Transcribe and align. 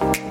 Men 0.00 0.27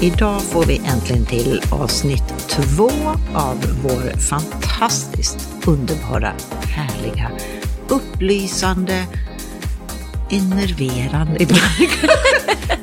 idag 0.00 0.42
får 0.42 0.64
vi 0.64 0.80
äntligen 0.84 1.24
till 1.26 1.62
avsnitt 1.70 2.48
två 2.48 2.90
av 3.34 3.56
vår 3.82 4.18
fantastiskt 4.18 5.48
underbara, 5.66 6.32
härliga, 6.68 7.30
upplysande, 7.88 9.04
enerverande 10.30 11.46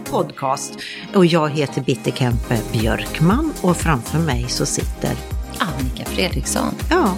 podcast. 0.09 0.73
Och 1.13 1.25
jag 1.25 1.49
heter 1.49 1.81
Bitte 1.81 2.11
Kempe 2.11 2.57
Björkman 2.71 3.53
och 3.61 3.77
framför 3.77 4.19
mig 4.19 4.45
så 4.49 4.65
sitter 4.65 5.15
Annika 5.59 6.05
Fredriksson. 6.05 6.75
Ja, 6.89 7.15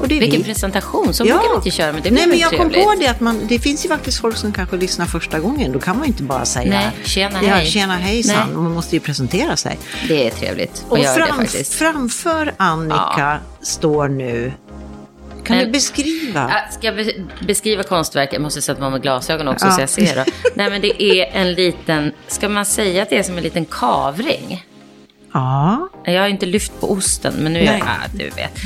och 0.00 0.08
det 0.08 0.16
är 0.16 0.20
Vilken 0.20 0.38
vi. 0.40 0.44
presentation, 0.46 1.14
så 1.14 1.24
brukar 1.24 1.48
vi 1.50 1.54
inte 1.56 1.70
köra, 1.70 1.92
men 1.92 2.02
det 2.02 2.10
Nej, 2.10 2.26
men 2.26 2.38
jag 2.38 2.50
kom 2.50 2.58
trevligt. 2.70 2.84
på 2.84 2.94
det 3.00 3.06
att 3.06 3.20
man, 3.20 3.46
det 3.48 3.58
finns 3.58 3.84
ju 3.84 3.88
faktiskt 3.88 4.20
folk 4.20 4.36
som 4.36 4.52
kanske 4.52 4.76
lyssnar 4.76 5.06
första 5.06 5.38
gången. 5.38 5.72
Då 5.72 5.78
kan 5.78 5.96
man 5.96 6.06
ju 6.06 6.08
inte 6.12 6.22
bara 6.22 6.44
säga 6.44 6.70
Nej, 6.70 6.90
tjena, 7.04 7.38
ja, 7.42 7.54
hej. 7.54 7.66
tjena 7.66 7.94
hejsan. 7.96 8.46
Nej. 8.48 8.56
Man 8.56 8.72
måste 8.72 8.96
ju 8.96 9.00
presentera 9.00 9.56
sig. 9.56 9.78
Det 10.08 10.26
är 10.26 10.30
trevligt 10.30 10.84
Och 10.88 10.98
göra 10.98 11.26
det 11.52 11.68
framför 11.68 12.54
Annika 12.56 13.38
står 13.62 14.08
nu... 14.08 14.52
Kan 15.44 15.56
Men- 15.56 15.66
du 15.66 15.72
beskriva? 15.72 16.50
Ja, 16.52 16.72
Ska 16.72 16.86
jag 16.86 16.96
be- 16.96 17.12
beskriva 17.46 17.82
konstverket? 17.82 18.32
Jag 18.32 18.42
måste 18.42 18.62
sätta 18.62 18.80
på 18.80 18.90
mig 18.90 19.00
glasögon 19.00 19.48
också 19.48 19.66
Ja. 19.66 19.72
så 19.72 19.80
jag 19.80 19.88
ser. 19.88 20.16
Då. 20.16 20.24
Nej, 20.54 20.70
men 20.70 20.80
det 20.80 21.02
är 21.02 21.30
en 21.40 21.52
liten, 21.54 22.12
ska 22.28 22.48
man 22.48 22.64
säga 22.66 23.02
att 23.02 23.10
det 23.10 23.16
är 23.18 23.22
som 23.22 23.36
en 23.36 23.42
liten 23.42 23.64
kavring? 23.64 24.64
Ja. 25.32 25.88
Jag 26.04 26.20
har 26.20 26.28
inte 26.28 26.46
lyft 26.46 26.72
på 26.80 26.92
osten, 26.92 27.34
men 27.38 27.52
nu 27.52 27.58
är 27.60 27.64
jag, 27.64 27.82
ah, 27.82 28.08
du 28.14 28.24
vet. 28.24 28.58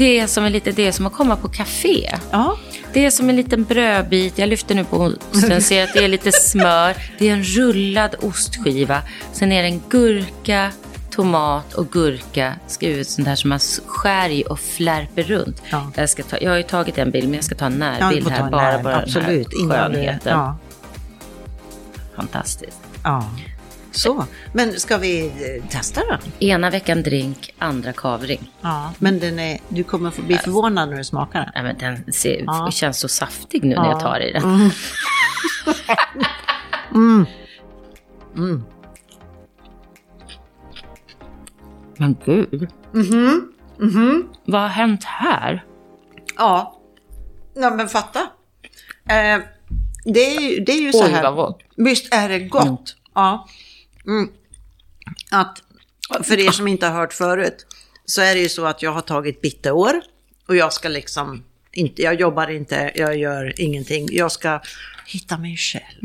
Det 0.00 0.18
är 0.18 0.26
som 0.26 0.44
en 0.44 0.52
lite, 0.52 0.72
det 0.72 0.86
är 0.86 0.92
som 0.92 1.06
att 1.06 1.12
komma 1.12 1.36
på 1.36 1.48
café. 1.48 2.10
ja. 2.30 2.56
Det 2.92 3.06
är 3.06 3.10
som 3.10 3.28
en 3.30 3.36
liten 3.36 3.64
brödbit. 3.64 4.38
Jag 4.38 4.48
lyfter 4.48 4.74
nu 4.74 4.84
på 4.84 5.12
osten, 5.32 5.62
ser 5.62 5.84
att 5.84 5.92
det 5.94 6.04
är 6.04 6.08
lite 6.08 6.32
smör. 6.32 6.96
Det 7.18 7.28
är 7.28 7.32
en 7.32 7.42
rullad 7.44 8.14
ostskiva. 8.20 9.02
Sen 9.32 9.52
är 9.52 9.62
det 9.62 9.68
en 9.68 9.82
gurka, 9.88 10.72
tomat 11.10 11.74
och 11.74 11.90
gurka 11.92 12.54
skrivet 12.66 13.08
sånt 13.08 13.28
här 13.28 13.34
som 13.34 13.50
man 13.50 13.58
skär 13.86 14.28
i 14.28 14.44
och 14.48 14.60
flärper 14.60 15.22
runt. 15.22 15.62
Ja. 15.70 15.90
Jag, 15.96 16.10
ska 16.10 16.22
ta, 16.22 16.38
jag 16.40 16.50
har 16.50 16.56
ju 16.56 16.62
tagit 16.62 16.98
en 16.98 17.10
bild, 17.10 17.24
men 17.24 17.34
jag 17.34 17.44
ska 17.44 17.54
ta 17.54 17.66
en 17.66 17.78
närbild 17.78 18.28
här. 18.28 18.44
en 18.44 18.50
Bara, 18.50 18.82
bara 18.82 18.96
Absolut. 18.96 19.48
den 19.50 19.70
här 19.70 19.88
skönheten. 19.88 20.32
ja. 20.32 20.56
Fantastiskt. 22.16 22.78
ja. 23.04 23.30
Så. 23.92 24.24
Men 24.52 24.80
ska 24.80 24.98
vi 24.98 25.26
eh, 25.26 25.68
testa 25.68 26.00
den? 26.08 26.18
Ena 26.48 26.70
veckan 26.70 27.02
drink, 27.02 27.54
andra 27.58 27.92
kavring. 27.92 28.50
Ja. 28.60 28.92
Men 28.98 29.18
den 29.18 29.38
är, 29.38 29.58
du 29.68 29.84
kommer 29.84 30.22
bli 30.26 30.36
förvånad 30.38 30.88
när 30.90 30.96
du 30.96 31.04
smakar 31.04 31.40
den. 31.40 31.50
Nej, 31.54 31.62
men 31.62 31.78
den 32.04 32.12
ser, 32.12 32.42
Ja. 32.46 32.70
känns 32.70 33.00
så 33.00 33.08
saftig 33.08 33.64
nu 33.64 33.74
när 33.74 33.90
jag 33.90 34.00
tar 34.00 34.20
i 34.20 34.32
den. 34.32 34.70
Men 41.96 42.16
gud. 42.24 42.68
Vad 44.44 44.60
har 44.60 44.68
hänt 44.68 45.04
här? 45.04 45.64
Ja. 46.36 46.80
Ja, 47.54 47.70
men 47.70 47.88
fatta. 47.88 48.20
Eh, 49.08 49.38
det 50.04 50.36
är 50.36 50.40
ju, 50.40 50.64
det 50.64 50.72
är 50.72 50.80
ju 50.80 50.92
så 50.92 51.04
Oj, 51.04 51.10
här. 51.10 51.22
vad 51.22 51.34
gott. 51.34 51.60
Visst 51.76 52.14
är 52.14 52.28
det 52.28 52.38
gott? 52.38 52.96
Ja. 53.14 53.48
Mm. 54.06 54.28
Att, 55.30 55.62
för 56.26 56.38
er 56.40 56.50
som 56.50 56.68
inte 56.68 56.86
har 56.86 57.00
hört 57.00 57.12
förut, 57.12 57.66
så 58.04 58.20
är 58.22 58.34
det 58.34 58.40
ju 58.40 58.48
så 58.48 58.66
att 58.66 58.82
jag 58.82 58.92
har 58.92 59.00
tagit 59.00 59.40
bitteår 59.40 60.00
och 60.48 60.56
jag 60.56 60.72
ska 60.72 60.88
liksom, 60.88 61.44
inte, 61.72 62.02
jag 62.02 62.20
jobbar 62.20 62.50
inte, 62.50 62.92
jag 62.94 63.16
gör 63.16 63.60
ingenting. 63.60 64.08
Jag 64.12 64.32
ska 64.32 64.60
hitta 65.06 65.38
mig 65.38 65.56
själv. 65.56 66.04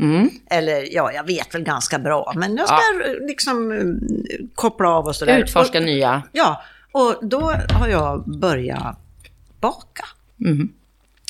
Eller 0.50 0.94
ja, 0.94 1.12
jag 1.12 1.26
vet 1.26 1.54
väl 1.54 1.62
ganska 1.62 1.98
bra, 1.98 2.32
men 2.36 2.56
jag 2.56 2.66
ska 2.68 2.80
liksom 3.26 3.70
mm, 3.72 4.00
koppla 4.54 4.88
av 4.88 5.06
och 5.06 5.16
sådär. 5.16 5.38
Utforska 5.38 5.78
Och- 5.78 5.84
nya. 5.84 6.22
Ja, 6.32 6.62
och 6.92 7.28
då 7.28 7.40
har 7.50 7.88
jag 7.88 8.38
börjat 8.38 8.98
baka. 9.60 10.04
Mhm. 10.36 10.72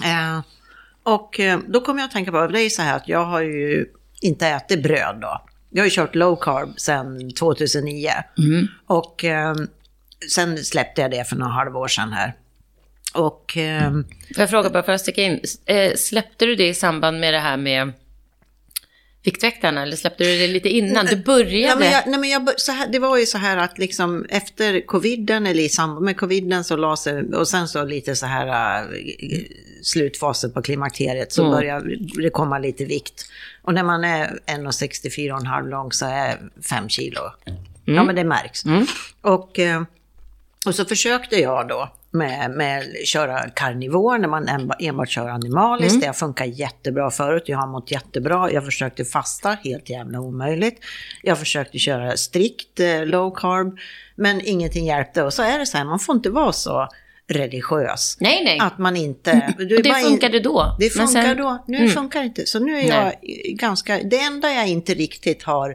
Eh, 0.05 0.41
och 1.03 1.41
eh, 1.41 1.59
då 1.69 1.81
kommer 1.81 2.01
jag 2.01 2.07
att 2.07 2.13
tänka 2.13 2.33
på, 2.33 2.47
det 2.47 2.61
är 2.61 2.69
så 2.71 2.83
här 2.83 2.97
att 2.97 3.09
jag 3.09 3.25
har 3.25 3.41
ju 3.41 3.87
inte 4.21 4.47
ätit 4.49 4.83
bröd 4.83 5.19
då. 5.21 5.43
Jag 5.77 5.83
har 5.83 5.87
ju 5.87 5.91
kört 5.91 6.15
low 6.15 6.37
carb 6.37 6.81
sedan 6.81 7.31
2009. 7.31 8.11
Mhm. 8.39 8.69
Och 8.87 9.25
eh, 9.25 9.55
sen 10.31 10.65
släppte 10.65 11.01
jag 11.01 11.11
det 11.11 11.25
för 11.29 11.37
några 11.37 11.53
halvår 11.53 11.89
sedan 11.89 12.13
här. 12.13 12.35
Och 13.15 13.57
eh, 13.57 13.91
Får 13.91 14.05
jag 14.37 14.51
fråga 14.51 14.71
bara 14.71 14.83
för 14.83 14.93
att 14.93 15.01
sticka 15.01 15.23
in. 15.23 15.41
Eh, 15.67 15.93
Släppte 15.97 16.47
du 16.47 16.55
det 16.57 16.69
i 16.69 16.75
samband 16.75 17.21
med 17.21 17.35
det 17.35 17.41
här 17.41 17.57
med 17.57 17.93
Viktväktarna? 19.27 19.83
Eller 19.83 19.97
släppte 19.97 20.25
du 20.25 20.39
det 20.39 20.47
lite 20.47 20.69
innan? 20.69 21.07
Du 21.07 21.17
började... 21.17 21.57
Ja, 21.59 21.77
men 21.79 21.91
jag, 21.93 22.03
nej, 22.07 22.21
men 22.21 22.31
jag, 22.31 22.61
så 22.61 22.73
här, 22.73 22.89
det 22.89 22.99
var 22.99 23.19
ju 23.19 23.27
så 23.27 23.39
här 23.39 23.57
att 23.57 23.79
liksom 23.79 24.27
efter 24.29 24.87
coviden, 24.87 25.47
eller 25.47 25.63
i 25.63 25.69
samband 25.69 26.05
med 26.05 26.17
coviden 26.17 26.65
så 26.65 26.77
la 26.77 26.97
sig, 26.97 27.35
och 27.35 27.49
sen 27.49 27.69
så 27.69 27.85
lite 27.85 28.17
så 28.17 28.27
här 28.27 28.47
äh, 28.83 28.87
slutfasen 29.83 30.53
på 30.53 30.63
klimakteriet 30.63 31.33
så 31.33 31.43
Mm. 31.43 31.53
började 31.55 31.97
det 32.23 32.31
komma 32.31 32.59
lite 32.59 32.85
vikt. 32.85 33.27
Och 33.63 33.75
när 33.75 33.83
man 33.83 34.05
är 34.05 34.39
1,64,5 34.47 35.69
lång 35.69 35.93
så 35.93 36.07
är 36.07 36.39
5 36.71 36.89
kilo. 36.89 37.21
Ja 37.85 38.05
men 38.05 38.15
det 38.15 38.25
märks. 38.25 38.63
Och, 39.21 39.59
eh, 39.59 39.83
och 40.67 40.75
så 40.75 40.85
försökte 40.85 41.37
jag 41.37 41.69
då 41.69 41.93
med, 42.17 42.51
med 42.51 42.85
köra 43.05 43.51
karnivor 43.51 44.19
när 44.19 44.29
man 44.29 44.49
enba- 44.49 44.77
enbart 44.79 45.09
kör 45.09 45.29
animaliskt. 45.29 46.01
Det 46.01 46.07
har 46.07 46.15
funkat 46.15 46.59
jättebra 46.59 47.11
förut. 47.11 47.43
Jag 47.47 47.59
har 47.59 47.67
mått 47.67 47.91
jättebra. 47.91 48.51
Jag 48.53 48.65
försökte 48.65 49.05
fasta, 49.05 49.57
helt 49.65 49.91
jävla 49.91 50.21
omöjligt. 50.21 50.81
Jag 51.23 51.39
försökte 51.39 51.79
köra 51.79 52.17
strikt 52.17 52.81
eh, 52.81 53.07
low 53.07 53.31
carb, 53.35 53.79
men 54.15 54.41
ingenting 54.45 54.87
hjälpte. 54.87 55.23
Och 55.23 55.33
så 55.33 55.43
är 55.43 55.59
det 55.59 55.67
så 55.67 55.79
här, 55.79 55.85
man 55.85 55.99
får 55.99 56.17
inte 56.17 56.31
vara 56.31 56.53
så 56.53 56.89
religiös. 57.29 58.17
Nej, 58.21 58.45
nej. 58.45 58.59
Att 58.61 58.79
man 58.79 58.97
inte... 58.97 59.55
du 59.59 59.75
är 59.75 59.77
Och 59.79 59.83
det 59.83 59.89
in- 59.89 59.95
funkade 60.05 60.41
då. 60.41 60.77
Det 60.81 60.91
funkar 60.91 61.23
sen- 61.23 61.37
då. 61.37 61.65
Nu 61.67 61.77
Mm. 61.79 61.91
funkar 61.91 62.21
det 62.21 62.27
inte. 62.27 62.47
Så 62.47 62.59
nu 62.59 62.79
är 62.79 62.89
jag 62.89 63.13
ganska... 63.55 63.99
Det 64.03 64.19
enda 64.21 64.53
jag 64.53 64.69
inte 64.69 64.95
riktigt 64.95 65.43
har 65.43 65.75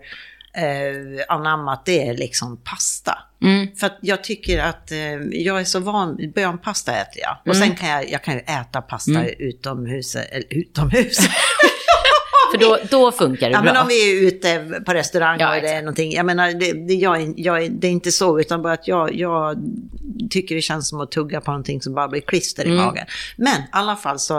eh, 0.53 1.25
anammat 1.35 1.85
det 1.85 2.07
är 2.07 2.13
liksom 2.13 2.57
pasta. 2.63 3.17
Mm. 3.43 3.67
För 3.75 3.89
jag 4.01 4.23
tycker 4.23 4.59
att 4.59 4.91
eh, 4.91 4.97
jag 5.31 5.59
är 5.59 5.63
så 5.63 5.79
van, 5.79 6.31
bönpasta 6.35 6.91
äter 6.91 7.21
jag. 7.21 7.37
Och 7.45 7.55
Mm. 7.55 7.67
sen 7.67 7.77
kan 7.77 7.89
jag, 7.89 8.09
jag 8.11 8.23
kan 8.23 8.33
ju 8.33 8.39
äta 8.39 8.81
pasta 8.81 9.25
utomhus, 9.27 10.15
eller 10.15 10.43
utomhus. 10.49 11.17
För 12.51 12.57
då, 12.57 12.77
då 12.91 13.11
funkar 13.11 13.49
det 13.49 13.53
ja, 13.53 13.61
bra. 13.61 13.73
men 13.73 13.81
om 13.81 13.87
vi 13.87 14.11
är 14.23 14.27
ute 14.27 14.81
på 14.85 14.93
restaurang 14.93 15.39
Ja, 15.39 15.47
och 15.47 15.53
det 15.53 15.59
är 15.59 15.63
exakt. 15.63 15.83
någonting. 15.83 16.11
Jag 16.11 16.25
menar, 16.25 16.51
det, 16.51 16.87
det, 16.87 16.93
jag, 16.93 17.33
jag, 17.39 17.71
det 17.71 17.87
är 17.87 17.91
inte 17.91 18.11
så, 18.11 18.39
utan 18.39 18.61
bara 18.61 18.73
att 18.73 18.87
jag, 18.87 19.15
jag 19.15 19.57
tycker 20.29 20.55
det 20.55 20.61
känns 20.61 20.89
som 20.89 21.01
att 21.01 21.11
tugga 21.11 21.41
på 21.41 21.51
någonting 21.51 21.81
som 21.81 21.93
bara 21.93 22.07
blir 22.07 22.21
klister 22.21 22.65
Mm. 22.65 22.77
i 22.77 22.81
magen. 22.81 23.05
Men 23.37 23.61
i 23.61 23.65
alla 23.71 23.95
fall 23.95 24.19
så, 24.19 24.37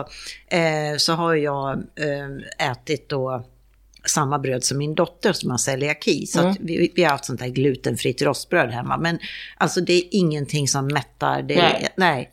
eh, 0.48 0.96
så 0.98 1.12
har 1.12 1.34
jag 1.34 1.72
eh, 2.58 2.70
ätit 2.70 3.08
då 3.08 3.46
samma 4.06 4.38
bröd 4.38 4.64
som 4.64 4.78
min 4.78 4.94
dotter 4.94 5.32
som 5.32 5.50
har 5.50 5.58
celiaki. 5.58 6.27
Så 6.27 6.41
Mm. 6.41 6.56
vi, 6.60 6.92
vi 6.94 7.03
har 7.04 7.10
haft 7.10 7.24
sånt 7.24 7.41
här 7.41 7.48
glutenfritt 7.48 8.22
rostbröd 8.22 8.71
hemma. 8.71 8.97
Men 8.98 9.18
alltså 9.56 9.80
det 9.80 9.92
är 9.92 10.03
ingenting 10.10 10.68
som 10.68 10.86
mättar. 10.86 11.42
Det 11.42 11.54
Nej. 11.56 11.88
nej. 11.97 12.30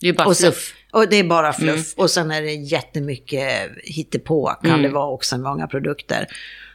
Det 0.00 0.08
är 0.08 0.12
bara 0.12 0.28
Och, 0.28 0.36
sen, 0.36 0.52
fluff. 0.52 0.74
och 0.92 1.08
det 1.08 1.16
är 1.16 1.24
bara 1.24 1.52
fluff. 1.52 1.94
Och 1.96 2.10
sen 2.10 2.30
är 2.30 2.42
det 2.42 2.52
jättemycket 2.52 3.70
hittepå 3.84 4.54
kan 4.62 4.82
det 4.82 4.88
vara 4.88 5.10
också 5.10 5.38
många 5.38 5.66
produkter. 5.66 6.26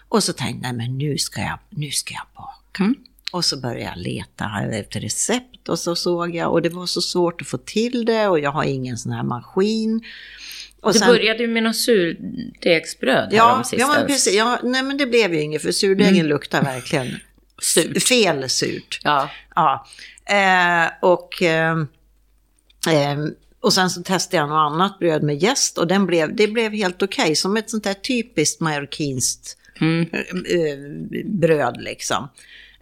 Och 0.09 0.23
så 0.23 0.33
tänkte 0.33 0.68
jag, 0.68 0.75
nej 0.75 0.88
men 0.88 0.97
nu 0.97 1.18
ska 1.18 1.41
jag, 1.41 1.59
nu 1.69 1.91
ska 1.91 2.13
jag 2.13 2.27
baka. 2.35 2.83
Mm. 2.83 2.95
Och 3.31 3.45
så 3.45 3.57
började 3.57 3.81
jag 3.81 3.97
leta 3.97 4.50
efter 4.71 5.00
recept 5.00 5.69
och 5.69 5.79
så 5.79 5.95
såg 5.95 6.35
jag 6.35 6.51
och 6.51 6.62
det 6.62 6.69
var 6.69 6.85
så 6.85 7.01
svårt 7.01 7.41
att 7.41 7.47
få 7.47 7.57
till 7.57 8.06
det 8.06 8.27
och 8.27 8.39
jag 8.39 8.51
har 8.51 8.63
ingen 8.63 8.97
sån 8.97 9.12
här 9.12 9.23
maskin. 9.23 10.01
Och 10.83 10.94
Du 10.94 11.00
sen- 11.00 11.07
började 11.07 11.39
ju 11.44 11.47
med 11.47 11.63
något 11.63 11.75
surdegsbröd 11.75 13.30
Ja, 13.31 13.38
ja 13.38 13.56
men 13.56 13.65
sistens. 13.65 14.07
precis. 14.07 14.33
Ja, 14.35 14.59
nej 14.63 14.83
men 14.83 14.97
det 14.97 15.06
blev 15.06 15.33
ju 15.33 15.41
inget 15.41 15.62
för 15.62 15.71
surdegen 15.71 16.15
Mm. 16.15 16.27
luktar 16.27 16.63
verkligen 16.63 17.07
Surt. 17.62 18.03
fel 18.03 18.50
surt. 18.50 19.00
Ja. 19.03 19.30
Ja, 19.56 19.85
eh, 20.25 20.91
och, 21.01 21.41
eh, 21.41 21.77
eh, 22.89 23.18
och 23.59 23.74
sen 23.74 23.89
så 23.89 24.03
testade 24.03 24.38
jag 24.38 24.50
något 24.50 24.71
annat 24.71 25.00
bröd 25.00 25.24
med 25.24 25.38
jäst 25.38 25.77
och 25.77 25.88
den 25.88 26.06
blev, 26.06 26.35
det 26.35 26.47
blev 26.47 26.71
helt 26.74 27.01
okej. 27.03 27.35
Som 27.35 27.57
ett 27.57 27.69
sånt 27.69 27.83
där 27.83 27.94
typiskt 27.94 28.59
marockinskt 28.62 29.57
Mm. 29.81 30.09
eh, 30.13 30.19
eh, 30.19 30.77
bröd 31.25 31.77
liksom. 31.81 32.30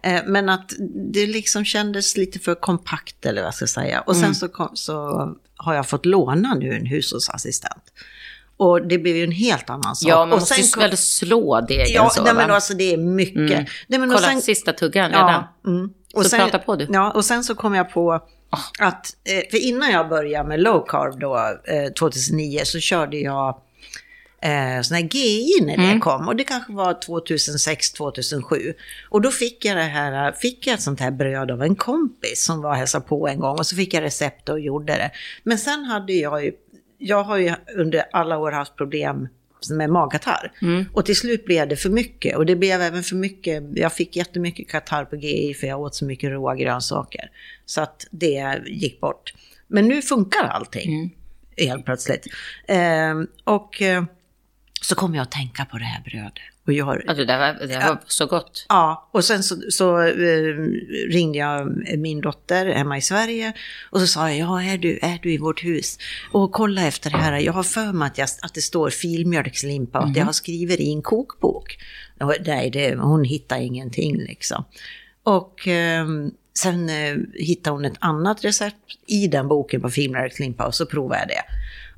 Eh, 0.02 0.20
men 0.26 0.48
att 0.48 0.72
det 1.12 1.26
liksom 1.26 1.64
kändes 1.64 2.16
lite 2.16 2.38
för 2.38 2.54
kompakt 2.54 3.26
eller 3.26 3.40
vad 3.42 3.46
jag 3.46 3.54
ska 3.54 3.66
säga. 3.66 4.00
Och 4.00 4.14
sen 4.14 4.24
Mm. 4.24 4.34
så, 4.34 4.48
kom, 4.48 4.70
så 4.74 5.28
har 5.56 5.74
jag 5.74 5.88
fått 5.88 6.06
låna 6.06 6.54
nu 6.54 6.72
en 6.74 6.86
hushållsassistent. 6.86 7.82
Och 8.56 8.86
det 8.86 8.98
blev 8.98 9.16
ju 9.16 9.24
en 9.24 9.32
helt 9.32 9.70
annan 9.70 9.96
sak. 9.96 10.10
Ja, 10.10 10.16
man 10.16 10.32
och 10.32 10.38
måste 10.40 10.54
sen 10.54 10.64
kom- 10.72 10.80
väl 10.88 10.96
slå 10.96 11.60
degen 11.60 11.86
Ja, 11.94 12.10
så, 12.10 12.22
nej, 12.24 12.34
men 12.34 12.50
alltså 12.50 12.74
det 12.74 12.92
är 12.92 12.96
mycket. 12.96 13.36
Mm. 13.36 13.64
Nej, 13.86 14.00
men 14.00 14.10
och 14.10 14.16
Kolla, 14.16 14.28
sen- 14.28 14.42
sista 14.42 14.72
tuggan 14.72 15.10
redan. 15.10 15.44
Ja, 15.64 15.70
mm. 15.70 15.90
Så 16.28 16.36
prata 16.36 16.58
på 16.58 16.76
du. 16.76 16.86
Ja, 16.92 17.10
och 17.10 17.24
sen 17.24 17.44
så 17.44 17.54
kom 17.54 17.74
jag 17.74 17.92
på 17.92 18.12
att, 18.80 19.16
eh, 19.24 19.50
för 19.50 19.58
innan 19.64 19.90
jag 19.90 20.08
började 20.08 20.48
med 20.48 20.60
low 20.60 20.86
carb 20.88 21.20
då, 21.20 21.36
eh, 21.64 21.92
2009, 21.92 22.60
så 22.64 22.78
körde 22.80 23.16
jag 23.16 23.56
eh, 24.42 24.80
sån 24.82 24.94
här 24.94 25.02
GI 25.10 25.60
när 25.62 25.76
det 25.76 25.82
Mm. 25.82 26.00
kom. 26.00 26.28
Och 26.28 26.36
det 26.36 26.44
kanske 26.44 26.72
var 26.72 26.94
2006, 27.00 27.92
2007. 27.92 28.74
Och 29.10 29.20
då 29.20 29.30
fick 29.30 29.64
jag 29.64 29.76
det 29.76 29.82
här, 29.82 30.32
fick 30.32 30.66
jag 30.66 30.74
ett 30.74 30.82
sånt 30.82 31.00
här 31.00 31.10
bröd 31.10 31.50
av 31.50 31.62
en 31.62 31.74
kompis 31.76 32.44
som 32.44 32.62
var 32.62 32.70
och 32.70 32.76
hälsade 32.76 33.04
på 33.04 33.28
en 33.28 33.38
gång. 33.40 33.58
Och 33.58 33.66
så 33.66 33.76
fick 33.76 33.94
jag 33.94 34.02
recept 34.02 34.48
och 34.48 34.60
gjorde 34.60 34.92
det. 34.92 35.10
Men 35.42 35.58
sen 35.58 35.84
hade 35.84 36.12
jag 36.12 36.44
ju, 36.44 36.52
jag 36.98 37.22
har 37.24 37.36
ju 37.36 37.52
under 37.76 38.04
alla 38.12 38.38
år 38.38 38.52
haft 38.52 38.76
problem 38.76 39.28
med 39.70 39.90
magkatarr. 39.90 40.52
Och 40.92 41.06
till 41.06 41.16
slut 41.16 41.44
blev 41.44 41.68
det 41.68 41.76
för 41.76 41.90
mycket. 41.90 42.36
Och 42.36 42.46
det 42.46 42.56
blev 42.56 42.80
även 42.80 43.02
för 43.02 43.16
mycket, 43.16 43.62
jag 43.74 43.92
fick 43.92 44.16
jättemycket 44.16 44.68
katarr 44.68 45.04
på 45.04 45.16
GI 45.16 45.54
för 45.54 45.66
jag 45.66 45.80
åt 45.80 45.94
så 45.94 46.04
mycket 46.04 46.30
råa 46.30 46.56
grönsaker. 46.56 47.30
Så 47.66 47.80
att 47.80 48.06
det 48.10 48.62
gick 48.66 49.00
bort. 49.00 49.34
Men 49.68 49.88
nu 49.88 50.02
funkar 50.02 50.44
allting. 50.44 51.16
Helt 51.56 51.84
plötsligt. 51.84 52.26
Ehm, 52.68 53.26
och 53.44 53.82
eh, 53.82 54.04
så 54.82 54.94
kom 54.94 55.14
jag 55.14 55.22
att 55.22 55.30
tänka 55.30 55.64
på 55.64 55.78
det 55.78 55.84
här 55.84 56.02
brödet. 56.02 56.32
Och 56.66 56.72
jag 56.72 57.08
Alltså, 57.08 57.24
det 57.24 57.38
var, 57.38 57.66
det 57.66 57.78
var 57.78 57.98
så 58.06 58.26
gott. 58.26 58.66
Ja, 58.68 59.08
och 59.12 59.24
sen 59.24 59.42
så, 59.42 59.56
så 59.70 60.02
eh, 60.02 60.54
ringde 61.10 61.38
jag 61.38 61.82
min 61.98 62.20
dotter 62.20 62.66
hemma 62.66 62.98
i 62.98 63.00
Sverige 63.00 63.52
och 63.90 64.00
så 64.00 64.06
sa 64.06 64.30
jag, 64.30 64.38
ja 64.38 64.62
är 64.62 64.78
du, 64.78 64.98
är 65.02 65.18
du 65.22 65.32
i 65.32 65.38
vårt 65.38 65.64
hus? 65.64 65.98
Och 66.32 66.52
kolla 66.52 66.86
efter 66.86 67.10
det 67.10 67.16
här, 67.16 67.38
jag 67.38 67.52
har 67.52 67.62
för 67.62 67.92
mig 67.92 68.06
att, 68.06 68.18
jag, 68.18 68.28
att 68.42 68.54
det 68.54 68.60
står 68.60 68.90
filmjölkslimpa 68.90 69.98
och 69.98 70.04
att 70.04 70.16
jag 70.16 70.24
har 70.24 70.32
skrivit 70.32 70.80
i 70.80 70.92
en 70.92 71.02
kokbok. 71.02 71.78
Och, 72.20 72.34
nej, 72.46 72.70
det, 72.70 72.94
hon 72.94 73.24
hittar 73.24 73.58
ingenting 73.58 74.16
liksom. 74.16 74.64
Och 75.22 75.68
eh, 75.68 76.06
sen 76.54 76.88
eh, 76.88 77.16
hittade 77.34 77.76
hon 77.76 77.84
ett 77.84 77.98
annat 77.98 78.44
recept 78.44 78.76
i 79.06 79.26
den 79.26 79.48
boken 79.48 79.80
på 79.80 79.90
filmjölkslimpa 79.90 80.66
och 80.66 80.74
så 80.74 80.86
provade 80.86 81.20
jag 81.20 81.28
det. 81.28 81.42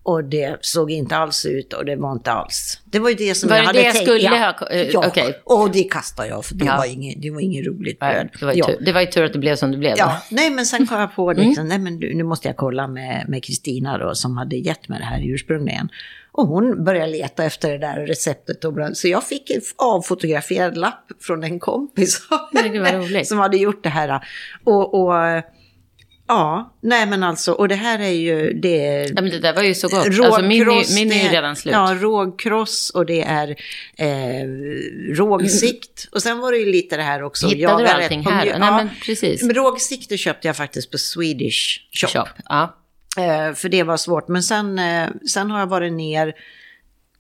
Och 0.07 0.25
det 0.25 0.57
såg 0.61 0.91
inte 0.91 1.17
alls 1.17 1.47
ut 1.47 1.73
och 1.73 1.85
det 1.85 1.97
var 1.97 2.13
inte 2.13 2.33
alls. 2.33 2.81
Det 2.85 2.99
var 2.99 3.09
ju 3.09 3.15
det 3.15 3.35
som 3.35 3.49
Var 3.49 3.57
jag 3.57 3.63
det 3.63 3.67
hade 3.67 3.79
det 3.79 3.85
jag 3.85 3.93
tänkt. 3.95 4.09
skulle 4.09 4.21
ja. 4.21 4.55
ha- 4.61 4.67
eh, 4.71 4.81
Ja, 4.91 5.05
okej. 5.07 5.41
och 5.45 5.71
det 5.71 5.83
kastade 5.85 6.29
jag 6.29 6.45
för 6.45 6.55
det, 6.55 6.65
Ja. 6.65 6.77
var, 6.77 6.85
inget, 6.85 7.23
det 7.23 7.31
var 7.31 7.41
inget 7.41 7.67
roligt 7.67 7.99
bröd. 7.99 8.29
Det, 8.41 8.47
var 8.47 8.53
ju 8.53 8.59
ja. 8.59 8.67
tur, 8.67 8.79
det 8.85 8.93
var 8.93 9.01
ju 9.01 9.07
tur 9.07 9.25
att 9.25 9.33
det 9.33 9.39
blev 9.39 9.57
som 9.57 9.71
det 9.73 9.79
blev. 9.79 9.95
Ja, 9.99 10.23
nej 10.31 10.51
men 10.51 10.67
sen 10.67 10.87
kom 10.87 11.01
jag 11.01 11.15
på 11.15 11.31
Mm. 11.31 11.47
liksom, 11.49 11.69
nej 11.69 11.79
men 11.79 11.97
nu 11.97 12.23
måste 12.25 12.49
jag 12.49 12.57
kolla 12.57 12.87
med 12.89 13.45
Kristina 13.45 13.99
då 13.99 14.15
som 14.15 14.37
hade 14.37 14.57
gett 14.57 14.89
mig 14.89 14.99
det 14.99 15.05
här 15.05 15.21
ursprungligen. 15.25 15.89
Och 16.33 16.47
hon 16.47 16.85
började 16.85 17.13
leta 17.13 17.45
efter 17.45 17.71
det 17.73 17.79
där 17.79 18.07
receptet 18.07 18.65
och 18.65 18.75
så 18.95 19.09
jag 19.09 19.25
fick 19.25 19.51
en 19.51 19.61
avfotograferad 19.77 20.77
lapp 20.77 21.07
från 21.21 21.45
en 21.45 21.61
kompis 21.61 22.21
Nej, 22.53 22.69
det 22.69 22.79
var 22.81 22.93
roligt. 22.93 23.29
som 23.29 23.39
hade 23.39 23.57
gjort 23.57 23.83
det 23.83 23.89
här. 23.89 24.21
Och, 24.65 24.95
och 25.05 25.15
ja, 26.29 26.75
nej 26.81 27.07
men 27.07 27.23
alltså, 27.23 27.53
och 27.53 27.69
det 27.69 27.75
här 27.75 27.99
är 27.99 28.09
ju 28.09 28.53
det 28.53 29.07
Ja, 29.17 29.23
men 29.23 29.31
det 29.31 29.39
där 29.39 29.53
var 29.55 29.63
ju 29.63 29.75
så 29.75 29.89
gott. 29.89 30.07
Alltså, 30.07 30.43
min, 30.43 30.61
är- 30.63 30.65
Rågkross, 30.65 30.95
min 30.95 31.13
är 31.13 31.23
ju 31.25 31.29
redan 31.29 31.57
slut. 31.57 31.73
Ja, 31.73 31.97
rågkross 32.01 32.91
och 32.91 33.07
det 33.07 33.23
är 33.23 33.49
eh, 33.99 34.47
rågsikt. 35.15 36.09
Och 36.13 36.23
sen 36.23 36.39
var 36.39 36.53
det 36.53 36.59
ju 36.59 36.67
lite 36.73 36.97
det 36.97 37.03
här 37.03 37.23
också. 37.23 37.47
Hittade 37.47 37.63
jaga 37.83 37.97
du 37.97 38.03
allting 38.05 38.25
här? 38.27 38.45
mjö- 38.47 38.59
Nej, 38.59 38.69
ja, 38.69 38.77
men 38.77 38.91
precis. 39.07 39.43
men 39.43 39.55
Rågsikte 39.55 40.17
köpte 40.19 40.47
jag 40.49 40.57
faktiskt 40.57 40.91
på 40.91 40.99
Swedish 40.99 41.81
Shop. 41.93 42.09
Shop. 42.09 42.29
Ja. 42.49 42.77
Eh, 43.19 43.55
för 43.55 43.69
det 43.69 43.83
var 43.83 43.97
svårt. 43.97 44.29
Men 44.29 44.43
sen, 44.43 44.79
eh, 44.79 45.09
sen 45.31 45.51
har 45.51 45.59
jag 45.59 45.67
varit 45.67 45.93
ner 45.93 46.33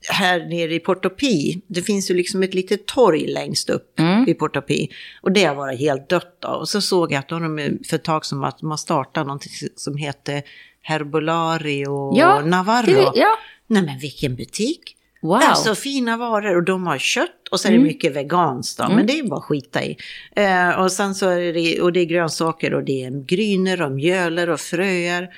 här 0.08 0.38
nere 0.48 0.74
i 0.74 0.80
Portopi. 0.80 1.62
Det 1.66 1.82
finns 1.82 2.10
ju 2.10 2.14
liksom 2.14 2.42
ett 2.42 2.54
litet 2.54 2.86
torg 2.86 3.26
längst 3.26 3.70
upp 3.70 3.98
Mm. 3.98 4.28
i 4.28 4.34
Portopi. 4.34 4.88
Och 5.22 5.32
det 5.32 5.44
har 5.44 5.54
varit 5.54 5.78
helt 5.80 6.08
dött 6.08 6.36
då. 6.40 6.48
Och 6.48 6.68
så 6.68 6.80
såg 6.80 7.12
jag 7.12 7.18
att 7.18 7.28
de 7.28 7.78
för 7.88 7.96
ett 7.96 8.04
tag 8.04 8.24
som 8.24 8.44
att 8.44 8.62
man 8.62 8.78
startade 8.78 9.26
någonting 9.26 9.52
som 9.76 9.96
heter 9.96 10.42
Herbolario 10.82 12.12
Ja, 12.18 12.40
Navarro. 12.44 12.86
det- 12.86 13.12
ja. 13.20 13.36
Nej 13.66 13.82
men 13.82 13.98
vilken 13.98 14.36
butik! 14.36 14.96
Wow. 15.22 15.36
Mm. 15.36 15.48
Alltså 15.48 15.74
fina 15.74 16.16
varor 16.16 16.56
och 16.56 16.62
de 16.62 16.86
har 16.86 16.98
kött 16.98 17.48
och 17.50 17.60
så 17.60 17.68
är 17.68 17.72
det 17.72 17.78
mycket 17.78 18.16
veganskt 18.16 18.78
då, 18.78 18.88
men 18.88 19.06
det 19.06 19.18
är 19.18 19.22
bara 19.28 19.38
att 19.38 19.44
skita 19.44 19.84
i. 19.84 19.96
Eh, 20.36 20.68
och 20.80 20.92
sen 20.92 21.14
så 21.14 21.28
är 21.28 21.52
det, 21.52 21.80
och 21.80 21.92
det 21.92 22.00
är 22.00 22.04
grönsaker 22.04 22.74
och 22.74 22.84
det 22.84 23.04
är 23.04 23.24
grynor 23.26 23.82
och 23.82 23.92
mjöler 23.92 24.50
och 24.50 24.60
fröer. 24.60 25.28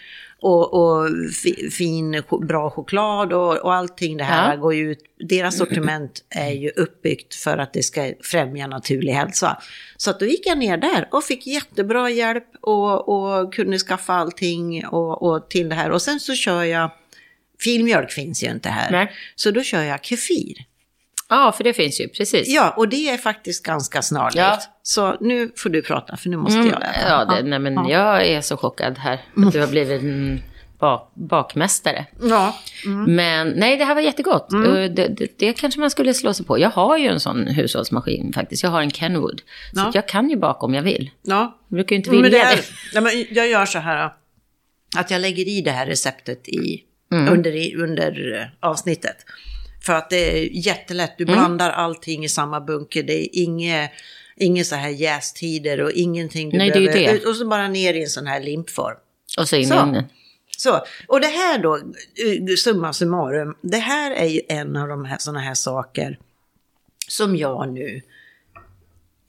Och, 0.40 0.74
och 0.74 1.08
fi, 1.42 1.70
fin, 1.70 2.22
bra 2.40 2.70
choklad 2.70 3.32
och, 3.32 3.56
och 3.58 3.74
allting 3.74 4.16
det 4.16 4.24
här 4.24 4.50
Ja. 4.54 4.56
går 4.56 4.74
ju 4.74 4.90
ut. 4.90 4.98
Deras 5.28 5.58
sortiment 5.58 6.24
är 6.30 6.50
ju 6.50 6.70
uppbyggt 6.70 7.34
för 7.34 7.58
att 7.58 7.72
det 7.72 7.82
ska 7.82 8.12
främja 8.20 8.66
naturlig 8.66 9.12
hälsa. 9.12 9.62
Så 9.96 10.10
att 10.10 10.20
då 10.20 10.26
gick 10.26 10.46
jag 10.46 10.58
ner 10.58 10.76
där 10.76 11.08
och 11.10 11.24
fick 11.24 11.46
jättebra 11.46 12.10
hjälp 12.10 12.46
och, 12.60 13.08
och 13.08 13.54
kunde 13.54 13.78
skaffa 13.78 14.12
allting 14.12 14.86
och, 14.86 15.22
och 15.22 15.48
till 15.48 15.68
det 15.68 15.74
här. 15.74 15.90
Och 15.90 16.02
sen 16.02 16.20
så 16.20 16.34
kör 16.34 16.62
jag, 16.64 16.90
filmjölk 17.60 18.10
finns 18.10 18.42
ju 18.42 18.50
inte 18.50 18.68
här. 18.68 18.90
Nej. 18.90 19.12
Så 19.34 19.50
då 19.50 19.62
kör 19.62 19.82
jag 19.82 20.04
kefir. 20.04 20.64
Ja, 21.28 21.52
för 21.56 21.64
det 21.64 21.72
finns 21.72 22.00
ju. 22.00 22.08
Precis. 22.08 22.48
Ja, 22.48 22.74
och 22.76 22.88
det 22.88 23.08
är 23.08 23.16
faktiskt 23.18 23.62
ganska 23.64 24.02
snarlikt. 24.02 24.36
Ja. 24.36 24.58
Så 24.82 25.16
nu 25.20 25.50
får 25.56 25.70
du 25.70 25.82
prata, 25.82 26.16
för 26.16 26.28
nu 26.28 26.36
måste 26.36 26.58
Mm, 26.58 26.70
jag 26.70 26.82
ja, 27.08 27.24
det, 27.24 27.42
nej, 27.42 27.58
men 27.58 27.74
ja. 27.74 27.90
jag 27.90 28.26
är 28.26 28.40
så 28.40 28.56
chockad 28.56 28.98
här. 28.98 29.20
Att 29.46 29.52
du 29.52 29.60
har 29.60 29.66
blivit 29.68 30.02
en 30.02 30.42
bak, 30.78 31.12
bakmästare. 31.14 32.06
Ja, 32.22 32.56
Men 33.06 33.48
nej, 33.48 33.76
det 33.76 33.84
här 33.84 33.94
var 33.94 34.02
jättegott. 34.02 34.52
Mm. 34.52 34.94
Det, 34.94 35.08
det, 35.08 35.28
det 35.38 35.52
kanske 35.52 35.80
man 35.80 35.90
skulle 35.90 36.14
slå 36.14 36.34
sig 36.34 36.46
på. 36.46 36.58
Jag 36.58 36.70
har 36.70 36.98
ju 36.98 37.06
en 37.08 37.20
sån 37.20 37.46
hushållsmaskin 37.46 38.32
faktiskt. 38.32 38.62
Jag 38.62 38.70
har 38.70 38.82
en 38.82 38.90
Kenwood. 38.90 39.42
Så 39.72 39.80
Ja. 39.80 39.88
att 39.88 39.94
jag 39.94 40.08
kan 40.08 40.30
ju 40.30 40.36
baka 40.36 40.66
om 40.66 40.74
jag 40.74 40.82
vill. 40.82 41.10
ja. 41.22 41.58
Jag 41.68 41.76
brukar 41.76 41.96
ju 41.96 41.98
inte 41.98 42.10
Men 42.10 42.22
vilja 42.22 42.38
det 42.38 42.44
det. 42.44 42.52
är, 42.52 42.64
ja, 42.94 43.00
men 43.00 43.26
jag 43.30 43.48
gör 43.48 43.66
så 43.66 43.78
här 43.78 44.10
att 44.96 45.10
jag 45.10 45.20
lägger 45.20 45.48
i 45.48 45.60
det 45.60 45.70
här 45.70 45.86
receptet 45.86 46.48
i, 46.48 46.82
Mm. 47.12 47.32
under, 47.32 47.76
under 47.82 48.34
eh, 48.40 48.68
avsnittet. 48.70 49.16
För 49.86 49.92
att 49.92 50.10
det 50.10 50.16
är 50.38 50.48
jättelätt, 50.52 51.14
du 51.18 51.24
Mm. 51.24 51.34
blandar 51.34 51.70
allting 51.70 52.24
i 52.24 52.28
samma 52.28 52.60
bunke. 52.60 53.02
Det 53.02 53.12
är 53.22 53.28
inget, 53.32 53.90
inget 54.36 54.66
så 54.66 54.74
här 54.74 54.88
jästider 54.88 55.80
och 55.80 55.90
ingenting 55.90 56.50
du 56.50 56.58
Nej, 56.58 56.70
det 56.70 56.78
är 56.78 56.92
behöver. 56.92 57.20
det. 57.20 57.26
Och 57.26 57.36
så 57.36 57.46
bara 57.46 57.68
ner 57.68 57.94
i 57.94 58.02
en 58.02 58.08
sån 58.08 58.26
här 58.26 58.40
limpform. 58.40 58.96
Och 59.38 59.48
så 59.48 59.56
in 59.56 59.68
Så. 59.68 59.74
ugnen. 59.82 60.04
Så, 60.58 60.80
och 61.08 61.20
det 61.20 61.26
här 61.26 61.58
då, 61.58 61.76
eh, 61.76 62.54
summa 62.58 62.92
summarum, 62.92 63.56
det 63.60 63.76
här 63.78 64.10
är 64.10 64.24
ju 64.26 64.40
en 64.48 64.76
av 64.76 64.88
de 64.88 65.04
här 65.04 65.18
sådana 65.18 65.40
här 65.40 65.54
saker 65.54 66.18
som 67.08 67.36
jag 67.36 67.72
nu, 67.72 68.02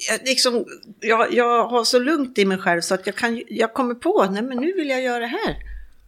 jag, 0.10 0.20
liksom, 0.26 0.66
jag, 1.00 1.34
jag 1.34 1.68
har 1.68 1.84
så 1.84 2.00
lugnt 2.00 2.38
i 2.38 2.46
mig 2.46 2.58
själv 2.58 2.82
så 2.82 2.94
att 2.94 3.06
jag, 3.06 3.16
kan, 3.16 3.44
jag 3.48 3.74
kommer 3.74 3.96
på, 3.96 4.28
nej 4.32 4.42
men 4.44 4.58
nu 4.58 4.74
vill 4.74 4.90
jag 4.90 5.02
göra 5.02 5.20
det 5.20 5.28
här. 5.28 5.56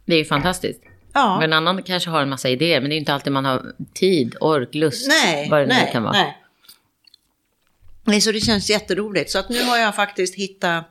Det 0.04 0.14
är 0.14 0.18
ju 0.18 0.24
fantastiskt. 0.24 0.80
Ja, 1.12 1.38
Men 1.38 1.52
en 1.52 1.52
annan 1.52 1.82
kanske 1.82 2.10
har 2.10 2.22
en 2.22 2.28
massa 2.28 2.48
idéer, 2.48 2.80
men 2.80 2.90
det 2.90 2.96
är 2.96 2.98
inte 2.98 3.14
alltid 3.14 3.32
man 3.32 3.44
har 3.44 3.72
tid, 3.94 4.36
ork, 4.40 4.74
lust, 4.74 5.08
nej, 5.08 5.48
vad 5.50 5.60
det 5.60 5.66
nu 5.66 5.72
nej, 5.74 5.90
kan 5.92 6.02
vara. 6.02 6.12
nej. 6.12 6.36
Nej, 8.04 8.20
så 8.20 8.32
det 8.32 8.40
känns 8.40 8.70
jätteroligt. 8.70 9.30
Så 9.30 9.38
att 9.38 9.48
nu 9.48 9.62
har 9.64 9.78
jag 9.78 9.94
faktiskt 9.94 10.34
hittat 10.34 10.84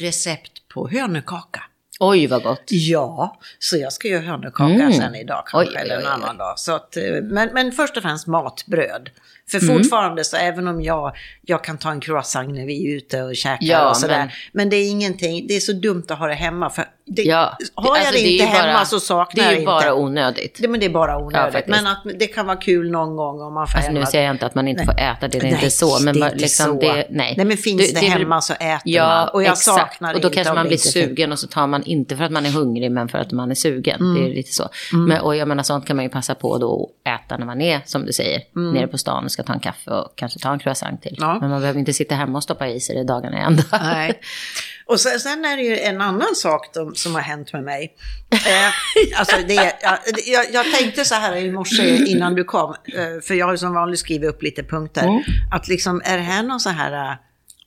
recept 0.00 0.68
på 0.68 0.88
hönökaka. 0.88 1.62
Oj, 2.00 2.26
vad 2.26 2.42
gott. 2.42 2.62
Ja, 2.66 3.38
så 3.58 3.76
jag 3.76 3.92
ska 3.92 4.08
göra 4.08 4.22
hönökaka 4.22 4.72
Mm. 4.74 4.92
sen 4.92 5.14
idag 5.14 5.42
kanske, 5.46 5.70
Oj, 5.72 5.76
eller 5.76 5.94
en 5.94 6.00
oj, 6.02 6.06
oj. 6.06 6.12
annan 6.12 6.36
dag. 6.38 6.58
Så 6.58 6.72
att, 6.72 6.96
eh, 6.96 7.02
men, 7.22 7.48
men 7.54 7.72
först 7.72 7.96
och 7.96 8.02
främst 8.02 8.26
matbröd. 8.26 9.10
För 9.50 9.62
Mm. 9.62 9.76
fortfarande 9.76 10.24
så 10.24 10.36
även 10.36 10.68
om 10.68 10.82
jag, 10.82 11.12
jag 11.42 11.64
kan 11.64 11.78
ta 11.78 11.90
en 11.90 12.00
croissant 12.00 12.48
när 12.54 12.66
vi 12.66 12.86
är 12.92 12.96
ute 12.96 13.22
och 13.22 13.36
käkar 13.36 13.56
Ja, 13.66 13.90
och 13.90 13.96
sådär. 13.96 14.18
men- 14.18 14.28
Men... 14.52 14.70
det 14.70 14.76
är 14.76 14.90
ingenting, 14.90 15.46
det 15.46 15.56
är 15.56 15.60
så 15.60 15.72
dumt 15.72 16.04
att 16.08 16.18
ha 16.18 16.26
det 16.26 16.34
hemma. 16.34 16.70
För 16.70 16.84
det, 17.10 17.22
Ja, 17.22 17.58
har 17.74 17.96
jag 17.96 18.06
alltså, 18.06 18.12
det 18.12 18.28
inte 18.30 18.44
hemma 18.44 18.72
bara- 18.72 18.84
så 18.84 19.00
saknar 19.00 19.34
Det 19.34 19.40
är 19.40 19.44
jag 19.44 19.52
ju 19.54 19.58
inte. 19.60 19.66
bara 19.66 19.94
onödigt. 19.94 20.58
det, 20.60 20.68
men 20.68 20.80
det 20.80 20.86
är 20.86 20.90
bara 20.90 21.10
Ja, 21.12 21.18
onödigt. 21.26 21.52
faktiskt. 21.52 21.76
men 21.82 21.86
att 21.86 22.02
det 22.18 22.26
kan 22.26 22.46
vara 22.46 22.56
kul 22.56 22.90
någon 22.90 23.16
gång 23.16 23.40
om 23.42 23.54
man 23.54 23.68
får 23.68 23.76
Alltså, 23.76 23.92
nu 23.92 23.98
hemma. 23.98 24.10
säger 24.10 24.24
jag 24.24 24.34
inte 24.34 24.46
att 24.46 24.54
man 24.54 24.68
inte 24.68 24.84
får 24.84 24.92
äta 25.00 25.16
det, 25.20 25.28
det 25.28 25.38
är 25.38 25.44
inte 25.48 25.60
Nej, 25.60 25.70
så. 25.70 25.98
Men 26.02 26.14
det 26.14 26.20
är 26.20 26.24
inte 26.24 26.36
liksom 26.38 26.66
så. 26.66 26.80
det, 26.80 27.06
nej. 27.10 27.34
Nej, 27.36 27.46
men 27.46 27.56
finns 27.56 27.94
det 27.94 28.00
hemma 28.06 28.40
så 28.40 28.52
äter 28.52 28.80
ja, 28.84 29.06
man. 29.08 29.28
Och 29.28 29.42
jag 29.42 29.52
exakt. 29.52 29.78
saknar 29.78 30.14
Och 30.14 30.20
då 30.20 30.28
inte 30.28 30.34
kanske 30.36 30.54
man 30.54 30.66
blir 30.66 30.72
inte 30.76 30.88
sugen 30.88 31.32
och 31.32 31.38
så 31.38 31.46
tar 31.46 31.66
man 31.66 31.82
inte 31.82 32.16
för 32.16 32.24
att 32.24 32.32
man 32.32 32.46
är 32.46 32.50
hungrig, 32.50 32.90
men 32.92 33.08
för 33.08 33.18
att 33.18 33.32
man 33.32 33.50
är 33.50 33.54
sugen. 33.54 34.00
Mm. 34.00 34.14
Det 34.14 34.30
är 34.30 34.34
lite 34.34 34.52
så. 34.54 34.68
Men, 34.92 35.20
och 35.20 35.36
jag 35.36 35.48
menar, 35.48 35.62
sånt 35.62 35.86
kan 35.86 35.96
man 35.96 36.04
ju 36.04 36.08
passa 36.08 36.34
på 36.34 36.58
då 36.58 36.90
att 37.04 37.20
äta 37.24 37.36
när 37.36 37.46
man 37.46 37.60
är, 37.60 37.80
som 37.84 38.06
du 38.06 38.12
säger, 38.12 38.40
nere 38.72 38.86
på 38.86 38.98
stan 38.98 39.24
ska 39.38 39.46
ta 39.46 39.52
en 39.52 39.60
kaffe 39.60 39.90
och 39.90 40.12
kanske 40.16 40.38
ta 40.38 40.52
en 40.52 40.58
croissant 40.58 41.02
till. 41.02 41.16
Mm. 41.18 41.28
Ja. 41.28 41.38
Men 41.40 41.50
man 41.50 41.60
behöver 41.60 41.80
inte 41.80 41.92
sitta 41.92 42.14
hemma 42.14 42.38
och 42.38 42.42
stoppa 42.42 42.68
i 42.68 42.80
sig 42.80 42.96
det 42.96 43.04
dagarna 43.04 43.38
i 43.38 43.40
ända. 43.40 43.62
Nej. 43.72 44.20
Och 44.86 45.00
sen, 45.00 45.20
sen 45.20 45.44
är 45.44 45.56
det 45.56 45.62
ju 45.62 45.78
en 45.78 46.00
annan 46.00 46.34
sak 46.34 46.74
då, 46.74 46.92
som 46.94 47.14
har 47.14 47.22
hänt 47.22 47.52
med 47.52 47.62
mig. 47.64 47.94
Eh, 48.30 49.18
alltså 49.20 49.36
det, 49.48 49.54
jag, 49.54 49.98
jag, 50.26 50.46
jag 50.52 50.74
tänkte 50.74 51.04
så 51.04 51.14
här 51.14 51.36
i 51.36 51.50
morse 51.52 51.96
innan 52.06 52.34
du 52.34 52.44
kom, 52.44 52.70
eh, 52.94 53.20
för 53.22 53.34
jag 53.34 53.46
har 53.46 53.52
ju 53.52 53.58
som 53.58 53.74
vanligt 53.74 54.00
skrivit 54.00 54.30
upp 54.30 54.42
lite 54.42 54.62
punkter. 54.62 55.02
Mm. 55.02 55.22
Att 55.52 55.68
liksom, 55.68 56.02
är 56.04 56.16
det 56.16 56.22
här 56.22 56.42
någon 56.42 56.60
så 56.60 56.70
här 56.70 57.10
eh, 57.10 57.16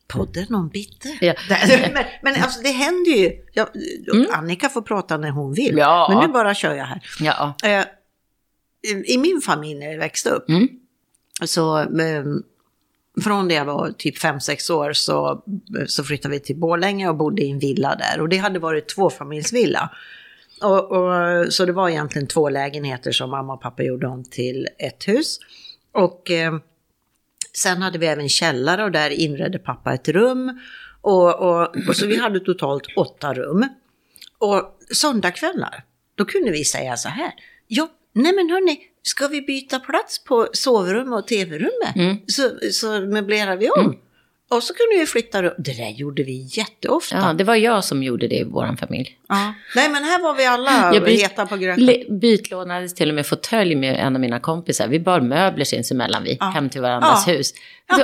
podden 0.08 0.56
om 0.56 0.70
bitter. 0.70 1.12
Ja. 1.22 1.34
men, 1.94 2.04
men 2.22 2.44
alltså 2.44 2.62
det 2.62 2.72
händer 2.72 3.12
ju. 3.12 3.32
Jag, 3.54 3.68
Annika 4.34 4.70
får 4.70 4.82
prata 4.82 5.18
när 5.18 5.30
hon 5.30 5.54
vill. 5.54 5.78
Ja. 5.78 6.08
Men 6.10 6.28
nu 6.28 6.34
bara 6.34 6.54
kör 6.54 6.74
jag 6.76 6.86
här. 6.86 7.02
Ja. 7.20 7.54
Eh, 7.64 7.84
i- 8.94 9.14
I 9.14 9.18
min 9.18 9.42
familj 9.46 9.80
när 9.80 9.92
jag 9.92 9.98
växte 10.00 10.30
upp, 10.30 10.50
Mm 10.50 10.68
så 11.46 11.80
eh, 11.80 12.24
från 13.24 13.48
det 13.48 13.54
jag 13.54 13.66
var 13.66 13.92
typ 13.92 14.18
5-6 14.18 14.72
år 14.72 14.94
så, 14.94 15.44
så 15.88 16.04
flyttade 16.04 16.34
vi 16.34 16.40
till 16.40 16.56
Borlänge 16.56 17.10
och 17.10 17.16
bodde 17.16 17.42
i 17.42 17.52
en 17.52 17.60
villa 17.60 17.96
där. 17.96 18.22
Och 18.22 18.30
det 18.30 18.38
hade 18.38 18.60
varit 18.60 18.90
tvåfamiljsvilla. 18.90 19.90
Och, 20.62 20.92
och, 20.92 21.54
så 21.54 21.66
det 21.66 21.72
var 21.72 21.90
egentligen 21.90 22.28
två 22.28 22.50
lägenheter 22.50 23.12
som 23.12 23.30
mamma 23.30 23.54
och 23.54 23.62
pappa 23.62 23.84
gjorde 23.84 24.08
om 24.08 24.24
till 24.24 24.68
ett 24.78 25.08
hus. 25.08 25.40
Och 25.94 26.32
eh, 26.32 26.54
sen 27.54 27.82
hade 27.82 27.98
vi 27.98 28.06
även 28.06 28.30
källare 28.30 28.84
och 28.84 28.92
där 28.92 29.10
inredde 29.10 29.60
pappa 29.60 29.94
ett 29.94 30.08
rum. 30.08 30.60
Och, 31.02 31.36
och, 31.36 31.78
och 31.88 31.96
så 31.96 32.08
vi 32.08 32.18
hade 32.20 32.40
totalt 32.40 32.84
åtta 32.98 33.34
rum. 33.34 33.68
Och 34.38 34.78
söndagkvällar, 34.94 35.84
då 36.16 36.26
kunde 36.26 36.52
vi 36.52 36.66
säga 36.66 36.98
så 36.98 37.10
här. 37.10 37.32
Jag 37.68 37.88
nej 38.14 38.34
men 38.36 38.50
hörni, 38.50 38.80
ska 39.04 39.28
vi 39.28 39.42
byta 39.42 39.80
plats 39.80 40.24
på 40.24 40.48
sovrum 40.54 41.14
och 41.14 41.28
tv-rummet? 41.28 41.96
Så, 42.28 42.50
så 42.72 43.00
möblerar 43.02 43.58
vi 43.58 43.70
om. 43.70 43.96
Och 44.52 44.64
så 44.64 44.74
kunde 44.74 45.00
vi 45.00 45.06
flytta 45.06 45.44
rum. 45.44 45.54
Det 45.58 45.74
där 45.78 45.90
gjorde 45.90 46.24
vi 46.24 46.48
jätteofta. 46.52 47.18
ja, 47.18 47.34
det 47.34 47.44
var 47.44 47.56
jag 47.56 47.84
som 47.84 48.04
gjorde 48.04 48.28
det 48.28 48.36
i 48.36 48.44
vår 48.44 48.76
familj. 48.80 49.18
Ja. 49.28 49.54
Nej 49.76 49.90
men 49.90 50.04
här 50.04 50.22
var 50.22 50.34
vi 50.34 50.46
alla 50.46 50.92
Jag 50.94 51.04
byt- 51.04 51.22
heta 51.22 51.46
på 51.46 51.58
gröten. 51.58 52.20
Bytlånades 52.20 52.94
till 52.96 53.10
och 53.10 53.16
med 53.16 53.26
fåtölj 53.28 53.76
med 53.76 53.96
en 54.00 54.16
av 54.16 54.22
mina 54.22 54.40
kompisar. 54.40 54.88
Vi 54.88 55.00
bar 55.00 55.22
möbler 55.22 55.66
sinsemellan 55.66 56.24
vi, 56.24 56.38
hem 56.42 56.70
till 56.70 56.82
varandras 56.82 57.24
Ja. 57.28 57.34
hus. 57.34 57.54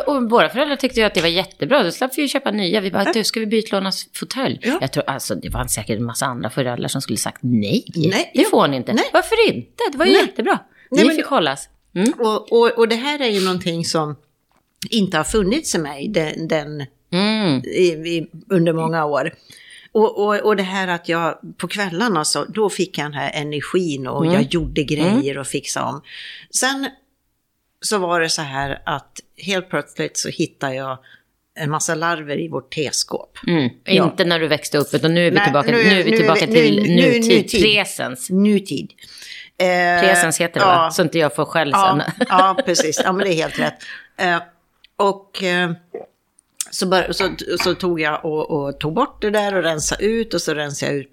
Och 0.07 0.29
våra 0.29 0.49
föräldrar 0.49 0.75
tyckte 0.75 0.99
ju 0.99 1.05
att 1.05 1.13
det 1.13 1.21
var 1.21 1.27
jättebra. 1.27 1.83
Då 1.83 1.91
slapp 1.91 2.11
vi 2.17 2.21
ju 2.21 2.27
köpa 2.27 2.51
nya. 2.51 2.81
Vi 2.81 2.91
bara, 2.91 3.03
du, 3.13 3.23
ska 3.23 3.39
vi 3.39 3.45
bytlåna 3.45 3.91
fåtölj? 4.13 4.59
Ja. 4.61 4.77
Jag 4.81 4.91
tror, 4.93 5.03
alltså, 5.09 5.35
det 5.35 5.49
var 5.49 5.65
säkert 5.65 5.97
en 5.97 6.05
massa 6.05 6.25
andra 6.25 6.49
föräldrar 6.49 6.87
som 6.87 7.01
skulle 7.01 7.17
sagt 7.17 7.37
nej. 7.41 7.85
Nej, 7.95 8.31
det 8.33 8.41
ja. 8.41 8.47
får 8.51 8.67
ni 8.67 8.77
inte. 8.77 8.93
Nej. 8.93 9.05
Varför 9.13 9.47
inte? 9.49 9.83
Det 9.91 9.97
var 9.97 10.05
ju 10.05 10.11
Nej. 10.11 10.21
jättebra. 10.21 10.59
Nej, 10.91 11.01
Ni 11.01 11.07
men- 11.07 11.15
fick 11.15 11.25
hållas. 11.25 11.69
Mm. 11.95 12.13
Och, 12.19 12.51
och, 12.51 12.71
och 12.77 12.87
det 12.87 12.95
här 12.95 13.21
är 13.21 13.29
ju 13.29 13.45
någonting 13.45 13.85
som 13.85 14.15
inte 14.89 15.17
har 15.17 15.23
funnits 15.23 15.75
i 15.75 15.77
mig 15.77 16.07
den, 16.07 16.47
den, 16.47 16.85
Mm. 17.11 17.61
i, 17.65 17.87
i, 17.87 18.27
under 18.49 18.73
många 18.73 19.05
år. 19.05 19.33
Och, 19.91 20.19
och, 20.25 20.35
och 20.35 20.55
det 20.55 20.63
här 20.63 20.87
att 20.87 21.09
jag 21.09 21.39
på 21.57 21.67
kvällarna 21.67 22.25
så, 22.25 22.45
då 22.45 22.69
fick 22.69 22.97
jag 22.97 23.05
den 23.05 23.13
här 23.13 23.31
energin 23.33 24.07
och 24.07 24.25
jag 24.25 24.41
gjorde 24.53 24.83
grejer 24.83 25.37
och 25.37 25.47
fixade 25.47 25.85
om. 25.85 26.01
Sen 26.59 26.89
så 27.81 27.97
var 27.97 28.21
det 28.21 28.29
så 28.29 28.41
här 28.41 28.81
att 28.85 29.19
helt 29.37 29.69
plötsligt 29.69 30.17
så 30.17 30.29
hittade 30.29 30.75
jag 30.75 30.97
en 31.59 31.69
massa 31.69 31.95
larver 31.95 32.39
i 32.39 32.47
vårt 32.47 32.73
teskåp. 32.75 33.37
Mm. 33.47 33.69
Ja. 33.83 34.03
Inte 34.03 34.25
när 34.25 34.39
du 34.39 34.47
växte 34.47 34.77
upp, 34.77 34.93
utan 34.93 35.13
nu 35.13 35.27
är 35.27 35.31
vi 35.31 35.35
Nej, 35.37 35.43
tillbaka, 35.45 35.71
nu 35.71 35.77
nu, 35.77 35.89
är- 35.99 36.03
vi 36.03 36.11
nu 36.11 36.17
tillbaka 36.17 36.47
till 36.47 36.75
nu- 36.83 36.95
nu- 36.95 36.95
nutid. 37.07 37.29
nutid. 37.29 37.61
Presens. 37.63 38.29
Nutid. 38.29 38.91
Eh, 39.57 40.01
Presens 40.01 40.41
heter 40.41 40.59
det 40.59 40.65
ja. 40.65 40.75
va? 40.75 40.91
Så 40.91 41.01
inte 41.01 41.19
jag 41.19 41.35
får 41.35 41.45
skäll 41.45 41.71
sen. 41.71 42.01
Ja, 42.19 42.25
ja, 42.29 42.57
precis. 42.65 43.01
Ja, 43.03 43.11
men 43.11 43.27
det 43.27 43.33
är 43.33 43.35
helt 43.35 43.59
rätt. 43.59 43.75
Eh, 44.17 44.37
och 44.97 45.43
eh, 45.43 45.71
så, 46.71 46.85
bör, 46.87 47.11
så, 47.11 47.29
så 47.59 47.75
tog 47.75 47.99
jag 48.01 48.25
och, 48.25 48.51
och 48.51 48.79
tog 48.79 48.93
bort 48.93 49.21
det 49.21 49.29
där 49.29 49.55
och 49.55 49.63
rensade 49.63 50.03
ut 50.05 50.33
och 50.33 50.41
så 50.41 50.53
rensade 50.53 50.91
jag 50.91 50.99
ut. 50.99 51.11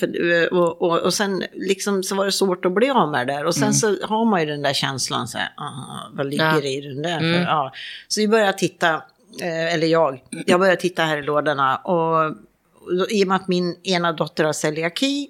För, 0.00 0.32
eh, 0.42 0.46
och, 0.46 0.82
och, 0.82 0.98
och 0.98 1.14
sen 1.14 1.44
liksom 1.52 2.02
så 2.02 2.14
var 2.14 2.24
det 2.24 2.32
svårt 2.32 2.64
att 2.64 2.72
bli 2.72 2.90
av 2.90 3.10
med 3.10 3.26
det 3.26 3.32
där. 3.32 3.44
Och 3.44 3.54
sen 3.54 3.74
så 3.74 3.96
har 4.02 4.24
man 4.24 4.40
ju 4.40 4.46
den 4.46 4.62
där 4.62 4.72
känslan 4.72 5.28
så 5.28 5.38
här, 5.38 5.52
"Ah, 5.56 6.10
vad 6.12 6.26
ligger 6.26 6.44
Ja. 6.44 6.62
i 6.62 6.80
den 6.80 7.02
där? 7.02 7.18
För, 7.18 7.42
ja. 7.42 7.72
Så 8.08 8.20
vi 8.20 8.28
började 8.28 8.58
titta, 8.58 8.94
eh, 9.42 9.74
eller 9.74 9.86
jag, 9.86 10.22
jag 10.46 10.60
började 10.60 10.80
titta 10.80 11.02
här 11.02 11.18
i 11.18 11.22
lådorna. 11.22 11.76
Och, 11.76 12.24
och 13.00 13.10
i 13.10 13.24
och 13.24 13.28
med 13.28 13.36
att 13.36 13.48
min 13.48 13.76
ena 13.82 14.12
dotter 14.12 14.44
har 14.44 14.52
celiaki 14.52 15.28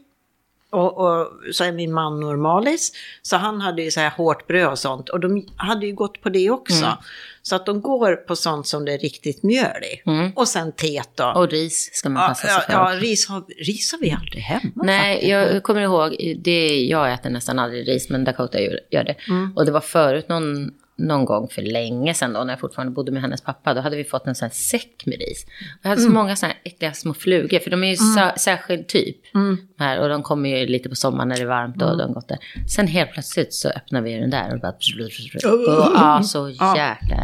och, 0.71 0.99
och 0.99 1.29
så 1.53 1.65
är 1.65 1.73
min 1.73 1.93
man 1.93 2.21
normalis. 2.21 2.93
Så 3.23 3.37
han 3.37 3.61
hade 3.61 3.83
ju 3.83 3.91
så 3.91 4.01
här 4.01 4.11
hårt 4.11 4.47
bröd 4.47 4.71
och 4.71 4.79
sånt. 4.79 5.09
Och 5.09 5.21
de 5.21 5.47
hade 5.57 5.87
ju 5.87 5.95
gått 5.95 6.23
på 6.23 6.29
det 6.29 6.51
också. 6.51 6.85
Mm. 6.85 6.97
Så 7.43 7.57
att 7.57 7.67
de 7.67 7.81
går 7.81 8.17
på 8.17 8.37
sånt 8.37 8.67
som 8.67 8.85
det 8.85 8.93
är 8.93 8.99
riktigt 8.99 9.43
mjöl 9.43 9.85
i. 9.85 10.03
Och 10.37 10.49
sen 10.49 10.73
teet 10.73 11.09
då. 11.15 11.25
Mm. 11.25 11.37
Och 11.37 11.51
ris 11.51 11.91
ska 11.93 12.09
man 12.09 12.29
passa 12.29 12.47
sig 12.47 12.57
ja, 12.57 12.61
för. 12.61 12.73
ja, 12.73 13.01
ris, 13.01 13.29
har, 13.29 13.43
ris 13.59 13.93
har 13.93 13.99
vi 13.99 14.11
aldrig 14.11 14.43
hemma 14.43 14.71
Nej, 14.75 15.15
faktiskt. 15.15 15.31
jag 15.31 15.63
kommer 15.63 15.81
ihåg, 15.81 16.37
det, 16.39 16.85
jag 16.85 17.13
äter 17.13 17.31
nästan 17.31 17.59
aldrig 17.59 17.89
ris, 17.89 18.09
men 18.09 18.25
Dakota 18.25 18.61
gör, 18.61 18.81
gör 18.91 19.05
det. 19.05 19.17
Mm. 19.29 19.53
Och 19.57 19.67
det 19.67 19.73
var 19.73 19.81
förut 19.81 20.29
någon, 20.29 20.71
någon 21.07 21.25
gång 21.25 21.49
för 21.49 21.63
länge 21.63 22.15
sedan 22.15 22.33
då, 22.33 22.45
när 22.45 22.53
jag 22.53 22.61
fortfarande 22.61 22.93
bodde 22.93 23.13
med 23.13 23.23
hennes 23.23 23.41
pappa, 23.41 23.75
då 23.75 23.81
hade 23.81 23.97
vi 23.97 24.05
fått 24.05 24.27
en 24.27 24.35
sån 24.35 24.47
här 24.47 24.55
säck 24.55 25.07
med 25.07 25.19
ris. 25.19 25.45
Och 25.45 25.81
jag 25.83 25.89
hade 25.89 26.01
så 26.01 26.07
Mm. 26.09 26.19
många 26.23 26.37
såna 26.37 26.53
här 26.53 26.61
äckliga 26.65 26.93
små 26.93 27.15
flugor, 27.15 27.59
för 27.59 27.71
de 27.71 27.85
är 27.85 27.89
ju 27.89 27.97
sa, 27.97 28.33
särskild 28.37 28.87
typ. 28.89 29.35
Mm. 29.35 29.57
Här, 29.79 30.01
och 30.01 30.09
de 30.09 30.23
kommer 30.23 30.49
ju 30.59 30.67
lite 30.67 30.89
på 30.89 30.95
sommaren 30.95 31.29
när 31.29 31.37
det 31.37 31.43
är 31.43 31.47
varmt 31.47 31.83
och 31.83 31.99
de 31.99 32.13
gått 32.13 32.29
där. 32.29 32.39
Sen 32.69 32.87
helt 32.87 33.13
plötsligt 33.13 33.55
så 33.55 33.69
öppnar 33.69 34.01
vi 34.03 34.15
den 34.15 34.31
där 34.31 34.55
och 34.55 34.61
bara... 34.61 34.73
Och, 34.73 35.93
ja, 35.95 36.23
så 36.23 36.49
jäkla 36.51 37.17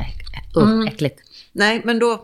uh, 0.56 0.86
äckligt. 0.88 1.20
Nej, 1.52 1.82
men 1.84 1.98
då, 1.98 2.22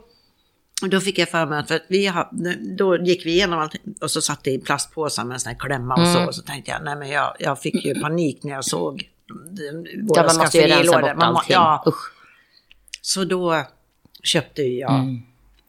då 0.90 1.00
fick 1.00 1.18
jag 1.18 1.28
för 1.28 1.46
mig 1.46 1.58
att, 1.58 1.68
för 1.68 1.74
att 1.74 1.84
vi 1.88 2.06
har, 2.06 2.28
då 2.76 2.96
gick 2.96 3.26
vi 3.26 3.30
igenom 3.30 3.58
allt 3.58 3.72
och 4.00 4.10
så 4.10 4.20
satt 4.20 4.44
det 4.44 4.50
i 4.50 4.58
plastpåsar 4.58 5.24
med 5.24 5.34
en 5.34 5.40
sån 5.40 5.50
här 5.52 5.58
klämma 5.58 5.94
och 5.94 6.08
så. 6.08 6.26
Och 6.26 6.34
så 6.34 6.42
tänkte 6.42 6.70
jag, 6.70 6.84
nej 6.84 6.96
men 6.96 7.08
jag, 7.08 7.36
jag 7.38 7.60
fick 7.60 7.84
ju 7.84 8.00
panik 8.00 8.42
när 8.42 8.52
jag 8.52 8.64
såg 8.64 9.08
våra 10.02 10.20
Ja, 10.20 10.26
man 10.26 10.36
måste 10.36 10.58
ju 10.58 10.66
rensa 10.66 11.00
bort 11.00 11.16
Man 11.16 11.22
allting. 11.22 11.52
Ja, 11.54 11.84
Usch. 11.86 12.12
Så 13.00 13.24
då 13.24 13.64
köpte 14.22 14.62
jag 14.62 15.20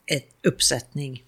ett 0.05 0.29
uppsättning 0.47 1.23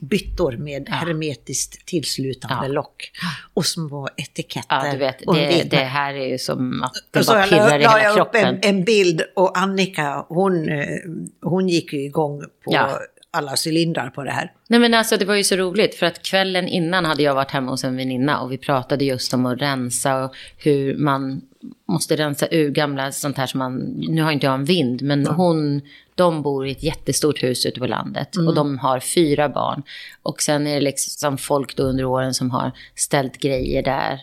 byttor 0.00 0.52
med 0.56 0.88
hermetiskt 0.88 1.86
tillslutande 1.86 2.66
Ja. 2.66 2.72
lock 2.72 3.10
och 3.54 3.66
små 3.66 4.08
etiketter. 4.16 4.86
Ja, 4.86 4.92
du 4.92 4.98
vet, 4.98 5.18
det, 5.18 5.62
det 5.70 5.76
här 5.84 6.14
är 6.14 6.26
ju 6.28 6.38
som 6.38 6.82
att 6.82 6.92
det 7.10 7.18
och 7.18 7.24
så 7.24 7.32
bara 7.32 7.46
la, 7.46 7.50
pirrar 7.50 7.78
i 7.78 7.82
la 7.82 7.90
hela 7.90 8.02
jag 8.02 8.10
upp 8.10 8.16
kroppen. 8.16 8.44
en, 8.46 8.58
en 8.62 8.84
bild 8.84 9.22
och 9.36 9.58
Annika, 9.58 10.24
hon, 10.28 10.68
eh, 10.68 10.86
hon 11.42 11.68
gick 11.68 11.92
ju 11.92 12.00
igång 12.04 12.40
på 12.40 12.72
Ja. 12.72 13.00
Alla 13.36 13.54
cylindrar 13.66 14.10
på 14.10 14.24
det 14.24 14.30
här. 14.30 14.52
Nej 14.68 14.80
men 14.80 14.94
alltså 14.94 15.16
det 15.16 15.24
var 15.24 15.34
ju 15.34 15.44
så 15.44 15.56
roligt 15.56 15.94
för 15.94 16.06
att 16.06 16.22
kvällen 16.22 16.68
innan 16.68 17.04
hade 17.04 17.22
jag 17.22 17.34
varit 17.34 17.50
hemma 17.50 17.70
hos 17.70 17.84
en 17.84 17.96
väninna 17.96 18.40
och 18.40 18.52
vi 18.52 18.58
pratade 18.58 19.04
just 19.04 19.34
om 19.34 19.46
att 19.46 19.62
rensa 19.62 20.24
och 20.24 20.34
hur 20.56 20.96
man 20.96 21.40
måste 21.88 22.16
rensa 22.16 22.46
ur 22.50 22.70
gamla 22.70 23.12
sånt 23.12 23.36
här 23.36 23.46
som 23.46 23.58
man, 23.58 23.76
nu 23.96 24.22
har 24.22 24.32
inte 24.32 24.46
jag 24.46 24.54
en 24.54 24.64
vind, 24.64 25.02
men 25.02 25.26
hon, 25.26 25.80
de 26.14 26.42
bor 26.42 26.66
i 26.66 26.70
ett 26.70 26.82
jättestort 26.82 27.42
hus 27.42 27.66
ute 27.66 27.80
på 27.80 27.86
landet 27.86 28.36
och 28.36 28.54
de 28.54 28.78
har 28.78 29.00
fyra 29.00 29.48
barn. 29.48 29.82
Och 30.22 30.42
sen 30.42 30.66
är 30.66 30.74
det 30.74 30.80
liksom 30.80 31.38
folk 31.38 31.76
då 31.76 31.82
under 31.82 32.04
åren 32.04 32.34
som 32.34 32.50
har 32.50 32.72
ställt 32.94 33.38
grejer 33.38 33.82
där. 33.82 34.20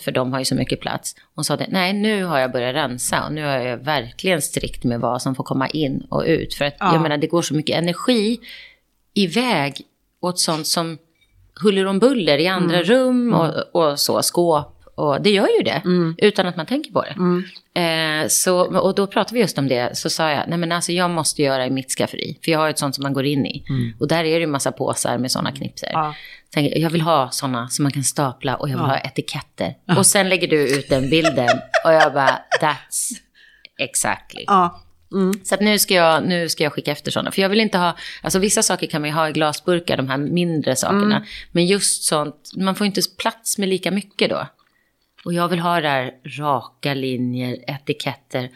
För 0.00 0.12
de 0.12 0.32
har 0.32 0.38
ju 0.38 0.44
så 0.44 0.54
mycket 0.54 0.80
plats. 0.80 1.16
Hon 1.34 1.44
sa 1.44 1.56
det, 1.56 1.66
nej 1.68 1.92
nu 1.92 2.24
har 2.24 2.38
jag 2.38 2.52
börjat 2.52 2.74
rensa 2.74 3.26
och 3.26 3.32
nu 3.32 3.40
är 3.40 3.66
jag 3.66 3.76
verkligen 3.76 4.42
strikt 4.42 4.84
med 4.84 5.00
vad 5.00 5.22
som 5.22 5.34
får 5.34 5.44
komma 5.44 5.68
in 5.68 6.06
och 6.10 6.24
ut. 6.26 6.54
För 6.54 6.64
att 6.64 6.76
jag 6.80 7.02
menar 7.02 7.16
det 7.16 7.26
går 7.26 7.42
så 7.42 7.54
mycket 7.54 7.76
energi 7.76 8.38
iväg 9.14 9.82
åt 10.20 10.38
sånt 10.38 10.66
som 10.66 10.98
huller 11.62 11.86
om 11.86 11.98
buller 11.98 12.38
i 12.38 12.46
andra 12.46 12.82
rum 12.82 13.34
och, 13.34 13.82
och 13.82 14.00
så, 14.00 14.22
skåp. 14.22 14.75
Och 14.96 15.22
det 15.22 15.30
gör 15.30 15.48
ju 15.58 15.64
det, 15.64 15.82
utan 16.26 16.46
att 16.46 16.56
man 16.56 16.66
tänker 16.66 16.92
på 16.92 17.02
det. 17.02 17.16
Eh, 17.80 18.28
så, 18.28 18.78
och 18.80 18.94
då 18.94 19.06
pratade 19.06 19.34
vi 19.34 19.40
just 19.40 19.58
om 19.58 19.68
det, 19.68 19.98
så 19.98 20.10
sa 20.10 20.30
jag, 20.30 20.48
nej 20.48 20.58
men 20.58 20.72
alltså 20.72 20.92
jag 20.92 21.10
måste 21.10 21.42
göra 21.42 21.66
i 21.66 21.70
mitt 21.70 21.90
skafferi. 21.90 22.38
För 22.44 22.52
jag 22.52 22.58
har 22.58 22.70
ett 22.70 22.78
sånt 22.78 22.94
som 22.94 23.02
man 23.02 23.12
går 23.12 23.24
in 23.24 23.46
i. 23.46 23.64
Och 24.00 24.08
där 24.08 24.18
är 24.18 24.34
det 24.34 24.40
ju 24.40 24.46
massa 24.46 24.72
påsar 24.72 25.18
med 25.18 25.30
sådana 25.32 25.52
knipsor. 25.52 25.88
Ja. 25.92 26.14
Tänkte, 26.50 26.78
jag 26.78 26.90
vill 26.90 27.00
ha 27.00 27.30
sådana 27.30 27.68
som 27.68 27.82
man 27.82 27.92
kan 27.92 28.04
stapla 28.04 28.56
och 28.56 28.68
jag 28.68 28.76
vill 28.76 28.86
ha 28.86 28.98
etiketter. 28.98 29.74
Och 29.96 30.06
sen 30.06 30.28
lägger 30.28 30.48
du 30.48 30.78
ut 30.78 30.88
den 30.88 31.10
bilden 31.10 31.48
och 31.84 31.92
jag 31.92 32.12
bara, 32.12 32.38
that's 32.60 33.12
exactly. 33.78 34.44
Ja. 34.46 34.82
Så 35.44 35.54
att 35.54 35.60
nu, 35.60 35.78
ska 35.78 35.94
jag, 35.94 36.24
nu 36.28 36.48
ska 36.48 36.64
jag 36.64 36.72
skicka 36.72 36.92
efter 36.92 37.10
sådana. 37.10 37.30
För 37.30 37.42
jag 37.42 37.48
vill 37.48 37.60
inte 37.60 37.78
ha, 37.78 37.96
alltså 38.22 38.38
vissa 38.38 38.62
saker 38.62 38.86
kan 38.86 39.00
man 39.00 39.10
ju 39.10 39.14
ha 39.16 39.28
i 39.28 39.32
glasburkar, 39.32 39.96
de 39.96 40.08
här 40.08 40.18
mindre 40.18 40.76
sakerna. 40.76 41.24
Men 41.52 41.66
just 41.66 42.04
sånt, 42.04 42.52
man 42.56 42.74
får 42.74 42.86
inte 42.86 43.00
plats 43.18 43.58
med 43.58 43.68
lika 43.68 43.90
mycket 43.90 44.30
då. 44.30 44.46
Och 45.26 45.32
jag 45.32 45.48
vill 45.48 45.58
ha 45.58 45.80
där 45.80 46.10
raka 46.38 46.94
linjer, 46.94 47.56
etiketter. 47.70 48.50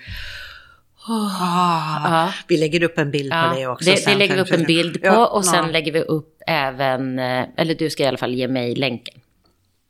Ah, 1.08 2.00
Ja. 2.04 2.32
Vi 2.48 2.56
lägger 2.56 2.82
upp 2.82 2.98
en 2.98 3.10
bild 3.10 3.32
Ja, 3.32 3.50
på 3.52 3.58
det 3.60 3.66
också. 3.66 3.90
det, 3.90 4.04
det 4.06 4.14
lägger 4.16 4.34
vi 4.34 4.40
upp 4.40 4.50
en 4.52 4.64
bild 4.64 5.00
på 5.02 5.06
Ja, 5.06 5.26
och 5.26 5.44
sen 5.44 5.72
lägger 5.72 5.92
vi 5.92 6.00
upp 6.00 6.42
även, 6.46 7.18
eh, 7.18 7.44
eller 7.56 7.74
du 7.74 7.90
ska 7.90 8.02
i 8.02 8.06
alla 8.06 8.18
fall 8.18 8.34
ge 8.34 8.48
mig 8.48 8.74
länken. 8.74 9.20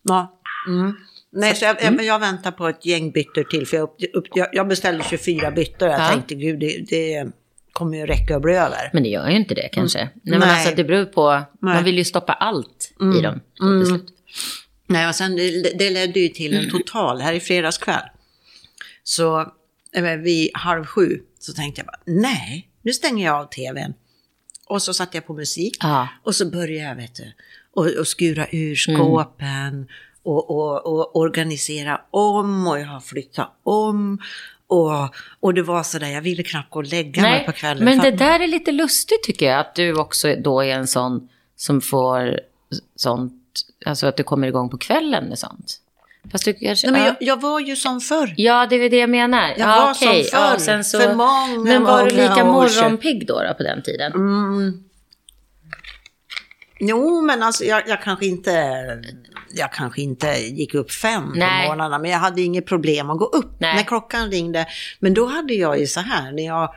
Ja. 0.03 0.41
Mm. 0.69 0.97
Nej, 1.33 1.55
så 1.55 1.65
jag, 1.65 1.77
jag, 1.83 2.05
jag 2.05 2.19
väntar 2.19 2.51
på 2.51 2.69
ett 2.69 2.87
gäng 2.87 3.11
byttor 3.11 3.43
till. 3.45 3.67
För 3.67 3.77
jag, 3.77 3.89
upp, 4.15 4.25
jag, 4.35 4.49
jag 4.53 4.69
beställde 4.69 5.05
24 5.05 5.51
byttor. 5.51 5.89
Jag 5.89 6.01
Ja. 6.01 6.09
tänkte, 6.09 6.35
gud, 6.35 6.59
det, 6.61 6.85
det 6.91 7.31
kommer 7.73 7.97
ju 7.99 8.07
räcka 8.07 8.35
och 8.37 8.43
bli 8.43 8.55
över. 8.55 8.91
Men 8.93 9.03
det 9.03 9.09
gör 9.09 9.29
ju 9.29 9.37
inte 9.37 9.55
det 9.55 9.69
kanske. 9.73 9.99
Nej, 9.99 10.11
men 10.25 10.39
Nej. 10.41 10.51
alltså 10.51 10.75
det 10.77 10.85
beror 10.85 11.05
på, 11.05 11.31
Nej. 11.33 11.45
man 11.75 11.85
vill 11.85 11.99
ju 11.99 12.05
stoppa 12.05 12.33
allt 12.33 12.93
i 13.19 13.21
dem. 13.23 13.41
till 13.59 13.87
slut. 13.87 14.07
Nej, 14.91 15.09
och 15.09 15.15
sen 15.15 15.37
det, 15.37 15.79
det 15.79 15.91
ledde 15.91 16.21
ju 16.21 16.29
till 16.29 16.57
en 16.57 16.71
total 16.71 17.21
här 17.21 17.33
i 17.33 17.41
fredags 17.41 17.79
kväll. 17.79 18.03
Så 19.03 19.41
eh, 19.93 20.05
vid 20.05 20.51
halv 20.55 20.85
sju 20.85 21.21
så 21.39 21.53
tänkte 21.53 21.81
jag 21.81 21.87
bara, 21.87 22.01
nej, 22.07 22.69
nu 22.83 22.93
stänger 22.93 23.27
jag 23.27 23.37
av 23.37 23.45
tvn. 23.45 23.95
Och 24.67 24.83
så 24.83 24.95
satte 24.95 25.17
jag 25.17 25.27
på 25.27 25.35
musik. 25.35 25.77
Ja. 25.81 26.09
Och 26.25 26.35
så 26.37 26.51
började 26.51 26.89
jag, 26.89 26.97
vet 26.97 27.15
du, 27.15 27.33
och, 27.75 27.87
och 27.87 28.07
skura 28.07 28.47
ur 28.53 28.77
skåpen. 28.77 29.89
Och, 30.23 30.51
och, 30.51 30.87
och 30.87 31.17
organisera 31.17 32.01
om 32.11 32.67
och 32.67 32.81
jag 32.81 32.87
har 32.87 33.01
flyttat 33.01 33.61
om. 33.63 34.19
Och, 34.67 35.15
och 35.41 35.55
det 35.55 35.63
var 35.63 35.83
sådär, 35.83 36.09
jag 36.09 36.23
ville 36.23 36.43
knappt 36.43 36.71
gå 36.71 36.79
och 36.79 36.87
lägga 36.87 37.23
mig 37.23 37.47
på 37.47 37.53
kvällen. 37.53 37.85
men 37.85 37.99
det 37.99 38.11
där 38.11 38.41
är 38.41 38.47
lite 38.49 38.73
lustigt 38.73 39.23
tycker 39.23 39.47
jag. 39.47 39.61
Att 39.61 39.75
du 39.75 39.95
också 39.95 40.35
då 40.39 40.61
är 40.61 40.69
en 40.69 40.87
sån 40.87 41.29
som 41.57 41.81
får 41.81 42.41
sånt, 42.97 43.40
alltså 43.87 44.07
att 44.07 44.17
du 44.17 44.23
kommer 44.23 44.49
igång 44.49 44.69
på 44.69 44.79
kvällen 44.79 45.25
med 45.29 45.39
sånt. 45.39 45.81
Fast 46.33 46.45
du 46.45 46.55
kanske... 46.55 46.91
Nej, 46.91 47.01
men 47.01 47.09
ja. 47.09 47.17
jag, 47.21 47.29
jag 47.29 47.41
var 47.41 47.61
ju 47.61 47.77
som 47.77 48.01
förr. 48.01 48.35
Ja, 48.37 48.67
det 48.67 48.77
är 48.77 48.91
det 48.91 48.97
jag 48.97 49.11
menar. 49.11 49.49
Jag 49.49 49.59
ja, 49.59 49.67
var 49.67 49.91
okej. 49.91 50.25
som 50.25 50.39
förr, 50.39 50.53
ja, 50.53 50.59
sen 50.59 50.85
så... 50.85 51.01
för 51.01 51.15
många, 51.15 51.65
Men 51.65 51.85
var 51.85 52.05
du 52.05 52.11
lika 52.11 52.45
morgonpigg 52.45 53.27
då, 53.27 53.43
då 53.43 53.55
på 53.55 53.63
den 53.63 53.83
tiden? 53.83 54.13
Mm. 54.13 54.85
Jo, 56.81 57.23
men 57.23 57.43
alltså 57.43 57.65
jag, 57.65 57.83
jag 57.89 58.03
kanske 58.03 58.27
inte... 58.27 58.53
Jag 59.53 59.73
kanske 59.73 60.03
inte 60.03 60.27
gick 60.27 60.75
upp 60.75 60.93
fem 60.93 61.33
Nej. 61.37 61.67
på 61.67 61.69
morgnarna, 61.69 61.99
men 61.99 62.11
jag 62.11 62.19
hade 62.19 62.43
inget 62.43 62.67
problem 62.67 63.11
att 63.11 63.19
gå 63.19 63.25
upp 63.25 63.61
Nej. 63.61 63.75
när 63.75 63.83
klockan 63.83 64.31
ringde. 64.31 64.67
Men 64.99 65.15
då 65.15 65.27
hade 65.27 65.55
jag 65.55 65.81
ju 65.81 65.87
så 65.87 66.01
här, 66.01 66.33
när 66.33 66.47
jag, 66.47 66.75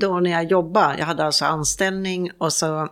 då 0.00 0.20
när 0.20 0.30
jag 0.30 0.50
jobbade, 0.50 0.98
jag 0.98 1.06
hade 1.06 1.24
alltså 1.24 1.44
anställning 1.44 2.30
och 2.38 2.52
så, 2.52 2.88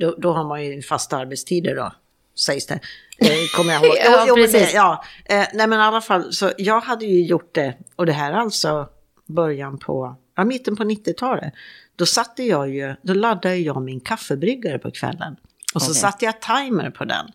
då, 0.00 0.14
då 0.18 0.32
har 0.32 0.44
man 0.44 0.64
ju 0.64 0.82
fasta 0.82 1.16
arbetstider 1.16 1.76
då, 1.76 1.92
sägs 2.38 2.66
det. 2.66 2.74
Eh, 3.18 3.28
Kommer 3.56 3.72
jag 3.72 3.84
ihåg. 3.84 3.96
Ja, 4.04 4.24
Jo, 4.28 4.36
men 4.36 4.46
det- 4.46 4.52
precis. 4.52 4.74
ja, 4.74 5.04
eh, 5.24 5.46
nej 5.54 5.66
men 5.66 5.72
i 5.72 5.82
alla 5.82 6.00
fall, 6.00 6.32
så 6.32 6.52
jag 6.58 6.80
hade 6.80 7.06
ju 7.06 7.22
gjort 7.24 7.54
det, 7.54 7.74
och 7.96 8.06
det 8.06 8.12
här 8.12 8.32
är 8.32 8.36
alltså 8.36 8.88
början 9.26 9.78
på, 9.78 10.16
ja 10.36 10.44
mitten 10.44 10.76
på 10.76 10.84
90-talet. 10.84 11.52
Då 11.96 12.06
satte 12.06 12.42
jag 12.42 12.68
ju, 12.70 12.94
då 13.02 13.14
laddade 13.14 13.56
jag 13.56 13.82
min 13.82 14.00
kaffebryggare 14.00 14.78
på 14.78 14.90
kvällen. 14.90 15.36
Och 15.74 15.82
så 15.82 15.90
Okej. 15.90 16.00
satte 16.00 16.24
jag 16.24 16.40
timer 16.40 16.90
på 16.90 17.04
den. 17.04 17.26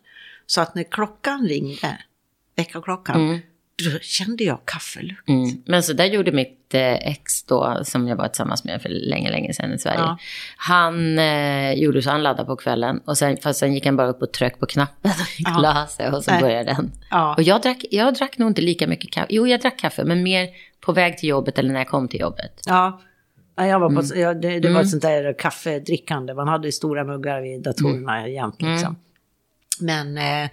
Så 0.46 0.62
att 0.62 0.76
när 0.76 0.84
klockan 0.84 1.48
ringde, 1.48 1.98
väckarklockan, 2.56 3.40
då 3.84 4.00
kände 4.00 4.44
jag 4.44 4.60
kaffelukt. 4.66 5.30
Mm. 5.30 5.64
Men 5.66 5.84
så 5.84 5.94
där 5.94 6.06
gjorde 6.06 6.32
mitt 6.32 6.74
eh, 6.74 6.94
ex 6.94 7.44
då, 7.44 7.80
som 7.84 8.08
jag 8.08 8.16
var 8.16 8.28
tillsammans 8.28 8.64
med 8.64 8.82
för 8.82 8.90
länge, 8.90 9.32
länge 9.32 9.54
sedan 9.54 9.74
i 9.74 9.80
Sverige. 9.80 10.00
Ja. 10.00 10.18
Han 10.58 11.20
eh, 11.20 11.74
gjorde 11.74 12.02
så, 12.02 12.10
han 12.10 12.24
laddade 12.24 12.46
på 12.48 12.56
kvällen. 12.56 13.00
Och 13.06 13.18
sen, 13.18 13.38
fast 13.38 13.60
sen 13.60 13.74
gick 13.74 13.86
han 13.86 13.96
bara 13.98 14.08
upp 14.08 14.22
och 14.22 14.32
tryckte 14.34 14.60
på 14.60 14.66
knappen 14.66 15.12
och 15.12 15.40
gick 15.40 15.48
Ja. 15.48 15.88
sig 15.90 16.10
och 16.10 16.24
så 16.24 16.32
Nej. 16.32 16.42
började 16.42 16.64
den. 16.74 16.92
Ja. 17.12 17.36
Och 17.36 17.44
jag 17.44 17.62
drack, 17.62 17.86
jag 17.92 18.14
drack 18.14 18.38
nog 18.38 18.50
inte 18.50 18.62
lika 18.62 18.88
mycket 18.88 19.12
kaffe. 19.12 19.28
Jo, 19.30 19.48
jag 19.48 19.62
drack 19.62 19.80
kaffe, 19.80 20.04
men 20.04 20.24
mer 20.24 20.48
på 20.82 20.92
väg 20.92 21.18
till 21.18 21.30
jobbet 21.30 21.60
eller 21.60 21.74
när 21.74 21.80
jag 21.80 21.88
kom 21.88 22.08
till 22.08 22.20
jobbet. 22.20 22.62
Ja, 22.66 23.02
Ja, 23.58 23.68
jag 23.68 23.80
var 23.80 23.90
på, 23.90 24.02
Mm. 24.02 24.20
ja, 24.22 24.34
det, 24.34 24.60
det 24.60 24.70
var 24.70 24.82
ett 24.82 24.90
sånt 24.90 25.02
där 25.02 25.36
kaffedrickande. 25.40 26.34
Man 26.34 26.48
hade 26.48 26.68
ju 26.68 26.72
stora 26.72 27.04
muggar 27.04 27.42
vid 27.42 27.62
datorerna 27.64 28.18
Mm. 28.20 28.34
jämt. 28.34 28.62
Liksom. 28.62 28.96
Men, 29.80 30.18
eh, 30.18 30.44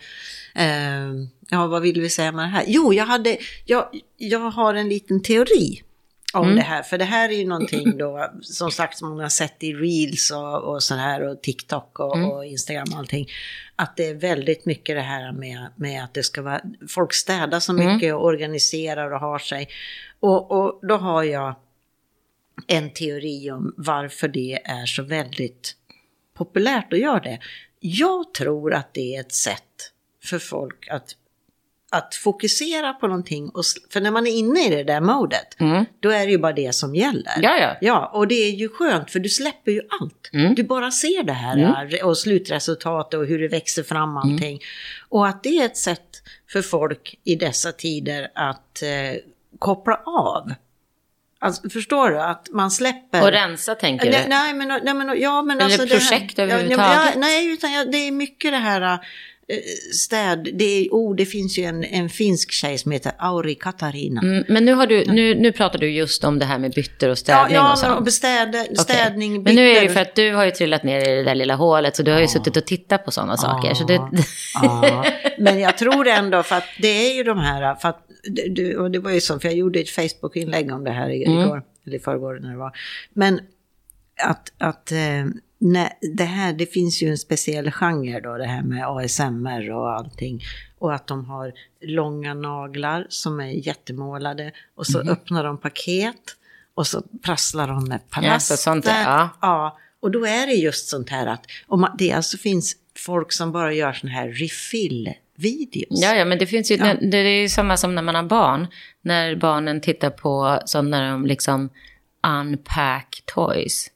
eh, 0.54 1.08
ja, 1.52 1.66
vad 1.66 1.82
vill 1.82 2.00
vi 2.00 2.10
säga 2.10 2.32
med 2.32 2.44
det 2.44 2.48
här? 2.48 2.64
Jo, 2.66 2.92
jag, 2.92 3.06
hade, 3.06 3.38
jag, 3.64 3.88
jag 4.16 4.38
har 4.50 4.74
en 4.74 4.88
liten 4.88 5.22
teori 5.22 5.82
om 6.34 6.44
Mm. 6.44 6.56
det 6.56 6.62
här. 6.62 6.82
För 6.82 6.98
det 6.98 7.04
här 7.04 7.28
är 7.28 7.32
ju 7.34 7.46
någonting 7.46 7.98
då, 7.98 8.30
som 8.42 8.70
sagt, 8.70 8.98
som 8.98 9.08
man 9.08 9.18
har 9.20 9.28
sett 9.28 9.62
i 9.62 9.72
Reels 9.74 10.30
och, 10.30 10.62
och 10.62 10.82
så 10.82 10.94
här 10.94 11.22
och 11.28 11.42
TikTok 11.42 11.98
och, 12.00 12.16
Mm. 12.16 12.30
och 12.30 12.44
Instagram 12.46 12.88
och 12.92 12.98
allting. 12.98 13.28
Att 13.76 13.96
det 13.96 14.06
är 14.06 14.14
väldigt 14.14 14.64
mycket 14.66 14.96
det 14.96 15.02
här 15.02 15.32
med, 15.32 15.68
med 15.76 16.04
att 16.04 16.14
det 16.14 16.22
ska 16.22 16.42
vara, 16.42 16.60
folk 16.88 17.12
städar 17.14 17.60
så 17.60 17.72
Mm. 17.72 17.94
mycket 17.94 18.14
och 18.14 18.24
organiserar 18.24 19.10
och 19.12 19.20
har 19.20 19.38
sig. 19.38 19.68
Och, 20.20 20.50
och 20.50 20.80
då 20.88 20.96
har 20.96 21.22
jag 21.22 21.54
en 22.66 22.90
teori 22.92 23.50
om 23.50 23.74
varför 23.76 24.28
det 24.28 24.60
är 24.64 24.86
så 24.86 25.02
väldigt 25.02 25.76
populärt 26.34 26.92
att 26.92 26.98
göra 26.98 27.20
det. 27.20 27.38
Jag 27.80 28.34
tror 28.34 28.74
att 28.74 28.94
det 28.94 29.16
är 29.16 29.20
ett 29.20 29.32
sätt 29.34 29.90
för 30.24 30.38
folk 30.38 30.88
att, 30.90 31.16
att 31.92 32.14
fokusera 32.14 32.92
på 32.92 33.06
någonting. 33.06 33.48
Och, 33.48 33.64
för 33.92 34.00
när 34.00 34.10
man 34.10 34.26
är 34.26 34.30
inne 34.30 34.66
i 34.66 34.70
det 34.70 34.84
där 34.84 35.00
modet, 35.00 35.60
Mm. 35.60 35.84
då 36.00 36.10
är 36.10 36.26
det 36.26 36.32
ju 36.32 36.38
bara 36.38 36.52
det 36.52 36.74
som 36.74 36.94
gäller. 36.94 37.32
Ja, 37.42 37.76
ja. 37.80 38.10
Och 38.14 38.28
det 38.28 38.34
är 38.34 38.50
ju 38.50 38.68
skönt 38.68 39.10
för 39.10 39.18
du 39.18 39.28
släpper 39.28 39.72
ju 39.72 39.80
allt. 40.00 40.30
Mm. 40.32 40.54
Du 40.54 40.62
bara 40.62 40.90
ser 40.90 41.22
det 41.22 41.32
här 41.32 42.04
och 42.04 42.18
slutresultatet 42.18 43.20
och 43.20 43.26
hur 43.26 43.38
det 43.38 43.48
växer 43.48 43.82
fram 43.82 44.16
allting. 44.16 44.60
Och 45.08 45.26
att 45.26 45.42
det 45.42 45.58
är 45.58 45.64
ett 45.64 45.76
sätt 45.76 46.22
för 46.52 46.62
folk 46.62 47.18
i 47.24 47.34
dessa 47.36 47.72
tider 47.72 48.28
att 48.34 48.82
eh, 48.82 49.20
koppla 49.58 50.00
av. 50.06 50.52
Alltså, 51.38 51.70
förstår 51.70 52.10
du? 52.10 52.20
Att 52.20 52.48
man 52.50 52.70
släpper... 52.70 53.22
Och 53.22 53.30
rensa 53.32 53.74
tänker 53.74 54.10
Nej, 54.10 54.22
du? 54.22 54.28
nej, 54.28 54.54
men, 54.54 54.68
nej, 54.82 54.94
men, 54.94 55.20
ja, 55.20 55.42
men 55.42 55.60
Eller 55.60 55.64
alltså 55.64 55.86
projekt 55.96 56.36
det 56.36 56.42
här, 56.42 56.48
överhuvudtaget? 56.48 57.10
Ja, 57.14 57.20
nej, 57.20 57.52
utan 57.52 57.72
ja, 57.72 57.84
det 57.84 57.96
är 57.98 58.12
mycket 58.12 58.52
det 58.52 58.58
här 58.58 58.98
städ. 59.94 60.48
Det, 60.54 60.64
är, 60.64 60.88
oh, 60.90 61.16
det 61.16 61.26
finns 61.26 61.58
ju 61.58 61.64
en, 61.64 61.84
en 61.84 62.08
finsk 62.08 62.52
tjej 62.52 62.78
som 62.78 62.92
heter 62.92 63.12
Auri 63.18 63.54
Katarina. 63.54 64.20
Mm, 64.20 64.44
men 64.48 64.64
nu, 64.64 64.72
har 64.72 64.86
du, 64.86 65.04
nu, 65.04 65.34
nu 65.34 65.52
pratar 65.52 65.78
du 65.78 65.90
just 65.90 66.24
om 66.24 66.38
det 66.38 66.44
här 66.44 66.58
med 66.58 66.70
bytter 66.72 67.08
och 67.08 67.12
Ja, 67.12 67.16
städning 67.16 67.54
ja 67.54 67.72
och 67.72 67.78
sånt. 67.78 68.00
men 68.00 68.12
städ, 68.12 68.56
städning, 68.78 69.42
Men 69.42 69.54
nu 69.54 69.68
är 69.70 69.74
det 69.74 69.82
ju 69.86 69.88
för 69.88 70.00
att 70.00 70.14
du 70.14 70.32
har 70.34 70.44
ju 70.44 70.50
trillat 70.50 70.84
ner 70.84 71.08
i 71.08 71.14
det 71.16 71.22
där 71.24 71.34
lilla 71.34 71.54
hålet, 71.54 71.96
så 71.96 72.02
du 72.02 72.12
har 72.12 72.20
ju 72.20 72.28
suttit 72.28 72.56
och 72.56 72.66
tittat 72.66 73.04
på 73.04 73.10
sådana 73.10 73.36
saker. 73.36 73.74
Så 73.74 73.84
det, 73.84 74.00
Ja, 74.62 75.04
men 75.38 75.58
jag 75.60 75.78
tror 75.78 76.08
ändå 76.08 76.42
för 76.42 76.56
att 76.56 76.68
det 76.82 76.88
är 77.10 77.14
ju 77.16 77.22
de 77.22 77.38
här, 77.38 77.74
för 77.74 77.88
att, 77.88 78.06
det- 78.50 78.76
och 78.76 78.90
det 78.90 78.98
var 78.98 79.10
ju 79.10 79.20
så, 79.20 79.38
för 79.40 79.48
jag 79.48 79.56
gjorde 79.56 79.80
ett 79.80 79.90
Facebook-inlägg 79.90 80.72
om 80.72 80.84
det 80.84 80.90
här 80.90 81.10
Mm. 81.10 81.38
igår, 81.40 81.62
eller 81.86 81.96
i 81.96 82.00
förrgår 82.00 82.38
när 82.42 82.50
det 82.50 82.56
var. 82.58 82.72
Men 83.14 83.40
att, 84.22 84.52
att 84.58 84.92
eh, 84.92 84.98
när, 85.62 85.88
det 86.16 86.24
här, 86.24 86.52
det 86.52 86.66
finns 86.66 87.02
ju 87.02 87.08
en 87.08 87.18
speciell 87.18 87.70
genre 87.70 88.20
då, 88.20 88.36
det 88.38 88.46
här 88.46 88.62
med 88.62 88.86
ASMR 88.88 89.70
och 89.70 89.92
allting. 89.92 90.40
Och 90.78 90.94
att 90.94 91.06
de 91.06 91.24
har 91.24 91.52
långa 91.80 92.34
naglar 92.34 93.06
som 93.08 93.40
är 93.40 93.66
jättemålade 93.66 94.52
och 94.74 94.86
så 94.86 95.00
Mm. 95.00 95.12
öppnar 95.12 95.44
de 95.44 95.58
paket 95.58 96.36
och 96.74 96.86
så 96.86 97.02
prasslar 97.22 97.68
de 97.68 97.84
med 97.84 98.00
Ja, 98.10 98.14
palaster. 98.20 98.56
så 98.56 98.62
sånt 98.62 98.84
där, 98.84 99.02
ja. 99.02 99.28
Ja, 99.40 99.78
och 100.00 100.10
då 100.10 100.26
är 100.26 100.46
det 100.46 100.52
just 100.52 100.88
sånt 100.88 101.08
här 101.10 101.26
att 101.26 101.46
om 101.66 101.80
man, 101.80 101.94
det 101.98 102.12
alltså 102.12 102.36
finns 102.36 102.76
folk 102.98 103.32
som 103.32 103.52
bara 103.52 103.72
gör 103.72 103.92
såna 103.92 104.12
här 104.12 104.28
refill-videos. 104.28 105.86
ja, 106.02 106.14
ja, 106.14 106.24
men 106.24 106.38
det 106.38 106.46
finns 106.46 106.70
ju, 106.70 106.76
Ja. 106.76 106.94
det 107.00 107.16
är 107.18 107.40
ju 107.42 107.48
samma 107.48 107.76
som 107.76 107.94
när 107.94 108.02
man 108.02 108.14
har 108.14 108.22
barn. 108.22 108.66
När 109.02 109.36
barnen 109.36 109.80
tittar 109.80 110.10
på, 110.10 110.60
som 110.64 110.90
när 110.90 111.10
de 111.10 111.26
liksom 111.26 111.70
unpack 112.40 113.22
toys. 113.26 113.86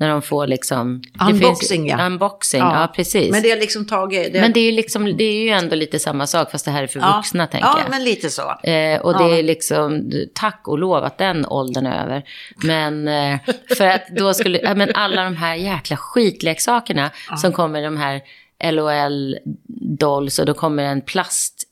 När 0.00 0.08
de 0.08 0.22
får 0.22 0.46
liksom... 0.46 1.02
Unboxing, 1.30 1.82
finns, 1.82 1.90
ja. 2.00 2.06
Unboxing, 2.06 2.60
ja, 2.60 2.92
precis. 2.96 3.30
Men 3.30 3.42
det 3.42 3.50
är 3.52 3.60
liksom 3.60 3.86
tagit... 3.86 4.32
Det, 4.32 4.40
Men 4.40 4.52
det 4.52 4.60
är 4.60 4.72
liksom, 4.72 5.16
det 5.16 5.24
är 5.24 5.42
ju 5.42 5.48
ändå 5.48 5.76
lite 5.76 5.98
samma 5.98 6.26
sak, 6.26 6.50
fast 6.50 6.64
det 6.64 6.70
här 6.70 6.82
är 6.82 6.86
för 6.86 7.00
ja, 7.00 7.16
vuxna, 7.16 7.46
tänker 7.46 7.68
Ja, 7.68 7.78
jag. 7.82 7.90
men 7.90 8.04
lite 8.04 8.30
så. 8.30 8.42
Eh, 8.42 9.00
och 9.00 9.18
det 9.18 9.24
Ja. 9.28 9.36
är 9.38 9.42
liksom, 9.42 10.10
tack 10.34 10.60
och 10.68 10.78
lov 10.78 11.04
att 11.04 11.18
den 11.18 11.46
åldern 11.46 11.86
är 11.86 12.04
över. 12.04 12.22
Men 12.56 13.08
eh, 13.08 13.38
för 13.78 13.86
att 13.86 14.02
då 14.16 14.34
skulle, 14.34 14.60
ja, 14.62 14.74
men 14.74 14.90
alla 14.94 15.24
de 15.24 15.36
här 15.36 15.54
jäkla 15.54 15.96
skitleksakerna 15.96 17.10
som 17.36 17.52
kommer, 17.52 17.82
de 17.82 17.96
här 17.96 18.20
LOL 18.72 19.36
dolls 19.98 20.38
och 20.38 20.46
då 20.46 20.54
kommer 20.54 20.82
en 20.82 21.00
plastboll 21.00 21.68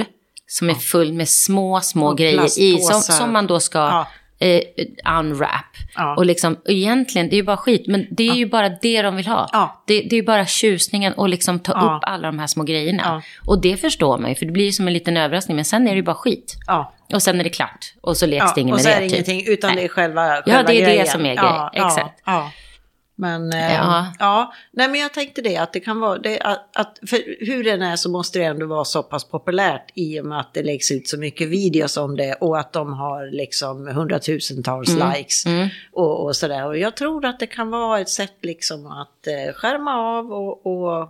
eh, 0.00 0.06
som 0.46 0.70
är 0.70 0.74
full 0.74 1.12
med 1.12 1.28
små, 1.28 1.80
små 1.80 2.08
Och 2.08 2.18
grejer 2.18 2.60
i, 2.60 2.78
som, 2.78 3.00
som 3.02 3.32
man 3.32 3.46
då 3.46 3.60
ska 3.60 3.78
Ja. 3.78 4.06
Eh, 4.42 5.18
unwrap. 5.18 5.50
Ja. 5.96 6.16
Och 6.16 6.26
liksom, 6.26 6.56
egentligen, 6.68 7.28
det 7.28 7.34
är 7.34 7.36
ju 7.36 7.42
bara 7.42 7.56
skit, 7.56 7.84
men 7.86 8.06
det 8.10 8.28
är 8.28 8.34
ju 8.34 8.46
bara 8.46 8.68
det 8.68 9.02
de 9.02 9.16
vill 9.16 9.26
ha. 9.26 9.48
Ja. 9.52 9.82
Det, 9.86 10.00
det 10.00 10.12
är 10.16 10.20
ju 10.20 10.22
bara 10.26 10.46
tjusningen 10.46 11.12
och 11.12 11.28
liksom 11.28 11.58
ta 11.58 11.72
Ja. 11.72 11.96
upp 11.96 12.02
alla 12.02 12.26
de 12.28 12.38
här 12.38 12.46
små 12.46 12.64
grejerna. 12.64 13.02
Ja. 13.04 13.22
Och 13.46 13.60
det 13.60 13.76
förstår 13.76 14.18
man 14.18 14.28
ju, 14.30 14.34
för 14.36 14.46
det 14.46 14.52
blir 14.52 14.64
ju 14.64 14.72
som 14.72 14.86
en 14.86 14.92
liten 14.94 15.16
överraskning, 15.16 15.56
men 15.56 15.64
sen 15.64 15.86
är 15.86 15.90
det 15.90 15.96
ju 15.96 16.02
bara 16.02 16.14
skit. 16.16 16.54
Ja. 16.66 16.92
Och 17.12 17.22
sen 17.22 17.40
är 17.40 17.44
det 17.44 17.50
klart, 17.50 17.94
och 18.00 18.16
så 18.16 18.26
leks 18.26 18.44
Ja, 18.46 18.52
det 18.54 18.60
inget 18.60 18.72
och 18.72 18.76
med 18.76 18.82
så 18.82 18.88
det. 18.88 18.94
är 18.94 19.00
det 19.00 19.08
typ. 19.08 19.28
ingenting, 19.28 19.52
utan 19.52 19.68
Nej. 19.70 19.76
det 19.76 19.84
är 19.84 19.88
själva, 19.88 20.26
Ja, 20.36 20.42
själva 20.44 20.62
det 20.62 20.74
är 20.74 20.80
det 20.80 20.80
grejen. 20.92 21.06
som 21.06 21.26
är 21.26 21.34
ja, 21.34 21.70
grej, 21.74 21.84
exakt. 21.84 22.20
Men, 23.16 23.52
eh, 23.52 23.74
Ja. 23.74 24.12
ja. 24.18 24.52
nej 24.72 24.88
men 24.88 25.00
jag 25.00 25.14
tänkte 25.14 25.42
det, 25.42 25.56
att 25.56 25.72
det 25.72 25.80
kan 25.80 26.00
vara, 26.00 26.18
det, 26.18 26.40
att, 26.40 26.76
att, 26.76 26.98
hur 27.40 27.64
den 27.64 27.82
är 27.82 27.96
så 27.96 28.10
måste 28.10 28.38
det 28.38 28.44
ändå 28.44 28.66
vara 28.66 28.84
så 28.84 29.02
pass 29.02 29.24
populärt 29.24 29.90
i 29.94 30.20
och 30.20 30.26
med 30.26 30.40
att 30.40 30.54
det 30.54 30.62
läggs 30.62 30.90
ut 30.90 31.08
så 31.08 31.18
mycket 31.18 31.48
videos 31.48 31.96
om 31.96 32.16
det 32.16 32.34
och 32.34 32.58
att 32.58 32.72
de 32.72 32.92
har 32.92 33.30
liksom 33.30 33.86
hundratusentals 33.86 34.88
likes 34.88 35.46
mm. 35.46 35.68
och, 35.92 36.24
och 36.24 36.36
sådär. 36.36 36.66
Och 36.66 36.78
jag 36.78 36.96
tror 36.96 37.24
att 37.24 37.40
det 37.40 37.46
kan 37.46 37.70
vara 37.70 38.00
ett 38.00 38.08
sätt 38.08 38.36
liksom 38.42 38.86
att 38.86 39.26
eh, 39.26 39.54
skärma 39.54 39.94
av 39.94 40.32
och, 40.32 40.66
och 40.66 41.08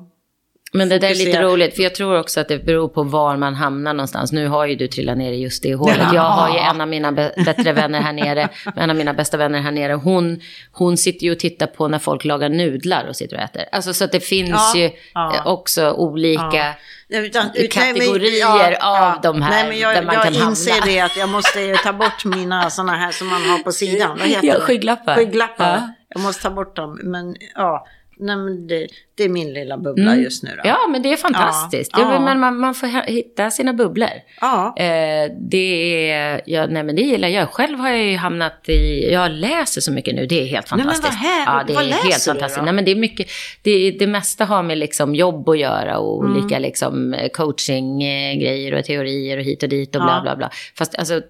Men 0.74 0.88
det 0.88 0.98
där 0.98 1.10
är 1.10 1.14
lite 1.14 1.42
roligt, 1.42 1.76
för 1.76 1.82
jag 1.82 1.94
tror 1.94 2.18
också 2.18 2.40
att 2.40 2.48
det 2.48 2.58
beror 2.64 2.88
på 2.88 3.02
var 3.02 3.36
man 3.36 3.54
hamnar 3.54 3.94
någonstans. 3.94 4.32
Nu 4.32 4.48
har 4.48 4.66
ju 4.66 4.74
du 4.76 4.86
trillat 4.88 5.18
ner 5.18 5.32
i 5.32 5.36
just 5.42 5.62
det 5.62 5.74
hålet. 5.74 5.96
Ja. 6.00 6.14
Jag 6.14 6.22
har 6.22 6.54
ju 6.54 6.58
en 6.58 6.80
av 6.80 6.88
mina 6.88 7.12
bättre 7.12 7.72
vänner 7.72 8.00
här 8.00 8.12
nere, 8.12 8.48
en 8.76 8.90
av 8.90 8.96
mina 8.96 9.14
bästa 9.14 9.36
vänner 9.36 9.60
här 9.60 9.70
nere. 9.70 9.92
Hon, 9.92 10.40
hon 10.72 10.96
sitter 10.96 11.24
ju 11.26 11.32
och 11.32 11.38
tittar 11.38 11.66
på 11.66 11.88
när 11.88 11.98
folk 11.98 12.24
lagar 12.24 12.48
nudlar 12.48 13.06
och 13.08 13.16
sitter 13.16 13.36
och 13.36 13.42
äter. 13.42 13.64
Alltså 13.72 13.94
så 13.94 14.04
att 14.04 14.12
det 14.12 14.20
finns 14.20 14.50
Ja, 14.74 14.80
ju 14.80 14.90
ja. 15.14 15.42
också 15.44 15.90
olika... 15.92 16.74
Utan- 17.08 17.50
ut- 17.54 17.72
kategorier 17.72 18.76
av 18.80 19.20
de 19.22 19.42
här 19.42 19.50
Nej, 19.50 19.68
men 19.68 19.78
jag, 19.78 19.94
där 19.94 20.02
man 20.02 20.14
jag 20.14 20.24
kan 20.24 20.34
inser 20.34 20.70
hamna. 20.72 20.86
det 20.86 21.00
att 21.00 21.16
jag 21.16 21.28
måste 21.28 21.74
ta 21.84 21.92
bort 21.92 22.24
mina 22.24 22.70
sådana 22.70 22.92
här 22.96 23.10
som 23.12 23.26
man 23.28 23.42
har 23.42 23.58
på 23.58 23.72
sidan. 23.72 24.18
Vad 24.18 24.28
heter 24.28 24.46
Ja, 24.48 24.60
skygglappar. 24.60 25.14
Skygglappar. 25.16 25.74
Ja. 25.74 25.92
Jag 26.08 26.20
måste 26.22 26.42
ta 26.42 26.50
bort 26.50 26.76
dem. 26.76 27.00
Men 27.02 27.36
ja, 27.54 27.86
nej, 28.26 28.36
men 28.36 28.66
det, 28.66 28.86
det 29.14 29.24
är 29.24 29.28
min 29.28 29.52
lilla 29.52 29.76
bubbla 29.78 30.16
just 30.16 30.42
nu 30.42 30.48
då. 30.50 30.54
Mm. 30.54 30.66
Ja, 30.66 30.88
men 30.88 31.02
det 31.02 31.12
är 31.12 31.16
fantastiskt. 31.16 31.90
Ja, 31.94 32.12
ja. 32.14 32.20
Men 32.20 32.40
man, 32.40 32.56
man 32.58 32.74
får 32.74 32.86
hitta 33.10 33.50
sina 33.50 33.72
bubblor. 33.72 34.08
Ja. 34.40 34.74
Eh, 34.78 35.32
det, 35.40 36.10
är, 36.10 36.40
ja, 36.46 36.66
nej, 36.66 36.82
men 36.82 36.96
det 36.96 37.02
gillar 37.02 37.28
jag. 37.28 37.48
Själv 37.48 37.78
har 37.78 37.88
jag 37.90 38.04
ju 38.04 38.16
hamnat 38.16 38.68
i... 38.68 39.12
Jag 39.12 39.30
läser 39.30 39.80
så 39.80 39.92
mycket 39.92 40.14
nu. 40.14 40.26
Det 40.26 40.40
är 40.42 40.46
helt 40.46 40.70
Nej, 40.70 40.78
men 40.78 40.86
vad 40.86 40.96
fantastiskt. 40.96 41.24
Ja, 41.46 41.64
det 41.66 41.72
Vad 41.74 41.82
är 41.84 41.88
läser 41.88 42.02
helt 42.08 42.24
du 42.24 42.30
fantastiskt. 42.30 42.58
då? 42.58 42.64
Nej, 42.64 42.74
men 42.74 42.84
det, 42.84 42.90
är 42.90 42.96
mycket, 42.96 43.26
det, 43.62 43.90
det 43.90 44.06
mesta 44.06 44.44
har 44.44 44.62
med 44.62 44.78
liksom 44.78 45.14
jobb 45.14 45.48
att 45.48 45.58
göra 45.58 45.98
och 45.98 46.24
Mm. 46.24 46.36
olika 46.36 46.58
liksom, 46.58 47.14
coachinggrejer 47.32 48.74
och 48.78 48.84
teorier 48.84 49.36
och 49.38 49.44
hit 49.44 49.62
och 49.62 49.68
dit 49.68 49.96
och 49.96 50.02
Ja. 50.02 50.04
bla 50.06 50.20
bla 50.22 50.36
bla. 50.36 50.50
Fast 50.78 50.98
alltså, 50.98 51.20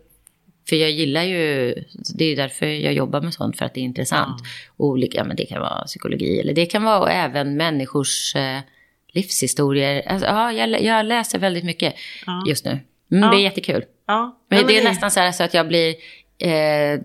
för 0.69 0.77
jag 0.77 0.91
gillar 0.91 1.23
ju, 1.23 1.75
det 2.15 2.25
är 2.25 2.37
därför 2.37 2.67
jag 2.67 2.93
jobbar 2.93 3.21
med 3.21 3.35
sånt, 3.35 3.59
för 3.59 3.65
att 3.65 3.75
det 3.75 3.81
är 3.81 3.85
intressant. 3.85 4.43
Olika, 4.77 5.25
men 5.25 5.37
det 5.37 5.45
kan 5.47 5.61
vara 5.61 5.85
psykologi 5.85 6.41
eller 6.41 6.53
det 6.55 6.67
kan 6.67 6.83
vara 6.85 7.13
även 7.13 7.57
människors 7.57 8.37
eh, 8.37 8.59
livshistorier. 9.13 10.03
Alltså, 10.09 10.27
ja, 10.27 10.53
jag, 10.53 10.83
jag 10.83 11.07
läser 11.07 11.39
väldigt 11.39 11.65
mycket 11.65 11.95
Ja. 12.27 12.45
just 12.49 12.65
nu. 12.65 12.79
Mm, 13.13 13.31
Det 13.31 13.37
är 13.37 13.41
jättekul. 13.41 13.85
ja. 14.07 14.39
Men 14.49 14.67
det 14.67 14.79
är 14.79 14.85
nästan 14.85 15.11
så, 15.11 15.21
här 15.21 15.33
så 15.33 15.43
att 15.45 15.55
jag 15.55 15.69
blir, 15.69 15.95
eh, 16.39 17.01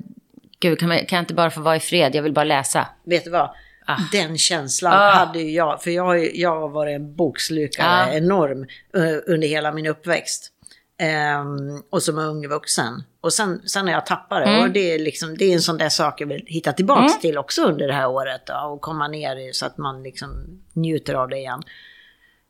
gud 0.59 0.79
kan, 0.79 0.89
man, 0.89 0.97
kan 1.05 1.17
jag 1.17 1.21
inte 1.23 1.33
bara 1.33 1.49
få 1.51 1.61
vara 1.61 1.75
i 1.75 1.79
fred, 1.79 2.15
jag 2.15 2.23
vill 2.23 2.33
bara 2.33 2.45
läsa. 2.45 2.87
Vet 3.05 3.23
du 3.23 3.29
vad? 3.29 3.49
Ah. 3.89 3.97
Den 4.11 4.37
känslan 4.37 4.93
Ah. 4.93 5.11
hade 5.15 5.39
ju 5.39 5.51
jag. 5.51 5.83
För 5.83 5.91
jag, 5.91 6.35
jag 6.35 6.59
har 6.61 6.69
varit 6.69 6.95
en 6.95 7.15
bokslukare 7.15 7.87
Ah. 8.11 8.13
enorm 8.13 8.61
eh, 8.95 9.33
under 9.33 9.47
hela 9.47 9.71
min 9.71 9.85
uppväxt. 9.85 10.51
Ehm, 10.99 11.81
och 11.89 12.03
som 12.03 12.17
ung 12.17 12.47
vuxen. 12.47 13.03
Och 13.21 13.33
sen, 13.33 13.61
sen 13.69 13.85
när 13.85 13.91
jag 13.91 14.05
tappade 14.05 14.45
det. 14.45 14.51
Mm. 14.51 14.63
Och 14.63 14.71
det 14.71 14.93
är, 14.93 14.99
liksom, 14.99 15.37
det 15.37 15.45
är 15.45 15.53
en 15.53 15.61
sån 15.61 15.77
där 15.77 15.89
sak 15.89 16.21
jag 16.21 16.27
vill 16.27 16.43
hitta 16.45 16.73
tillbaks 16.73 17.19
till 17.19 17.37
också 17.37 17.63
under 17.63 17.87
det 17.87 17.93
här 17.93 18.09
året. 18.09 18.41
Då, 18.45 18.53
och 18.53 18.81
komma 18.81 19.07
ner 19.07 19.53
så 19.53 19.65
att 19.65 19.77
man 19.77 20.03
liksom 20.03 20.61
njuter 20.73 21.13
av 21.13 21.29
det 21.29 21.37
igen. 21.37 21.63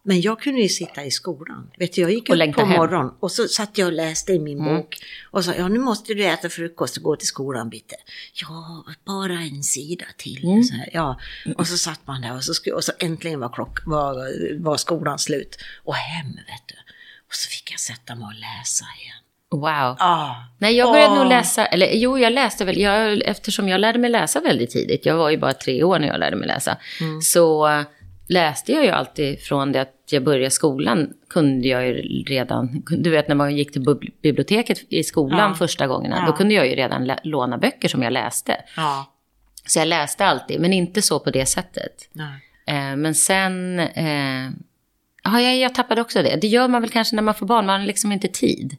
Men 0.04 0.22
jag 0.22 0.42
kunde 0.42 0.62
ju 0.62 0.70
sitta 0.70 1.04
i 1.04 1.12
skolan. 1.12 1.72
Vet 1.78 1.94
du, 1.94 2.02
jag 2.02 2.12
gick 2.12 2.30
upp 2.30 2.56
på. 2.56 2.62
Mm. 2.62 2.78
morgonen 2.78 3.12
och 3.20 3.32
så 3.32 3.48
satt 3.48 3.78
jag 3.78 3.86
och 3.86 3.94
läste 3.94 4.34
i 4.34 4.40
min 4.40 4.64
bok. 4.64 4.98
Och 5.32 5.46
sa, 5.46 5.54
ja 5.54 5.68
nu 5.68 5.80
måste 5.80 6.14
du 6.14 6.26
äta 6.26 6.50
frukost 6.50 6.98
och 6.98 7.04
gå 7.04 7.16
till 7.16 7.28
skolan 7.28 7.70
bitte. 7.70 7.96
Ja, 8.34 8.86
bara 9.06 9.34
en 9.34 9.64
sida 9.64 10.06
till. 10.18 10.44
Mm. 10.46 10.64
Så 10.64 10.76
här, 10.76 10.90
ja. 10.94 11.20
Och 11.58 11.68
så 11.68 11.78
satt 11.78 12.08
man 12.08 12.22
där 12.22 12.36
och 12.36 12.44
så, 12.44 12.74
och 12.76 12.84
så 12.84 12.92
äntligen 13.00 13.40
var, 13.40 13.50
klock, 13.50 13.80
var, 13.86 14.32
var 14.64 14.78
skolan 14.78 15.20
slut. 15.20 15.58
Och 15.84 15.96
hem 15.96 16.28
vet 16.28 16.68
du. 16.68 16.87
Och 17.28 17.34
så 17.36 17.50
fick 17.50 17.72
jag 17.72 17.80
sätta 17.80 18.16
mig 18.16 18.26
och 18.26 18.34
läsa 18.34 18.86
igen. 19.02 19.14
Wow. 19.52 19.96
Ah. 20.00 20.36
Nej, 20.58 20.76
jag 20.76 20.92
började 20.92 21.12
Åh. 21.14 21.20
nog 21.20 21.28
läsa, 21.30 21.66
eller 21.66 21.90
jo, 21.94 22.18
jag 22.18 22.34
läste 22.34 22.66
väl, 22.66 22.80
jag, 22.80 23.22
eftersom 23.26 23.70
jag 23.70 23.80
lärde 23.82 24.00
mig 24.00 24.10
läsa 24.10 24.40
väldigt 24.42 24.70
tidigt, 24.72 25.06
jag 25.06 25.16
var 25.18 25.30
ju 25.30 25.38
bara 25.38 25.54
tre 25.54 25.84
år 25.84 26.00
när 26.00 26.08
jag 26.08 26.20
lärde 26.20 26.36
mig 26.36 26.48
läsa, 26.48 26.78
Mm. 27.02 27.22
så 27.22 27.70
läste 28.30 28.72
jag 28.72 28.84
ju 28.84 28.90
alltid 28.90 29.40
från 29.42 29.72
det 29.72 29.82
att 29.82 29.94
jag 30.12 30.24
började 30.24 30.50
skolan, 30.52 31.10
kunde 31.30 31.68
jag 31.68 31.88
ju 31.88 31.94
redan, 32.24 32.84
du 32.90 33.10
vet 33.10 33.28
när 33.28 33.36
man 33.36 33.56
gick 33.58 33.72
till 33.74 33.86
biblioteket 34.22 34.78
i 34.90 35.04
skolan 35.04 35.50
Ja. 35.52 35.56
första 35.56 35.88
gångerna, 35.88 36.18
Ja. 36.20 36.26
då 36.26 36.38
kunde 36.38 36.54
jag 36.54 36.68
ju 36.68 36.76
redan 36.76 37.12
låna 37.24 37.58
böcker 37.58 37.88
som 37.88 38.04
jag 38.04 38.14
läste. 38.14 38.56
Ja. 38.76 39.14
Så 39.66 39.80
jag 39.80 39.88
läste 39.88 40.26
alltid, 40.26 40.62
men 40.62 40.74
inte 40.74 41.02
så 41.02 41.20
på 41.20 41.30
det 41.32 41.46
sättet. 41.46 42.10
Nej. 42.12 42.42
Eh, 42.68 42.96
men 42.96 43.16
sen, 43.16 43.80
eh, 43.80 44.50
ja, 45.34 45.42
jag, 45.42 45.58
jag 45.58 45.76
tappade 45.76 46.02
också 46.02 46.24
det. 46.24 46.36
Det 46.42 46.48
gör 46.48 46.68
man 46.68 46.82
väl 46.82 46.92
kanske 46.92 47.16
när 47.16 47.24
man 47.24 47.34
får 47.34 47.46
barn, 47.46 47.66
man 47.66 47.80
har 47.80 47.88
liksom 47.88 48.12
inte 48.12 48.28
tid. 48.28 48.78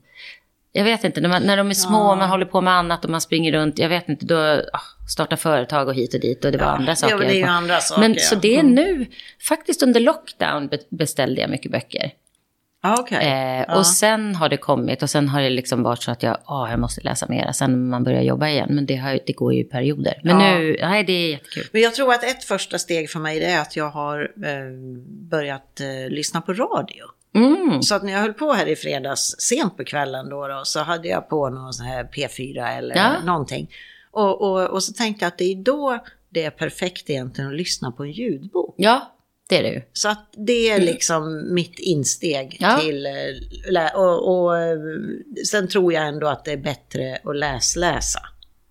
Jag 0.72 0.84
vet 0.84 1.04
inte, 1.04 1.20
när, 1.20 1.28
man, 1.28 1.42
när 1.42 1.56
de 1.56 1.70
är 1.70 1.74
små, 1.74 1.98
Ja. 1.98 2.16
man 2.16 2.28
håller 2.30 2.46
på 2.46 2.60
med 2.60 2.72
annat 2.74 3.04
och 3.04 3.10
man 3.10 3.20
springer 3.20 3.52
runt, 3.52 3.78
jag 3.78 3.88
vet 3.88 4.08
inte, 4.08 4.26
då 4.26 4.36
ah, 4.72 4.80
startar 5.14 5.36
företag 5.36 5.88
och 5.88 5.94
hit 5.94 6.14
och 6.14 6.20
dit 6.20 6.44
och 6.44 6.52
det 6.52 6.58
var 6.58 6.66
Ja, 6.66 6.70
andra 6.72 6.90
ja, 6.92 6.96
saker. 6.96 7.16
men 7.18 7.26
det 7.28 7.32
är 7.34 7.38
ju 7.38 7.44
andra 7.44 7.80
saker, 7.80 8.00
Men 8.00 8.12
ja. 8.14 8.20
så 8.20 8.34
det 8.34 8.56
är 8.56 8.62
nu, 8.62 9.06
faktiskt 9.48 9.82
under 9.82 10.00
lockdown 10.00 10.68
be- 10.68 10.78
beställde 10.90 11.40
jag 11.40 11.50
mycket 11.50 11.72
böcker. 11.72 12.10
Ja, 12.82 12.96
okej. 13.00 13.18
Eh, 13.26 13.64
Ja. 13.68 13.78
Och 13.78 13.86
sen 13.86 14.34
har 14.34 14.48
det 14.48 14.56
kommit 14.56 15.02
och 15.02 15.10
sen 15.10 15.28
har 15.28 15.40
det 15.42 15.50
liksom 15.50 15.82
varit 15.82 16.02
så 16.02 16.10
att 16.10 16.22
jag, 16.22 16.36
ah, 16.44 16.70
jag 16.70 16.80
måste 16.80 17.00
läsa 17.00 17.26
mera 17.28 17.52
sen 17.52 17.88
man 17.88 18.04
börjar 18.04 18.22
jobba 18.22 18.48
igen. 18.48 18.68
Men 18.70 18.86
det, 18.86 18.96
har, 18.96 19.18
det 19.26 19.32
går 19.32 19.54
ju 19.54 19.60
i 19.60 19.64
perioder. 19.64 20.20
Men 20.24 20.40
Ja. 20.40 20.58
nu, 20.58 20.76
nej 20.80 21.04
det 21.04 21.12
är 21.12 21.30
jättekul. 21.30 21.64
Men 21.72 21.82
jag 21.82 21.94
tror 21.94 22.12
att 22.14 22.24
ett 22.24 22.44
första 22.44 22.78
steg 22.78 23.10
för 23.10 23.18
mig 23.20 23.40
det 23.40 23.46
är 23.46 23.60
att 23.60 23.76
jag 23.76 23.90
har 23.90 24.20
eh, 24.44 24.78
börjat 25.30 25.80
eh, 25.80 26.10
lyssna 26.10 26.40
på 26.40 26.52
radio. 26.52 27.04
Mm. 27.34 27.82
Så 27.82 27.94
att 27.94 28.02
när 28.02 28.12
jag 28.12 28.20
höll 28.20 28.32
på 28.32 28.52
här 28.52 28.66
i 28.66 28.76
fredags 28.76 29.34
sent 29.38 29.76
på 29.76 29.84
kvällen 29.84 30.28
då, 30.28 30.48
då 30.48 30.60
så 30.64 30.80
hade 30.80 31.08
jag 31.08 31.28
på 31.28 31.48
någon 31.50 31.72
sån 31.72 31.86
här 31.86 32.04
P4 32.04 32.78
eller 32.78 32.96
Ja. 32.96 33.12
någonting. 33.24 33.70
Och, 34.10 34.40
och, 34.42 34.64
och 34.70 34.82
så 34.82 34.92
tänkte 34.92 35.24
jag 35.24 35.28
att 35.28 35.38
det 35.38 35.44
är 35.52 35.56
då 35.56 35.98
det 36.30 36.44
är 36.44 36.50
perfekt 36.50 37.10
egentligen 37.10 37.50
att 37.50 37.56
lyssna 37.56 37.90
på 37.92 38.02
en 38.04 38.10
ljudbok. 38.12 38.74
Ja, 38.78 39.12
det 39.48 39.58
är 39.58 39.62
det 39.62 39.68
ju. 39.68 39.82
Så 39.92 40.08
att 40.08 40.28
det 40.36 40.70
är 40.70 40.80
liksom 40.80 41.54
mitt 41.54 41.78
insteg 41.78 42.56
Ja. 42.60 42.78
till... 42.78 43.06
eh, 43.06 43.84
Och, 43.94 44.28
och 44.44 44.58
eh, 44.58 44.78
sen 45.50 45.68
tror 45.68 45.92
jag 45.92 46.06
ändå 46.08 46.26
att 46.28 46.44
det 46.44 46.52
är 46.52 46.56
bättre 46.56 47.18
att 47.24 47.36
läsläsa. 47.36 48.20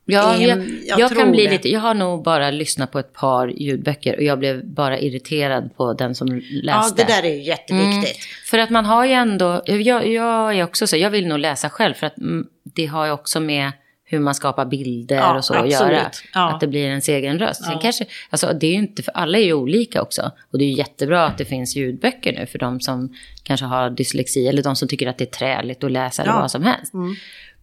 Ja, 0.10 0.38
jag, 0.38 0.60
jag 0.86 1.00
jag, 1.00 1.12
kan 1.18 1.32
bli 1.32 1.46
det. 1.46 1.52
lite, 1.52 1.70
jag 1.70 1.80
har 1.80 1.94
nog 1.94 2.24
bara 2.24 2.52
lyssnat 2.52 2.92
på 2.92 3.00
ett 3.00 3.14
par 3.14 3.48
ljudböcker 3.48 4.16
och 4.16 4.24
jag 4.24 4.40
blev 4.40 4.66
bara 4.66 5.00
irriterad 5.00 5.78
på 5.78 5.94
den 5.94 6.16
som 6.16 6.28
läste. 6.52 7.04
Ja, 7.04 7.06
det 7.08 7.14
där 7.14 7.24
är 7.30 7.34
ju 7.34 7.44
jätteviktigt. 7.44 8.18
För 8.46 8.58
att 8.58 8.70
man 8.70 8.86
har 8.86 9.06
ju 9.06 9.12
ändå, 9.12 9.62
jag, 9.66 10.08
jag 10.08 10.58
är 10.60 10.64
också 10.64 10.88
så, 10.88 10.98
jag 10.98 11.10
vill 11.10 11.28
nog 11.28 11.40
läsa 11.40 11.70
själv 11.70 11.94
för 11.94 12.08
att 12.08 12.18
mm, 12.18 12.48
det 12.64 12.86
har 12.86 13.06
ju 13.06 13.12
också 13.12 13.40
med 13.40 13.72
hur 14.10 14.20
man 14.20 14.36
skapar 14.36 14.66
bilder 14.66 15.16
Ja, 15.16 15.38
och 15.38 15.46
så 15.46 15.54
absolut. 15.54 15.74
göra. 15.74 16.12
Ja. 16.34 16.54
Att 16.54 16.60
det 16.60 16.68
blir 16.68 16.82
ens 16.88 17.10
egen 17.10 17.40
röst. 17.40 17.64
Sen 17.64 17.72
Ja. 17.74 17.80
kanske, 17.82 18.06
alltså 18.30 18.54
det 18.54 18.68
är 18.68 18.74
inte, 18.74 19.04
för 19.04 19.12
alla 19.12 19.38
är 19.38 19.44
ju 19.44 19.54
olika 19.54 20.02
också. 20.02 20.32
Och 20.52 20.58
det 20.60 20.66
är 20.66 20.72
jättebra 20.78 21.26
att 21.26 21.38
det 21.38 21.46
finns 21.46 21.76
ljudböcker 21.76 22.34
nu 22.34 22.46
för 22.46 22.60
de 22.60 22.80
som 22.82 23.14
kanske 23.44 23.66
har 23.66 23.90
dyslexi 23.90 24.48
eller 24.48 24.64
de 24.64 24.76
som 24.76 24.88
tycker 24.88 25.08
att 25.08 25.18
det 25.18 25.24
är 25.24 25.38
träligt 25.38 25.84
att 25.84 25.92
läsa 25.92 26.24
eller 26.24 26.34
vad 26.34 26.52
som 26.52 26.64
helst. 26.64 26.94
Mm. 26.94 27.16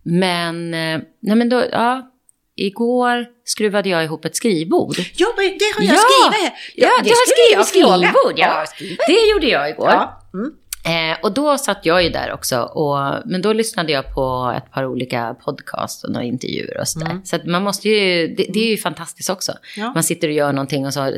Men, 0.03 0.75
eh, 0.75 1.01
nej 1.21 1.37
men 1.37 1.49
då, 1.49 1.65
ja. 1.73 2.11
Igår 2.57 3.27
skruvade 3.45 3.89
jag 3.89 4.05
ihop 4.05 4.25
ett 4.25 4.37
skrivbord. 4.37 4.97
Ja, 5.17 5.27
men 5.37 5.45
det 5.45 5.65
har 5.77 5.85
jag 5.85 5.95
Ja! 5.95 6.33
skrivit. 6.33 6.53
Ja, 6.75 6.89
det 6.99 7.05
du 7.05 7.11
har 7.11 7.57
skrivit 7.57 7.67
skrivbord. 7.67 8.39
Ja, 8.39 8.65
Ja. 8.79 8.95
Det 9.07 9.31
gjorde 9.33 9.47
jag 9.47 9.71
igår. 9.71 9.89
Ja. 9.91 10.23
Mm. 10.35 10.51
Eh, 10.87 11.17
och 11.23 11.33
då 11.33 11.59
satt 11.59 11.87
jag 11.87 12.03
ju 12.03 12.09
där 12.09 12.33
också. 12.33 12.61
Och, 12.61 12.97
men 13.25 13.43
då 13.43 13.53
lyssnade 13.53 13.93
jag 13.93 14.15
på 14.15 14.55
ett 14.57 14.71
par 14.73 14.87
olika 14.87 15.37
podcast 15.45 16.05
och 16.05 16.11
några 16.11 16.25
intervjuer 16.25 16.81
och 16.81 16.89
sådär. 16.89 17.19
Så 17.25 17.37
att 17.37 17.47
man 17.47 17.63
måste 17.63 17.89
ju, 17.89 18.29
det, 18.35 18.47
det 18.55 18.61
är 18.61 18.71
ju 18.71 18.77
fantastiskt 18.77 19.31
också. 19.31 19.53
Ja. 19.77 19.93
Man 19.95 20.03
sitter 20.03 20.29
och 20.29 20.35
gör 20.35 20.53
någonting 20.53 20.87
och 20.87 20.95
så 20.95 21.01
eh, 21.07 21.13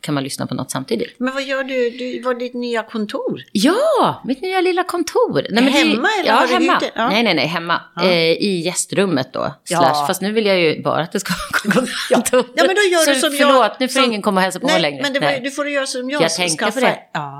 kan 0.00 0.14
man 0.14 0.24
lyssna 0.24 0.46
på 0.46 0.54
något 0.54 0.70
samtidigt. 0.70 1.14
Men 1.18 1.34
vad 1.34 1.42
gör 1.42 1.64
du? 1.64 1.90
Du 1.90 2.22
var 2.22 2.34
ditt 2.34 2.54
nya 2.54 2.82
kontor. 2.82 3.40
Ja, 3.52 4.22
mitt 4.24 4.42
nya 4.42 4.60
lilla 4.60 4.84
kontor. 4.84 5.46
Nej, 5.50 5.64
men 5.64 5.64
det- 5.64 5.70
Hemma 5.70 6.08
eller 6.20 6.30
ja, 6.30 6.46
hemma. 6.50 6.80
Ja. 6.94 7.08
Nej, 7.08 7.22
nej, 7.22 7.34
nej, 7.34 7.46
hemma. 7.46 7.80
Ja. 7.96 8.02
Eh, 8.04 8.32
I 8.32 8.60
gästrummet 8.64 9.32
då. 9.32 9.54
Slash. 9.64 10.06
Fast 10.06 10.22
nu 10.22 10.32
vill 10.32 10.46
jag 10.46 10.60
ju 10.60 10.82
bara 10.82 11.02
att 11.02 11.12
det 11.12 11.20
ska 11.20 11.32
vara 11.64 11.84
kontor. 12.14 12.44
Ja, 12.56 12.64
men 12.66 12.74
då 12.76 12.82
gör 12.82 13.04
så 13.04 13.10
du 13.10 13.16
som 13.16 13.34
jag- 13.36 13.48
förlåt, 13.52 13.80
nu 13.80 13.88
får 13.88 14.00
som- 14.00 14.04
ingen 14.10 14.22
komma 14.22 14.38
och 14.40 14.42
hälsa 14.42 14.60
på 14.60 14.66
Nej, 14.66 14.80
längre. 14.80 15.02
men 15.02 15.12
det 15.12 15.20
Nej. 15.20 15.40
du 15.44 15.50
får 15.50 15.68
göra 15.68 15.86
som 15.86 16.10
jag. 16.10 16.22
Jag 16.22 16.32
som 16.32 16.46
tänkte 16.46 16.70
på 16.72 16.80
det. 16.80 16.98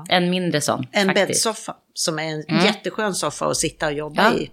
En 0.08 0.30
mindre 0.30 0.60
sån. 0.60 0.86
En 0.92 1.06
faktiskt. 1.06 1.43
Bäddsoffa 1.44 1.76
som 1.94 2.18
är 2.18 2.22
en 2.22 2.44
Mm. 2.48 2.64
jätteskön 2.64 3.14
soffa 3.14 3.46
att 3.46 3.56
sitta 3.56 3.86
och 3.86 3.92
jobba 3.92 4.22
Ja. 4.22 4.38
i. 4.38 4.50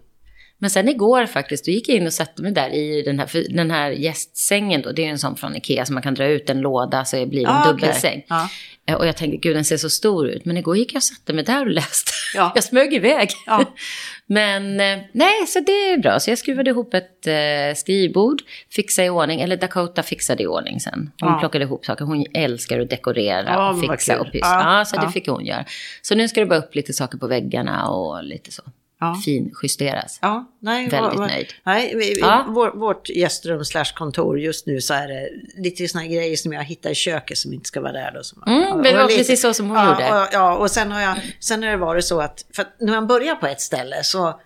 Men 0.61 0.69
sen 0.69 0.89
igår 0.89 1.25
faktiskt, 1.25 1.65
då 1.65 1.71
gick 1.71 1.89
jag 1.89 1.97
in 1.97 2.05
och 2.07 2.13
satte 2.13 2.41
mig 2.41 2.51
där 2.51 2.69
i 2.69 3.01
den 3.05 3.19
här, 3.19 3.53
den 3.55 3.71
här 3.71 3.91
gästsängen 3.91 4.81
då, 4.81 4.91
det 4.91 5.01
är 5.01 5.05
ju 5.05 5.11
en 5.11 5.19
sån 5.19 5.35
från 5.35 5.55
Ikea 5.55 5.85
som 5.85 5.93
man 5.93 6.03
kan 6.03 6.13
dra 6.13 6.25
ut 6.25 6.49
en 6.49 6.61
låda 6.61 7.05
så 7.05 7.15
det 7.15 7.25
blir 7.25 7.41
en 7.47 7.47
Ah, 7.55 7.67
dubbelsäng. 7.71 8.25
Ja. 8.27 8.49
Eh, 8.87 8.95
Och 8.95 9.07
jag 9.07 9.17
tänkte, 9.17 9.37
gud 9.37 9.55
den 9.55 9.65
ser 9.65 9.77
så 9.77 9.89
stor 9.89 10.27
ut. 10.27 10.45
Men 10.45 10.57
igår 10.57 10.77
gick 10.77 10.93
jag 10.93 10.99
och 10.99 11.03
satte 11.03 11.33
mig 11.33 11.43
där 11.43 11.61
och 11.61 11.71
läste. 11.71 12.11
Ja. 12.35 12.51
Jag 12.55 12.63
smög 12.63 12.93
iväg. 12.93 13.29
Ja. 13.45 13.65
Men 14.25 14.79
eh, 14.79 14.99
nej, 15.11 15.47
så 15.47 15.59
det 15.59 15.71
är 15.71 15.97
bra. 15.97 16.19
Så 16.19 16.31
jag 16.31 16.37
skruvade 16.37 16.69
ihop 16.69 16.93
ett 16.93 17.27
eh, 17.27 17.75
skrivbord, 17.75 18.41
fixade 18.69 19.05
i 19.05 19.09
ordning, 19.09 19.41
eller 19.41 19.57
Dakota 19.57 20.03
fixade 20.03 20.43
i 20.43 20.47
ordning 20.47 20.79
sen. 20.79 21.11
Hon 21.21 21.29
Ja. 21.31 21.37
plockade 21.39 21.63
ihop 21.65 21.85
saker. 21.85 22.05
Hon 22.05 22.25
älskar 22.33 22.79
att 22.79 22.89
dekorera 22.89 23.69
och 23.69 23.79
fixa 23.81 24.19
och 24.21 24.31
pyssla. 24.31 24.77
Ja, 24.77 24.85
så 24.85 25.01
det 25.05 25.11
fick 25.11 25.27
hon 25.27 25.45
göra. 25.45 25.65
Så 26.01 26.15
nu 26.15 26.27
ska 26.27 26.39
det 26.39 26.45
bara 26.45 26.59
upp 26.59 26.75
lite 26.75 26.93
saker 26.93 27.17
på 27.17 27.27
väggarna 27.27 27.87
och 27.89 28.23
lite 28.23 28.51
så. 28.51 28.61
Ja. 29.01 29.21
finjusteras. 29.25 30.19
Ja, 30.21 30.51
nej, 30.59 30.89
Väldigt 30.89 31.19
vad- 31.19 31.27
nöjd. 31.29 31.47
Nej, 31.63 31.95
vi, 31.95 32.19
Ja. 32.19 32.45
vår, 32.49 32.71
vårt 32.71 33.09
gästrum 33.09 33.65
slash 33.65 33.93
kontor 33.95 34.39
just 34.39 34.67
nu 34.67 34.81
så 34.81 34.93
är 34.93 35.07
det 35.07 35.29
lite 35.61 35.87
såna 35.87 36.05
grejer 36.07 36.35
som 36.35 36.53
jag 36.53 36.63
hittar 36.63 36.89
i 36.89 36.95
köket 36.95 37.37
som 37.37 37.53
inte 37.53 37.67
ska 37.67 37.81
vara 37.81 37.91
där. 37.91 38.11
Då, 38.11 38.23
som, 38.23 38.43
Mm, 38.47 38.59
men 38.61 38.83
det 38.83 38.89
och 38.89 38.95
var 38.95 39.03
lite- 39.03 39.17
precis 39.17 39.41
så 39.41 39.53
som 39.53 39.69
hon 39.69 39.77
ja, 39.77 39.91
gjorde. 39.91 40.21
Och, 40.21 40.27
ja, 40.31 40.55
och 40.57 40.71
sen 40.71 40.91
har 40.91 41.01
jag, 41.01 41.15
sen 41.39 41.63
har 41.63 41.69
det 41.69 41.77
varit 41.77 42.05
så 42.05 42.21
att, 42.21 42.45
för 42.55 42.61
att 42.61 42.75
när 42.79 42.91
man 42.93 43.07
börjar 43.07 43.35
på 43.35 43.47
ett 43.47 43.61
ställe 43.61 44.03
så, 44.03 44.39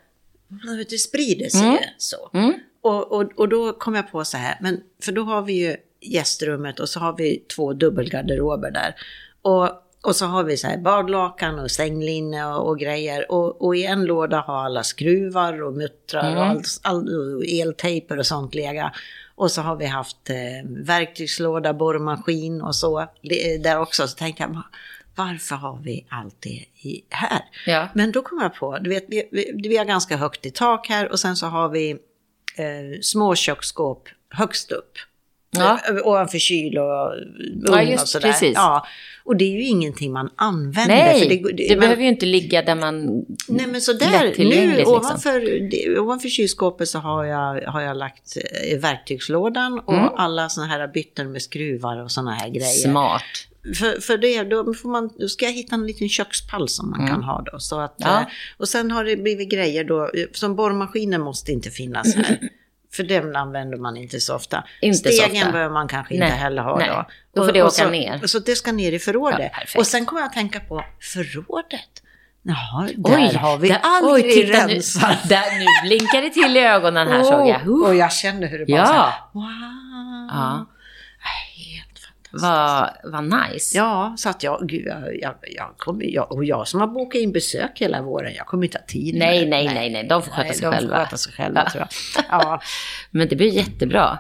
det 0.90 0.98
sprider 0.98 1.50
sig 1.50 1.62
Mm. 1.68 1.78
så. 1.98 2.30
Mm. 2.34 2.54
Och, 2.82 3.12
och, 3.12 3.32
och 3.40 3.50
då 3.50 3.74
kom 3.74 3.96
jag 3.96 4.12
på 4.12 4.26
så 4.26 4.38
här, 4.38 4.58
men 4.62 4.82
för 5.04 5.12
då 5.12 5.24
har 5.24 5.42
vi 5.42 5.54
ju 5.54 5.76
gästrummet 6.02 6.80
och 6.80 6.90
så 6.90 7.00
har 7.00 7.18
vi 7.18 7.38
två 7.56 7.74
dubbelgarderober 7.74 8.72
där. 8.72 8.96
Och, 9.42 9.70
och 10.06 10.16
så 10.16 10.26
har 10.26 10.44
vi 10.44 10.58
så 10.58 10.68
här 10.68 10.78
badlakan 10.78 11.60
och 11.60 11.72
sänglinne 11.72 12.46
och, 12.46 12.68
och 12.68 12.80
grejer. 12.80 13.32
Och, 13.32 13.62
och 13.66 13.76
i 13.76 13.86
en 13.86 14.06
låda 14.06 14.40
har 14.40 14.66
alla 14.66 14.84
skruvar 14.84 15.64
och 15.64 15.74
muttrar 15.74 16.36
och, 16.36 16.42
Mm. 16.42 16.50
all, 16.50 16.62
all, 16.82 17.36
och 17.38 17.46
eltejper 17.46 18.18
och 18.20 18.26
sånt 18.26 18.56
lega. 18.56 18.92
Och 19.36 19.52
så 19.52 19.62
har 19.62 19.76
vi 19.76 19.86
haft 19.86 20.30
eh, 20.30 20.70
verktygslåda, 20.70 21.74
borrmaskin 21.74 22.62
och 22.62 22.76
så. 22.76 23.08
Det, 23.22 23.58
där 23.58 23.80
också. 23.80 24.08
Så 24.08 24.18
tänkte 24.18 24.44
jag, 24.44 24.62
varför 25.16 25.56
har 25.56 25.80
vi 25.84 26.06
allt 26.10 26.42
det 26.42 26.66
i, 26.90 27.06
här? 27.10 27.42
Ja. 27.66 27.90
Men 27.94 28.12
då 28.12 28.22
kom 28.22 28.40
jag 28.42 28.56
på, 28.56 28.78
du 28.78 28.90
vet, 28.90 29.06
vi, 29.08 29.30
vi, 29.32 29.52
vi 29.70 29.78
har 29.78 29.86
ganska 29.86 30.18
högt 30.18 30.46
i 30.46 30.52
tak 30.52 30.88
här 30.90 31.12
och 31.12 31.20
sen 31.20 31.36
så 31.36 31.46
har 31.46 31.70
vi 31.70 31.92
eh, 32.58 33.00
små 33.02 33.36
köksskåp 33.36 34.10
högst 34.30 34.72
upp. 34.72 34.92
Ja. 35.60 35.80
Ovanför 36.04 36.38
kyl 36.38 36.78
och 36.78 37.14
ugn 37.16 37.88
Ja, 37.92 38.02
och 38.02 38.08
sådär. 38.08 38.28
precis. 38.32 38.52
Ja, 38.56 38.86
och 39.24 39.36
det 39.38 39.46
är 39.46 39.50
ju 39.52 39.64
ingenting 39.64 40.14
man 40.14 40.30
använder. 40.36 40.96
Nej, 40.96 41.20
för 41.22 41.30
det, 41.30 41.36
det, 41.36 41.68
det, 41.68 41.76
man- 41.76 41.80
behöver 41.80 42.02
ju 42.04 42.08
inte 42.10 42.26
ligga 42.26 42.62
där 42.62 42.76
man... 42.76 43.06
Nej 43.48 43.68
men 43.68 43.82
så 43.82 43.94
där, 43.94 44.24
lättillgängligt, 44.26 44.70
nu 44.72 44.76
liksom. 44.78 44.94
ovanför, 44.96 45.70
det, 45.72 46.00
ovanför 46.00 46.30
kylskåpet 46.30 46.90
så 46.90 47.00
har 47.00 47.26
jag, 47.26 47.62
har 47.62 47.82
jag 47.82 47.98
lagt 47.98 48.38
eh, 48.72 48.80
verktygslådan 48.80 49.80
och 49.80 49.94
Mm. 49.94 50.10
alla 50.16 50.50
såna 50.50 50.68
här 50.68 50.88
bytten 50.88 51.32
med 51.32 51.42
skruvar 51.42 52.04
och 52.04 52.12
såna 52.12 52.32
här 52.34 52.50
grejer. 52.50 52.90
Smart. 52.90 53.22
För, 53.80 54.02
för 54.02 54.18
det, 54.18 54.44
då, 54.44 54.74
får 54.74 54.90
man, 54.90 55.10
då 55.20 55.28
ska 55.28 55.46
jag 55.46 55.52
hitta 55.54 55.76
en 55.76 55.88
liten 55.88 56.10
kökspall 56.10 56.70
som 56.70 56.90
man 56.90 57.08
kan 57.08 57.24
ha 57.24 57.42
då. 57.52 57.60
Så 57.60 57.80
att, 57.80 58.02
Mm. 58.02 58.14
Ja. 58.14 58.20
eh, 58.22 58.26
Och 58.58 58.70
sen 58.70 58.92
har 58.92 59.04
det 59.04 59.16
blivit 59.18 59.50
grejer 59.52 59.84
då, 59.84 60.04
eh, 60.04 60.10
som 60.32 60.56
borrmaskinen 60.56 61.22
måste 61.22 61.52
inte 61.52 61.70
finnas 61.70 62.16
här. 62.16 62.40
För 62.96 63.04
den 63.04 63.36
använder 63.36 63.78
man 63.78 63.98
inte 63.98 64.20
så 64.20 64.36
ofta. 64.36 64.64
Inte 64.82 64.98
så 65.12 65.22
Stegen 65.22 65.42
ofta. 65.42 65.52
behöver 65.52 65.74
man 65.74 65.88
kanske 65.88 66.14
Nej, 66.18 66.24
inte 66.28 66.38
heller 66.40 66.62
ha 66.62 66.78
nej. 66.78 66.88
då. 66.90 67.06
Då 67.36 67.46
får 67.46 67.54
det 67.54 67.62
åka 67.62 67.72
så, 67.72 67.90
ner. 67.90 68.28
Så 68.28 68.40
det 68.40 68.56
ska 68.56 68.72
ner 68.72 68.92
i 68.92 69.00
förrådet. 69.00 69.52
Ja, 69.74 69.80
och 69.80 69.88
sen 69.88 70.06
kommer 70.06 70.22
jag 70.22 70.28
att 70.28 70.34
tänka 70.34 70.60
på 70.60 70.84
förrådet. 71.14 72.02
Jaha, 72.48 72.90
där 72.98 73.16
Oj, 73.16 73.36
har 73.36 73.58
vi 73.58 73.68
där- 73.70 73.80
aldrig 73.84 74.26
oj, 74.26 74.34
titta 74.34 74.66
nu, 74.68 74.74
rensat. 74.74 75.18
där, 75.30 75.60
nu 75.60 75.88
blinkar 75.88 76.22
det 76.22 76.30
till 76.30 76.58
i 76.58 76.60
ögonen 76.60 77.08
här 77.08 77.24
såg 77.24 77.48
jag. 77.48 77.68
Oh, 77.68 77.88
och 77.88 77.96
jag 77.96 78.14
kände 78.14 78.48
hur 78.48 78.60
det 78.60 78.66
bara 78.66 78.78
Ja. 78.78 78.86
så 78.86 78.94
här, 78.94 79.12
wow. 79.34 80.30
Ja. 80.34 80.66
Vad 82.42 82.90
vad 83.04 83.24
nice. 83.24 83.78
Ja, 83.78 84.16
så 84.18 84.30
att 84.30 84.44
jag, 84.44 84.68
gud, 84.70 84.88
jag, 84.88 85.16
jag, 85.22 85.36
jag, 85.42 85.74
kommer, 85.78 86.06
jag, 86.06 86.32
och 86.32 86.46
jag 86.46 86.68
som 86.68 86.80
har 86.80 86.88
bokat 86.88 87.22
in 87.22 87.32
besök 87.32 87.72
hela 87.82 88.02
våren, 88.02 88.34
jag 88.36 88.46
kommer 88.46 88.66
inte 88.66 88.78
ha 88.78 88.86
tid 88.86 89.16
Nej, 89.16 89.50
nej, 89.50 89.66
nej, 89.66 89.90
nej, 89.90 90.04
de 90.08 90.22
får 90.24 90.32
sköta 90.32 90.54
sig 90.54 90.62
de 90.62 90.72
själva. 90.74 90.96
Får 90.98 91.04
sköta 91.04 91.18
sig 91.18 91.34
själva 91.34 91.70
tror 91.70 91.82
jag. 91.82 92.26
Ja, 92.30 92.62
Men 93.12 93.28
det 93.28 93.36
blir 93.36 93.50
jättebra. 93.52 94.20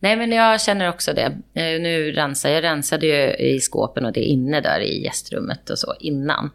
Nej, 0.00 0.16
men 0.16 0.32
jag 0.32 0.60
känner 0.60 0.88
också 0.88 1.12
det. 1.12 1.24
Eh, 1.54 1.80
Nu 1.80 2.12
rensar 2.12 2.50
jag 2.50 2.62
rensade 2.64 3.06
ju 3.06 3.34
i 3.46 3.60
skåpen 3.60 4.04
och 4.04 4.12
det 4.12 4.20
inne 4.24 4.60
där 4.60 4.80
i 4.80 5.02
gästrummet 5.04 5.70
och 5.70 5.78
så 5.78 5.94
innan. 6.00 6.50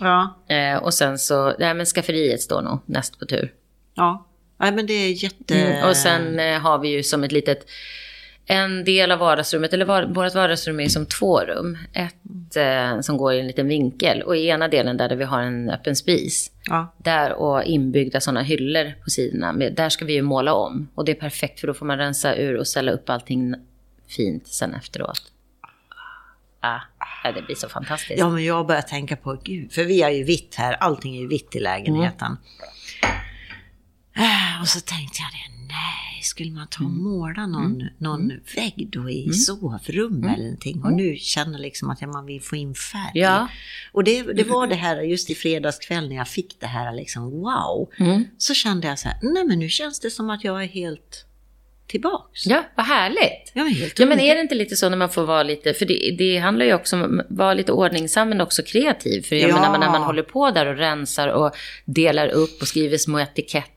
ja, 0.00 0.36
Eh, 0.48 0.76
och 0.76 0.94
sen 0.94 1.18
så, 1.18 1.54
nej 1.58 1.74
men 1.74 1.86
skafferiet 1.86 2.40
står 2.40 2.62
nog 2.62 2.78
näst 2.86 3.18
på 3.18 3.26
tur. 3.26 3.52
ja. 3.94 4.26
Nej, 4.58 4.72
men 4.72 4.86
det 4.86 4.92
är 4.92 5.24
jätte... 5.24 5.60
Mm, 5.60 5.88
och 5.88 5.96
sen 5.96 6.38
eh, 6.40 6.58
har 6.60 6.78
vi 6.78 6.88
ju 6.88 7.02
som 7.02 7.24
ett 7.24 7.32
litet, 7.32 7.66
en 8.48 8.84
del 8.84 9.12
av 9.12 9.18
vardagsrummet, 9.18 9.72
eller 9.72 9.84
var, 9.84 10.02
vårt 10.02 10.34
vardagsrum 10.34 10.80
är 10.80 10.88
som 10.88 11.06
två 11.06 11.40
rum. 11.40 11.78
Ett 11.92 12.56
eh, 12.56 13.00
som 13.00 13.16
går 13.16 13.32
i 13.34 13.40
en 13.40 13.46
liten 13.46 13.68
vinkel 13.68 14.22
och 14.22 14.36
i 14.36 14.46
ena 14.48 14.68
delen 14.68 14.96
där, 14.96 15.08
där 15.08 15.16
vi 15.16 15.24
har 15.24 15.42
en 15.42 15.70
öppen 15.70 15.96
spis. 15.96 16.50
Ja, 16.64 16.94
Där 16.98 17.32
och 17.32 17.62
inbyggda 17.64 18.20
sådana 18.20 18.42
hyllor 18.42 18.92
på 19.04 19.10
sidorna. 19.10 19.52
Där 19.52 19.88
ska 19.88 20.04
vi 20.04 20.12
ju 20.12 20.22
måla 20.22 20.54
om. 20.54 20.88
Och 20.94 21.04
det 21.04 21.12
är 21.12 21.20
perfekt 21.20 21.60
för 21.60 21.66
då 21.66 21.74
får 21.74 21.86
man 21.86 21.98
rensa 21.98 22.36
ur 22.36 22.56
och 22.56 22.66
ställa 22.66 22.92
upp 22.92 23.10
allting 23.10 23.54
fint 24.08 24.46
sen 24.48 24.74
efteråt. 24.74 25.22
Ah, 26.60 26.80
ja, 27.24 27.32
det 27.32 27.42
blir 27.42 27.56
så 27.56 27.68
fantastiskt. 27.68 28.18
ja, 28.18 28.30
men 28.30 28.44
jag 28.44 28.66
börjar 28.66 28.82
tänka 28.82 29.16
på, 29.16 29.38
gud, 29.44 29.72
för 29.72 29.84
vi 29.84 30.02
har 30.02 30.10
ju 30.10 30.24
vitt 30.24 30.54
här, 30.54 30.72
allting 30.72 31.16
är 31.16 31.20
ju 31.20 31.28
vitt 31.28 31.56
i 31.56 31.60
lägenheten. 31.60 32.36
Äh, 34.16 34.60
Och 34.62 34.68
så 34.68 34.80
tänkte 34.80 35.18
jag 35.22 35.30
det, 35.32 35.55
nej, 35.76 36.22
skulle 36.22 36.50
man 36.50 36.66
ta 36.70 36.84
och 36.84 36.90
måla 36.90 37.46
någon, 37.46 37.88
någon 37.98 38.32
vägg 38.56 38.88
då 38.92 39.10
i 39.10 39.32
sovrum 39.32 40.24
eller 40.24 40.44
någonting? 40.44 40.82
Och 40.84 40.92
nu 40.92 41.16
känner 41.16 41.58
liksom 41.58 41.90
att 41.90 42.00
ja, 42.00 42.06
man 42.06 42.26
vill 42.26 42.42
få 42.42 42.56
in 42.56 42.74
färg. 42.74 43.10
Ja. 43.14 43.48
Och 43.92 44.04
det, 44.04 44.22
det 44.22 44.44
var 44.44 44.66
det 44.66 44.74
här, 44.74 45.00
just 45.00 45.30
i 45.30 45.34
fredagskväll 45.34 46.08
när 46.08 46.16
jag 46.16 46.28
fick 46.28 46.60
det 46.60 46.66
här 46.66 46.92
liksom, 46.94 47.30
wow. 47.30 47.88
Mm. 47.98 48.24
Så 48.38 48.54
kände 48.54 48.86
jag 48.88 48.98
så 48.98 49.08
här, 49.08 49.18
nej 49.22 49.44
men 49.44 49.58
nu 49.58 49.68
känns 49.68 50.00
det 50.00 50.10
som 50.10 50.30
att 50.30 50.44
jag 50.44 50.62
är 50.62 50.68
helt 50.68 51.22
tillbaks. 51.86 52.46
Ja, 52.46 52.64
vad 52.76 52.86
härligt. 52.86 53.52
Är 53.54 53.68
helt 53.68 53.98
Ja, 53.98 54.06
men 54.06 54.20
är 54.20 54.34
det 54.34 54.40
inte 54.40 54.54
lite 54.54 54.76
så 54.76 54.88
när 54.88 54.96
man 54.96 55.10
får 55.10 55.24
vara 55.26 55.42
lite, 55.42 55.74
för 55.74 55.86
det, 55.86 56.14
det 56.18 56.38
handlar 56.38 56.66
ju 56.66 56.74
också 56.74 56.96
om 56.96 57.20
att 57.20 57.26
vara 57.28 57.54
lite 57.54 57.72
ordningsam 57.72 58.28
men 58.28 58.40
också 58.40 58.62
kreativ. 58.62 59.22
För 59.22 59.36
jag 59.36 59.50
Ja. 59.50 59.60
menar, 59.60 59.78
när 59.78 59.90
man 59.90 60.02
håller 60.02 60.22
på 60.22 60.50
där 60.50 60.66
och 60.66 60.76
rensar 60.76 61.28
och 61.28 61.56
delar 61.84 62.28
upp 62.28 62.60
och 62.62 62.68
skriver 62.68 62.98
små 62.98 63.20
etiketter. 63.20 63.75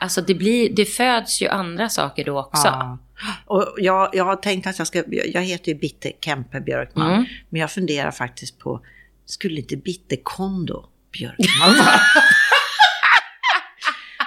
Alltså 0.00 0.20
det, 0.20 0.34
blir, 0.34 0.70
det 0.76 0.84
föds 0.84 1.42
ju 1.42 1.48
andra 1.48 1.88
saker 1.88 2.24
då 2.24 2.38
också. 2.40 2.66
Ja. 2.68 2.98
Och 3.46 3.74
jag, 3.78 4.10
jag 4.12 4.24
har 4.24 4.36
tänkt 4.36 4.66
att 4.66 4.78
jag 4.78 4.86
ska, 4.86 5.02
jag 5.08 5.42
heter 5.42 5.72
ju 5.72 5.78
Bitte 5.78 6.12
Kempe 6.24 6.60
Björkman, 6.60 7.12
Mm. 7.12 7.24
men 7.48 7.60
jag 7.60 7.70
funderar 7.70 8.10
faktiskt 8.10 8.58
på, 8.58 8.80
skulle 9.26 9.56
inte 9.60 9.76
Bitte 9.76 10.16
Kondo 10.22 10.84
Björkman 11.12 11.76
vara? 11.78 12.00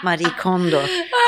Marie 0.04 0.30
Kondo. 0.40 0.78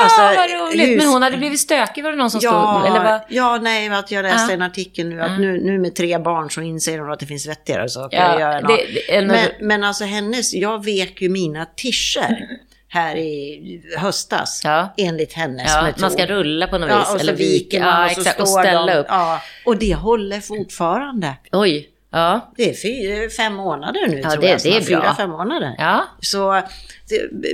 Alltså, 0.02 0.20
ah, 0.22 0.34
vad 0.36 0.50
roligt. 0.50 0.88
hus- 0.88 0.96
Men 0.98 1.06
hon 1.06 1.22
hade 1.22 1.36
blivit 1.36 1.60
stökig 1.60 2.04
var 2.04 2.10
det 2.10 2.16
någon 2.16 2.30
som 2.30 2.40
Ja, 2.42 2.80
stod, 2.82 2.90
eller 2.96 3.04
vad? 3.04 3.20
ja, 3.28 3.58
nej, 3.62 3.88
att 3.88 4.10
jag 4.10 4.22
läste 4.22 4.52
Ja. 4.52 4.54
en 4.54 4.62
artikel 4.62 5.08
nu 5.08 5.20
att 5.22 5.30
Ja. 5.30 5.38
nu, 5.38 5.60
nu 5.64 5.78
med 5.78 5.94
tre 5.94 6.18
barn 6.18 6.50
så 6.50 6.60
inser 6.60 6.98
hon 6.98 7.12
att 7.12 7.20
det 7.20 7.26
finns 7.26 7.46
vettigare 7.48 7.88
saker 7.88 8.16
Ja, 8.16 8.24
att 8.24 8.40
göra. 8.40 8.60
det- 8.60 8.86
det- 8.94 9.16
en- 9.16 9.26
men, 9.26 9.48
men 9.60 9.84
alltså 9.84 10.04
hennes, 10.04 10.54
jag 10.54 10.84
vek 10.84 11.22
ju 11.22 11.28
mina 11.28 11.66
tischer 11.76 12.46
här 12.94 13.16
i 13.16 13.82
höstas 13.98 14.60
Ja. 14.64 14.94
enligt 14.96 15.32
hennes 15.32 15.72
Ja, 15.74 15.82
metod. 15.82 16.00
man 16.00 16.10
ska 16.10 16.26
rulla 16.26 16.66
på 16.66 16.78
något 16.78 16.90
Ja, 16.90 16.98
vis. 16.98 17.04
och 17.08 17.12
så 17.12 17.18
eller 17.18 17.32
viker 17.32 17.80
man 17.80 17.88
ja, 17.88 18.04
och 18.06 18.10
så 18.12 18.20
exakt, 18.20 18.40
och 18.40 18.48
ställa 18.48 18.86
de, 18.94 18.98
upp. 19.00 19.06
Ja, 19.08 19.42
och 19.64 19.76
det 19.76 19.94
håller 19.94 20.40
fortfarande. 20.40 21.36
Oj, 21.52 21.88
ja. 22.10 22.52
Det 22.56 22.70
är 22.70 22.74
fyra, 22.74 23.30
fem 23.30 23.54
månader 23.54 24.06
nu 24.08 24.20
Ja, 24.20 24.30
tror 24.30 24.42
det- 24.42 24.48
jag. 24.48 24.60
det 24.62 24.76
är. 24.76 24.80
Fyra, 24.80 25.00
bra. 25.00 25.14
fem 25.14 25.30
månader. 25.30 25.74
Ja, 25.78 26.04
Så, 26.20 26.62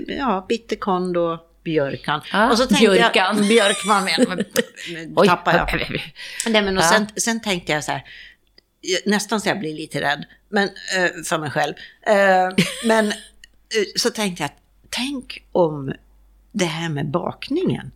ja, 0.06 0.46
Bitterkondo, 0.48 1.38
Björkan. 1.64 2.20
Ja, 2.32 2.50
och 2.50 2.58
så 2.58 2.66
tänkte 2.66 2.86
Björkan. 2.90 3.36
Jag, 3.36 3.46
Björkman 3.48 4.04
menar 4.04 4.26
men, 4.36 4.44
nu 4.92 5.12
oj. 5.16 5.28
tappar 5.28 5.52
jag. 5.56 5.90
Nej, 6.46 6.62
men 6.62 6.78
och 6.78 6.84
Ja. 6.84 6.88
sen, 6.88 7.06
sen 7.16 7.40
tänkte 7.40 7.72
jag 7.72 7.84
så 7.84 7.92
här, 7.92 8.04
nästan 9.04 9.40
så 9.40 9.48
jag 9.48 9.58
blir 9.58 9.74
lite 9.74 10.00
rädd 10.00 10.24
men, 10.50 10.64
eh, 10.68 11.22
för 11.24 11.38
mig 11.38 11.50
själv. 11.50 11.74
Eh, 12.06 12.48
men 12.84 13.06
eh, 13.08 13.12
så 13.96 14.10
tänkte 14.10 14.42
jag, 14.42 14.50
tänk 14.90 15.44
om 15.52 15.92
det 16.52 16.64
här 16.64 16.88
med 16.88 17.10
bakningen 17.10 17.90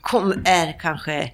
kom, 0.00 0.42
är 0.44 0.80
kanske, 0.80 1.32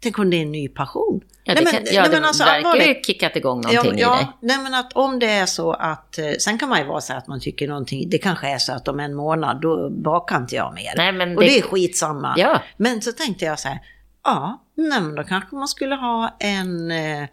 tänk 0.00 0.18
om 0.18 0.30
det 0.30 0.36
är 0.36 0.42
en 0.42 0.52
ny 0.52 0.68
passion. 0.68 1.20
Ja, 1.44 1.54
det, 1.54 1.60
Nej, 1.64 1.72
kan, 1.72 1.82
men- 1.82 1.94
ja, 1.94 2.02
nej, 2.02 2.10
men 2.10 2.24
alltså, 2.24 2.44
verkar 2.44 2.76
ju 2.94 3.02
kickat 3.02 3.36
igång 3.36 3.62
Ja, 3.64 3.68
någonting 3.70 3.92
i 3.92 3.94
dig. 3.94 4.02
ja 4.02 4.32
nej 4.40 4.58
men 4.58 4.74
att 4.74 4.92
om 4.92 5.18
det 5.18 5.30
är 5.30 5.46
så 5.46 5.72
att, 5.72 6.18
eh, 6.18 6.30
sen 6.40 6.58
kan 6.58 6.68
man 6.68 6.78
ju 6.78 6.84
vara 6.84 7.00
så 7.00 7.12
att 7.12 7.26
man 7.26 7.40
tycker 7.40 7.68
någonting, 7.68 8.10
det 8.10 8.18
kanske 8.18 8.48
är 8.48 8.58
så 8.58 8.72
att 8.72 8.88
om 8.88 9.00
en 9.00 9.14
månad 9.14 9.60
då 9.60 9.90
bakar 9.90 10.36
inte 10.36 10.54
jag 10.54 10.74
mer. 10.74 10.92
Nej, 10.96 11.12
men 11.12 11.36
och 11.36 11.40
det- 11.42 11.46
det 11.48 11.58
är 11.58 11.62
skitsamma. 11.62 12.34
Ja. 12.36 12.62
Men 12.76 13.02
så 13.02 13.12
tänkte 13.12 13.44
jag 13.44 13.58
så 13.58 13.68
här, 13.68 13.78
ja, 14.24 14.62
nej, 14.74 15.00
men 15.00 15.14
då 15.14 15.24
kanske 15.24 15.56
man 15.56 15.68
skulle 15.68 15.94
ha 15.94 16.36
en, 16.40 16.90
eh, 16.90 17.28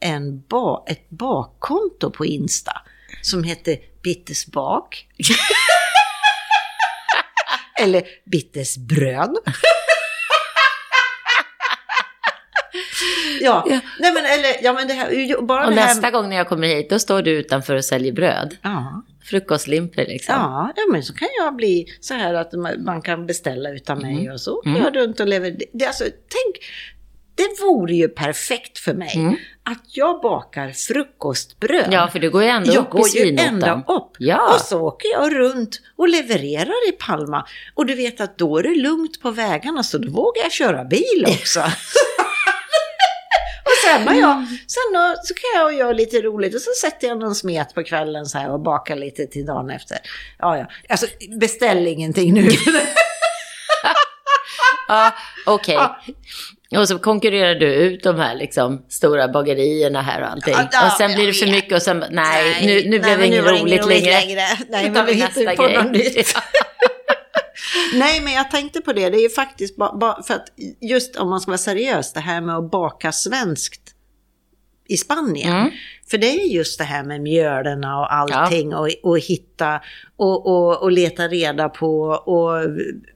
en 0.00 0.40
ba, 0.48 0.84
ett 0.88 1.10
bakkonto 1.10 2.10
på 2.10 2.26
Insta 2.26 2.72
som 3.22 3.44
heter 3.44 3.76
Bittes 4.02 4.46
bak. 4.46 5.06
Eller 7.82 8.02
Bittes 8.30 8.78
bröd. 8.78 9.30
ja, 13.40 13.64
Ja. 13.66 13.80
nej 13.98 14.12
men 14.12 14.24
eller, 14.24 14.62
ja 14.64 14.72
men 14.72 14.88
det 14.88 14.94
här, 14.94 15.42
bara 15.42 15.66
Och 15.66 15.72
det 15.74 15.80
här. 15.80 15.88
nästa 15.88 16.10
gång 16.10 16.28
när 16.28 16.36
jag 16.36 16.48
kommer 16.48 16.66
hit, 16.68 16.90
då 16.90 16.98
står 16.98 17.22
du 17.22 17.30
utanför 17.30 17.74
och 17.76 17.84
säljer 17.84 18.12
bröd. 18.12 18.56
Ja, 18.62 19.02
Frukostlimpor 19.24 20.02
liksom. 20.02 20.34
ja, 20.34 20.72
ja, 20.76 20.82
men 20.92 21.02
så 21.02 21.14
kan 21.14 21.28
jag 21.38 21.56
bli 21.56 21.86
så 22.00 22.14
här 22.14 22.34
att 22.34 22.52
man 22.84 23.02
kan 23.02 23.26
beställa 23.26 23.70
utan 23.70 23.98
mig 23.98 24.30
och 24.30 24.40
så 24.40 24.62
Mm. 24.66 24.82
jag 24.82 24.96
runt 24.96 25.20
och 25.20 25.28
lever. 25.28 25.56
Det, 25.72 25.86
alltså, 25.86 26.04
tänk, 26.04 26.64
det 27.34 27.60
vore 27.60 27.94
ju 27.94 28.08
perfekt 28.08 28.78
för 28.78 28.94
mig 28.94 29.38
att 29.64 29.96
jag 29.96 30.20
bakar 30.20 30.70
frukostbröd. 30.70 31.88
Ja, 31.90 32.08
för 32.12 32.18
du 32.18 32.30
går 32.30 32.42
ju 32.42 32.48
ändå 32.48 32.72
jag 32.72 32.82
upp 32.82 32.94
i 32.94 32.98
går 32.98 33.08
ju 33.08 33.36
ända 33.38 33.84
upp. 33.88 34.12
Ja. 34.18 34.54
Och 34.54 34.60
så 34.60 34.80
åker 34.80 35.08
jag 35.08 35.34
runt 35.34 35.80
och 35.96 36.08
levererar 36.08 36.88
i 36.88 36.92
Palma. 36.92 37.46
Och 37.74 37.86
du 37.86 37.94
vet 37.94 38.20
att 38.20 38.38
då 38.38 38.58
är 38.58 38.62
det 38.62 38.74
lugnt 38.74 39.22
på 39.22 39.30
vägarna 39.30 39.82
så 39.82 39.98
då 39.98 40.10
vågar 40.10 40.42
jag 40.42 40.52
köra 40.52 40.84
bil 40.84 41.26
också. 41.40 41.60
och 43.64 43.72
sen, 43.86 44.08
har 44.08 44.14
jag, 44.14 44.46
sen 44.48 44.92
då, 44.92 45.14
så 45.24 45.34
kan 45.34 45.60
jag 45.60 45.74
göra 45.74 45.92
lite 45.92 46.20
roligt 46.20 46.54
och 46.54 46.60
så 46.60 46.70
sätter 46.80 47.08
jag 47.08 47.18
någon 47.18 47.34
smet 47.34 47.74
på 47.74 47.84
kvällen 47.84 48.26
så 48.26 48.38
här 48.38 48.50
och 48.50 48.60
bakar 48.60 48.96
lite 48.96 49.26
till 49.26 49.46
dagen 49.46 49.70
efter. 49.70 49.98
Ja, 50.38 50.58
ja. 50.58 50.66
Alltså 50.88 51.06
beställ 51.40 51.86
ingenting 51.86 52.34
nu. 52.34 52.50
Ja, 54.88 55.12
okej. 55.46 55.74
Ja. 55.74 56.00
Och 56.76 56.88
så 56.88 56.98
konkurrerar 56.98 57.54
du 57.54 57.66
ut 57.66 58.02
de 58.02 58.18
här 58.18 58.34
liksom, 58.34 58.84
stora 58.88 59.28
bagerierna 59.28 60.02
här 60.02 60.22
och 60.22 60.28
allting. 60.28 60.54
Ja, 60.54 60.68
ja, 60.72 60.86
och 60.86 60.92
sen 60.92 61.14
blir 61.14 61.26
det 61.26 61.32
för 61.32 61.46
mycket 61.46 61.72
och 61.72 61.82
sen, 61.82 62.04
nej, 62.10 62.66
nu, 62.66 62.90
nu 62.90 62.98
blev 62.98 63.18
men 63.18 63.18
det 63.18 63.26
inget 63.26 63.46
roligt, 63.46 63.86
längre. 63.86 64.46
Nej, 64.68 64.86
Då 64.86 64.92
men 64.92 65.06
vi 65.06 65.12
hittar 65.12 65.56
på 65.56 65.68
något 65.68 65.92
nytt. 65.92 66.36
Nej, 67.94 68.20
men 68.20 68.32
jag 68.32 68.50
tänkte 68.50 68.80
på 68.80 68.92
det. 68.92 69.10
Det 69.10 69.16
är 69.16 69.22
ju 69.22 69.30
faktiskt 69.30 69.76
för 70.26 70.34
att 70.34 70.46
just 70.80 71.16
om 71.16 71.30
man 71.30 71.40
ska 71.40 71.50
vara 71.50 71.58
seriös, 71.58 72.12
det 72.12 72.20
här 72.20 72.40
med 72.40 72.56
att 72.56 72.70
baka 72.70 73.12
svenskt 73.12 73.93
i 74.88 74.96
Spanien. 74.96 75.52
Mm. 75.56 75.70
För 76.10 76.18
det 76.18 76.26
är 76.26 76.46
just 76.46 76.78
det 76.78 76.84
här 76.84 77.02
med 77.04 77.20
mjölerna 77.20 77.98
och 78.00 78.14
allting 78.14 78.74
och, 78.74 78.88
och 79.02 79.18
hitta 79.18 79.80
och, 80.16 80.46
och, 80.46 80.82
och 80.82 80.92
leta 80.92 81.28
reda 81.28 81.68
på 81.68 82.00
och 82.08 82.62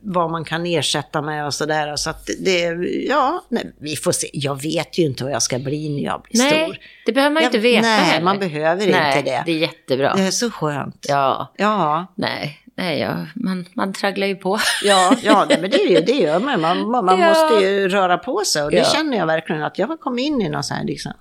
vad 0.01 0.31
man 0.31 0.45
kan 0.45 0.67
ersätta 0.67 1.23
med 1.23 1.47
och 1.47 1.55
sådär. 1.55 1.97
Så 1.97 2.11
att 2.11 2.29
det, 2.41 2.61
ja, 3.09 3.45
nej, 3.49 3.73
vi 3.81 3.97
får 3.97 4.13
se. 4.13 4.31
Jag 4.33 4.63
vet 4.63 4.99
ju 4.99 5.03
inte 5.03 5.25
vad 5.25 5.33
jag 5.33 5.43
ska 5.43 5.59
bli 5.59 5.89
när 5.89 6.03
jag 6.03 6.23
blir 6.23 6.41
stor. 6.43 6.57
Nej, 6.57 6.81
det 7.07 7.13
behöver 7.13 7.35
man 7.35 7.43
ju 7.43 7.47
inte 7.47 7.59
veta 7.59 7.83
nej, 7.89 8.01
heller. 8.01 8.25
man 8.25 8.39
behöver 8.39 8.87
nej, 8.87 9.19
inte 9.19 9.31
det. 9.31 9.43
det 9.47 9.53
är 9.53 9.59
jättebra. 9.59 10.15
Det 10.17 10.23
är 10.23 10.31
så 10.31 10.51
skönt. 10.51 11.07
Ja, 11.09 11.53
Ja, 11.57 12.07
nej, 12.15 12.59
nej 12.77 12.99
ja, 13.01 13.27
man, 13.35 13.67
man 13.75 13.93
tragglar 13.93 14.27
ju 14.27 14.37
på. 14.37 14.59
ja, 14.85 15.15
ja 15.23 15.47
nej, 15.49 15.59
men 15.61 15.71
det, 15.71 15.77
är 15.83 15.89
ju- 15.91 16.01
det 16.01 16.13
gör 16.13 16.41
man. 16.41 16.61
Man, 16.61 16.91
man, 16.91 17.05
man 17.05 17.21
Ja. 17.21 17.29
måste 17.29 17.67
ju 17.67 17.89
röra 17.89 18.19
på 18.19 18.43
sig 18.47 18.63
och 18.63 18.71
det 18.71 18.77
Ja. 18.77 18.85
känner 18.85 19.19
jag 19.19 19.27
verkligen 19.27 19.63
att 19.63 19.79
jag 19.79 19.87
har 19.87 19.97
kommit 19.97 20.27
in 20.27 20.41
i 20.41 20.49
någon 20.49 20.65
sån 20.65 20.77
här 20.77 20.85
liksom. 20.85 21.13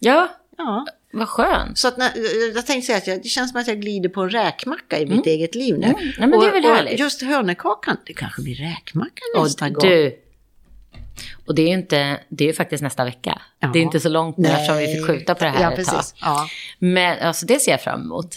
Ja, 0.00 0.28
Ja. 0.56 0.86
vad 1.12 1.28
skönt. 1.28 1.78
Så 1.78 1.88
att 1.88 1.96
när, 1.96 2.10
jag 2.54 2.66
tänkte 2.66 2.86
säga 2.86 2.98
att 2.98 3.06
jag, 3.06 3.22
det 3.22 3.28
känns 3.28 3.50
som 3.50 3.60
att 3.60 3.68
jag 3.68 3.80
glider 3.80 4.08
på 4.08 4.20
en 4.20 4.30
räkmacka 4.30 4.98
i 4.98 5.06
mitt 5.06 5.26
eget 5.26 5.54
liv 5.54 5.78
nu. 5.78 5.86
Mm. 5.86 6.12
Ja, 6.18 6.26
men 6.26 6.40
det 6.40 6.46
är 6.46 6.52
väl 6.52 6.64
och, 6.64 6.70
härligt. 6.70 6.92
Och 6.92 6.98
just 6.98 7.22
hönökakan, 7.22 7.96
det 8.06 8.12
kanske 8.12 8.42
blir 8.42 8.54
räkmacka 8.54 9.22
Och 9.36 9.44
nästa 9.44 9.68
gång. 9.68 9.88
du, 9.88 10.18
och 11.46 11.54
det 11.54 11.62
är 11.62 11.66
ju 11.66 11.74
inte, 11.74 12.20
det 12.28 12.48
är 12.48 12.52
faktiskt 12.52 12.82
nästa 12.82 13.04
vecka. 13.04 13.40
Ja. 13.60 13.70
Det 13.72 13.78
är 13.78 13.82
inte 13.82 14.00
så 14.00 14.08
långt 14.08 14.36
nu 14.36 14.48
eftersom 14.48 14.76
vi 14.78 14.86
fick 14.86 15.06
skjuta 15.06 15.34
på 15.34 15.44
det 15.44 15.50
här 15.50 15.62
ja, 15.62 15.72
ett 15.72 15.86
tag. 15.86 16.02
Ja. 16.20 16.48
Men 16.78 17.18
alltså 17.18 17.46
det 17.46 17.58
ser 17.60 17.70
jag 17.70 17.82
fram 17.82 18.00
emot. 18.00 18.36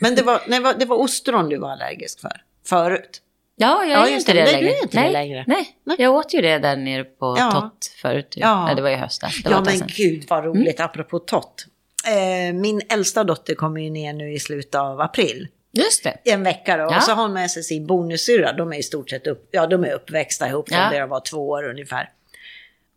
Men 0.00 0.14
det 0.14 0.22
var, 0.22 0.42
nej, 0.48 0.74
det 0.78 0.84
var 0.84 0.96
ostron 0.96 1.48
du 1.48 1.58
var 1.58 1.70
allergisk 1.70 2.20
för 2.20 2.42
förut. 2.66 3.22
Ja, 3.58 3.84
jag 3.84 3.90
Ja, 3.90 4.08
är 4.08 4.16
inte 4.16 4.32
det. 4.32 4.44
det 4.44 4.52
längre. 4.52 4.78
inte 4.82 4.96
det 4.96 5.02
nej, 5.02 5.12
längre. 5.12 5.44
Nej. 5.46 5.68
Nej. 5.84 5.96
jag 6.00 6.14
åt 6.14 6.34
ju 6.34 6.40
det 6.40 6.58
där 6.58 6.76
nere 6.76 7.04
på 7.04 7.36
Ja. 7.38 7.50
Tott 7.50 7.92
förut. 8.02 8.34
Ja. 8.36 8.64
Nej, 8.66 8.74
det 8.74 8.82
var 8.82 8.90
i 8.90 8.94
höstas. 8.94 9.42
Det 9.44 9.50
Ja 9.50 9.60
men 9.64 9.80
gud 9.96 10.24
vad 10.28 10.44
roligt, 10.44 10.80
apropå 10.80 11.18
tott. 11.18 11.66
Eh, 12.06 12.54
min 12.54 12.82
äldsta 12.88 13.24
dotter 13.24 13.54
kommer 13.54 13.80
ju 13.80 13.90
ner 13.90 14.12
nu 14.12 14.32
i 14.32 14.38
slutet 14.38 14.74
av 14.74 15.00
april. 15.00 15.48
Just 15.72 16.04
det. 16.04 16.16
En 16.24 16.42
vecka 16.42 16.76
då. 16.76 16.82
Ja. 16.82 16.96
Och 16.96 17.02
så 17.02 17.12
har 17.12 17.22
hon 17.22 17.32
med 17.32 17.50
sig 17.50 17.62
sin 17.62 17.86
bonussyrra. 17.86 18.52
De 18.52 18.72
är 18.72 18.76
i 18.76 18.82
stort 18.82 19.10
sett 19.10 19.26
upp, 19.26 19.48
ja, 19.50 19.66
de 19.66 19.84
är 19.84 19.92
uppväxta 19.92 20.48
ihop 20.48 20.68
från 20.68 20.78
Ja. 20.78 20.90
det 20.90 20.98
de 21.00 21.08
var 21.08 21.20
två 21.20 21.48
år 21.48 21.68
ungefär. 21.70 22.10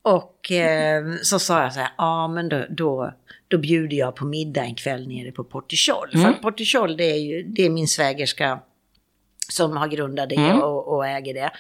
Och 0.02 0.52
eh, 0.52 1.04
så 1.24 1.40
sa 1.40 1.64
jag 1.64 1.74
så 1.74 1.80
här, 1.80 1.90
ja 1.98 2.28
men 2.28 2.50
då, 2.50 2.66
då, 2.70 3.14
då 3.48 3.58
bjuder 3.58 3.98
jag 3.98 4.16
på 4.16 4.26
middag 4.26 4.64
en 4.64 4.76
kväll 4.76 5.08
nere 5.08 5.32
på 5.32 5.44
Portichol. 5.44 6.10
Mm. 6.14 6.26
För 6.26 6.42
Portichol 6.42 6.98
det 6.98 7.04
är 7.04 7.18
ju, 7.20 7.44
det 7.44 7.66
är 7.66 7.70
min 7.70 7.88
svägerska 7.88 8.60
som 9.50 9.78
har 9.78 9.88
grundat 9.88 10.30
det 10.30 10.36
Mm. 10.36 10.62
och, 10.62 10.96
och 10.96 11.08
äger 11.08 11.34
det. 11.34 11.52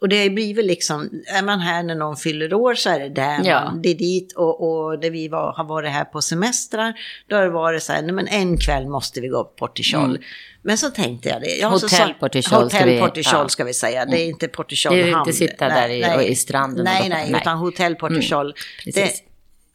Och 0.00 0.08
det 0.08 0.30
blir 0.30 0.54
väl 0.54 0.66
liksom, 0.66 1.10
är 1.38 1.42
man 1.42 1.60
här 1.60 1.82
när 1.82 1.94
någon 1.94 2.16
fyller 2.16 2.54
år 2.54 2.74
så 2.74 2.90
är 2.90 2.98
det 3.00 3.08
där 3.08 3.40
Ja. 3.44 3.64
man, 3.64 3.82
det 3.82 3.88
är 3.88 3.94
dit 3.94 4.32
och, 4.32 4.68
och 4.68 4.98
där 5.00 5.10
vi 5.10 5.28
var, 5.28 5.52
har 5.52 5.64
varit 5.64 5.90
här 5.90 6.04
på 6.04 6.22
semestrar, 6.22 6.94
då 7.28 7.36
har 7.36 7.42
det 7.42 7.50
varit 7.50 7.82
så 7.82 7.92
här, 7.92 8.02
nej 8.02 8.12
men 8.12 8.28
en 8.28 8.58
kväll 8.58 8.86
måste 8.88 9.20
vi 9.20 9.28
gå 9.28 9.44
på 9.44 9.50
Portichol. 9.66 10.18
Men 10.62 10.78
så 10.78 10.90
tänkte 10.90 11.28
jag 11.28 11.40
det. 11.40 11.56
Ja, 11.56 11.78
så 11.78 11.86
Hotell 11.86 12.14
Portichol 12.20 12.42
ska 12.42 12.56
Hotell 12.78 12.88
vi- 12.88 13.00
Portichol 13.00 13.40
ja. 13.42 13.48
ska 13.48 13.64
vi 13.64 13.74
säga, 13.74 14.04
det 14.06 14.20
är 14.20 14.26
inte 14.26 14.48
Portichol 14.48 14.92
Det 14.94 15.00
är 15.02 15.06
inte 15.06 15.16
hamn. 15.18 15.32
sitta 15.32 15.68
där 15.68 15.88
i- 15.88 16.16
och 16.16 16.22
i 16.22 16.34
stranden 16.34 16.84
Nej, 16.84 17.08
nej, 17.08 17.28
Nej. 17.30 17.40
utan 17.40 17.58
Hotell 17.58 17.94
Portichol. 17.94 18.54
precis. 18.84 19.22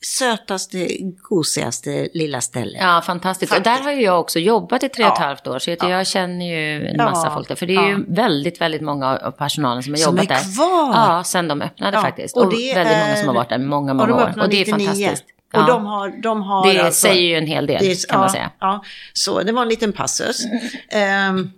Sötaste, 0.05 0.87
gosigaste 1.29 2.07
lilla 2.13 2.41
stället. 2.41 2.81
Ja, 2.81 3.01
fantastiskt. 3.05 3.53
Och 3.53 3.61
där 3.61 3.79
har 3.83 3.91
ju 3.91 4.01
jag 4.01 4.19
också 4.19 4.39
jobbat 4.39 4.83
i 4.83 4.89
tre 4.89 5.05
och 5.05 5.11
ett 5.11 5.17
Ja. 5.19 5.25
halvt 5.25 5.47
år, 5.47 5.59
så 5.59 5.71
att 5.73 5.83
jag 5.89 6.07
känner 6.07 6.45
ju 6.45 6.87
en 6.87 6.95
Ja. 6.97 7.03
massa 7.11 7.31
folk 7.31 7.47
där. 7.47 7.55
För 7.55 7.65
det 7.65 7.75
är 7.75 7.87
ju 7.87 7.91
Ja. 7.91 7.99
väldigt, 8.07 8.61
väldigt 8.61 8.81
många 8.81 9.17
av 9.17 9.31
personalen 9.31 9.83
som 9.83 9.93
har 9.93 9.97
Som 9.97 10.15
jobbat 10.17 10.31
är 10.31 10.35
där. 10.45 10.55
kvar. 10.55 10.93
Ja, 10.93 11.23
sen 11.23 11.47
de 11.47 11.61
öppnade 11.61 11.97
Ja, 11.97 12.01
faktiskt. 12.01 12.37
och 12.37 12.43
Och, 12.45 12.53
väldigt 12.53 12.75
många 12.75 13.15
som 13.15 13.23
är- 13.23 13.25
har 13.25 13.33
varit 13.33 13.49
där 13.49 13.57
många, 13.57 13.93
många 13.93 14.15
år. 14.15 14.33
Och 14.41 14.49
det 14.49 14.55
är 14.61 14.65
99. 14.65 14.71
fantastiskt. 14.87 15.23
Och 15.53 15.59
Ja. 15.59 15.65
de 15.67 15.85
har, 15.85 16.09
de 16.21 16.41
har 16.41 16.73
det 16.73 16.79
alltså- 16.79 17.07
säger 17.07 17.21
ju 17.21 17.35
en 17.35 17.47
hel 17.47 17.65
del, 17.65 17.79
det 17.79 17.91
är- 17.91 18.07
kan 18.09 18.19
man 18.19 18.27
ja, 18.27 18.33
säga. 18.33 18.51
Ja, 18.59 18.83
så 19.13 19.41
det 19.43 19.51
var 19.51 19.61
en 19.61 19.69
liten 19.69 19.93
passus. 19.93 20.45
Ehm, 20.89 21.51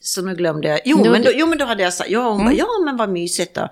så 0.00 0.22
nu 0.22 0.34
glömde 0.34 0.68
jag. 0.68 0.80
Jo, 0.84 0.98
Nu- 1.02 1.10
men 1.10 1.22
då, 1.22 1.30
jo 1.34 1.46
men 1.46 1.58
då 1.58 1.64
hade 1.64 1.82
jag 1.82 1.92
sagt, 1.94 2.10
ja, 2.10 2.20
hon 2.28 2.34
Mm. 2.40 2.44
bara, 2.46 2.54
ja 2.54 2.66
men 2.84 2.96
vad 2.96 3.08
mysigt 3.08 3.54
då. 3.54 3.68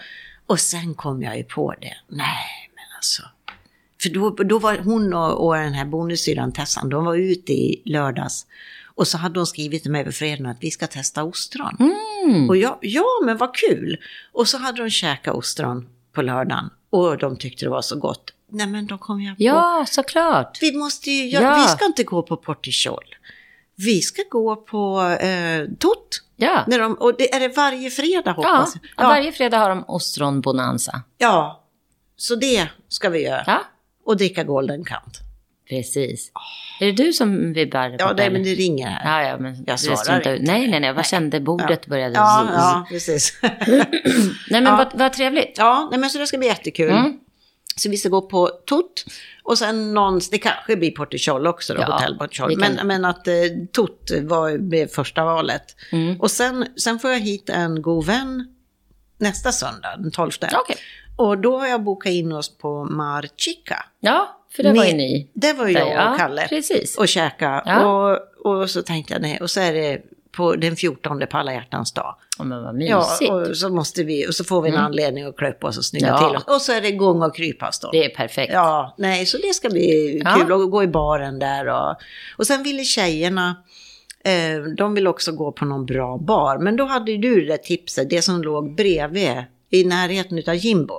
Och 0.46 0.60
sen 0.60 0.94
kom 0.94 1.22
jag 1.22 1.36
ju 1.36 1.44
på 1.44 1.74
det. 1.80 1.94
Nej, 2.08 2.70
men 2.74 2.84
alltså. 2.96 3.22
För 4.04 4.10
då, 4.10 4.30
då 4.30 4.58
var 4.58 4.78
hon 4.78 5.14
och, 5.14 5.46
och 5.46 5.54
den 5.54 5.72
här 5.74 5.84
bonussyrran 5.84 6.52
Tessan, 6.52 6.88
de 6.88 7.04
var 7.04 7.14
ute 7.16 7.52
i 7.52 7.82
lördags. 7.84 8.46
Och 8.96 9.08
så 9.08 9.18
hade 9.18 9.38
hon 9.38 9.46
skrivit 9.46 9.82
till 9.82 9.90
mig 9.92 10.04
på 10.04 10.12
fredagen 10.12 10.46
att 10.46 10.56
vi 10.60 10.70
ska 10.70 10.86
testa 10.86 11.24
ostron. 11.24 11.76
Mm. 12.24 12.48
Och 12.48 12.56
jag, 12.56 12.78
ja 12.80 13.04
men 13.24 13.36
vad 13.36 13.54
kul. 13.56 13.96
Och 14.32 14.48
så 14.48 14.58
hade 14.58 14.82
de 14.82 14.90
käkat 14.90 15.34
ostron 15.34 15.88
på 16.12 16.22
lördagen. 16.22 16.70
Och 16.90 17.18
de 17.18 17.36
tyckte 17.36 17.64
det 17.64 17.70
var 17.70 17.82
så 17.82 17.96
gott. 17.98 18.30
Nej 18.50 18.66
men 18.66 18.86
då 18.86 18.98
kom 18.98 19.20
jag 19.22 19.36
på. 19.36 19.42
Ja, 19.42 19.84
såklart. 19.88 20.58
Vi 20.60 20.76
måste 20.76 21.10
ju, 21.10 21.26
göra- 21.28 21.44
Ja. 21.44 21.62
vi 21.62 21.68
ska 21.68 21.84
inte 21.84 22.02
gå 22.04 22.22
på 22.22 22.36
Portichol. 22.36 23.04
Vi 23.76 24.00
ska 24.00 24.22
gå 24.30 24.56
på 24.56 25.00
eh, 25.02 25.64
Tot. 25.78 26.20
Ja. 26.36 26.64
När 26.66 26.78
de, 26.78 26.94
och 26.94 27.14
det 27.18 27.34
är 27.34 27.40
det 27.40 27.48
varje 27.56 27.90
fredag 27.90 28.22
Ja, 28.26 28.32
hoppas 28.32 28.74
jag. 28.96 29.08
varje 29.08 29.32
fredag 29.32 29.58
har 29.58 29.68
de 29.68 29.84
ostron-bonanza. 29.88 31.02
ja, 31.18 31.60
så 32.16 32.34
det 32.34 32.68
ska 32.88 33.08
vi 33.08 33.22
göra. 33.22 33.42
Ja, 33.46 33.60
Och 34.06 34.16
dricka 34.16 34.44
Golden 34.44 34.84
Count. 34.84 35.18
precis. 35.68 36.32
Är 36.80 36.86
det 36.86 36.92
du 36.92 37.12
som 37.12 37.52
vibbar? 37.52 37.84
Ja, 37.84 37.90
borta, 37.90 38.14
det, 38.14 38.22
eller? 38.22 38.32
men 38.32 38.42
det 38.42 38.54
ringer 38.54 38.86
här. 38.88 39.22
Ja, 39.22 39.28
ja, 39.28 39.38
men 39.38 39.64
Jag 39.66 39.80
svarar 39.80 40.16
inte. 40.16 40.30
Nej, 40.30 40.68
nej, 40.68 40.80
nej. 40.80 40.86
Jag 40.86 40.96
bara 40.96 41.02
kände 41.04 41.40
bordet 41.40 41.86
började... 41.86 42.14
Ja, 42.14 42.48
ja, 42.52 42.86
precis. 42.90 43.38
Nej, 43.42 43.84
men 44.50 44.64
Ja. 44.64 44.76
vad, 44.76 44.98
vad 45.00 45.12
trevligt. 45.12 45.54
ja, 45.58 45.88
nej, 45.90 46.00
men 46.00 46.10
så 46.10 46.18
det 46.18 46.26
ska 46.26 46.38
bli 46.38 46.46
jättekul. 46.46 46.90
Mm. 46.90 47.18
Så 47.76 47.90
vi 47.90 47.96
ska 47.96 48.08
gå 48.08 48.22
på 48.22 48.50
Tot. 48.66 49.04
Och 49.42 49.58
sen 49.58 49.94
någon, 49.94 50.20
det 50.30 50.38
kanske 50.38 50.76
blir 50.76 50.90
Portichol 50.90 51.46
också 51.46 51.74
då, 51.74 51.80
Ja, 51.80 51.92
hotell 51.92 52.18
Portichol. 52.18 52.50
kan- 52.62 52.74
Men, 52.74 52.86
men 52.86 53.04
att 53.04 53.28
eh, 53.28 53.34
Tot 53.72 54.10
var 54.22 54.88
första 54.94 55.24
valet. 55.24 55.64
Mm. 55.92 56.20
Och 56.20 56.30
sen, 56.30 56.66
sen 56.76 56.98
får 56.98 57.10
jag 57.10 57.20
hit 57.20 57.48
en 57.50 57.82
god 57.82 58.06
vän 58.06 58.46
nästa 59.18 59.52
söndag, 59.52 59.96
den 59.98 60.10
12. 60.10 60.30
Okej. 60.54 60.76
Och 61.16 61.38
då 61.38 61.58
har 61.58 61.66
jag 61.66 61.82
bokat 61.82 62.12
in 62.12 62.32
oss 62.32 62.58
på 62.58 62.84
Mar 62.84 63.26
Chica. 63.36 63.84
Ja, 64.00 64.40
för 64.56 64.62
det 64.62 64.72
var 64.72 64.84
ju 64.84 64.92
ni. 64.92 65.28
Det 65.34 65.52
var 65.52 65.66
ju 65.68 65.72
jag 65.72 65.88
ja, 65.88 66.10
och 66.10 66.16
Kalle. 66.18 66.46
precis. 66.48 66.98
Och 66.98 67.08
käka. 67.08 67.62
Ja. 67.66 67.86
Och, 68.42 68.52
och 68.60 68.70
så 68.70 68.82
tänkte 68.82 69.12
jag, 69.12 69.22
nej, 69.22 69.38
och 69.40 69.50
så 69.50 69.60
är 69.60 69.72
det 69.72 70.02
på 70.36 70.56
den 70.56 70.76
14 70.76 71.22
på 71.30 71.36
alla 71.36 71.52
hjärtans 71.52 71.92
dag. 71.92 72.16
Ja, 72.38 72.44
men 72.44 72.62
vad 72.62 72.82
Ja, 72.82 72.98
mysigt. 72.98 73.30
och 73.32 73.56
så 73.56 73.68
måste 73.68 74.04
vi, 74.04 74.28
och 74.28 74.34
så 74.34 74.44
får 74.44 74.62
vi 74.62 74.68
en 74.68 74.76
anledning 74.76 75.24
att 75.24 75.36
klä 75.36 75.50
upp 75.50 75.64
oss 75.64 75.78
och 75.78 75.84
snygga 75.84 76.06
Ja. 76.06 76.18
till 76.28 76.36
oss. 76.36 76.44
Och 76.44 76.62
så 76.62 76.72
är 76.72 76.80
det 76.80 76.90
gång 76.90 77.22
och 77.22 77.36
krypas 77.36 77.80
då. 77.80 77.90
Det 77.92 78.04
är 78.04 78.08
perfekt. 78.08 78.52
Ja, 78.52 78.94
nej, 78.98 79.26
så 79.26 79.38
det 79.38 79.54
ska 79.54 79.68
bli 79.70 80.20
Ja. 80.24 80.30
kul 80.34 80.52
att 80.64 80.70
gå 80.70 80.82
i 80.82 80.86
baren 80.86 81.38
där. 81.38 81.66
Och, 81.68 81.96
och 82.38 82.46
sen 82.46 82.62
ville 82.62 82.84
tjejerna, 82.84 83.56
eh, 84.24 84.62
de 84.76 84.94
vill 84.94 85.06
också 85.06 85.32
gå 85.32 85.52
på 85.52 85.64
någon 85.64 85.86
bra 85.86 86.16
bar. 86.18 86.58
Men 86.58 86.76
då 86.76 86.84
hade 86.84 87.16
du 87.16 87.44
det 87.46 87.58
tipset, 87.58 88.10
det 88.10 88.22
som 88.22 88.42
låg 88.42 88.74
bredvid, 88.76 89.44
i 89.70 89.84
närheten 89.84 90.42
av 90.48 90.54
Jimbo. 90.54 90.94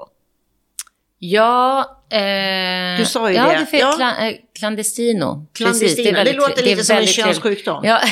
Ja, 1.20 1.80
eh, 2.12 3.00
Du 3.00 3.06
sa 3.06 3.30
ju 3.30 3.36
ja, 3.36 3.44
det. 3.50 3.66
det. 3.72 3.78
Ja. 3.78 3.92
Kla, 3.92 4.28
eh, 4.28 4.36
clandestino. 4.60 5.48
Precis, 5.58 5.80
Clandestino, 5.80 6.06
det, 6.06 6.12
väldigt- 6.14 6.36
låter 6.36 6.56
det 6.56 6.62
är 6.62 6.76
lite 6.76 6.84
som 6.84 6.98
en 6.98 7.08
könssjukdom. 7.08 7.84
Ja. 7.86 8.00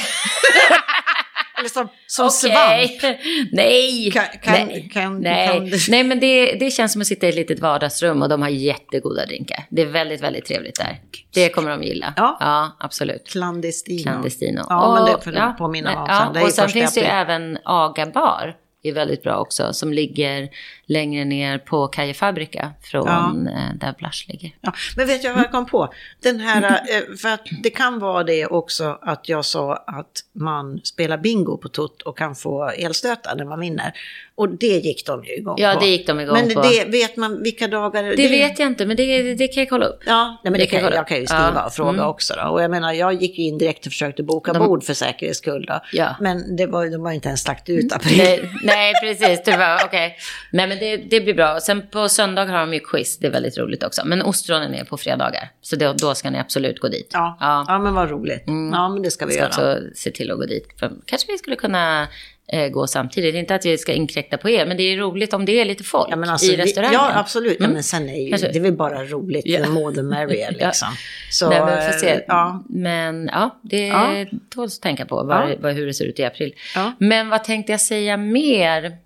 Eller 1.60 1.70
som, 1.70 1.88
som 2.08 2.26
Okej. 2.28 2.88
svamp. 3.00 3.18
Nej. 3.52 4.12
Kan- 4.12 4.24
kan- 4.44 4.54
Nej. 4.54 4.90
kan- 4.94 5.20
Nej. 5.22 6.04
men 6.04 6.20
det, 6.20 6.54
det 6.54 6.72
känns 6.72 6.92
som 6.94 7.02
att 7.02 7.08
sitta 7.08 7.26
i 7.26 7.30
ett 7.30 7.36
litet 7.36 7.60
vardagsrum 7.60 8.22
och 8.22 8.30
de 8.30 8.42
har 8.42 8.50
jättegoda 8.50 9.26
drinkar. 9.26 9.66
Det 9.70 9.82
är 9.82 9.86
väldigt, 9.86 10.22
väldigt 10.22 10.46
trevligt 10.46 10.76
där. 10.76 11.00
Det 11.34 11.50
kommer 11.50 11.70
de 11.70 11.84
gilla. 11.84 12.14
Ja. 12.18 12.38
ja 12.40 12.78
absolut. 12.80 13.28
Clandestino. 13.28 14.04
Clandestino. 14.04 14.62
Ja, 14.70 14.94
men 14.96 15.06
det 15.06 15.16
Och- 15.16 15.24
får 15.24 15.32
du 15.32 15.54
påminna 15.58 15.90
om 16.02 16.06
ja, 16.10 16.24
sen. 16.26 16.34
Det 16.34 16.42
och 16.42 16.52
sen 16.52 16.70
finns 16.70 16.94
det 16.94 17.00
ju 17.00 17.06
även 17.06 17.58
Aga 17.66 18.06
bar. 18.06 18.56
Det 18.84 18.90
är 18.90 18.94
väldigt 18.94 19.24
bra 19.24 19.38
också. 19.38 19.74
Som 19.74 19.94
ligger 19.94 20.50
längre 20.86 21.26
ner 21.26 21.58
på 21.58 21.88
Kaje 21.88 22.14
Fabrika 22.14 22.72
från 22.82 23.48
eh, 23.48 23.54
där 23.76 23.94
Blush 23.98 24.26
ligger. 24.28 24.52
Ja, 24.62 24.74
men 24.98 25.08
vet 25.08 25.24
jag 25.24 25.34
vad 25.34 25.44
jag 25.44 25.52
kom 25.52 25.66
på? 25.66 25.94
Den 26.24 26.40
här, 26.40 26.64
eh, 26.72 27.16
för 27.22 27.30
att 27.30 27.42
det 27.64 27.70
kan 27.70 28.00
vara 28.00 28.24
det 28.24 28.46
också 28.46 29.00
att 29.02 29.30
jag 29.30 29.46
sa 29.46 29.76
att 29.76 30.12
man 30.34 30.82
spelar 30.84 31.18
bingo 31.18 31.58
på 31.58 31.70
tutt 31.70 32.02
och 32.02 32.18
kan 32.18 32.36
få 32.36 32.70
elstötar 32.70 33.36
när 33.36 33.46
man 33.46 33.60
vinner. 33.60 33.94
Och 34.36 34.50
det 34.50 34.68
gick 34.68 35.06
de 35.06 35.24
ju 35.24 35.36
igång 35.36 35.56
Ja, 35.60 35.74
på. 35.74 35.80
det 35.80 35.88
gick 35.88 36.08
de 36.08 36.20
igång 36.20 36.34
men 36.38 36.54
på. 36.54 36.62
det 36.62 36.86
vet 36.86 37.18
man 37.18 37.44
vilka 37.44 37.68
dagar... 37.68 38.04
Det 38.04 38.28
vet 38.28 38.60
jag 38.60 38.68
inte, 38.68 38.86
men 38.86 38.98
det, 38.98 39.34
det 39.36 39.48
kan 39.48 39.62
jag 39.62 39.70
kolla 39.70 39.86
upp. 39.86 40.00
Ja, 40.06 40.42
nej, 40.44 40.52
men 40.52 40.54
det 40.54 40.60
Det 40.60 40.66
kan, 40.66 40.84
jag, 40.84 40.94
jag 40.94 41.08
kan 41.08 41.18
ju 41.18 41.26
skriva 41.28 41.52
Ja. 41.56 41.66
och 41.66 41.74
fråga 41.74 41.90
Mm. 41.90 42.06
också. 42.06 42.34
Då. 42.34 42.42
Och 42.50 42.62
jag 42.64 42.72
menar, 42.72 42.94
jag 42.94 43.14
gick 43.14 43.38
ju 43.38 43.44
in 43.44 43.58
direkt 43.58 43.86
och 43.86 43.92
försökte 43.92 44.24
boka 44.24 44.54
De- 44.54 44.60
bord 44.68 44.84
för 44.84 44.94
säkerhets 44.94 45.38
skull. 45.38 45.66
Då. 45.66 45.82
Ja. 45.92 46.16
Men 46.20 46.56
det 46.56 46.66
var, 46.66 46.86
de 46.86 47.04
var 47.04 47.12
inte 47.12 47.28
ens 47.28 47.48
lagt 47.48 47.70
ut 47.70 47.94
april. 47.94 48.18
Nej, 48.18 48.50
nej, 48.64 48.94
precis. 49.02 49.44
Det 49.46 49.58
var 49.58 49.82
okej. 49.86 50.18
Nej, 50.52 50.68
men 50.68 50.80
det, 50.84 50.98
det 50.98 51.22
blir 51.22 51.34
bra. 51.34 51.60
Sen 51.60 51.88
på 51.92 52.10
söndag 52.10 52.46
har 52.46 52.60
de 52.60 52.74
ju 52.74 52.80
quiz. 52.80 53.18
Det 53.18 53.28
är 53.28 53.32
väldigt 53.32 53.58
roligt 53.58 53.84
också. 53.84 54.02
Men 54.06 54.22
ostronen 54.22 54.74
är 54.74 54.84
på 54.84 54.98
fredagar. 54.98 55.50
Så 55.62 55.76
då, 55.76 55.94
då 55.94 56.16
ska 56.16 56.30
ni 56.30 56.40
absolut 56.40 56.80
gå 56.80 56.88
dit. 56.88 57.10
Ja, 57.14 57.38
Ja. 57.40 57.66
ja. 57.68 57.80
men 57.80 57.94
vad 57.94 58.10
roligt. 58.10 58.44
Ja, 58.72 58.90
men 58.90 59.02
det 59.02 59.12
ska 59.12 59.26
vi 59.26 59.32
ska 59.32 59.40
göra. 59.42 59.48
också 59.50 59.80
se 59.96 60.12
till 60.12 60.32
att 60.32 60.38
gå 60.38 60.46
dit. 60.46 60.68
För 60.80 60.92
kanske 61.06 61.32
vi 61.32 61.38
skulle 61.38 61.56
kunna 61.56 62.08
eh, 62.48 62.68
gå 62.68 62.88
samtidigt. 62.88 63.36
Inte 63.36 63.56
att 63.56 63.66
vi 63.66 63.78
ska 63.78 63.94
inkräkta 63.94 64.38
på 64.38 64.50
er, 64.50 64.66
men 64.66 64.78
det 64.78 64.84
är 64.84 64.98
roligt 64.98 65.34
om 65.34 65.46
det 65.46 65.62
är 65.62 65.66
lite 65.66 65.84
folk 65.84 66.08
Ja, 66.12 66.32
alltså, 66.32 66.52
i 66.52 66.56
restaurangen. 66.58 66.94
Ja, 66.94 67.12
absolut. 67.20 67.58
Ja, 67.60 67.68
men 67.68 67.84
sen 67.84 68.10
är 68.10 68.22
ju, 68.22 68.30
det 68.48 68.56
är 68.56 68.60
väl 68.60 68.74
bara 68.74 69.04
roligt. 69.04 69.46
Ja. 69.46 69.66
The 69.96 70.02
merrier 70.04 70.52
liksom. 70.60 70.88
Så, 71.32 71.50
Nej, 71.50 71.60
men 71.60 71.80
vi 71.80 71.92
får 71.94 72.00
se. 72.00 72.10
eh, 72.10 72.20
Ja. 72.28 72.64
Men 72.70 73.30
ja, 73.34 73.60
det 73.62 73.88
Ja. 73.88 74.26
tåls 74.56 74.78
att 74.78 74.82
tänka 74.84 75.06
på 75.06 75.24
vad, 75.24 75.50
Ja. 75.52 75.56
vad, 75.60 75.74
hur 75.74 75.86
det 75.88 75.94
ser 75.94 76.06
ut 76.06 76.20
i 76.20 76.24
april. 76.24 76.54
Men 76.98 77.30
vad 77.30 77.44
tänkte 77.44 77.72
jag 77.74 77.82
säga 77.82 78.18
mer? 78.18 78.98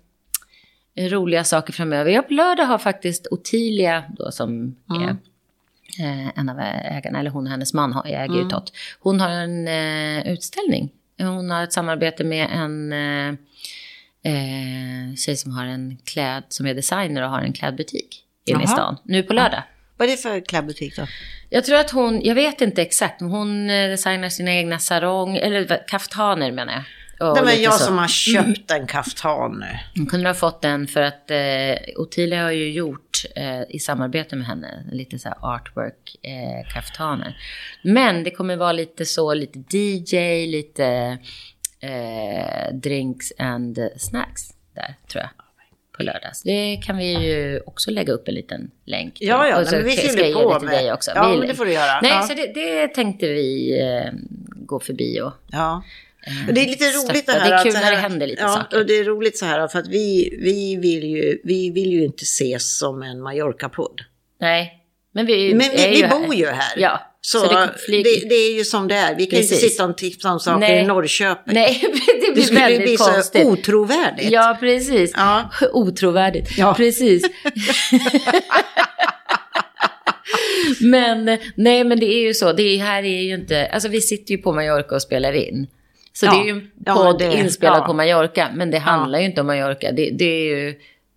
Roliga 0.98 1.44
saker 1.44 1.72
framöver. 1.72 2.10
Ja, 2.10 2.22
på 2.22 2.32
lördag 2.34 2.64
har 2.64 2.78
faktiskt 2.78 3.26
Ottilia, 3.30 4.04
då, 4.08 4.30
som 4.30 4.76
Mm. 4.90 5.02
är 5.02 5.10
eh, 6.00 6.28
en 6.38 6.48
av 6.48 6.58
ägarna, 6.84 7.20
eller 7.20 7.30
hon 7.30 7.44
och 7.44 7.50
hennes 7.50 7.74
man 7.74 7.92
har, 7.92 8.06
äger 8.06 8.24
Mm. 8.24 8.48
ju. 8.48 8.56
Hon 9.00 9.20
har 9.20 9.30
en 9.30 9.68
eh, 9.68 10.32
utställning. 10.32 10.90
Hon 11.18 11.50
har 11.50 11.62
ett 11.64 11.72
samarbete 11.72 12.24
med 12.24 12.48
en 12.52 12.92
eh, 12.92 13.28
eh, 14.22 15.14
tjej 15.16 15.36
som 15.36 15.52
har 15.52 15.64
en 15.64 15.98
kläd, 16.04 16.42
som 16.48 16.66
är 16.66 16.74
designer 16.74 17.22
och 17.22 17.30
har 17.30 17.40
en 17.40 17.52
klädbutik 17.52 18.24
inne 18.44 18.64
i 18.64 18.66
stan. 18.66 18.96
Nu 19.02 19.22
på 19.22 19.32
lördag. 19.32 19.62
Vad 19.96 20.08
är 20.08 20.12
det 20.12 20.16
för 20.22 20.40
klädbutik 20.40 20.96
då? 20.96 21.06
Jag 21.50 21.64
tror 21.64 21.78
att 21.78 21.90
hon, 21.90 22.20
jag 22.24 22.34
vet 22.34 22.60
inte 22.60 22.82
exakt, 22.82 23.20
men 23.20 23.30
hon 23.30 23.70
eh, 23.70 23.88
designar 23.88 24.28
sina 24.28 24.52
egna 24.54 24.78
sarong, 24.78 25.36
eller 25.36 25.88
kaftaner 25.88 26.52
menar 26.52 26.72
jag. 26.72 26.82
Det 27.18 27.24
var 27.42 27.50
jag 27.52 27.74
så. 27.74 27.84
som 27.84 27.98
har 27.98 28.08
köpt 28.08 28.70
en 28.70 28.86
kaftan 28.86 29.58
nu. 29.60 29.78
Hon 29.96 30.06
kunde 30.06 30.28
ha 30.28 30.34
fått 30.34 30.62
den 30.62 30.86
för 30.86 31.02
att 31.02 31.30
eh, 31.30 31.96
Ottilia 31.96 32.42
har 32.42 32.50
ju 32.50 32.70
gjort 32.72 33.24
eh, 33.36 33.62
i 33.68 33.78
samarbete 33.78 34.36
med 34.36 34.46
henne 34.46 34.84
lite 34.92 35.18
så 35.18 35.28
artwork 35.28 36.16
eh, 36.22 36.72
kaftaner. 36.74 37.36
Men 37.82 38.24
det 38.24 38.30
kommer 38.30 38.56
vara 38.56 38.72
lite 38.72 39.04
så, 39.06 39.34
lite 39.34 39.76
DJ, 39.76 40.46
lite 40.46 41.18
eh, 41.80 42.74
drinks 42.74 43.32
and 43.38 43.78
snacks 43.96 44.42
där 44.74 44.94
tror 45.12 45.22
jag. 45.22 45.30
På 45.96 46.02
lördags. 46.04 46.42
Det 46.42 46.76
kan 46.76 46.96
vi 46.96 47.12
ju 47.26 47.60
också 47.66 47.90
lägga 47.90 48.12
upp 48.12 48.28
en 48.28 48.34
liten 48.34 48.70
länk 48.84 49.14
till. 49.14 49.28
Ja, 49.28 49.48
ja, 49.48 49.60
Och 49.60 49.66
så 49.66 49.74
men 49.74 49.84
vi 49.84 49.90
fyller 49.96 50.24
jag 50.24 50.42
på 50.42 50.52
det 50.54 50.58
till 50.58 50.68
med- 50.68 50.78
dig 50.78 50.92
också. 50.92 51.10
Ja, 51.14 51.28
men 51.38 51.48
det 51.48 51.54
får 51.54 51.64
du 51.64 51.72
göra. 51.72 52.00
Nej, 52.00 52.10
Ja. 52.10 52.22
så 52.22 52.34
det, 52.34 52.52
det 52.54 52.88
tänkte 52.88 53.26
vi 53.26 53.80
eh, 53.80 54.12
gå 54.56 54.80
förbi 54.80 55.20
och 55.20 55.32
Ja. 55.52 55.82
Och 56.48 56.54
det 56.54 56.60
är 56.60 56.66
lite 56.66 56.84
roligt 56.84 57.26
det 57.26 57.32
här. 57.32 57.48
Det 57.48 57.54
är 57.54 57.56
att 57.56 57.62
kul 57.62 57.72
så 57.72 57.80
när 57.80 57.90
det 57.90 57.96
händer 57.96 58.26
lite 58.26 58.42
ja, 58.42 58.48
saker. 58.48 58.78
och 58.78 58.86
det 58.86 58.98
är 58.98 59.04
roligt 59.04 59.38
så 59.38 59.44
här 59.44 59.68
för 59.68 59.78
att 59.78 59.88
vi, 59.88 60.38
vi, 60.42 60.76
vill, 60.76 61.04
ju, 61.04 61.40
vi 61.44 61.70
vill 61.70 61.92
ju 61.92 62.04
inte 62.04 62.22
ses 62.22 62.78
som 62.78 63.02
en 63.02 63.22
Mallorca-podd. 63.22 64.00
Nej, 64.40 64.72
men 65.14 65.26
vi 65.26 65.54
Men 65.54 65.70
vi, 65.70 65.88
vi 65.88 66.00
ju 66.00 66.08
bor 66.08 66.26
här. 66.26 66.34
ju 66.34 66.46
här. 66.46 66.72
Ja, 66.76 67.00
Så, 67.20 67.38
så 67.40 67.46
det 67.46 67.70
det, 67.88 68.02
det, 68.28 68.34
är 68.34 68.56
ju 68.56 68.64
som 68.64 68.88
det 68.88 68.94
är. 68.94 69.14
Vi 69.14 69.26
kan 69.26 69.38
inte 69.38 69.52
Precis. 69.54 69.70
sitta 69.70 69.84
och 69.84 69.96
tipsa 69.98 70.32
om 70.32 70.40
saker 70.40 70.58
Nej. 70.58 70.82
i 70.82 70.86
Norrköping. 70.86 71.54
Nej, 71.54 71.80
det 71.82 72.26
det 72.26 72.32
blir 72.32 72.42
skulle 72.42 72.60
väldigt 72.60 72.82
bli 72.82 72.96
konstigt. 72.96 73.42
så 73.42 73.48
otrovärdigt. 73.48 74.30
Ja, 74.30 74.56
precis. 74.60 75.12
Ja. 75.16 75.50
Otrovärdigt. 75.72 76.58
Ja. 76.58 76.74
Precis. 76.74 77.22
men 80.80 81.38
nej, 81.54 81.84
men 81.84 82.00
det 82.00 82.06
är 82.06 82.20
ju 82.22 82.34
så. 82.34 82.52
Det 82.52 82.76
här 82.76 83.02
är 83.02 83.22
ju 83.22 83.34
inte... 83.34 83.66
Alltså 83.66 83.88
vi 83.88 84.00
sitter 84.00 84.32
ju 84.34 84.38
på 84.38 84.52
Mallorca 84.52 84.94
och 84.94 85.02
spelar 85.02 85.32
in. 85.32 85.66
Så 86.20 86.26
Ja. 86.26 86.30
det 86.32 86.38
är 86.38 86.44
ju 86.44 86.50
en 86.50 86.70
Ja, 86.86 86.94
podd 86.94 87.20
men 87.20 87.30
det- 87.30 87.36
inspelad 87.36 87.78
ja. 87.80 87.86
på 87.86 87.92
Mallorca. 87.92 88.48
Men 88.54 88.70
det 88.70 88.78
handlar 88.78 89.18
ju 89.18 89.24
inte 89.24 89.40
om 89.40 89.46
Mallorca. 89.46 89.92
Det, 89.92 90.10
det 90.10 90.24
är 90.24 90.56
ju 90.56 90.74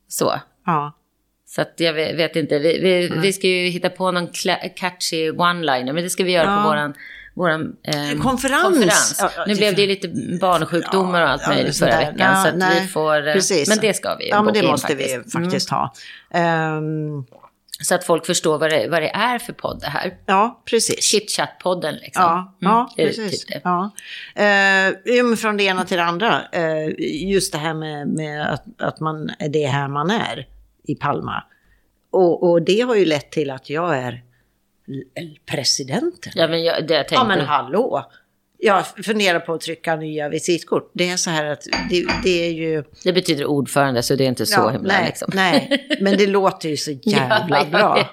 så. 0.08 0.40
Ja. 0.66 0.94
Så 1.46 1.62
att 1.62 1.74
jag 1.78 1.94
vet, 1.94 2.36
inte. 2.36 2.60
Vi, 2.60 2.80
vi, 2.80 3.12
vi 3.22 3.34
ska 3.34 3.48
ju 3.48 3.68
hitta 3.70 3.90
på 3.90 4.12
någon 4.12 4.28
catchy 4.76 5.32
one-liner. 5.32 5.94
Men 5.94 6.04
det 6.04 6.10
ska 6.10 6.24
vi 6.24 6.32
göra 6.32 6.48
Ja. 6.52 6.58
på 6.64 6.70
våran... 6.70 6.94
Våran, 7.34 7.76
ehm, 7.84 8.20
Konferens. 8.20 8.64
konferens. 8.64 9.18
Ja, 9.20 9.30
ja, 9.38 9.44
nu 9.48 9.56
blev 9.56 9.76
det 9.76 9.82
ju 9.82 9.88
lite 9.88 10.08
barnsjukdomar 10.42 11.22
och 11.22 11.30
allt 11.30 11.42
Ja, 11.46 11.50
möjligt 11.54 11.78
förra 11.78 11.98
veckan. 11.98 12.16
Ja, 12.18 12.36
så 12.44 12.48
att 12.48 12.56
nej, 12.58 12.82
vi 12.82 12.88
får... 12.88 13.28
eh, 13.28 13.34
Precis. 13.34 13.70
Men 13.70 13.78
det 13.82 13.94
ska 13.94 14.16
vi 14.16 14.24
ju 14.24 14.30
Ja, 14.30 14.42
men 14.44 14.54
det 14.54 14.60
in 14.60 14.66
måste 14.66 14.96
vi 14.96 15.04
faktiskt. 15.04 15.36
Mm. 15.36 15.46
faktiskt 15.46 15.70
ha. 15.70 15.94
Ehm, 16.34 17.26
Så 17.82 17.96
att 17.96 18.04
folk 18.04 18.26
förstår 18.26 18.58
vad 18.58 18.70
det, 18.70 18.88
vad 18.88 19.02
det 19.02 19.10
är 19.10 19.40
för 19.40 19.54
podd 19.54 19.80
det 19.82 19.88
här. 19.88 20.18
ja, 20.26 20.62
precis. 20.66 21.14
Chitchat-podden 21.14 21.92
liksom. 21.92 22.24
Ja, 22.24 22.56
Mm, 22.62 22.74
ja 22.74 22.94
är 22.98 23.08
precis. 23.08 23.46
typ. 23.46 23.62
Ja. 23.64 23.92
Eh, 24.36 25.36
från 25.36 25.58
det 25.58 25.64
ena 25.64 25.86
till 25.86 25.98
det 25.98 26.04
andra. 26.04 26.42
Eh, 26.52 26.88
just 27.28 27.52
det 27.52 27.58
här 27.58 27.74
med, 27.74 28.08
med 28.08 28.54
att, 28.54 28.64
att 28.82 29.00
man 29.00 29.30
är 29.40 29.50
det 29.50 29.66
här 29.66 29.88
man 29.88 30.10
är 30.12 30.48
i 30.84 30.96
Palma. 30.96 31.44
Och, 32.12 32.52
och 32.52 32.62
det 32.62 32.82
har 32.82 32.96
ju 32.96 33.06
lett 33.06 33.32
till 33.32 33.52
att 33.52 33.70
jag 33.70 33.98
är 33.98 34.24
presidenten. 35.46 36.34
Ja, 36.36 36.48
men 36.48 36.64
jag, 36.64 36.88
det 36.88 36.94
jag 36.94 37.08
tänkte... 37.08 37.16
Ja, 37.16 37.28
men 37.28 37.46
hallå! 37.46 38.12
Jag 38.64 38.88
funderar 38.88 39.40
på 39.40 39.54
att 39.54 39.62
trycka 39.62 39.96
nya 39.96 40.30
visitkort. 40.30 40.92
Det 40.94 41.10
är 41.10 41.18
så 41.18 41.30
här 41.30 41.46
att 41.46 41.64
det, 41.90 42.06
det 42.24 42.46
är 42.48 42.52
ju... 42.52 42.84
Det 43.04 43.14
betyder 43.14 43.46
ordförande, 43.46 44.04
så 44.04 44.16
det 44.16 44.24
är 44.24 44.28
inte 44.28 44.46
så 44.46 44.60
Ja, 44.60 44.70
himla 44.70 44.94
nej, 44.94 45.06
liksom. 45.06 45.32
nej, 45.34 45.88
men 46.02 46.18
det 46.18 46.28
låter 46.28 46.70
ju 46.70 46.78
så 46.78 46.92
jävla 47.04 47.66
bra. 47.66 48.10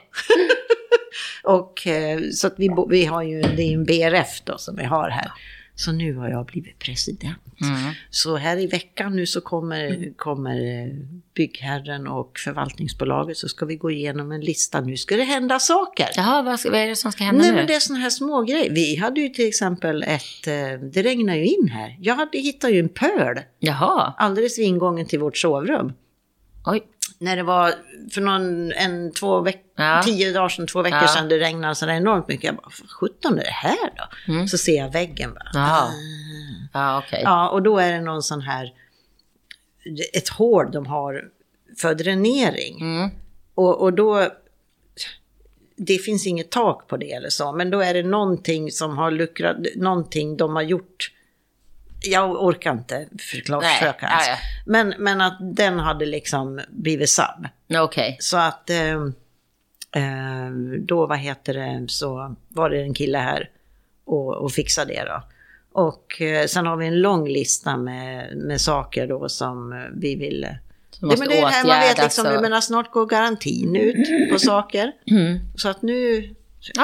och 1.44 1.86
eh, 1.86 2.20
så 2.32 2.46
att 2.46 2.54
vi, 2.56 2.70
vi 2.88 3.04
har 3.04 3.22
ju, 3.22 3.42
det 3.42 3.62
är 3.62 3.66
ju 3.66 3.74
en 3.74 3.84
BRF 3.84 4.40
då 4.44 4.58
som 4.58 4.76
vi 4.76 4.84
har 4.84 5.10
här. 5.10 5.30
Så 5.78 5.92
nu 5.92 6.14
har 6.14 6.28
jag 6.28 6.46
blivit 6.46 6.78
president. 6.78 7.38
Mm. 7.60 7.94
Så 8.10 8.36
här 8.36 8.56
i 8.56 8.66
veckan 8.66 9.16
nu 9.16 9.26
så 9.26 9.40
kommer, 9.40 10.12
kommer 10.16 10.90
byggherren 11.34 12.06
och 12.06 12.38
förvaltningsbolaget 12.38 13.36
så 13.36 13.48
ska 13.48 13.66
vi 13.66 13.76
gå 13.76 13.90
igenom 13.90 14.32
en 14.32 14.40
lista. 14.40 14.80
Nu 14.80 14.96
ska 14.96 15.16
det 15.16 15.22
hända 15.22 15.58
saker. 15.58 16.08
Jaha, 16.16 16.42
vad, 16.42 16.60
vad 16.64 16.80
är 16.80 16.88
det 16.88 16.96
som 16.96 17.12
ska 17.12 17.24
hända 17.24 17.42
Nej 17.42 17.50
nu? 17.50 17.56
men 17.56 17.66
det 17.66 17.74
är 17.74 17.80
sådana 17.80 18.02
här 18.02 18.10
små 18.10 18.42
grejer. 18.42 18.70
Vi 18.70 18.96
hade 18.96 19.20
ju 19.20 19.28
till 19.28 19.48
exempel 19.48 20.02
ett, 20.02 20.46
eh, 20.46 20.80
det 20.92 21.02
regnar 21.02 21.34
ju 21.34 21.46
in 21.46 21.68
här. 21.68 21.96
Jag 22.00 22.14
hade 22.14 22.38
hittat 22.38 22.72
ju 22.72 22.78
en 22.78 22.88
pöl 22.88 23.40
Jaha, 23.58 24.14
alldeles 24.18 24.58
vid 24.58 24.66
ingången 24.66 25.06
till 25.06 25.18
vårt 25.18 25.36
sovrum. 25.36 25.92
oj. 26.66 26.82
När 27.20 27.36
det 27.36 27.42
var 27.42 27.74
för 28.12 28.20
någon, 28.20 28.72
en, 28.72 29.12
två 29.12 29.40
veck, 29.40 29.64
Ja. 29.76 30.02
tio 30.04 30.32
dagar 30.32 30.48
sedan, 30.48 30.66
två 30.66 30.82
veckor 30.82 30.98
Ja. 31.02 31.08
sedan, 31.08 31.28
det 31.28 31.38
regnade 31.38 31.74
så 31.74 31.86
där 31.86 31.92
enormt 31.92 32.28
mycket. 32.28 32.44
Jag 32.44 32.54
bara, 32.56 32.70
vad 32.80 32.90
sjutton 32.90 33.38
är 33.38 33.44
det 33.44 33.50
här 33.50 33.90
då? 33.96 34.32
Mm. 34.32 34.48
Så 34.48 34.58
ser 34.58 34.76
jag 34.76 34.92
väggen 34.92 35.34
bara. 35.34 35.50
Jaha. 35.54 35.88
Ja, 36.72 36.98
okej. 37.06 37.20
Ja, 37.24 37.48
och 37.48 37.62
då 37.62 37.78
är 37.78 37.92
det 37.92 38.00
någon 38.00 38.22
sån 38.22 38.40
här, 38.40 38.72
ett 40.12 40.28
hål 40.28 40.70
de 40.72 40.86
har 40.86 41.24
för 41.80 41.94
dränering. 41.94 42.80
Mm. 42.80 43.10
Och, 43.54 43.80
och 43.82 43.92
då, 43.92 44.28
det 45.76 45.98
finns 45.98 46.26
inget 46.26 46.50
tak 46.50 46.88
på 46.88 46.96
det 46.96 47.12
eller 47.12 47.28
så, 47.30 47.52
men 47.52 47.70
då 47.70 47.80
är 47.80 47.94
det 47.94 48.02
någonting 48.02 48.70
som 48.70 48.98
har 48.98 49.10
luckrat, 49.10 49.56
någonting 49.76 50.36
de 50.36 50.56
har 50.56 50.62
gjort. 50.62 51.12
Jag 52.02 52.44
orkar 52.44 52.72
inte 52.72 53.06
förklara 53.30 53.60
Nej, 53.60 53.78
försöka 53.78 54.06
ens. 54.06 54.40
Men, 54.66 54.94
men 54.98 55.20
att 55.20 55.36
den 55.40 55.78
hade 55.78 56.06
liksom 56.06 56.60
blivit 56.70 57.10
sub. 57.10 57.48
Okej. 57.78 58.16
Så 58.20 58.36
att 58.36 58.70
eh, 58.70 59.00
då, 60.80 61.06
vad 61.06 61.18
heter 61.18 61.54
det, 61.54 61.84
så 61.88 62.36
var 62.48 62.70
det 62.70 62.82
en 62.82 62.94
kille 62.94 63.18
här 63.18 63.50
och, 64.04 64.34
och 64.36 64.52
fixade 64.52 64.92
det 64.94 65.04
då. 65.04 65.22
Och 65.72 66.20
eh, 66.22 66.46
sen 66.46 66.66
har 66.66 66.76
vi 66.76 66.86
en 66.86 67.00
lång 67.00 67.28
lista 67.28 67.76
med, 67.76 68.36
med 68.36 68.60
saker 68.60 69.06
då 69.06 69.28
som 69.28 69.86
vi 69.94 70.14
vill... 70.14 70.44
eh, 70.44 70.50
måste 71.00 71.18
men 71.20 71.28
det 71.28 71.38
är 71.38 71.42
det 71.42 71.48
här 71.52 71.66
man 71.66 71.80
vet 71.80 71.98
liksom, 72.02 72.26
och- 72.36 72.42
menar 72.42 72.60
snart 72.60 72.90
går 72.90 73.06
garantin 73.06 73.76
ut 73.76 74.30
på 74.32 74.38
saker. 74.38 74.92
Mm. 75.10 75.38
Så 75.56 75.68
att 75.68 75.82
nu, 75.82 76.34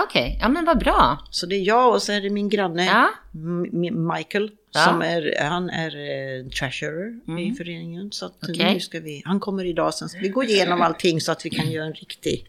Okej, 0.08 0.38
ja 0.42 0.48
men 0.48 0.64
vad 0.64 0.78
bra. 0.78 1.18
så 1.30 1.46
det 1.46 1.56
är 1.56 1.62
jag 1.62 1.92
och 1.94 2.02
så 2.02 2.12
är 2.12 2.20
det 2.20 2.30
min 2.30 2.48
granne 2.48 2.84
Ja. 2.84 3.08
Michael. 4.14 4.50
Ja. 4.75 4.85
Som 4.85 5.03
är, 5.03 5.37
han 5.41 5.70
är 5.70 5.97
eh, 5.97 6.49
treasurer 6.49 7.14
i 7.41 7.55
föreningen. 7.55 8.12
Så 8.12 8.27
att 8.27 8.35
Okej. 8.43 8.75
nu 8.75 8.81
ska 8.81 9.01
vi, 9.01 9.22
han 9.25 9.41
kommer 9.41 9.64
idag, 9.64 9.95
sen 9.95 10.09
ska 10.09 10.20
vi 10.20 10.29
gå 10.29 10.45
igenom 10.45 10.83
allting 10.83 11.20
så 11.20 11.33
att 11.33 11.47
vi 11.47 11.51
kan 11.51 11.70
göra 11.70 11.87
en 11.87 11.95
riktig 11.95 12.47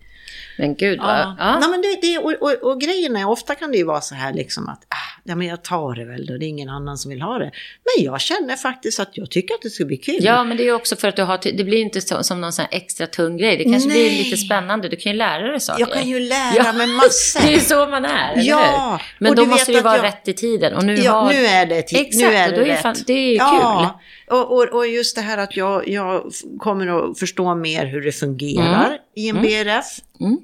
Men 0.57 0.75
gud 0.75 0.99
vad... 0.99 1.19
Ja. 1.19 1.35
Ja. 1.39 1.59
Nej, 1.59 1.69
men 1.69 1.81
det, 1.81 1.99
det, 2.01 2.17
och, 2.17 2.33
och, 2.41 2.71
och 2.71 2.81
grejen 2.81 3.15
är, 3.15 3.29
ofta 3.29 3.55
kan 3.55 3.71
det 3.71 3.77
ju 3.77 3.83
vara 3.83 4.01
så 4.01 4.15
här 4.15 4.33
liksom 4.33 4.69
att 4.69 4.85
ah, 4.89 5.14
ja, 5.27 5.35
men 5.35 5.47
jag 5.47 5.63
tar 5.63 5.95
det 5.95 6.05
väl 6.05 6.25
då, 6.25 6.37
det 6.37 6.45
är 6.45 6.47
ingen 6.47 6.69
annan 6.69 6.97
som 6.97 7.09
vill 7.11 7.21
ha 7.21 7.37
det. 7.37 7.51
Men 7.95 8.05
jag 8.05 8.21
känner 8.21 8.55
faktiskt 8.55 8.99
att 8.99 9.09
jag 9.13 9.31
tycker 9.31 9.55
att 9.55 9.61
det 9.61 9.69
ska 9.69 9.85
bli 9.85 9.97
kul. 9.97 10.17
Ja, 10.19 10.43
men 10.43 10.57
det 10.57 10.67
är 10.67 10.73
också 10.73 10.95
för 10.95 11.07
att 11.07 11.15
du 11.15 11.21
har, 11.23 11.39
det 11.57 11.63
blir 11.63 11.77
inte 11.77 12.01
så, 12.01 12.23
som 12.23 12.41
någon 12.41 12.53
sån 12.53 12.65
här 12.71 12.77
extra 12.77 13.07
tung 13.07 13.37
grej. 13.37 13.57
Det 13.57 13.63
kanske 13.63 13.89
Nej. 13.89 14.09
blir 14.09 14.23
lite 14.23 14.37
spännande, 14.37 14.89
du 14.89 14.95
kan 14.95 15.11
ju 15.11 15.17
lära 15.17 15.47
dig 15.51 15.59
saker. 15.59 15.79
Jag 15.79 15.93
kan 15.93 16.09
ju 16.09 16.19
lära 16.19 16.55
Ja, 16.55 16.73
mig 16.73 16.87
massor. 16.87 17.39
Det 17.41 17.47
är 17.47 17.51
ju 17.53 17.59
så 17.59 17.87
man 17.87 18.05
är, 18.05 18.33
eller 18.33 18.43
Ja, 18.43 18.99
hur? 19.01 19.23
Men 19.23 19.29
och 19.29 19.35
då 19.35 19.45
måste 19.45 19.71
det 19.71 19.75
ju 19.75 19.81
vara 19.83 19.95
jag- 19.95 20.03
rätt 20.05 20.27
i 20.27 20.33
tiden. 20.33 20.73
Och 20.75 20.85
nu, 20.85 20.95
Ja, 20.95 21.11
har... 21.11 21.33
nu 21.33 21.45
är 21.45 21.65
det 21.65 21.81
tid. 21.81 21.99
Exakt, 21.99 22.15
nu 22.31 22.37
är 22.37 22.49
och 22.51 22.59
det 22.59 22.65
då 22.65 22.71
är 22.71 22.75
fan- 22.75 22.95
det 23.07 23.13
är 23.13 23.29
ju 23.29 23.35
ja, 23.35 23.99
Och, 24.27 24.51
och, 24.57 24.63
och 24.73 24.87
just 24.87 25.15
det 25.15 25.21
här 25.21 25.37
att 25.37 25.57
jag, 25.57 25.87
jag 25.87 26.31
kommer 26.59 27.11
att 27.11 27.19
förstå 27.19 27.55
mer 27.55 27.85
hur 27.85 28.01
det 28.01 28.11
fungerar 28.11 28.97
i 29.15 29.29
en 29.29 29.41
BRF. 29.41 29.85
Mm. 30.19 30.37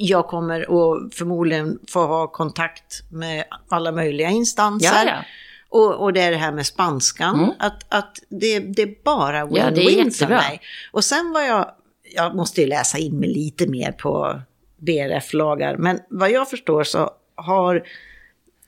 Jag 0.00 0.26
kommer 0.26 0.60
att 0.60 1.14
förmodligen 1.14 1.78
få 1.88 2.06
ha 2.06 2.26
kontakt 2.26 3.02
med 3.10 3.44
alla 3.68 3.92
möjliga 3.92 4.28
instanser. 4.30 5.04
Ja, 5.06 5.10
ja. 5.10 5.24
Och, 5.68 5.94
och 5.94 6.12
det 6.12 6.20
är 6.20 6.30
det 6.30 6.36
här 6.36 6.52
med 6.52 6.66
spanskan, 6.66 7.52
att, 7.58 7.94
att 7.94 8.18
det, 8.28 8.58
det 8.58 8.82
är 8.82 9.04
bara 9.04 9.38
Ja, 9.38 9.46
win-win 9.46 10.06
är 10.06 10.10
för 10.10 10.28
mig. 10.28 10.60
Och 10.92 11.04
sen 11.04 11.32
var 11.32 11.40
jag, 11.40 11.70
jag 12.14 12.36
måste 12.36 12.60
ju 12.60 12.66
läsa 12.66 12.98
in 12.98 13.20
mig 13.20 13.28
lite 13.28 13.66
mer 13.66 13.92
på 13.92 14.40
BRF-lagar, 14.76 15.76
men 15.76 16.00
vad 16.10 16.30
jag 16.30 16.50
förstår 16.50 16.84
så 16.84 17.10
har, 17.34 17.82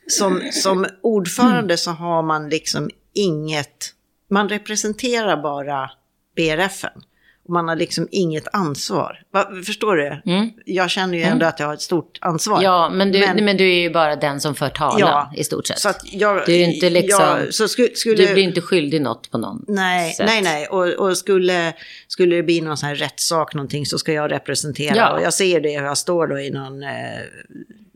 som, 0.09 0.41
som 0.53 0.87
ordförande 1.03 1.77
så 1.77 1.91
har 1.91 2.23
man 2.23 2.49
liksom 2.49 2.91
inget, 3.15 3.95
man 4.31 4.49
representerar 4.49 5.43
bara 5.43 5.91
BRFen. 6.37 7.03
Och 7.45 7.53
man 7.53 7.69
har 7.69 7.77
liksom 7.77 8.09
inget 8.11 8.49
ansvar. 8.53 9.23
Va, 9.33 9.51
förstår 9.67 9.97
du? 9.97 10.21
Jag 10.65 10.91
känner 10.91 11.19
ju 11.19 11.25
ändå 11.25 11.47
att 11.47 11.61
jag 11.61 11.67
har 11.67 11.75
ett 11.75 11.81
stort 11.81 12.19
ansvar. 12.21 12.55
Mm. 12.55 12.65
Ja, 12.65 12.91
men 12.91 13.13
du, 13.13 13.19
men... 13.43 13.57
du 13.57 13.65
är 13.71 13.81
ju 13.81 13.91
bara 13.91 14.17
den 14.17 14.41
som 14.41 14.55
för 14.55 14.69
talan 14.69 14.99
Ja, 15.01 15.33
i 15.37 15.45
stort 15.45 15.67
sett. 15.67 15.79
Så 15.79 15.93
jag, 16.13 16.43
Du 16.47 16.55
är 16.55 16.69
inte 16.69 16.91
liksom- 16.91 17.25
jag- 17.59 17.71
skulle, 17.71 17.95
skulle, 17.95 18.27
Du 18.27 18.33
blir 18.35 18.43
inte 18.43 18.61
skyldig 18.61 19.01
något 19.03 19.31
på 19.31 19.39
någon 19.39 19.65
Nej, 19.69 20.13
sätt. 20.13 20.27
nej, 20.27 20.43
nej. 20.43 20.67
Och, 20.67 20.89
och 20.89 21.17
skulle, 21.19 21.73
skulle 22.09 22.37
det 22.37 22.43
bli 22.43 22.61
någon 22.61 22.77
sån 22.77 22.89
här 22.89 22.97
rättssak 22.97 23.55
någonting 23.55 23.87
så 23.87 23.99
ska 23.99 24.13
jag 24.13 24.33
representera. 24.33 24.97
Ja. 24.97 25.13
Och 25.13 25.23
jag 25.23 25.35
ser 25.35 25.61
det 25.61 25.71
jag 25.71 25.99
står 25.99 26.27
då 26.27 26.39
i 26.39 26.51
någon 26.51 26.83
eh, 26.83 26.89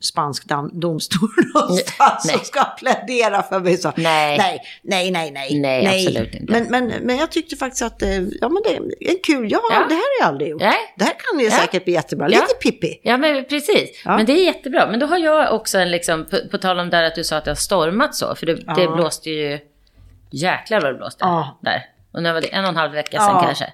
spansk 0.05 0.45
domstol 0.73 1.29
någonstans 1.55 2.25
nej. 2.27 2.37
och 2.37 2.47
ska 2.47 2.65
plädera 2.65 3.43
för 3.43 3.61
mig. 3.61 3.77
Så. 3.77 3.93
Nej. 3.97 4.39
nej, 4.83 5.11
nej, 5.11 5.11
nej. 5.11 5.31
Nej, 5.31 5.85
Nej, 5.85 6.07
absolut 6.07 6.35
inte. 6.35 6.53
Men, 6.53 6.65
men, 6.89 6.93
men 7.07 7.17
jag 7.17 7.31
tyckte 7.33 7.57
faktiskt 7.57 7.83
att 7.83 8.03
eh, 8.03 8.11
ja, 8.21 8.49
men 8.49 8.63
det 8.65 8.77
är 8.77 9.11
en 9.11 9.19
kul, 9.25 9.53
ja, 9.53 9.61
Ja. 9.71 9.79
det 9.89 9.95
här 9.95 10.01
har 10.01 10.21
jag 10.21 10.29
aldrig 10.29 10.51
gjort. 10.51 10.61
Nej. 10.63 10.95
Det 10.97 11.05
här 11.05 11.15
kan 11.19 11.41
ju 11.41 11.45
Ja. 11.47 11.51
säkert 11.51 11.85
bli 11.85 11.93
jättebra. 11.93 12.29
Ja. 12.31 12.41
Lite 12.41 12.55
pippi. 12.63 13.01
Ja, 13.03 13.17
men 13.17 13.45
precis. 13.45 14.03
Ja. 14.05 14.17
Men 14.17 14.27
det 14.27 14.33
är 14.33 14.45
jättebra. 14.45 14.87
Men 14.91 15.01
då 15.01 15.07
har 15.07 15.19
jag 15.19 15.55
också 15.55 15.79
en, 15.79 15.91
liksom, 15.91 16.25
på, 16.25 16.37
på 16.51 16.59
tal 16.59 16.79
om 16.79 16.91
där 16.91 17.03
att 17.03 17.15
du 17.15 17.25
sa 17.25 17.37
att 17.37 17.45
det 17.45 17.51
har 17.51 17.57
stormat 17.57 18.15
så, 18.15 18.35
för 18.35 18.47
det, 18.47 18.55
det 18.55 18.83
Ja. 18.83 18.95
blåste 18.97 19.31
ju, 19.31 19.59
jäklar 20.31 20.81
vad 20.81 20.91
det 20.95 20.99
blåste 20.99 21.25
Ja. 21.25 21.59
där. 21.63 21.83
Och 22.13 22.23
när 22.23 22.33
var 22.33 22.41
det? 22.41 22.47
En 22.47 22.65
och 22.65 22.71
en 22.71 22.77
halv 22.77 22.93
vecka 22.93 23.19
sedan 23.19 23.31
Ja. 23.35 23.43
kanske. 23.43 23.65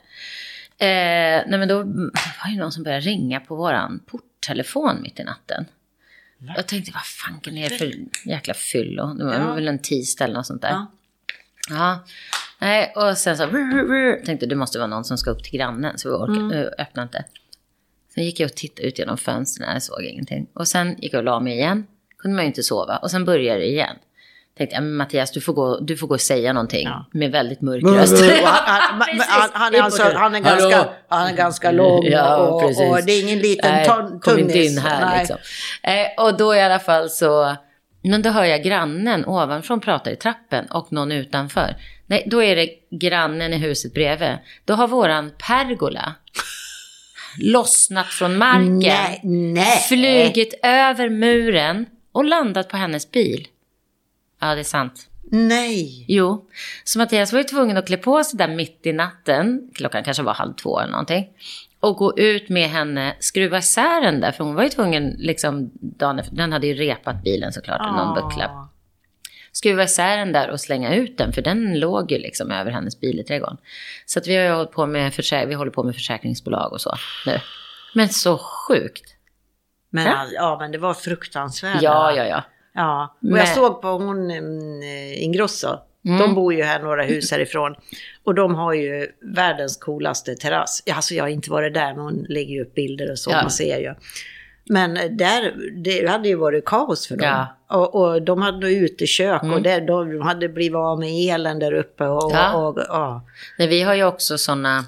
Eh, 0.79 1.43
nej 1.47 1.59
men 1.59 1.69
då 1.69 1.77
var 1.79 2.51
det 2.55 2.59
någon 2.61 2.73
som 2.73 2.83
började 2.83 3.01
ringa 3.07 3.41
på 3.41 3.57
våran 3.57 4.01
porttelefon 4.07 5.03
mitt 5.03 5.21
i 5.21 5.25
natten. 5.25 5.65
Jag 6.57 6.67
tänkte, 6.69 6.93
vad 6.95 7.03
fanken 7.07 7.57
är 7.57 7.71
det 7.71 7.77
för 7.79 7.93
jäkla 8.25 8.55
fyllo? 8.55 9.15
Det 9.15 9.25
var 9.25 9.35
Ja. 9.35 9.55
väl 9.55 9.69
en 9.69 9.79
tisdag 9.79 10.25
eller 10.25 10.35
något 10.35 10.47
sånt 10.47 10.63
där. 10.63 10.71
Ja. 10.71 10.87
Ja. 11.71 12.05
Nej, 12.59 12.93
och 12.97 13.19
sen 13.19 13.37
så 13.37 13.47
tänkte 14.27 14.47
det 14.47 14.55
måste 14.55 14.79
vara 14.79 14.89
någon 14.89 15.05
som 15.05 15.19
ska 15.19 15.31
upp 15.31 15.43
till 15.45 15.53
grannen 15.53 15.99
så 15.99 16.09
vi 16.09 16.15
orkade, 16.15 16.41
Mm. 16.41 16.53
äh, 16.53 16.67
öppnade 16.79 17.03
inte. 17.03 17.25
Sen 18.15 18.25
gick 18.25 18.41
jag 18.41 18.47
och 18.51 18.55
tittade 18.57 18.89
ut 18.89 18.99
genom 18.99 19.19
fönstren, 19.19 19.73
jag 19.73 19.83
såg 19.83 20.03
ingenting. 20.03 20.47
Och 20.53 20.69
sen 20.69 20.97
gick 20.99 21.13
jag 21.13 21.19
och 21.19 21.25
la 21.25 21.41
mig 21.41 21.53
igen, 21.53 21.87
kunde 22.19 22.35
man 22.35 22.45
ju 22.45 22.47
inte 22.49 22.63
sova. 22.63 22.97
Och 22.97 23.11
sen 23.11 23.25
började 23.25 23.61
det 23.61 23.67
igen. 23.69 23.97
Tänkte, 24.61 24.75
ja, 24.77 24.81
men 24.81 24.97
Mattias, 24.97 25.31
du 25.33 25.41
får, 25.41 25.53
gå, 25.53 25.81
du 25.81 25.97
får 25.97 26.07
gå 26.07 26.15
och 26.15 26.21
säga 26.21 26.53
någonting 26.53 26.85
Ja. 26.85 27.07
med 27.13 27.31
väldigt 27.33 27.61
mörk 27.61 27.83
röst. 27.85 28.13
Och 28.13 28.19
han, 29.53 29.75
är 29.75 29.83
alltså, 29.83 30.03
han. 30.03 30.35
Hallå? 30.35 30.41
ganska, 30.43 30.89
han 31.09 31.27
är 31.27 31.37
ganska 31.37 31.71
lång 31.71 32.05
Ja, 32.07 32.37
och, 32.37 32.63
precis. 32.63 32.91
och 32.91 32.99
det 33.07 33.13
är 33.13 33.23
ingen 33.23 33.39
liten 33.39 33.73
Nej, 33.73 33.87
ton, 33.87 34.09
kom 34.11 34.21
tunnis. 34.21 34.41
inte 34.47 34.59
in 34.59 34.79
här 34.79 35.07
Nej. 35.07 35.19
liksom. 35.19 35.37
Eh, 35.83 36.25
och 36.27 36.37
då 36.37 36.55
i 36.55 36.61
alla 36.61 36.79
fall 36.79 37.11
så, 37.11 37.57
men 38.03 38.23
då 38.23 38.31
hör 38.31 38.45
jag 38.45 38.63
grannen 38.63 39.25
ovanifrån 39.27 39.81
prata 39.81 40.11
i 40.11 40.17
trappen 40.17 40.67
och 40.67 40.93
någon 40.93 41.13
utanför. 41.13 41.77
Nej, 42.07 42.23
då 42.27 42.43
är 42.43 42.57
det 42.57 42.69
grannen 42.91 43.53
i 43.53 43.57
huset 43.57 43.95
bredvid. 43.95 44.39
Då 44.65 44.75
har 44.75 44.89
våran 44.89 45.31
pergola 45.49 46.15
lossnat 47.43 48.07
från 48.07 48.37
marken, 48.39 48.79
Nej, 48.79 49.21
nej. 49.25 49.79
flugit 49.89 50.55
över 50.63 51.09
muren 51.09 51.87
och 52.13 52.25
landat 52.25 52.69
på 52.69 52.77
hennes 52.77 53.11
bil. 53.11 53.47
Ja, 54.41 54.55
det 54.55 54.61
är 54.61 54.65
sant. 54.65 55.07
Nej. 55.33 56.05
Jo, 56.09 56.49
så 56.85 56.99
Mattias 56.99 57.33
var 57.33 57.39
ju 57.41 57.45
tvungen 57.45 57.77
att 57.77 57.87
klä 57.87 57.97
på 57.97 58.25
sig 58.25 58.39
där 58.39 58.49
mitt 58.49 58.87
i 58.87 58.93
natten, 58.93 59.71
klockan 59.75 60.05
kanske 60.05 60.23
var 60.23 60.35
halv 60.35 60.53
två 60.55 60.81
eller 60.81 60.91
någonting, 60.91 61.29
och 61.81 61.97
gå 61.97 62.19
ut 62.19 62.49
med 62.49 62.69
henne, 62.69 63.17
skruva 63.21 63.59
isär 63.59 64.01
den 64.01 64.21
där, 64.21 64.33
för 64.33 64.45
hon 64.45 64.55
var 64.55 64.63
ju 64.63 64.69
tvungen, 64.69 65.11
liksom, 65.19 65.71
dagen 65.75 66.21
den 66.33 66.53
hade 66.53 66.67
ju 66.67 66.75
repat 66.75 67.23
bilen 67.23 67.53
såklart, 67.53 67.81
i 67.81 67.97
någon 67.97 68.15
buckla. 68.15 68.69
Skruva 69.53 69.83
isär 69.85 70.17
den 70.17 70.33
där 70.33 70.51
och 70.51 70.61
slänga 70.61 70.95
ut 70.95 71.19
den, 71.19 71.33
för 71.33 71.43
den 71.43 71.79
låg 71.79 72.13
ju 72.13 72.19
liksom 72.19 72.51
över 72.51 72.71
hennes 72.71 73.01
bil 73.01 73.21
i 73.21 73.25
trädgården. 73.25 73.57
Så 74.07 74.19
att 74.19 74.27
vi 74.27 74.37
har 74.37 74.45
ju 74.45 74.51
hållit 74.51 74.73
på 74.73 74.87
med, 74.87 75.13
försä- 75.13 75.47
vi 75.47 75.55
håller 75.55 75.71
på 75.73 75.83
med 75.83 75.95
försäkringsbolag 75.95 76.73
och 76.73 76.81
så 76.81 76.95
nu. 77.27 77.41
Men 77.95 78.09
så 78.09 78.39
sjukt. 78.39 79.15
Men, 79.91 80.07
Ja. 80.07 80.27
ja, 80.33 80.57
men 80.61 80.73
det 80.73 80.79
var 80.79 80.95
fruktansvärt. 80.95 81.83
Ja, 81.83 82.13
ja, 82.17 82.25
ja. 82.27 82.43
Ja, 82.75 83.15
och 83.19 83.25
Men- 83.25 83.39
jag 83.39 83.49
såg 83.49 83.83
på 83.83 83.89
hon 83.89 84.31
mm, 84.31 84.83
Ingrosso. 85.17 85.69
Mm. 86.05 86.19
De 86.19 86.35
bor 86.35 86.55
ju 86.55 86.63
här 86.63 86.83
några 86.83 87.03
hus 87.03 87.31
härifrån. 87.31 87.75
Och 88.25 88.35
de 88.35 88.55
har 88.55 88.73
ju 88.75 89.07
världens 89.35 89.77
coolaste 89.77 90.35
terrass. 90.35 90.83
Alltså 90.95 91.15
jag 91.15 91.25
har 91.25 91.29
inte 91.29 91.51
varit 91.51 91.75
där, 91.75 91.95
men 91.95 92.05
hon 92.05 92.27
lägger 92.29 92.55
ju 92.55 92.63
upp 92.63 92.75
bilder 92.75 93.11
och 93.11 93.19
så, 93.19 93.31
Ja. 93.31 93.43
man 93.43 93.51
ser 93.51 93.79
ju. 93.79 93.95
Men 94.65 94.97
eh, 94.97 95.11
där, 95.11 95.55
det 95.85 96.07
hade 96.11 96.29
ju 96.29 96.35
varit 96.35 96.65
kaos 96.65 97.09
för 97.09 97.17
dem. 97.17 97.27
Ja. 97.69 97.77
Och, 97.79 97.95
och 97.95 98.23
de 98.23 98.43
hade 98.43 98.59
nog 98.59 98.71
utekök 98.71 99.43
Mm. 99.43 99.55
och 99.55 99.63
där, 99.63 99.81
de 99.81 100.21
hade 100.21 100.49
blivit 100.49 100.77
av 100.77 100.99
med 100.99 101.09
elen 101.35 101.59
där 101.59 101.73
uppe. 101.73 102.05
Och, 102.07 102.31
Ja. 102.35 102.55
och, 102.55 102.79
och. 102.79 103.21
Nej, 103.59 103.69
vi 103.69 103.83
har 103.83 103.95
ju 103.95 104.05
också 104.05 104.39
sådana 104.39 104.85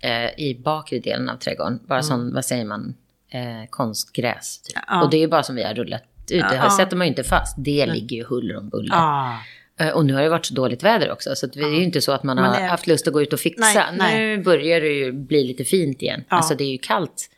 eh, 0.00 0.40
i 0.40 0.60
bakre 0.64 0.98
delen 0.98 1.28
av 1.28 1.36
trädgården. 1.36 1.80
Bara 1.86 2.02
sån, 2.02 2.34
vad 2.34 2.44
säger 2.44 2.64
man, 2.64 2.94
eh, 3.30 3.68
konstgräs. 3.70 4.58
Typ. 4.62 4.76
Ja. 4.88 5.04
Och 5.04 5.10
det 5.10 5.16
är 5.16 5.20
ju 5.20 5.28
bara 5.28 5.42
som 5.42 5.54
vi 5.56 5.62
har 5.62 5.74
rullat 5.74 6.02
ut. 6.30 6.44
Det 6.50 6.54
Ja. 6.56 6.70
sätter 6.70 6.96
man 6.96 7.06
ju 7.06 7.08
inte 7.08 7.24
fast. 7.24 7.54
Det 7.58 7.86
ligger 7.86 8.16
ju 8.16 8.24
huller 8.24 8.56
om 8.56 8.68
buller. 8.68 8.94
Ja. 8.94 9.38
Eh, 9.80 9.88
och 9.88 10.06
nu 10.06 10.14
har 10.14 10.22
det 10.22 10.28
varit 10.28 10.46
så 10.46 10.54
dåligt 10.54 10.82
väder 10.82 11.12
också. 11.12 11.34
Så 11.34 11.46
det 11.46 11.60
är 11.60 11.68
ju 11.76 11.82
inte 11.84 12.00
så 12.00 12.12
att 12.12 12.22
man 12.22 12.38
har 12.38 12.60
det- 12.60 12.66
haft 12.66 12.86
lust 12.86 13.06
att 13.06 13.12
gå 13.12 13.22
ut 13.22 13.32
och 13.32 13.40
fixa. 13.40 13.62
Nej, 13.64 13.86
nej. 13.98 14.36
Nu 14.36 14.42
börjar 14.42 14.80
det 14.80 14.88
ju 14.88 15.12
bli 15.12 15.44
lite 15.44 15.64
fint 15.64 16.02
igen. 16.02 16.24
Ja. 16.28 16.36
Alltså 16.36 16.54
det 16.54 16.64
är 16.64 16.72
ju 16.72 16.78
kallt. 16.78 17.30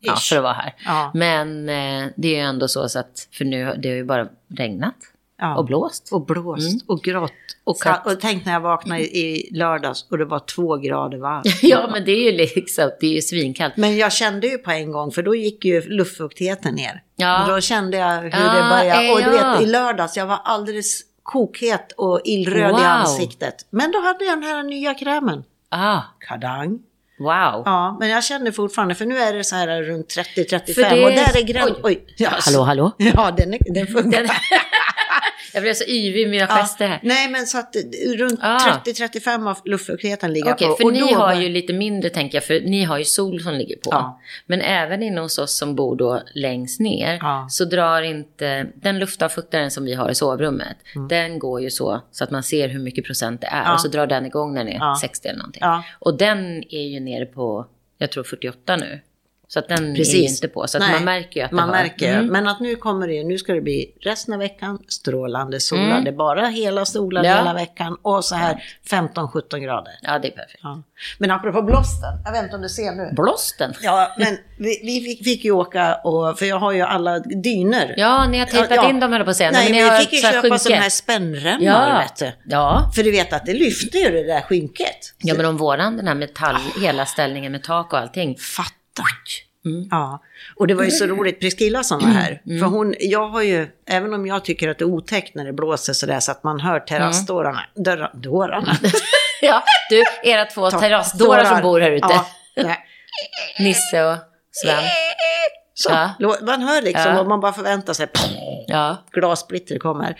Ja, 0.00 0.16
för 0.16 0.36
att 0.36 0.42
vara 0.42 0.52
här. 0.52 0.74
Ja. 0.86 1.10
Men 1.14 1.68
eh, 1.68 2.08
det 2.16 2.28
är 2.28 2.32
ju 2.34 2.40
ändå 2.40 2.68
så, 2.68 2.88
så 2.88 2.98
att, 2.98 3.28
för 3.32 3.44
nu 3.44 3.74
det 3.78 3.88
har 3.88 3.96
ju 3.96 4.04
bara 4.04 4.28
regnat 4.56 4.94
Ja. 5.38 5.56
och 5.56 5.64
blåst. 5.64 6.08
Och 6.12 6.26
blåst 6.26 6.84
och 6.88 7.02
grått. 7.02 7.32
Och, 7.64 7.86
att- 7.86 8.06
och 8.06 8.20
tänk 8.20 8.44
när 8.44 8.52
jag 8.52 8.60
vaknade 8.60 9.00
i, 9.00 9.06
i 9.48 9.54
lördags 9.54 10.06
och 10.10 10.18
det 10.18 10.24
var 10.24 10.38
två 10.38 10.76
grader 10.76 11.18
varmt. 11.18 11.46
ja, 11.62 11.88
men 11.92 12.04
det 12.04 12.12
är 12.12 12.30
ju 12.30 12.36
liksom, 12.36 12.90
det 13.00 13.06
är 13.06 13.10
ju 13.14 13.22
svinkallt. 13.22 13.76
Men 13.76 13.96
jag 13.96 14.12
kände 14.12 14.46
ju 14.46 14.58
på 14.58 14.70
en 14.70 14.92
gång, 14.92 15.10
för 15.12 15.22
då 15.22 15.34
gick 15.34 15.64
ju 15.64 15.80
luftfuktigheten 15.80 16.74
ner. 16.74 17.02
Ja. 17.16 17.42
Och 17.42 17.48
då 17.48 17.60
kände 17.60 17.96
jag 17.96 18.20
hur 18.22 18.30
Ah, 18.34 18.54
det 18.54 18.68
började. 18.78 19.10
Och 19.12 19.18
du 19.32 19.36
ja. 19.36 19.52
vet, 19.52 19.62
i 19.62 19.66
lördags, 19.66 20.16
jag 20.16 20.26
var 20.26 20.40
alldeles 20.44 21.00
kokhet 21.22 21.92
och 21.96 22.20
illröd 22.24 22.70
i 22.70 22.72
Wow. 22.72 22.80
ansiktet. 22.80 23.54
Men 23.70 23.92
då 23.92 24.00
hade 24.00 24.24
jag 24.24 24.36
den 24.40 24.42
här 24.48 24.62
nya 24.62 24.94
krämen. 24.94 25.44
Ah, 25.70 26.00
Kadang. 26.28 26.78
wow. 27.18 27.62
Ja, 27.64 27.96
men 28.00 28.08
jag 28.08 28.24
känner 28.24 28.50
fortfarande, 28.52 28.94
för 28.94 29.06
nu 29.06 29.18
är 29.18 29.32
det 29.32 29.44
så 29.44 29.56
här 29.56 29.82
runt 29.82 30.08
30-35 30.08 30.74
För 30.74 30.82
det- 30.82 31.04
och 31.04 31.10
där 31.10 31.36
är 31.38 31.42
gränsen. 31.42 31.76
Oj. 31.82 32.04
Ja, 32.16 32.30
Hallå, 32.40 32.62
hallå? 32.62 32.90
Ja, 32.98 33.30
den, 33.36 33.54
är, 33.54 33.58
den 33.74 33.86
funkar. 33.86 34.20
Den- 34.20 34.28
jag 35.54 35.62
blev 35.62 35.74
så 35.74 35.84
yvig 35.84 36.22
i 36.22 36.26
mina 36.26 36.46
gester 36.46 36.86
här. 36.88 37.00
nej, 37.02 37.30
men 37.30 37.46
så 37.46 37.58
att 37.58 37.76
eh, 37.76 37.82
runt 38.16 38.40
Ah. 38.42 38.58
30-35 38.84 39.48
av 39.50 39.58
luftfuktigheten 39.64 40.32
ligger 40.32 40.52
Okej, 40.52 40.68
på. 40.68 40.74
för 40.76 40.84
och 40.84 40.92
ni 40.92 41.00
då 41.00 41.06
har 41.06 41.34
ju 41.34 41.48
lite 41.48 41.72
mindre 41.72 42.10
tänker 42.10 42.36
jag, 42.36 42.44
för 42.44 42.60
ni 42.60 42.84
har 42.84 42.98
ju 42.98 43.04
sol 43.04 43.40
som 43.40 43.54
ligger 43.54 43.76
på. 43.76 43.88
Ja. 43.90 44.20
Men 44.46 44.60
även 44.60 45.02
inne 45.02 45.20
hos 45.20 45.38
oss 45.38 45.56
som 45.58 45.74
bor 45.76 45.96
då 45.96 46.22
längst 46.34 46.80
ner 46.80 47.18
Ja. 47.20 47.46
så 47.50 47.64
drar 47.64 48.02
inte, 48.02 48.66
den 48.74 48.98
luftavfuktaren 48.98 49.70
som 49.70 49.84
vi 49.84 49.94
har 49.94 50.10
i 50.10 50.14
sovrummet, 50.14 50.76
den 51.08 51.38
går 51.38 51.60
ju 51.60 51.70
så, 51.70 52.00
så 52.10 52.24
att 52.24 52.30
man 52.30 52.42
ser 52.42 52.68
hur 52.68 52.80
mycket 52.80 53.04
procent 53.04 53.40
det 53.40 53.46
är. 53.46 53.60
Mm. 53.62 53.72
Och 53.72 53.80
så 53.80 53.88
drar 53.88 54.06
den 54.06 54.26
igång 54.26 54.54
när 54.54 54.64
det 54.64 54.70
är 54.72 54.78
Ja. 54.78 54.98
60 55.00 55.28
eller 55.28 55.38
någonting. 55.38 55.62
Och 55.98 56.18
den 56.18 56.62
är 56.74 56.82
ju 56.88 57.00
nere 57.00 57.26
på, 57.26 57.66
jag 57.98 58.10
tror 58.10 58.24
48 58.24 58.76
nu. 58.76 59.00
Så 59.52 59.58
att 59.58 59.68
den 59.68 59.84
är 59.84 59.88
ju 59.88 59.94
Precis. 59.96 60.30
inte 60.30 60.48
på. 60.48 60.66
Så 60.66 60.78
Nej, 60.78 60.92
man 60.92 61.04
märker 61.04 61.40
ju 61.40 61.46
att 61.46 61.52
Man 61.52 61.66
det 61.68 61.72
märker, 61.72 62.12
Mm. 62.14 62.26
men 62.26 62.48
att 62.48 62.60
nu 62.60 62.76
kommer 62.76 63.08
det, 63.08 63.24
nu 63.24 63.38
ska 63.38 63.52
det 63.54 63.60
bli 63.60 63.94
resten 64.00 64.34
av 64.34 64.40
veckan 64.40 64.78
strålande 64.88 65.60
solade, 65.60 66.12
bara 66.12 66.46
hela 66.46 66.84
solade 66.84 67.28
Ja. 67.28 67.36
hela 67.36 67.54
veckan 67.54 67.96
och 68.02 68.24
så 68.24 68.34
här 68.34 68.62
15-17 68.90 69.58
grader. 69.60 69.92
Ja, 70.02 70.18
det 70.18 70.28
är 70.28 70.32
perfekt. 70.32 70.60
Ja. 70.62 70.82
Men 71.18 71.30
apropå 71.30 71.62
blåsten, 71.62 72.10
jag 72.24 72.32
vet 72.32 72.42
inte 72.42 72.56
om 72.56 72.62
du 72.62 72.68
ser 72.68 72.92
nu. 72.92 73.10
Blåsten. 73.12 73.74
Ja, 73.82 74.14
men 74.18 74.36
vi, 74.58 74.80
vi 74.82 75.00
fick, 75.00 75.24
fick 75.24 75.44
ju 75.44 75.50
åka 75.50 75.94
och, 75.94 76.38
för 76.38 76.46
jag 76.46 76.58
har 76.58 76.72
ju 76.72 76.80
alla 76.80 77.18
dyner. 77.18 77.94
Ja, 77.96 78.26
ni 78.28 78.38
har 78.38 78.46
tejpat 78.46 78.76
Ja, 78.76 78.90
in 78.90 79.00
dem 79.00 79.12
höll 79.12 79.24
på 79.24 79.30
att 79.30 79.36
säga. 79.36 79.50
Nej, 79.50 79.70
men 79.72 79.90
vi 79.98 80.04
fick 80.04 80.12
ju 80.12 80.18
köpa 80.18 80.40
skynke. 80.42 80.58
sådana 80.58 80.82
här 80.82 80.90
spännremmar, 80.90 81.64
Ja. 81.64 81.98
vet 81.98 82.16
du. 82.16 82.50
Ja. 82.50 82.90
För 82.94 83.02
du 83.02 83.10
vet 83.10 83.32
att 83.32 83.46
det 83.46 83.54
lyfter 83.54 83.98
ju 83.98 84.10
det 84.10 84.22
där 84.26 84.40
skynket. 84.40 85.14
ja, 85.18 85.34
men 85.34 85.46
om 85.46 85.56
våran, 85.56 85.96
den 85.96 86.06
här 86.06 86.14
metall, 86.14 86.56
hela 86.82 87.06
ställningen 87.06 87.52
med 87.52 87.62
tak 87.62 87.92
och 87.92 87.98
allting. 87.98 88.36
Fatta. 88.96 89.08
Mm. 89.64 89.88
Ja, 89.90 90.22
och 90.56 90.66
det 90.66 90.74
var 90.74 90.84
ju 90.84 90.90
så 90.90 91.06
roligt, 91.06 91.40
Priscilla 91.40 91.82
som 91.84 91.98
var 92.00 92.08
här. 92.08 92.42
För 92.60 92.66
hon, 92.66 92.94
jag 93.00 93.28
har 93.28 93.42
ju, 93.42 93.68
även 93.86 94.14
om 94.14 94.26
jag 94.26 94.44
tycker 94.44 94.68
att 94.68 94.78
det 94.78 94.82
är 94.84 94.86
otäckt 94.86 95.34
när 95.34 95.44
det 95.44 95.52
blåser 95.52 95.92
sådär 95.92 96.20
så 96.20 96.32
att 96.32 96.42
man 96.44 96.60
hör 96.60 96.80
terrassdörrarna, 96.80 97.62
dörra, 97.74 98.10
dörrarna. 98.14 98.76
Ja, 99.44 99.62
du, 99.90 100.02
era 100.30 100.44
två 100.44 100.70
terrassdårar 100.70 101.44
som 101.44 101.62
bor 101.62 101.80
här 101.80 101.90
ute. 101.90 102.06
Ja, 102.10 102.26
nej. 102.62 102.78
Nisse 103.58 104.04
och 104.04 104.16
Sven. 104.50 104.84
så, 105.74 105.90
Ja. 106.18 106.36
man 106.42 106.62
hör 106.62 106.82
liksom 106.82 107.12
Ja. 107.12 107.20
och 107.20 107.26
man 107.26 107.40
bara 107.40 107.52
förväntar 107.52 107.92
sig, 107.92 108.08
Ja. 108.66 108.96
glassplitter 109.12 109.78
kommer. 109.78 110.16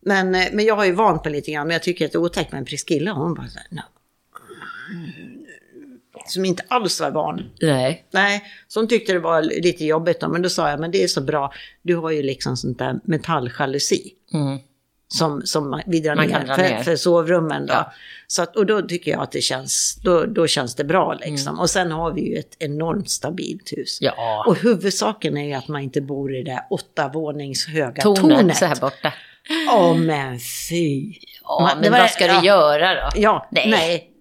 Men, 0.00 0.34
eh, 0.34 0.46
men 0.52 0.64
jag 0.64 0.76
har 0.76 0.84
ju 0.84 0.92
vant 0.92 1.24
mig 1.24 1.32
lite 1.32 1.50
grann, 1.52 1.66
men 1.66 1.72
jag 1.74 1.82
tycker 1.82 2.06
att 2.06 2.12
det 2.12 2.16
är 2.16 2.20
otäckt 2.20 2.52
med 2.52 2.58
en 2.58 2.64
Priscilla. 2.64 3.12
Hon 3.12 3.34
bara 3.34 3.48
så 3.48 3.58
här, 3.58 3.66
no. 3.70 3.82
Som 6.26 6.44
inte 6.44 6.62
alls 6.68 7.00
var 7.00 7.10
van. 7.10 7.50
Nej. 7.60 8.04
Nej, 8.10 8.42
hon 8.74 8.88
tyckte 8.88 9.12
det 9.12 9.18
var 9.18 9.42
lite 9.42 9.84
jobbigt 9.84 10.20
då, 10.20 10.28
men 10.28 10.42
då 10.42 10.48
sa 10.48 10.70
jag, 10.70 10.80
men 10.80 10.90
det 10.90 11.02
är 11.02 11.08
så 11.08 11.20
bra, 11.20 11.52
du 11.82 11.96
har 11.96 12.10
ju 12.10 12.22
liksom 12.22 12.56
sånt 12.56 12.78
där 12.78 12.94
metalljalusi. 13.04 14.10
Mm. 14.34 14.58
Som, 15.08 15.42
som 15.44 15.82
vi 15.86 16.00
drar 16.00 16.16
ner, 16.16 16.44
dra 16.46 16.54
för, 16.54 16.62
ner. 16.62 16.82
för 16.82 16.96
sovrummen 16.96 17.66
då. 17.66 17.72
Ja. 17.74 17.92
Så 18.26 18.42
att, 18.42 18.56
och 18.56 18.66
då 18.66 18.82
tycker 18.82 19.10
jag 19.10 19.20
att 19.22 19.32
det 19.32 19.40
känns, 19.40 19.98
då, 20.04 20.24
då 20.24 20.46
känns 20.46 20.74
det 20.74 20.84
bra 20.84 21.14
liksom. 21.26 21.48
Mm. 21.48 21.60
Och 21.60 21.70
sen 21.70 21.90
har 21.92 22.12
vi 22.12 22.20
ju 22.30 22.36
ett 22.38 22.56
enormt 22.58 23.10
stabilt 23.10 23.72
hus. 23.72 23.98
Ja. 24.00 24.44
Och 24.46 24.56
huvudsaken 24.56 25.36
är 25.36 25.44
ju 25.46 25.52
att 25.52 25.68
man 25.68 25.80
inte 25.82 26.00
bor 26.00 26.34
i 26.36 26.42
det 26.42 26.50
där 26.50 26.60
åtta 26.70 27.08
vånings 27.08 27.66
höga 27.66 28.02
Tornet, 28.02 28.20
tornet. 28.38 28.56
så 28.56 28.64
här 28.66 28.80
borta. 28.80 29.12
Åh 29.72 29.96
men 29.96 30.38
fy. 30.68 31.12
Ja, 31.42 31.60
Man- 31.60 31.80
men 31.80 31.92
var- 31.92 31.98
vad 31.98 32.10
ska 32.10 32.26
ja. 32.26 32.40
du 32.40 32.46
göra 32.46 32.94
då? 32.94 33.10
Ja, 33.16 33.48
Nej. 33.50 33.70
nej. 33.70 34.11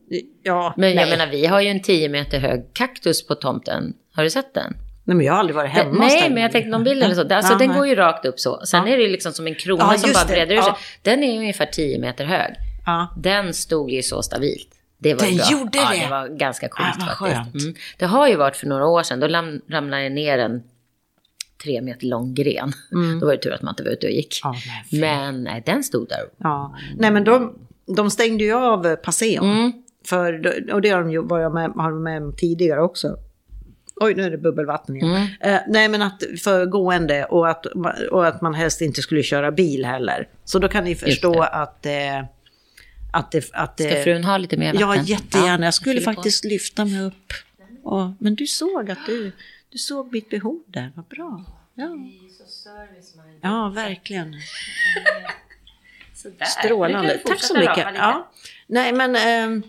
Ja, 0.43 0.73
Men 0.77 0.89
jag 0.89 0.95
nej. 0.95 1.09
menar, 1.09 1.27
vi 1.31 1.45
har 1.45 1.61
ju 1.61 1.67
en 1.67 1.81
10 1.81 2.09
meter 2.09 2.39
hög 2.39 2.63
kaktus 2.73 3.27
på 3.27 3.35
tomten. 3.35 3.93
Har 4.13 4.23
du 4.23 4.29
sett 4.29 4.53
den? 4.53 4.73
nej, 5.03 5.17
men 5.17 5.25
jag 5.25 5.33
har 5.33 5.39
aldrig 5.39 5.55
varit 5.55 5.71
hemma 5.71 5.99
Nej, 6.05 6.21
den. 6.21 6.33
men 6.33 6.43
jag 6.43 6.51
tänkte 6.51 6.69
någon 6.69 6.83
bild 6.83 7.03
eller 7.03 7.15
så. 7.15 7.21
Alltså, 7.33 7.53
Ja, 7.53 7.57
den 7.57 7.73
går 7.73 7.87
ju 7.87 7.95
rakt 7.95 8.25
upp 8.25 8.39
så. 8.39 8.61
Sen 8.65 8.87
Ja. 8.87 8.93
är 8.93 8.97
det 8.97 9.07
liksom 9.07 9.31
som 9.33 9.47
en 9.47 9.55
krona 9.55 9.89
Ja, 9.91 9.97
som 9.97 10.11
bara 10.13 10.23
det. 10.23 10.33
breder 10.33 10.55
ut 10.57 10.63
sig. 10.63 10.73
Den 11.01 11.23
är 11.23 11.31
ju 11.33 11.39
ungefär 11.39 11.65
10 11.65 11.99
meter 11.99 12.25
hög. 12.25 12.53
Ja. 12.85 13.13
Den 13.17 13.53
stod 13.53 13.91
ju 13.91 14.01
så 14.03 14.21
stabilt. 14.21 14.67
Det 14.97 15.13
var 15.13 15.25
Den 15.25 15.37
bra. 15.37 15.45
gjorde 15.51 15.77
ja, 15.77 15.89
det? 15.93 15.99
det 15.99 16.09
var 16.09 16.27
ganska 16.27 16.67
coolt 16.67 17.03
faktiskt. 17.19 17.65
Mm. 17.65 17.75
Det 17.97 18.05
har 18.05 18.27
ju 18.27 18.35
varit 18.35 18.55
för 18.55 18.67
några 18.67 18.85
år 18.87 19.03
sedan. 19.03 19.19
Då 19.19 19.27
lam- 19.27 19.61
ramlade 19.69 20.03
det 20.03 20.09
ner 20.09 20.37
en 20.37 20.63
tre 21.63 21.81
meter 21.81 22.07
lång 22.07 22.33
gren. 22.33 22.73
Då 23.19 23.25
var 23.25 23.31
det 23.33 23.41
tur 23.41 23.53
att 23.53 23.61
man 23.61 23.71
inte 23.71 23.83
var 23.83 23.91
ute 23.91 24.07
och 24.07 24.13
gick. 24.13 24.41
Mm. 24.45 24.55
Ja, 24.89 24.99
men 24.99 25.33
men 25.33 25.43
nej, 25.43 25.63
den 25.65 25.83
stod 25.83 26.09
där. 26.09 26.19
Ja, 26.37 26.75
nej 26.97 27.11
men 27.11 27.23
de, 27.23 27.53
de 27.95 28.09
stängde 28.11 28.43
ju 28.43 28.53
av 28.53 28.95
Passeon. 28.95 29.51
Mm. 29.51 29.71
För, 30.05 30.33
och 30.73 30.81
det 30.81 30.89
har 30.89 31.01
de 31.01 31.11
ju 31.11 31.21
varit 31.21 31.53
med, 31.53 31.71
har 31.71 31.91
med 31.91 32.23
om 32.23 32.35
tidigare 32.35 32.81
också. 32.81 33.17
Oj, 33.95 34.13
nu 34.15 34.23
är 34.23 34.31
det 34.31 34.37
bubbelvatten 34.37 34.95
igen. 34.95 35.09
Mm. 35.11 35.27
Eh, 35.39 35.61
nej, 35.67 35.89
men 35.89 36.01
att 36.01 36.23
för 36.43 36.65
gående 36.65 37.25
och 37.25 37.49
att, 37.49 37.65
och 38.11 38.27
att 38.27 38.41
man 38.41 38.53
helst 38.53 38.81
inte 38.81 39.01
skulle 39.01 39.23
köra 39.23 39.51
bil 39.51 39.85
heller. 39.85 40.27
Så 40.45 40.59
då 40.59 40.67
kan 40.67 40.83
ni 40.83 40.95
förstå 40.95 41.41
att, 41.41 41.85
eh, 41.85 42.19
att 43.13 43.31
det... 43.31 43.49
Att 43.53 43.77
det 43.77 43.91
Ska 43.91 44.03
frun 44.03 44.23
ha 44.23 44.37
lite 44.37 44.57
mer 44.57 44.73
vatten? 44.73 44.89
Ja, 44.89 44.95
jättegärna. 44.95 45.65
Jag 45.65 45.73
skulle 45.73 46.01
faktiskt 46.01 46.45
lyfta 46.45 46.85
mig 46.85 47.01
upp. 47.01 47.33
Och, 47.83 48.11
men 48.19 48.35
du 48.35 48.47
såg 48.47 48.91
att 48.91 49.05
du, 49.05 49.31
du 49.69 49.77
såg 49.77 50.13
mitt 50.13 50.29
behov 50.29 50.63
där. 50.67 50.91
Vad 50.95 51.05
bra. 51.05 51.43
Ja, 51.73 51.97
ja 53.41 53.71
verkligen. 53.75 54.35
Strålande. 56.59 57.21
Tack 57.25 57.43
så 57.43 57.57
mycket. 57.57 57.87
Ja. 57.95 58.31
Nej, 58.67 58.93
men... 58.93 59.15
ehm, 59.15 59.63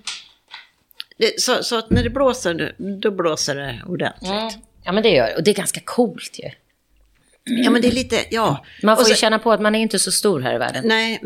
det, 1.23 1.41
så, 1.41 1.62
så 1.62 1.79
att 1.79 1.91
när 1.91 2.03
det 2.03 2.11
blåser, 2.11 2.75
då 2.79 3.11
blåser 3.11 3.55
det 3.57 3.83
ordentligt. 3.87 4.31
Mm. 4.31 4.51
Ja, 4.85 4.93
men 4.93 5.03
det 5.03 5.09
gör 5.09 5.27
det. 5.27 5.37
Och 5.37 5.43
det 5.43 5.51
är 5.51 5.55
ganska 5.55 5.81
coolt 5.85 6.39
ju. 6.43 6.51
Ja, 7.45 7.70
men 7.70 7.83
det 7.83 7.89
är 7.89 7.93
lite... 7.93 8.16
Ja. 8.31 8.64
Man 8.83 8.97
får 8.97 9.03
Och 9.03 9.09
ju 9.09 9.14
så- 9.14 9.20
känna 9.20 9.39
på 9.39 9.53
att 9.53 9.61
man 9.61 9.75
är 9.75 9.81
inte 9.81 9.99
så 9.99 10.12
stor 10.12 10.41
här 10.41 10.55
i 10.55 10.59
världen. 10.59 10.83
Nej, 10.87 11.20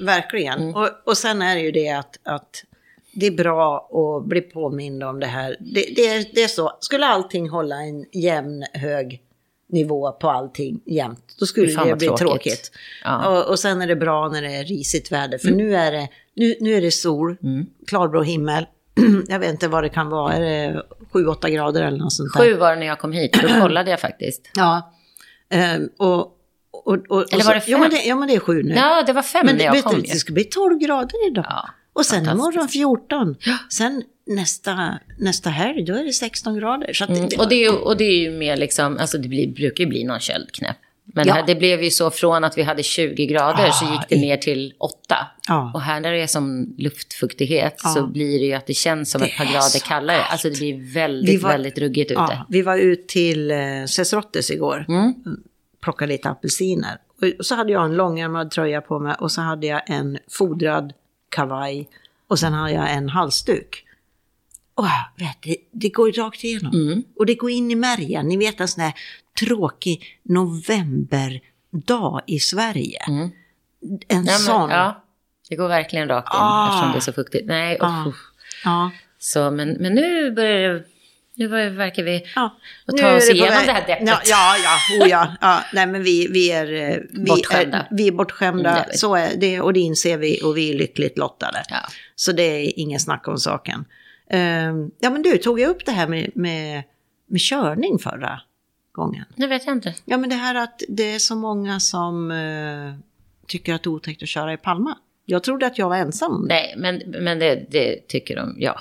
verkligen. 0.00 0.60
Mm. 0.62 0.74
Och, 0.74 0.88
och 1.04 1.18
sen 1.18 1.42
är 1.42 1.54
det 1.54 1.60
ju 1.60 1.70
det 1.72 1.88
att, 1.88 2.18
att 2.22 2.64
det 3.12 3.26
är 3.26 3.30
bra 3.30 3.88
att 3.92 4.28
bli 4.28 4.40
påmind 4.40 5.02
om 5.04 5.20
det 5.20 5.26
här. 5.26 5.56
Det, 5.60 5.86
det, 5.96 6.34
det 6.34 6.42
är 6.42 6.48
så. 6.48 6.78
Skulle 6.80 7.06
allting 7.06 7.48
hålla 7.48 7.76
en 7.76 8.04
jämn, 8.12 8.64
hög 8.72 9.22
nivå 9.70 10.12
på 10.12 10.30
allting 10.30 10.80
jämt, 10.86 11.34
då 11.38 11.46
skulle 11.46 11.66
det 11.66 11.74
vad 11.76 11.98
bli 11.98 12.06
tråkigt. 12.06 12.18
tråkigt. 12.28 12.70
Ja. 13.04 13.28
Och, 13.28 13.50
och 13.50 13.58
sen 13.58 13.82
är 13.82 13.86
det 13.86 13.96
bra 13.96 14.28
när 14.28 14.42
det 14.42 14.54
är 14.56 14.64
risigt 14.64 15.12
väder, 15.12 15.38
för 15.38 15.50
nu, 15.50 15.76
är 15.76 15.92
det, 15.92 16.08
nu, 16.34 16.54
nu 16.60 16.74
är 16.74 16.80
det 16.80 16.90
sol, 16.90 17.36
Mm. 17.42 17.66
klarblå 17.86 18.22
himmel. 18.22 18.66
Jag 19.28 19.38
vet 19.38 19.50
inte 19.50 19.68
vad 19.68 19.84
det 19.84 19.88
kan 19.88 20.08
vara, 20.08 20.32
är 20.32 20.40
det 20.40 20.82
7-8 21.12 21.48
grader 21.48 21.82
eller 21.82 21.98
något 21.98 22.12
sånt 22.12 22.32
där? 22.34 22.40
Sju 22.40 22.54
var 22.54 22.70
det 22.70 22.76
när 22.76 22.86
jag 22.86 22.98
kom 22.98 23.12
hit. 23.12 23.38
Då 23.42 23.60
kollade 23.60 23.90
jag 23.90 24.00
faktiskt. 24.00 24.50
Ja. 24.54 24.92
Ehm, 25.50 25.88
och, 25.98 26.18
och, 26.70 26.98
och, 27.08 27.32
Eller 27.32 27.44
var 27.44 27.54
det 27.54 27.62
Ja 27.66 27.78
fem? 27.78 27.80
men 27.80 27.90
det, 27.90 28.02
ja, 28.04 28.16
men 28.16 28.28
det 28.28 28.34
är 28.34 28.40
sju 28.40 28.62
nu. 28.62 28.74
Ja, 28.74 29.02
det 29.06 29.12
var 29.12 29.22
fem 29.22 29.46
Men 29.46 29.54
när 29.54 29.58
det, 29.58 29.64
jag 29.64 29.72
vet 29.72 29.84
kom 29.84 29.94
du, 29.94 30.00
det 30.00 30.08
ska 30.08 30.32
bli 30.32 30.44
12 30.44 30.78
grader 30.78 31.28
idag. 31.28 31.46
Ja, 31.48 31.68
och 31.92 32.06
sen 32.06 32.28
imorgon 32.28 32.68
14. 32.68 33.36
Sen 33.70 34.02
nästa, 34.26 34.98
nästa 35.18 35.50
helg, 35.50 35.84
då 35.84 35.94
är 35.94 36.04
det 36.04 36.12
16 36.12 36.58
grader. 36.58 37.02
Mm. 37.08 37.28
det, 37.28 37.38
Och, 37.38 37.48
det 37.48 37.54
är 37.54 37.62
ju, 37.62 37.70
och 37.70 37.96
det 37.96 38.04
är 38.04 38.18
ju 38.18 38.30
mer 38.30 38.56
liksom, 38.56 38.98
alltså 38.98 39.18
det 39.18 39.28
blir, 39.28 39.48
brukar 39.48 39.84
ju 39.84 39.90
bli 39.90 40.04
någon 40.04 40.20
köldknäpp. 40.20 40.76
Men 41.14 41.26
Ja. 41.28 41.34
här, 41.34 41.46
det 41.46 41.54
blev 41.54 41.82
ju 41.82 41.90
så 41.90 42.10
från 42.10 42.44
att 42.44 42.58
vi 42.58 42.62
hade 42.62 42.82
20 42.82 43.26
grader 43.26 43.70
så 43.70 43.84
Ah, 43.84 43.92
gick 43.92 44.00
det 44.08 44.16
ner 44.20 44.36
till 44.36 44.74
8. 44.78 45.16
Ja. 45.48 45.70
Och 45.74 45.80
här 45.82 46.00
när 46.00 46.12
det 46.12 46.22
är 46.22 46.26
som 46.26 46.74
luftfuktighet 46.78 47.80
Ja. 47.84 47.90
så 47.90 48.06
blir 48.06 48.38
det 48.38 48.44
ju 48.44 48.52
att 48.54 48.66
det 48.66 48.74
känns 48.74 49.10
som 49.10 49.20
Det 49.20 49.26
ett 49.26 49.36
par 49.36 49.44
grader 49.44 49.60
så 49.60 49.80
kallare. 49.80 50.16
kallt. 50.18 50.32
Alltså 50.32 50.50
det 50.50 50.58
blir 50.58 50.92
väldigt, 50.94 51.42
var- 51.42 51.50
väldigt 51.50 51.78
ruggigt 51.78 52.10
ute. 52.10 52.44
vi 52.48 52.62
var 52.62 52.76
ut 52.76 53.08
till 53.08 53.50
eh, 53.50 53.56
Cesrottes 53.88 54.50
igår. 54.50 54.84
Mm. 54.88 55.14
Plockade 55.80 56.12
lite 56.12 56.28
apelsiner. 56.30 56.96
Och, 57.38 57.46
så 57.46 57.54
hade 57.54 57.72
jag 57.72 57.84
en 57.84 57.94
långärmad 57.96 58.50
tröja 58.50 58.80
på 58.80 58.98
mig 58.98 59.14
och 59.20 59.32
så 59.32 59.40
hade 59.40 59.66
jag 59.66 59.90
en 59.90 60.18
fodrad 60.30 60.92
kavaj. 61.28 61.88
Och 62.28 62.38
sen 62.38 62.52
hade 62.52 62.72
jag 62.72 62.92
en 62.92 63.08
halsduk. 63.08 63.84
Och 64.74 64.84
vet, 65.16 65.36
det, 65.42 65.56
det 65.72 65.88
går 65.88 66.12
rakt 66.12 66.44
igenom. 66.44 66.72
Mm. 66.74 67.02
Och 67.16 67.26
det 67.26 67.34
går 67.34 67.50
in 67.50 67.70
i 67.70 67.74
märgen. 67.74 68.28
Ni 68.28 68.36
vet 68.36 68.60
en 68.60 68.68
sån 68.68 68.84
här 68.84 68.92
tråkig 69.40 70.02
novemberdag 70.22 72.20
i 72.26 72.38
Sverige. 72.40 72.98
En 73.06 73.14
Mm. 73.14 73.30
Ja, 74.08 74.16
men, 74.20 74.26
sån. 74.28 74.70
ja, 74.70 75.04
det 75.48 75.56
går 75.56 75.68
verkligen 75.68 76.08
rakt 76.08 76.34
in 76.34 76.40
Ah. 76.40 76.68
eftersom 76.68 76.92
det 76.92 76.98
är 76.98 77.00
så 77.00 77.12
fuktigt. 77.12 77.46
Nej, 77.46 77.78
Ah. 77.80 78.04
uff. 78.08 78.16
Ja. 78.64 78.90
Så, 79.18 79.50
men, 79.50 79.68
men 79.72 79.94
nu 79.94 80.30
börjar 80.32 80.72
det, 80.72 80.84
nu 81.34 81.48
verkar 81.70 82.02
vi 82.02 82.24
Ja. 82.34 82.56
ta 83.00 83.16
oss 83.16 83.30
igenom 83.30 83.54
väg. 83.54 83.66
det 83.66 83.72
här 83.72 83.86
deppet. 83.86 84.08
Ja, 84.08 84.20
ja, 84.24 84.56
ja, 84.64 85.04
oh, 85.04 85.08
ja, 85.10 85.36
ja. 85.40 85.60
Nej, 85.72 85.86
men 85.86 86.02
vi, 86.02 86.26
vi 86.30 86.50
är, 86.52 86.72
eh, 86.72 86.96
vi 87.10 87.24
Bortskämda. 87.24 87.78
är, 87.78 87.86
vi 87.90 88.08
är 88.08 88.12
bortskämda. 88.12 88.70
Mm, 88.84 88.88
så 88.94 89.14
är 89.14 89.36
det, 89.36 89.60
och 89.60 89.72
det 89.72 89.80
inser 89.80 90.18
vi 90.18 90.40
och 90.44 90.56
vi 90.56 90.70
är 90.74 90.78
lyckligt 90.78 91.18
lottade. 91.18 91.62
Ja. 91.68 91.76
Så 92.16 92.32
det 92.32 92.42
är 92.42 92.78
ingen 92.78 93.00
snack 93.00 93.28
om 93.28 93.38
saken. 93.38 93.84
Ehm, 94.30 94.90
ja, 94.98 95.10
men 95.10 95.22
du, 95.22 95.38
tog 95.38 95.60
jag 95.60 95.70
upp 95.70 95.86
det 95.86 95.92
här 95.92 96.06
med, 96.08 96.30
med, 96.34 96.82
med 97.26 97.40
körning 97.40 97.98
förra 97.98 98.40
gången? 98.98 99.24
Det 99.36 99.46
vet 99.46 99.66
jag 99.66 99.76
inte. 99.76 99.94
Ja, 100.04 100.18
men 100.18 100.30
det 100.30 100.36
här 100.36 100.54
att 100.54 100.82
det 100.88 101.14
är 101.14 101.18
så 101.18 101.36
många 101.36 101.80
som 101.80 102.30
eh, 102.30 102.94
tycker 103.46 103.74
att 103.74 103.82
det 103.82 103.88
är 103.88 103.92
otäckt 103.92 104.22
att 104.22 104.28
köra 104.28 104.52
i 104.52 104.56
Palma. 104.56 104.98
Jag 105.24 105.42
trodde 105.42 105.66
att 105.66 105.78
jag 105.78 105.88
var 105.88 105.96
ensam 105.96 106.32
om 106.32 106.48
det. 106.48 106.54
Nej, 106.54 106.74
men, 106.78 107.22
men 107.24 107.38
det, 107.38 107.66
det 107.70 108.08
tycker 108.08 108.36
de, 108.36 108.54
ja. 108.58 108.80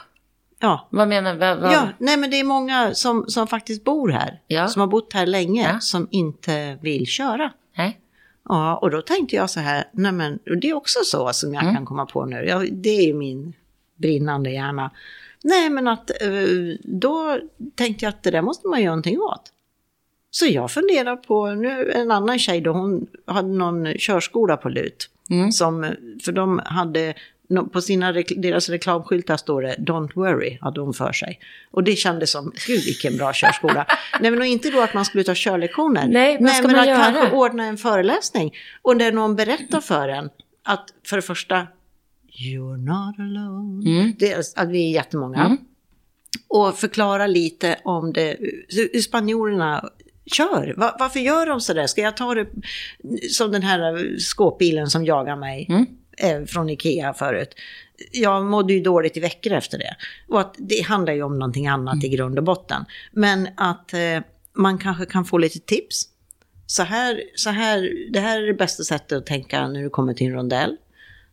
Ja. 0.59 0.87
Vad 0.89 1.07
menar 1.07 1.33
du? 1.33 1.39
Vad, 1.39 1.57
vad? 1.59 1.73
Ja, 1.73 1.87
nej 1.97 2.17
men 2.17 2.31
det 2.31 2.39
är 2.39 2.43
många 2.43 2.93
som, 2.93 3.25
som 3.27 3.47
faktiskt 3.47 3.83
bor 3.83 4.09
här, 4.09 4.41
Ja. 4.47 4.67
som 4.67 4.79
har 4.79 4.87
bott 4.87 5.13
här 5.13 5.25
länge, 5.25 5.69
Ja. 5.73 5.79
som 5.79 6.07
inte 6.11 6.77
vill 6.81 7.07
köra. 7.07 7.51
Nej. 7.77 7.99
Ja, 8.49 8.77
och 8.77 8.91
då 8.91 9.01
tänkte 9.01 9.35
jag 9.35 9.49
så 9.49 9.59
här, 9.59 9.83
nej 9.91 10.11
men 10.11 10.39
och 10.49 10.57
det 10.57 10.69
är 10.69 10.73
också 10.73 10.99
så 11.03 11.33
som 11.33 11.53
jag 11.53 11.63
Mm. 11.63 11.75
kan 11.75 11.85
komma 11.85 12.05
på 12.05 12.25
nu, 12.25 12.45
ja, 12.47 12.63
det 12.71 12.89
är 12.89 13.05
ju 13.07 13.13
min 13.13 13.53
brinnande 13.95 14.49
hjärna. 14.51 14.91
Nej 15.43 15.69
men 15.69 15.87
att 15.87 16.09
eh, 16.21 16.27
då 16.83 17.39
tänkte 17.75 18.05
jag 18.05 18.09
att 18.09 18.23
det 18.23 18.31
där 18.31 18.41
måste 18.41 18.67
man 18.67 18.81
göra 18.81 18.91
någonting 18.91 19.19
åt. 19.19 19.41
Så 20.31 20.45
jag 20.45 20.71
funderar 20.71 21.15
på, 21.15 21.47
nu 21.47 21.91
en 21.91 22.11
annan 22.11 22.39
tjej 22.39 22.61
då, 22.61 22.71
hon 22.71 23.07
hade 23.25 23.47
någon 23.47 23.93
körskola 23.93 24.57
på 24.57 24.69
LUT. 24.69 25.09
Mm. 25.29 25.51
Som, 25.51 25.91
för 26.23 26.31
de 26.31 26.61
hade 26.65 27.13
på 27.71 27.81
sina, 27.81 28.11
deras 28.11 28.69
reklamskyltar 28.69 29.37
står 29.37 29.61
det 29.61 29.75
“Don't 29.79 30.11
worry” 30.15 30.57
hade 30.61 30.81
hon 30.81 30.93
för 30.93 31.11
sig. 31.11 31.39
Och 31.71 31.83
det 31.83 31.95
kändes 31.95 32.31
som, 32.31 32.51
gud 32.67 32.83
vilken 32.85 33.17
bra 33.17 33.33
körskola. 33.33 33.85
Nej 34.21 34.31
men 34.31 34.39
och 34.39 34.45
inte 34.45 34.69
då 34.69 34.81
att 34.81 34.93
man 34.93 35.05
skulle 35.05 35.23
ta 35.23 35.33
körlektioner. 35.35 36.07
Nej, 36.07 36.37
vad 36.41 36.49
ska 36.49 36.67
men 36.67 36.75
man 36.75 36.81
att 36.81 36.87
göra? 36.87 37.11
kanske 37.11 37.35
ordna 37.35 37.65
en 37.65 37.77
föreläsning. 37.77 38.53
Och 38.81 38.97
där 38.97 39.11
någon 39.11 39.35
berättar 39.35 39.81
för 39.81 40.09
en 40.09 40.29
att 40.63 40.93
för 41.05 41.15
det 41.15 41.21
första, 41.21 41.67
you're 42.27 42.77
not 42.77 43.19
alone. 43.19 43.89
Mm. 43.89 44.13
Det 44.19 44.31
är, 44.31 44.39
att 44.55 44.69
vi 44.69 44.89
är 44.89 44.91
jättemånga. 44.91 45.57
Och 46.47 46.77
förklara 46.77 47.27
lite 47.27 47.79
om 47.83 48.13
det, 48.13 48.37
spanjorerna 49.03 49.89
kör. 50.31 50.73
Va- 50.77 50.95
varför 50.99 51.19
gör 51.19 51.45
de 51.45 51.61
sådär? 51.61 51.87
Ska 51.87 52.01
jag 52.01 52.17
ta 52.17 52.33
det 52.35 52.47
som 53.31 53.51
den 53.51 53.61
här 53.63 54.15
skåpbilen 54.19 54.87
som 54.87 55.05
jagar 55.05 55.35
mig 55.35 55.65
Mm. 55.69 55.85
eh, 56.17 56.45
från 56.47 56.69
Ikea 56.69 57.13
förut. 57.13 57.49
Jag 58.11 58.45
mådde 58.45 58.73
ju 58.73 58.81
dåligt 58.81 59.17
i 59.17 59.19
veckor 59.19 59.53
efter 59.53 59.77
det. 59.77 59.95
Och 60.27 60.39
att 60.39 60.55
det 60.57 60.81
handlar 60.81 61.13
ju 61.13 61.23
om 61.23 61.39
någonting 61.39 61.67
annat 61.67 62.03
i 62.03 62.09
grund 62.09 62.37
och 62.37 62.43
botten. 62.43 62.85
Men 63.11 63.47
att 63.57 63.93
eh, 63.93 63.99
man 64.53 64.77
kanske 64.77 65.05
kan 65.05 65.25
få 65.25 65.37
lite 65.37 65.59
tips. 65.59 66.03
Så 66.67 66.83
här, 66.83 67.21
så 67.35 67.49
här, 67.49 67.91
det 68.13 68.19
här 68.19 68.41
är 68.41 68.47
det 68.47 68.53
bästa 68.53 68.83
sättet 68.83 69.17
att 69.17 69.25
tänka 69.25 69.67
när 69.67 69.83
du 69.83 69.89
kommer 69.89 70.13
till 70.13 70.27
en 70.27 70.33
rondell. 70.33 70.77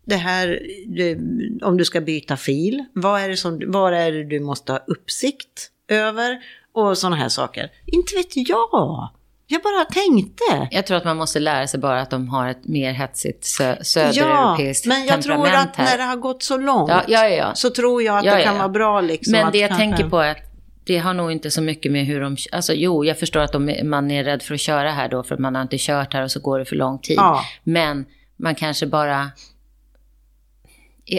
Det 0.06 0.16
här, 0.16 0.62
det, 0.86 1.18
om 1.66 1.76
du 1.76 1.84
ska 1.84 2.00
byta 2.00 2.36
fil, 2.36 2.84
vad 2.92 3.20
är, 3.20 3.28
det 3.28 3.36
som, 3.36 3.60
vad 3.66 3.94
är 3.94 4.12
det 4.12 4.24
du 4.24 4.40
måste 4.40 4.72
ha 4.72 4.78
uppsikt 4.86 5.70
över? 5.88 6.38
Och 6.74 6.98
sådana 6.98 7.16
här 7.16 7.28
saker. 7.28 7.70
Inte 7.86 8.14
vet 8.16 8.36
jag. 8.48 9.08
Jag 9.46 9.62
bara 9.62 9.84
tänkte. 9.84 10.68
Jag 10.70 10.86
tror 10.86 10.96
att 10.96 11.04
man 11.04 11.16
måste 11.16 11.40
lära 11.40 11.66
sig 11.66 11.80
bara 11.80 12.00
att 12.00 12.10
de 12.10 12.28
har 12.28 12.48
ett 12.48 12.64
mer 12.66 12.92
hetsigt 12.92 13.42
sö- 13.44 13.76
Ja, 13.78 13.84
södereuropeiskt 13.84 14.86
men 14.86 15.06
jag 15.06 15.22
tror 15.22 15.34
temperament 15.34 15.70
att 15.70 15.76
här. 15.76 15.84
när 15.90 15.98
det 15.98 16.04
har 16.04 16.16
gått 16.16 16.42
så 16.42 16.56
långt 16.56 16.90
Ja, 16.90 17.02
ja, 17.08 17.28
ja. 17.28 17.54
så 17.54 17.70
tror 17.70 18.02
jag 18.02 18.18
att 18.18 18.24
Ja, 18.24 18.32
det 18.34 18.38
ja, 18.40 18.44
kan 18.44 18.54
ja. 18.54 18.58
vara 18.58 18.68
bra 18.68 19.00
liksom. 19.00 19.32
Men 19.32 19.52
det 19.52 19.58
jag 19.58 19.68
kanske- 19.70 19.84
tänker 19.86 20.08
på 20.08 20.18
är 20.18 20.30
att 20.30 20.38
det 20.84 20.98
har 20.98 21.14
nog 21.14 21.32
inte 21.32 21.50
så 21.50 21.62
mycket 21.62 21.92
med 21.92 22.06
hur 22.06 22.20
de... 22.20 22.36
Alltså 22.52 22.72
jo, 22.74 23.04
jag 23.04 23.18
förstår 23.18 23.40
att 23.40 23.52
de, 23.52 23.80
man 23.84 24.10
är 24.10 24.24
rädd 24.24 24.42
för 24.42 24.54
att 24.54 24.60
köra 24.60 24.90
här 24.90 25.08
då 25.08 25.22
för 25.22 25.34
att 25.34 25.40
man 25.40 25.54
har 25.54 25.62
inte 25.62 25.76
kört 25.78 26.12
här 26.14 26.22
och 26.22 26.30
så 26.30 26.40
går 26.40 26.58
det 26.58 26.64
för 26.64 26.76
lång 26.76 26.98
tid. 26.98 27.16
Ja. 27.16 27.40
Men 27.64 28.04
man 28.36 28.54
kanske 28.54 28.86
bara... 28.86 29.30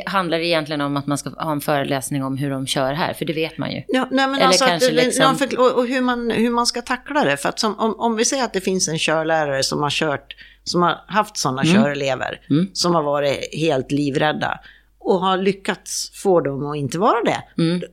Handlar 0.05 0.37
det 0.37 0.45
egentligen 0.45 0.81
om 0.81 0.97
att 0.97 1.07
man 1.07 1.17
ska 1.17 1.29
ha 1.29 1.51
en 1.51 1.61
föreläsning 1.61 2.23
om 2.23 2.37
hur 2.37 2.49
de 2.49 2.67
kör 2.67 2.93
här? 2.93 3.13
För 3.13 3.25
det 3.25 3.33
vet 3.33 3.57
man 3.57 3.71
ju. 3.71 3.83
Ja, 3.87 4.07
nej, 4.11 4.27
men 4.27 4.35
Eller 4.35 4.45
alltså 4.47 4.65
kanske 4.65 4.89
det- 4.91 5.05
liksom- 5.05 5.37
och, 5.57 5.71
och 5.77 5.87
hur, 5.87 6.01
man, 6.01 6.31
hur 6.31 6.49
man 6.49 6.65
ska 6.65 6.81
tackla 6.81 7.23
det. 7.23 7.37
För 7.37 7.49
att 7.49 7.59
som, 7.59 7.79
om, 7.79 7.99
om 7.99 8.15
vi 8.15 8.25
säger 8.25 8.43
att 8.43 8.53
det 8.53 8.61
finns 8.61 8.87
en 8.87 8.97
körlärare 8.99 9.63
som 9.63 9.81
har 9.83 9.89
kört, 9.89 10.35
som 10.63 10.81
har 10.81 10.97
haft 11.07 11.37
sådana 11.37 11.61
Mm. 11.61 11.75
körelever, 11.75 12.41
som 12.73 12.95
har 12.95 13.03
varit 13.03 13.55
helt 13.55 13.91
livrädda 13.91 14.59
och 14.99 15.19
har 15.19 15.37
lyckats 15.37 16.11
få 16.23 16.41
dem 16.41 16.65
att 16.71 16.77
inte 16.77 16.97
vara 16.97 17.23
det. 17.25 17.43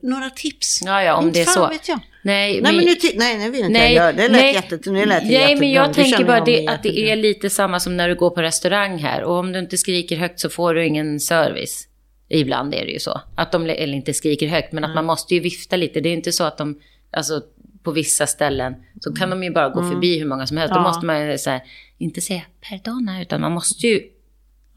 Några 0.01 0.29
tips? 0.29 0.81
Mm. 0.81 0.93
Ja, 0.93 1.03
ja, 1.03 1.15
om 1.15 1.25
Inte 1.27 1.39
det 1.39 1.43
är 1.43 1.45
så. 1.45 1.67
Vet 1.67 1.87
jag. 1.89 1.99
Nej, 2.25 2.61
Nej, 2.61 2.75
men 2.75 2.85
nu, 2.85 2.95
ty- 2.95 3.11
nej, 3.15 3.37
nu 3.37 3.49
vill 3.51 3.65
inte 3.65 3.79
jag 3.79 3.93
göra 3.93 4.11
det. 4.11 4.21
Det 4.21 4.27
lät 4.27 4.31
nej, 4.41 4.53
jätte, 4.53 4.91
nu 4.91 5.05
lät 5.05 5.23
nej, 5.23 5.31
men 5.31 5.41
jättebra. 5.41 5.67
jag 5.67 5.89
Du 5.89 5.93
tänker 5.93 6.23
bara 6.25 6.37
jag 6.37 6.45
det, 6.45 6.67
att 6.67 6.83
det 6.83 6.99
är 7.11 7.15
lite 7.15 7.49
samma 7.49 7.79
som 7.79 7.97
när 7.97 8.09
du 8.09 8.15
går 8.15 8.29
på 8.29 8.41
restaurang 8.41 8.97
här. 8.97 9.23
Och 9.23 9.35
om 9.37 9.51
du 9.51 9.59
inte 9.59 9.77
skriker 9.77 10.15
högt 10.17 10.39
så 10.39 10.49
får 10.49 10.73
du 10.73 10.85
ingen 10.85 11.19
service. 11.19 11.87
Ibland 12.29 12.73
är 12.75 12.85
det 12.85 12.91
ju 12.91 12.99
så. 12.99 13.21
Att 13.35 13.51
de, 13.51 13.69
eller 13.69 13.93
inte 13.93 14.13
skriker 14.13 14.47
högt, 14.47 14.71
men 14.71 14.83
att 14.83 14.95
man 14.95 15.05
måste 15.05 15.33
ju 15.33 15.39
vifta 15.39 15.75
lite. 15.75 15.99
Det 16.01 16.09
är 16.09 16.13
inte 16.13 16.31
så 16.31 16.43
att 16.43 16.57
de, 16.57 16.79
alltså 17.11 17.41
på 17.83 17.91
vissa 17.91 18.27
ställen, 18.27 18.73
så 19.01 19.13
kan 19.15 19.29
de 19.29 19.43
ju 19.43 19.51
bara 19.51 19.69
gå 19.69 19.89
förbi 19.91 20.19
hur 20.19 20.25
många 20.25 20.47
som 20.47 20.57
helst. 20.57 20.73
Då 20.73 20.79
Mm. 20.79 20.85
Ja. 20.85 20.89
måste 20.91 21.05
man 21.05 21.31
ju 21.31 21.37
så 21.37 21.49
här, 21.49 21.61
inte 21.97 22.21
säga 22.21 22.41
perdona, 22.69 23.21
utan 23.21 23.41
man 23.41 23.51
måste 23.51 23.87
ju 23.87 24.01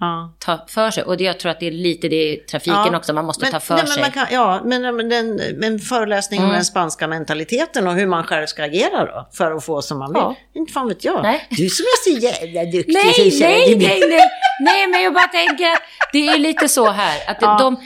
Ja. 0.01 0.37
ta 0.39 0.65
för 0.69 0.91
sig. 0.91 1.05
Och 1.05 1.21
jag 1.21 1.41
tror 1.41 1.51
att 1.53 1.61
det 1.61 1.67
är 1.67 1.71
lite 1.71 2.09
det 2.09 2.33
i 2.33 2.37
trafiken 2.37 2.75
Ja, 2.93 2.97
också, 2.97 3.13
man 3.13 3.25
måste 3.25 3.45
men, 3.45 3.53
ta 3.53 3.61
för 3.61 3.75
nej, 3.75 3.85
men 3.85 3.93
sig. 3.93 4.03
man 4.03 4.11
kan, 4.11 4.27
ja, 4.31 4.61
men, 4.65 4.97
men 4.97 5.09
den, 5.09 5.41
men 5.57 5.79
föreläsning 5.79 6.39
Mm. 6.41 6.51
om 6.51 6.55
den 6.55 6.65
spanska 6.65 7.07
mentaliteten 7.09 7.87
och 7.89 7.95
hur 7.95 8.07
man 8.07 8.25
själv 8.25 8.47
ska 8.47 8.65
agera 8.65 9.05
då, 9.07 9.29
för 9.33 9.53
att 9.53 9.65
få 9.65 9.83
som 9.83 9.99
man 9.99 10.13
vill. 10.13 10.21
Ja. 10.23 10.37
Inte 10.55 10.73
fan 10.73 10.89
vet 10.89 11.05
jag. 11.05 11.23
Nej. 11.23 11.47
Du 11.51 11.69
som 11.69 11.83
är 11.85 12.13
så 12.13 12.19
jävla 12.27 12.65
duktig. 12.65 12.95
Nej, 12.95 13.15
nej, 13.41 13.77
nej, 13.77 14.01
nej, 14.09 14.21
nej, 14.61 14.87
men 14.87 15.03
jag 15.03 15.15
bara 15.15 15.29
tänker 15.29 15.65
att 15.73 15.83
det 16.13 16.29
är 16.29 16.39
lite 16.39 16.69
så 16.69 16.87
här. 16.91 17.31
Att 17.31 17.37
Ja. 17.41 17.59
de, 17.61 17.77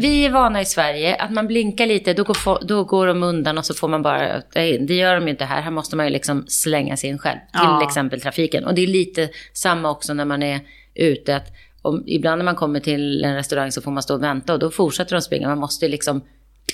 vi 0.00 0.24
är 0.24 0.30
vana 0.30 0.60
i 0.60 0.64
Sverige, 0.64 1.14
att 1.16 1.30
man 1.30 1.46
blinkar 1.46 1.86
lite, 1.86 2.12
då 2.14 2.24
går, 2.24 2.66
då 2.66 2.84
går 2.84 3.06
de 3.06 3.22
undan 3.22 3.58
och 3.58 3.66
så 3.66 3.74
får 3.74 3.88
man 3.88 4.02
bara. 4.02 4.42
Det 4.54 4.94
gör 4.94 5.14
de 5.14 5.24
ju 5.24 5.30
inte 5.30 5.44
här. 5.44 5.60
Här 5.62 5.70
måste 5.70 5.96
man 5.96 6.06
ju 6.06 6.12
liksom 6.12 6.44
slänga 6.48 6.96
sig 6.96 7.10
in 7.10 7.18
själv. 7.18 7.38
Till 7.78 7.86
exempel 7.88 8.20
trafiken. 8.20 8.64
Och 8.66 8.74
det 8.74 8.82
är 8.82 8.86
lite 8.86 9.28
samma 9.52 9.90
också 9.90 10.14
när 10.14 10.24
man 10.24 10.42
är 10.42 10.60
ute. 10.94 11.36
Att 11.36 11.46
om, 11.82 12.04
ibland 12.06 12.38
när 12.38 12.44
man 12.44 12.56
kommer 12.56 12.80
till 12.80 13.24
en 13.24 13.34
restaurang 13.34 13.72
så 13.72 13.82
får 13.82 13.90
man 13.90 14.02
stå 14.02 14.14
och 14.14 14.22
vänta 14.22 14.52
och 14.52 14.58
då 14.58 14.70
fortsätter 14.70 15.12
de 15.16 15.22
springa. 15.22 15.48
Man 15.48 15.58
måste 15.58 15.88
liksom, 15.88 16.24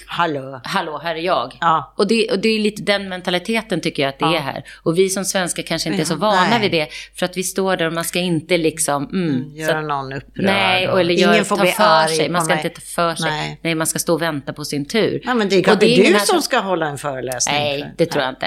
Hallå. 0.07 0.61
hallå, 0.65 1.01
här 1.03 1.15
är 1.15 1.21
jag. 1.21 1.59
Ja. 1.61 1.95
Och, 1.97 2.07
det, 2.07 2.31
och 2.31 2.39
det 2.39 2.49
är 2.49 2.59
lite 2.59 2.83
den 2.83 3.09
mentaliteten 3.09 3.81
tycker 3.81 4.03
jag 4.03 4.09
att 4.11 4.19
det 4.19 4.25
Ja. 4.25 4.37
är 4.37 4.41
här. 4.41 4.65
Och 4.83 4.99
vi 4.99 5.09
som 5.09 5.25
svenskar 5.25 5.63
kanske 5.63 5.89
inte 5.89 6.03
är 6.03 6.05
så 6.05 6.17
vana 6.17 6.47
nej. 6.51 6.61
vid 6.61 6.71
det. 6.71 6.89
För 7.15 7.27
att 7.27 7.37
vi 7.37 7.43
står 7.43 7.77
där 7.77 7.87
och 7.87 7.93
man 7.93 8.05
ska 8.05 8.19
inte 8.19 8.57
liksom... 8.59 9.05
Mm, 9.13 9.51
så 9.51 9.57
Göra 9.57 9.79
att, 9.79 9.85
någon 9.85 10.13
upprörd. 10.13 10.45
nej, 10.47 10.89
och, 10.89 11.01
eller 11.01 11.15
Ingen 11.15 11.35
gör, 11.35 11.45
får 11.45 11.57
ta 11.57 11.63
bli 11.63 11.71
för 11.73 11.83
arg 11.85 12.15
sig. 12.17 12.29
Man 12.29 12.45
ska 12.45 12.55
mig. 12.55 12.65
inte 12.67 12.81
ta 12.81 12.87
för 12.87 13.15
sig. 13.15 13.31
Nej. 13.31 13.61
Nej. 13.63 13.75
man 13.75 13.87
ska 13.87 13.99
stå 13.99 14.15
och 14.15 14.23
vänta 14.23 14.53
på 14.53 14.65
sin 14.65 14.85
tur. 14.85 15.21
Ja, 15.25 15.35
men 15.35 15.49
det 15.49 15.55
är 15.57 15.59
Och 15.59 15.65
kanske 15.65 15.87
ingen 15.87 16.13
du 16.13 16.19
som 16.19 16.43
ska 16.43 16.59
hålla 16.59 16.87
en 16.87 16.99
föreläsning. 16.99 17.57
Nej, 17.57 17.95
det 17.97 18.07
tror 18.07 18.23
jag 18.25 18.33
inte. 18.33 18.47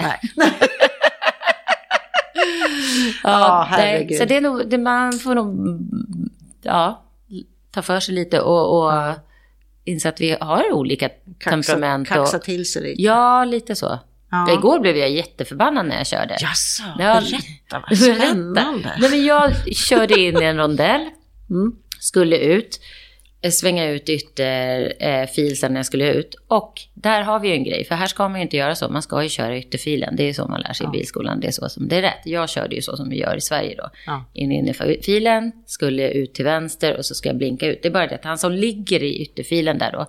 Ja, 3.24 3.68
herregud. 3.70 4.18
så 4.18 4.26
det 4.26 4.36
är 4.38 4.42
nog, 4.42 4.70
det, 4.70 4.78
man 4.78 5.14
får 5.14 5.36
nog 5.36 5.80
ja, 6.62 7.04
ta 7.72 7.82
för 7.82 8.00
sig 8.00 8.16
lite 8.16 8.42
och, 8.42 8.78
och 8.88 8.94
inse 9.84 10.10
att 10.10 10.22
vi 10.22 10.38
har 10.42 10.72
olika 10.74 11.10
temperament. 11.44 12.08
Kaxa, 12.08 12.22
och, 12.22 12.26
kaxa 12.28 12.40
till 12.40 12.72
sig 12.72 12.82
lite. 12.84 13.02
Ja, 13.02 13.46
lite 13.46 13.76
så. 13.76 13.86
Ja. 13.86 14.00
Ja. 14.50 14.54
Igår 14.54 14.80
blev 14.80 14.98
jag 14.98 15.10
jätteförbannad 15.10 15.86
när 15.86 15.98
jag 15.98 16.08
körde. 16.08 16.38
Jaså, 16.42 16.84
Ja, 17.00 17.22
berätta 17.22 17.86
vad 17.90 17.98
spännande. 18.18 18.92
Nej, 19.00 19.10
men 19.10 19.26
jag 19.26 19.52
körde 19.76 20.20
in 20.22 20.42
i 20.42 20.46
en 20.46 20.58
rondell, 20.58 21.10
Mm. 21.50 21.76
skulle 22.00 22.38
ut, 22.38 22.80
svänga 23.52 23.90
ut 23.90 24.10
ytterfilen 24.10 25.74
när 25.74 25.80
jag 25.80 25.86
skulle 25.86 26.14
ut. 26.14 26.36
Och 26.48 26.82
där 26.94 27.22
har 27.22 27.40
vi 27.40 27.48
ju 27.48 27.54
en 27.54 27.64
grej, 27.64 27.86
för 27.86 27.96
här 27.96 28.08
ska 28.08 28.30
man 28.30 28.40
ju 28.40 28.44
inte 28.44 28.58
göra 28.58 28.76
så. 28.76 28.90
Man 28.90 29.02
ska 29.02 29.24
ju 29.24 29.30
köra 29.30 29.58
ytterfilen, 29.58 30.16
det 30.16 30.24
är 30.30 30.34
så 30.34 30.48
man 30.48 30.62
lär 30.62 30.74
sig 30.74 30.86
i 30.88 30.90
bilskolan. 30.90 31.40
Det 31.40 31.48
är 31.48 31.52
så 31.52 31.70
som 31.70 31.88
det 31.88 31.96
är 31.96 32.02
rätt. 32.02 32.22
Jag 32.26 32.50
körde 32.50 32.76
ju 32.76 32.82
så 32.82 32.98
som 32.98 33.10
vi 33.10 33.18
gör 33.20 33.36
i 33.36 33.42
Sverige 33.42 33.76
då. 33.78 33.90
Ja. 34.06 34.26
In 34.34 34.52
i 34.52 34.74
filen, 35.04 35.52
skulle 35.66 36.10
ut 36.12 36.34
till 36.34 36.46
vänster 36.46 36.98
och 36.98 37.06
så 37.06 37.16
ska 37.16 37.30
jag 37.30 37.38
blinka 37.38 37.68
ut. 37.68 37.80
Det 37.82 37.88
är 37.88 37.92
bara 37.94 38.08
det 38.08 38.16
att 38.16 38.24
han 38.26 38.38
som 38.38 38.52
ligger 38.52 39.04
i 39.04 39.22
ytterfilen 39.22 39.78
där 39.78 39.92
då, 39.92 40.06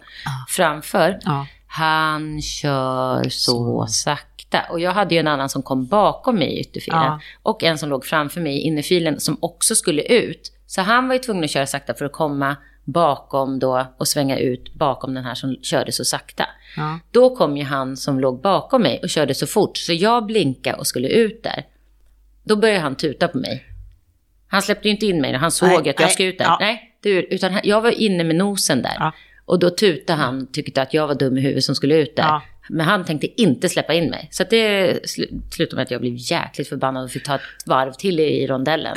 framför, 0.48 1.18
Ja. 1.24 1.46
han 1.66 2.42
kör 2.42 3.28
så 3.28 3.86
sakta. 3.86 4.60
Och 4.70 4.80
jag 4.80 4.92
hade 4.92 5.14
ju 5.14 5.18
en 5.20 5.28
annan 5.28 5.48
som 5.48 5.62
kom 5.62 5.86
bakom 5.86 6.36
mig 6.36 6.48
i 6.52 6.60
ytterfilen. 6.60 7.02
Ja. 7.02 7.20
Och 7.42 7.64
en 7.64 7.78
som 7.78 7.88
låg 7.88 8.04
framför 8.04 8.40
mig 8.40 8.56
i 8.56 8.60
innerfilen 8.60 9.20
som 9.20 9.36
också 9.40 9.74
skulle 9.74 10.02
ut. 10.02 10.52
Så 10.66 10.80
han 10.82 11.08
var 11.08 11.14
ju 11.14 11.18
tvungen 11.18 11.44
att 11.44 11.50
köra 11.50 11.66
sakta 11.66 11.94
för 11.94 12.04
att 12.04 12.12
komma 12.12 12.56
bakom 12.92 13.58
då 13.58 13.86
och 13.98 14.08
svänga 14.08 14.38
ut 14.38 14.74
bakom 14.74 15.14
den 15.14 15.24
här 15.24 15.34
som 15.34 15.56
körde 15.62 15.92
så 15.92 16.04
sakta. 16.04 16.46
Ja. 16.76 16.98
Då 17.10 17.36
kom 17.36 17.56
ju 17.56 17.64
han 17.64 17.96
som 17.96 18.20
låg 18.20 18.40
bakom 18.42 18.82
mig 18.82 19.00
och 19.02 19.08
körde 19.10 19.34
så 19.34 19.46
fort 19.46 19.76
så 19.76 19.92
jag 19.92 20.26
blinkade 20.26 20.76
och 20.76 20.86
skulle 20.86 21.08
ut 21.08 21.42
där. 21.42 21.64
Då 22.44 22.56
började 22.56 22.80
han 22.80 22.94
tuta 22.96 23.28
på 23.28 23.38
mig. 23.38 23.64
Han 24.48 24.62
släppte 24.62 24.88
ju 24.88 24.92
inte 24.94 25.06
in 25.06 25.20
mig 25.20 25.34
han 25.34 25.50
såg 25.50 25.68
Nej, 25.68 25.78
att 25.78 25.86
jag 25.86 26.00
nej, 26.00 26.10
ska 26.10 26.24
ut 26.24 26.38
där. 26.38 26.44
ja. 26.44 26.56
Nej, 26.60 26.96
du, 27.02 27.10
utan 27.22 27.52
han- 27.52 27.62
jag 27.64 27.80
var 27.80 27.90
inne 27.90 28.24
med 28.24 28.36
nosen 28.36 28.82
där. 28.82 28.96
Ja. 28.98 29.12
Och 29.44 29.58
då 29.58 29.70
tutade 29.70 30.18
han, 30.22 30.46
tyckte 30.52 30.82
att 30.82 30.94
jag 30.94 31.06
var 31.06 31.14
dum 31.14 31.38
i 31.38 31.40
huvudet 31.40 31.64
som 31.64 31.74
skulle 31.74 31.94
ut 31.94 32.16
där. 32.16 32.24
Men 32.68 32.86
han 32.86 33.04
tänkte 33.04 33.42
inte 33.42 33.68
släppa 33.68 33.94
in 33.94 34.10
mig. 34.10 34.28
Så 34.32 34.44
det 34.50 34.92
sl- 34.92 35.40
slutade 35.52 35.76
med 35.76 35.82
att 35.82 35.90
jag 35.90 36.00
blev 36.00 36.14
jäkligt 36.16 36.68
förbannad 36.68 37.04
och 37.04 37.10
fick 37.10 37.24
ta 37.24 37.34
ett 37.34 37.40
varv 37.66 37.92
till 37.92 38.20
i, 38.20 38.46
rondellen. 38.46 38.94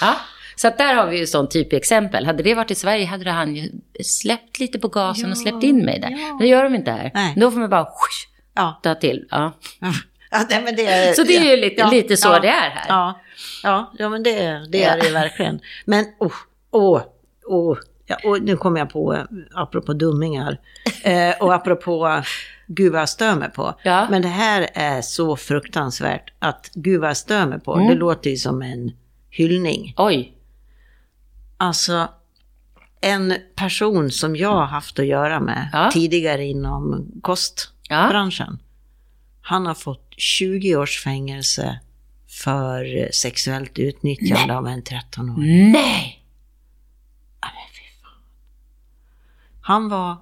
Ja. 0.00 0.16
Så 0.56 0.68
att 0.68 0.78
där 0.78 0.94
har 0.94 1.06
vi 1.06 1.18
ju 1.18 1.26
sånt 1.26 1.50
typexempel. 1.50 2.26
Hade 2.26 2.42
det 2.42 2.54
varit 2.54 2.70
i 2.70 2.74
Sverige 2.74 3.06
hade 3.06 3.30
han 3.30 3.56
ju 3.56 3.70
släppt 4.04 4.60
lite 4.60 4.78
på 4.78 4.88
gasen 4.88 5.30
och 5.30 5.38
släppt 5.38 5.62
in 5.62 5.84
mig 5.84 6.00
där. 6.00 6.10
ja. 6.10 6.36
Det 6.40 6.46
gör 6.46 6.64
de 6.64 6.74
inte 6.74 6.90
här. 6.90 7.10
Nej. 7.14 7.34
Då 7.36 7.50
får 7.50 7.58
man 7.58 7.70
bara 7.70 7.82
whoosh, 7.82 8.26
Ja. 8.54 8.80
ta 8.82 8.94
till. 8.94 9.26
Ja. 9.30 9.52
Ja, 10.30 10.44
nej, 10.50 10.62
men 10.64 10.76
det 10.76 10.86
är, 10.86 11.12
Så 11.12 11.22
det 11.22 11.36
är 11.36 11.50
ju 11.50 11.56
lite, 11.56 11.90
lite 11.90 12.16
så 12.16 12.38
det 12.38 12.48
är 12.48 12.70
här. 12.70 12.84
Ja, 12.88 13.20
ja, 13.62 13.92
ja 13.98 14.08
men 14.08 14.22
det, 14.22 14.66
det 14.72 14.84
är 14.84 15.00
det 15.02 15.10
verkligen. 15.10 15.60
Men 15.84 16.04
åh, 16.18 16.32
åh, 16.70 17.02
åh. 17.46 17.78
Ja, 18.08 18.16
och 18.24 18.42
nu 18.42 18.56
kommer 18.56 18.80
jag 18.80 18.90
på, 18.90 19.14
eh, 19.14 19.20
apropå 19.54 19.92
dummingar, 19.92 20.58
eh, 21.02 21.34
och 21.40 21.54
apropå 21.54 22.22
gud 22.66 22.92
vad 22.92 23.00
jag 23.00 23.08
stör 23.08 23.34
mig 23.34 23.50
på. 23.50 23.74
Ja. 23.82 24.06
Men 24.10 24.22
det 24.22 24.28
här 24.28 24.68
är 24.74 25.00
så 25.02 25.36
fruktansvärt 25.36 26.32
att 26.38 26.70
gud 26.74 27.00
vad 27.00 27.10
jag 27.10 27.16
stör 27.16 27.46
mig 27.46 27.60
på, 27.60 27.74
Mm. 27.74 27.88
det 27.88 27.94
låter 27.94 28.30
ju 28.30 28.36
som 28.36 28.62
en 28.62 28.92
hyllning. 29.30 29.94
Oj. 29.96 30.32
Alltså, 31.56 32.08
en 33.00 33.34
person 33.56 34.10
som 34.10 34.36
jag 34.36 34.52
har 34.54 34.66
haft 34.66 34.98
att 34.98 35.06
göra 35.06 35.40
med 35.40 35.70
Ja. 35.72 35.90
tidigare 35.92 36.44
inom 36.44 37.10
kostbranschen. 37.22 38.58
Han 39.42 39.66
har 39.66 39.74
fått 39.74 40.14
20 40.16 40.76
års 40.76 41.02
fängelse 41.04 41.80
för 42.28 43.08
sexuellt 43.12 43.78
utnyttjande 43.78 44.56
av 44.56 44.66
en 44.66 44.82
13-åring. 44.82 45.72
Nej! 45.72 46.22
Han 49.60 49.88
var 49.88 50.16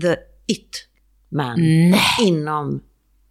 the 0.00 0.16
it 0.46 0.88
man 1.28 1.60
Nej. 1.60 2.00
inom 2.20 2.82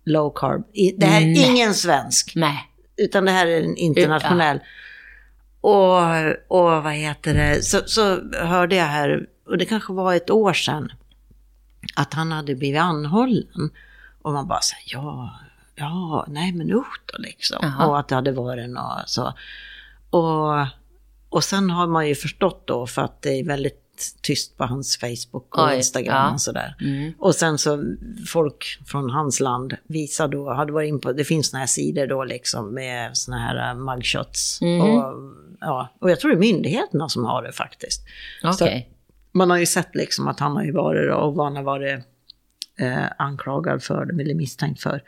low 0.06 0.34
carb. 0.36 0.64
Det 0.98 1.06
här 1.06 1.22
är 1.22 1.26
Nej. 1.26 1.50
ingen 1.50 1.74
svensk, 1.74 2.32
Nej. 2.36 2.70
utan 2.98 3.26
det 3.26 3.32
här 3.32 3.48
är 3.48 3.62
en 3.62 3.76
internationell. 3.78 4.60
Och, 5.62 6.00
och 6.48 6.84
vad 6.84 6.94
heter 6.94 7.34
det, 7.34 7.64
så, 7.64 7.82
så 7.86 8.34
hörde 8.34 8.76
jag 8.76 8.86
här, 8.86 9.28
och 9.46 9.58
det 9.58 9.66
kanske 9.66 9.94
var 9.94 10.14
ett 10.14 10.30
år 10.30 10.54
sedan, 10.54 10.92
att 11.96 12.14
han 12.14 12.32
hade 12.32 12.56
blivit 12.56 12.82
anhållen. 12.82 13.70
Och 14.22 14.34
man 14.34 14.48
bara 14.48 14.62
säger 14.62 14.94
ja, 14.94 15.40
ja, 15.76 16.26
nej 16.28 16.54
men 16.54 16.72
usch 16.72 17.02
då 17.06 17.18
liksom. 17.18 17.58
Jaha. 17.62 17.88
Och 17.88 18.00
att 18.00 18.08
det 18.08 18.16
hade 18.16 18.32
varit 18.32 18.70
något 18.70 19.10
så. 19.10 19.34
Och, 20.10 20.68
och 21.30 21.44
sen 21.44 21.70
har 21.70 21.88
man 21.88 22.08
ju 22.08 22.16
förstått 22.16 22.68
då, 22.68 22.88
för 22.88 23.02
att 23.02 23.22
det 23.22 23.30
är 23.30 23.46
väldigt 23.46 23.89
tyst 24.22 24.58
på 24.58 24.66
hans 24.66 24.98
Facebook 24.98 25.58
och 25.58 25.68
Oj, 25.68 25.76
Instagram 25.76 26.16
ja. 26.16 26.34
och 26.34 26.42
sådär. 26.42 26.76
Mm. 26.82 27.14
Och 27.18 27.36
sen 27.36 27.58
så 27.58 27.84
folk 28.28 28.80
från 28.86 29.10
hans 29.10 29.40
land 29.40 29.76
visar 29.88 30.28
då, 30.28 30.54
hade 30.54 30.72
varit 30.72 30.88
in 30.88 31.02
på, 31.02 31.14
det 31.14 31.24
finns 31.24 31.50
såna 31.50 31.60
här 31.60 31.68
sidor 31.68 32.08
då 32.08 32.24
liksom 32.24 32.74
med 32.74 33.18
såna 33.18 33.38
här 33.38 33.76
uh, 33.76 33.80
mugshots. 33.80 34.62
Mhm. 34.62 34.82
Och, 34.82 35.14
ja, 35.60 35.90
och 36.00 36.12
jag 36.12 36.20
tror 36.20 36.32
det 36.32 36.38
är 36.38 36.40
myndigheterna 36.40 37.10
som 37.10 37.26
har 37.26 37.44
det 37.44 37.52
faktiskt. 37.52 38.02
Okej. 38.44 38.90
Man 39.32 39.50
har 39.50 39.58
ju 39.58 39.66
sett 39.66 39.96
liksom 39.96 40.28
att 40.28 40.40
han 40.40 40.56
har 40.56 40.64
ju 40.64 40.72
varit 40.72 41.14
och 41.14 41.36
vad 41.36 41.46
han 41.46 41.56
har 41.56 41.64
varit 41.64 42.00
eh, 42.80 43.06
anklagad 43.18 43.84
för, 43.84 44.22
eller 44.22 44.34
misstänkt 44.34 44.82
för. 44.82 45.04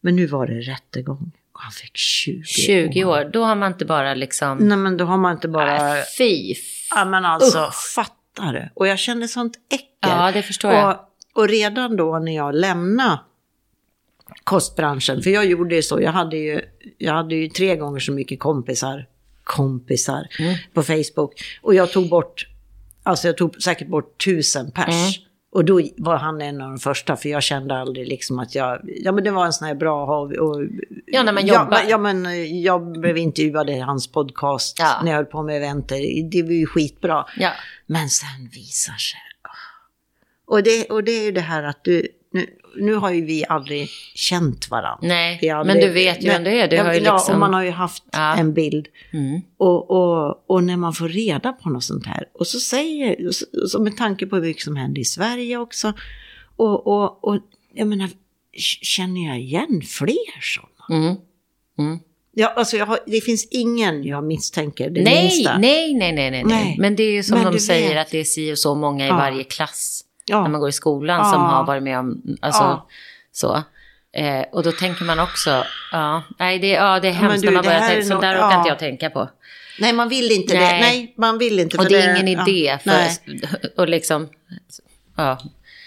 Men 0.00 0.16
nu 0.16 0.26
var 0.26 0.46
det 0.46 0.60
rättegång 0.60 1.32
och 1.54 1.60
han 1.60 1.72
fick 1.72 1.96
20, 1.96 2.44
20 2.44 3.04
år, 3.04 3.30
då 3.32 3.44
har 3.44 3.54
man 3.54 3.72
inte 3.72 3.84
bara 3.84 4.14
liksom... 4.14 4.58
Nej 4.58 4.76
men 4.76 4.96
då 4.96 5.04
har 5.04 5.16
man 5.16 5.32
inte 5.32 5.48
bara... 5.48 5.98
Äh, 5.98 6.04
fy. 6.18 6.54
Ja 6.90 7.04
men 7.04 7.24
alltså, 7.24 7.70
fattar 7.94 8.23
du? 8.34 8.68
Och 8.74 8.86
jag 8.86 8.98
kände 8.98 9.28
sånt 9.28 9.56
äckel. 9.70 9.86
Ja, 10.00 10.32
det 10.32 10.42
förstår 10.42 10.72
jag. 10.72 10.90
Och, 11.34 11.42
och 11.42 11.48
redan 11.48 11.96
då 11.96 12.18
när 12.18 12.36
jag 12.36 12.54
lämnade 12.54 13.18
kostbranschen, 14.44 15.22
för 15.22 15.30
jag 15.30 15.46
gjorde 15.46 15.74
ju 15.74 15.82
så, 15.82 16.00
jag 16.00 16.12
hade 16.12 16.36
ju, 16.36 16.60
jag 16.98 17.12
hade 17.14 17.34
ju 17.34 17.48
tre 17.48 17.76
gånger 17.76 18.00
så 18.00 18.12
mycket 18.12 18.40
kompisar, 18.40 19.06
kompisar 19.44 20.26
Mm. 20.38 20.54
på 20.74 20.82
Facebook. 20.82 21.32
Och 21.62 21.74
jag 21.74 21.92
tog 21.92 22.08
bort, 22.08 22.46
alltså 23.02 23.28
jag 23.28 23.36
tog 23.36 23.62
säkert 23.62 23.88
bort 23.88 24.24
tusen 24.24 24.70
pers. 24.70 24.88
Mm. 25.18 25.23
Och 25.54 25.64
då 25.64 25.80
var 25.96 26.16
han 26.16 26.40
en 26.40 26.60
av 26.60 26.68
de 26.70 26.78
första, 26.78 27.16
för 27.16 27.28
jag 27.28 27.42
kände 27.42 27.76
aldrig 27.78 28.08
liksom 28.08 28.38
att 28.38 28.54
jag, 28.54 28.80
ja 28.84 29.12
men 29.12 29.24
det 29.24 29.30
var 29.30 29.46
en 29.46 29.52
sån 29.52 29.68
här 29.68 29.74
bra 29.74 30.06
hobby. 30.06 30.36
Och, 30.38 30.62
Ja, 31.06 31.22
när 31.22 31.32
man 31.32 31.46
jobbar. 31.46 31.80
Ja, 31.88 31.98
men 31.98 32.26
eh, 32.26 32.60
jag 32.62 32.92
blev 33.00 33.16
intervjuad 33.18 33.70
i 33.70 33.78
hans 33.80 34.06
podcast 34.12 34.76
Ja. 34.78 35.00
när 35.02 35.10
jag 35.10 35.16
höll 35.16 35.24
på 35.26 35.42
med 35.42 35.56
eventer. 35.56 36.30
Det 36.30 36.42
var 36.42 36.50
ju 36.50 36.66
skitbra. 36.66 37.26
Ja. 37.36 37.50
Men 37.86 38.08
sen 38.08 38.48
visar 38.52 38.92
sig... 38.92 39.20
Och 40.46 40.62
det, 40.62 40.84
och 40.90 41.04
det 41.04 41.12
är 41.12 41.24
ju 41.24 41.32
det 41.32 41.40
här 41.40 41.62
att 41.62 41.84
du... 41.84 42.08
Nu, 42.32 42.46
nu 42.76 42.94
har 42.94 43.10
ju 43.10 43.24
vi 43.24 43.44
aldrig 43.48 43.88
känt 44.14 44.70
varandra. 44.70 44.98
Nej, 45.08 45.50
aldrig- 45.50 45.76
men 45.76 45.86
du 45.86 45.92
vet 45.92 46.22
ju 46.24 46.28
vem 46.28 46.44
det 46.44 46.60
är. 46.60 46.68
Du 46.68 46.78
har 46.78 46.92
ju 46.94 47.00
ja, 47.00 47.14
liksom... 47.14 47.34
och 47.34 47.40
man 47.40 47.54
har 47.54 47.62
ju 47.62 47.70
haft 47.70 48.02
Ja. 48.12 48.36
en 48.36 48.54
bild. 48.54 48.86
Mm. 49.12 49.40
Och, 49.56 49.90
och, 49.90 50.44
och 50.50 50.64
när 50.64 50.76
man 50.76 50.92
får 50.94 51.08
reda 51.08 51.52
på 51.52 51.70
något 51.70 51.84
sånt 51.84 52.06
här. 52.06 52.24
Och 52.34 52.46
så 52.46 52.60
säger, 52.60 53.30
så- 53.32 53.68
så 53.68 53.82
med 53.82 53.96
tanke 53.96 54.26
på 54.26 54.36
mycket 54.36 54.62
som 54.62 54.76
händer 54.76 55.00
i 55.00 55.04
Sverige 55.04 55.56
också. 55.58 55.92
Och, 56.56 56.86
och, 56.86 57.24
och 57.24 57.38
jag 57.74 57.86
menar, 57.88 58.10
känner 58.82 59.26
jag 59.28 59.40
igen 59.40 59.82
fler 59.88 60.40
sådana? 60.40 61.04
Mm. 61.06 61.16
Mm. 61.78 61.98
Ja, 62.36 62.52
alltså 62.56 62.78
har, 62.78 62.98
det 63.06 63.20
finns 63.20 63.48
ingen 63.50 64.04
jag 64.04 64.24
misstänker 64.24 64.90
det 64.90 65.02
Nej, 65.02 65.22
minsta. 65.22 65.58
nej, 65.58 65.94
nej, 65.94 66.12
nej, 66.12 66.30
nej, 66.30 66.44
nej. 66.44 66.76
Men 66.78 66.96
det 66.96 67.02
är 67.02 67.12
ju 67.12 67.22
som 67.22 67.38
Men 67.42 67.52
de 67.52 67.58
säger 67.58 67.88
vet. 67.94 68.06
att 68.06 68.10
det 68.10 68.18
är 68.20 68.24
si 68.24 68.52
och 68.52 68.58
så 68.58 68.74
många 68.74 69.04
i 69.04 69.08
Ja. 69.08 69.16
varje 69.16 69.44
klass 69.44 70.03
Ja. 70.24 70.42
när 70.42 70.48
man 70.48 70.60
går 70.60 70.68
i 70.68 70.72
skolan 70.72 71.24
som 71.24 71.42
Ja. 71.42 71.48
har 71.48 71.64
varit 71.66 71.82
med 71.82 71.98
om, 71.98 72.22
alltså 72.42 72.62
Ja. 72.62 72.86
så. 73.32 73.62
Eh, 74.16 74.44
och 74.52 74.62
då 74.62 74.72
tänker 74.72 75.04
man 75.04 75.18
också, 75.20 75.64
ja, 75.92 76.22
nej 76.38 76.58
det, 76.58 76.68
ja, 76.68 77.00
det 77.00 77.08
är 77.08 77.12
hemskt 77.12 77.42
du, 77.42 77.46
när 77.46 77.52
man 77.54 77.62
det 77.62 77.68
börjar 77.68 77.80
tänka, 77.80 77.96
är 77.98 78.02
så 78.02 78.12
nog- 78.14 78.22
där 78.22 78.36
orkar 78.36 78.56
inte 78.58 78.68
jag 78.68 78.78
tänka 78.78 79.10
på. 79.10 79.30
Nej, 79.80 79.92
man 79.92 80.08
vill 80.08 80.32
inte 80.32 80.54
Nej. 80.54 80.62
det. 80.72 80.80
Nej, 80.86 81.14
man 81.18 81.38
vill 81.38 81.58
inte. 81.58 81.78
Och 81.78 81.84
det 81.88 82.02
är 82.02 82.16
ingen 82.22 82.38
ja, 82.38 82.42
idé 82.48 82.78
för, 82.84 83.00
och 83.80 83.88
liksom, 83.88 84.28
ja, 85.16 85.38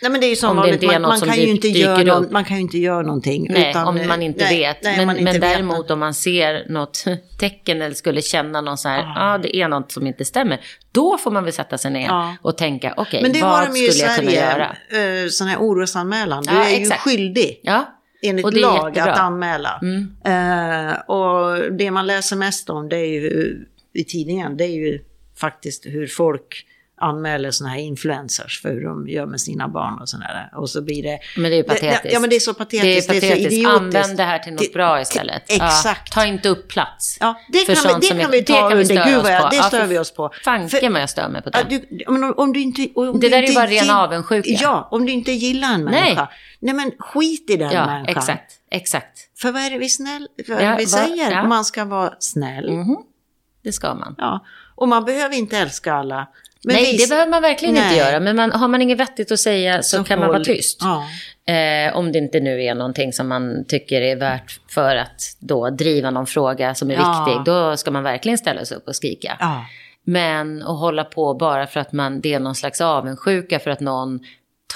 Nej, 0.01 0.11
men 0.11 0.21
det 0.21 0.27
är 0.27 0.29
ju 0.29 0.35
som 0.35 0.49
Om 0.49 0.55
det 0.55 0.61
vanligt, 0.61 0.83
man, 0.91 1.01
man, 1.01 1.19
kan 1.19 1.35
ju 1.35 1.47
inte 1.47 1.67
göra 1.67 2.03
någon, 2.03 2.27
man 2.31 2.45
kan 2.45 2.57
ju 2.57 2.61
inte 2.61 2.77
göra 2.77 3.01
någonting. 3.01 3.47
nej, 3.49 3.69
utan, 3.69 3.87
om 3.87 4.07
man 4.07 4.21
inte 4.21 4.43
nej, 4.43 4.59
vet. 4.59 4.83
Nej, 4.83 5.05
men 5.05 5.09
inte 5.09 5.23
men 5.23 5.33
vet. 5.33 5.41
däremot 5.41 5.91
om 5.91 5.99
man 5.99 6.13
ser 6.13 6.65
något 6.69 7.05
tecken 7.39 7.81
eller 7.81 7.95
skulle 7.95 8.21
känna 8.21 8.61
någon 8.61 8.77
så 8.77 8.89
här, 8.89 8.99
ja 8.99 9.13
Ah. 9.33 9.37
det 9.37 9.55
är 9.57 9.67
något 9.67 9.91
som 9.91 10.07
inte 10.07 10.25
stämmer. 10.25 10.59
Då 10.91 11.17
får 11.17 11.31
man 11.31 11.43
väl 11.43 11.53
sätta 11.53 11.77
sig 11.77 11.91
ner 11.91 12.05
Ja. 12.07 12.35
och 12.41 12.57
tänka, 12.57 12.93
okej, 12.97 13.21
Men 13.21 13.33
det 13.33 13.39
har 13.39 13.49
vad 13.49 13.73
de 13.73 13.79
ju 13.79 13.87
i 13.87 13.91
skulle 13.91 14.09
jag 14.09 14.19
kunna 14.19 14.31
göra? 14.31 14.75
Sverige, 14.89 15.23
eh, 15.23 15.29
sån 15.29 15.47
här 15.47 15.57
orosanmälan. 15.57 16.43
Du 16.43 16.51
är 16.55 16.69
ju 16.69 16.75
exakt. 16.75 17.01
skyldig 17.01 17.59
Ja, 17.63 17.97
enligt 18.23 18.51
det 18.51 18.59
lag 18.59 18.89
jättebra. 18.95 19.13
att 19.13 19.19
anmäla. 19.19 19.79
Mm. 19.81 20.15
Eh, 20.25 20.95
och 20.99 21.71
det 21.71 21.91
man 21.91 22.07
läser 22.07 22.35
mest 22.35 22.69
om 22.69 22.89
det 22.89 22.97
är 22.97 23.05
ju 23.21 23.55
i 23.93 24.03
tidningen, 24.03 24.57
det 24.57 24.63
är 24.63 24.75
ju 24.75 24.99
faktiskt 25.39 25.85
hur 25.85 26.07
folk 26.07 26.65
anmäler 27.01 27.51
såna 27.51 27.69
här 27.69 27.77
influencers 27.79 28.61
för 28.61 28.69
hur 28.69 28.83
de 28.83 29.07
gör 29.07 29.25
med 29.25 29.41
sina 29.41 29.67
barn 29.67 29.99
och 30.01 30.09
sådär. 30.09 30.49
Och 30.55 30.69
så 30.69 30.81
blir 30.81 31.03
det... 31.03 31.19
men 31.37 31.51
det 31.51 31.57
är 31.57 31.63
patetiskt. 31.63 32.13
Ja, 32.13 32.19
men 32.19 32.29
det 32.29 32.35
är 32.35 32.39
så 32.39 32.53
patetiskt. 32.53 33.09
Det 33.09 33.17
är 33.17 33.21
patetiskt. 33.21 33.43
så 33.51 33.55
idiotiskt. 33.55 33.77
Använd 33.81 34.17
det 34.17 34.23
här 34.23 34.39
till 34.39 34.53
något 34.53 34.61
Det- 34.61 34.73
bra 34.73 35.01
istället. 35.01 35.43
Exakt. 35.51 36.01
Ja, 36.09 36.13
ta 36.13 36.25
inte 36.25 36.49
upp 36.49 36.67
plats. 36.67 37.17
Ja, 37.19 37.35
det 37.49 37.57
för 37.59 37.73
kan, 37.73 37.83
sånt 37.83 38.03
vi, 38.03 38.07
det 38.09 38.15
är- 38.15 38.21
kan 38.21 38.31
vi 38.31 38.39
det 38.41 38.45
ta 38.53 38.69
kan 38.69 38.77
vi 38.77 38.83
under. 38.83 39.05
Gud 39.05 39.23
vad 39.23 39.31
jag, 39.33 39.49
det 39.51 39.55
Ja, 39.55 39.63
stör 39.63 39.79
för 39.79 39.87
vi 39.87 39.97
oss 39.99 40.11
på. 40.13 40.31
Fanken 40.45 40.93
vad 40.93 41.01
jag 41.01 41.09
stör 41.09 41.29
mig 41.29 41.41
på 41.41 41.49
Ja, 41.53 41.59
det. 41.69 41.81
du, 41.89 42.03
om, 42.05 42.33
om 42.37 42.53
du 42.53 42.61
inte... 42.61 42.89
Om 42.95 43.19
Det 43.19 43.27
du 43.27 43.29
där 43.29 43.37
är 43.37 43.41
inte 43.41 43.53
bara 43.55 43.67
ren 43.67 43.73
gill- 43.85 43.91
avundsjuka. 44.03 44.49
Ja, 44.49 44.87
om 44.91 45.05
du 45.05 45.11
inte 45.11 45.31
gillar 45.31 45.73
en 45.73 45.85
Nej. 45.85 46.01
människa. 46.03 46.29
Nej, 46.59 46.73
men 46.73 46.91
skit 46.99 47.49
i 47.49 47.57
den 47.57 47.71
Ja, 47.71 47.85
människan. 47.85 48.17
exakt. 48.17 48.53
Exakt. 48.71 49.19
För 49.41 49.51
vad 49.51 49.61
är 49.61 49.69
det 49.69 49.77
vi, 49.77 49.89
snäll, 49.89 50.27
vad 50.47 50.61
Ja, 50.63 50.75
vi 50.77 50.85
vad- 50.85 50.89
säger? 50.89 51.31
ja. 51.31 51.47
Man 51.47 51.65
ska 51.65 51.85
vara 51.85 52.13
snäll. 52.19 52.71
Mhm. 52.71 52.97
Det 53.63 53.71
ska 53.71 53.93
man. 53.93 54.15
Ja. 54.17 54.45
Och 54.77 54.87
man 54.87 55.05
behöver 55.05 55.35
inte 55.35 55.57
älska 55.57 55.93
alla. 55.93 56.27
Men 56.63 56.75
Nej, 56.75 56.91
vis- 56.91 57.03
det 57.03 57.09
behöver 57.15 57.31
man 57.31 57.41
verkligen 57.41 57.75
inte 57.75 57.87
Nej. 57.87 57.97
göra. 57.97 58.19
Men 58.19 58.35
man, 58.35 58.51
har 58.51 58.67
man 58.67 58.81
inget 58.81 58.99
vettigt 58.99 59.31
att 59.31 59.39
säga 59.39 59.83
så, 59.83 60.03
kan 60.03 60.19
man 60.19 60.25
håll- 60.27 60.35
vara 60.35 60.43
tyst. 60.43 60.81
Ja. 60.81 61.03
Eh, 61.53 61.95
om 61.97 62.11
det 62.11 62.17
inte 62.19 62.39
nu 62.39 62.63
är 62.63 62.75
någonting 62.75 63.13
som 63.13 63.27
man 63.27 63.65
tycker 63.67 64.01
är 64.01 64.15
värt 64.15 64.59
för 64.69 64.95
att 64.95 65.21
då 65.39 65.69
driva 65.69 66.11
någon 66.11 66.27
fråga 66.27 66.75
som 66.75 66.91
är 66.91 66.95
Ja. 66.95 67.25
viktig. 67.27 67.43
Då 67.53 67.77
ska 67.77 67.91
man 67.91 68.03
verkligen 68.03 68.37
ställa 68.37 68.65
sig 68.65 68.77
upp 68.77 68.87
och 68.87 68.95
skrika. 68.95 69.37
Ja. 69.39 69.65
Men 70.03 70.61
att 70.61 70.79
hålla 70.79 71.03
på 71.03 71.33
bara 71.33 71.67
för 71.67 71.79
att 71.79 71.91
man, 71.93 72.21
det 72.21 72.33
är 72.33 72.39
någon 72.39 72.55
slags 72.55 72.81
avundsjuka 72.81 73.59
för 73.59 73.71
att 73.71 73.79
någon 73.79 74.19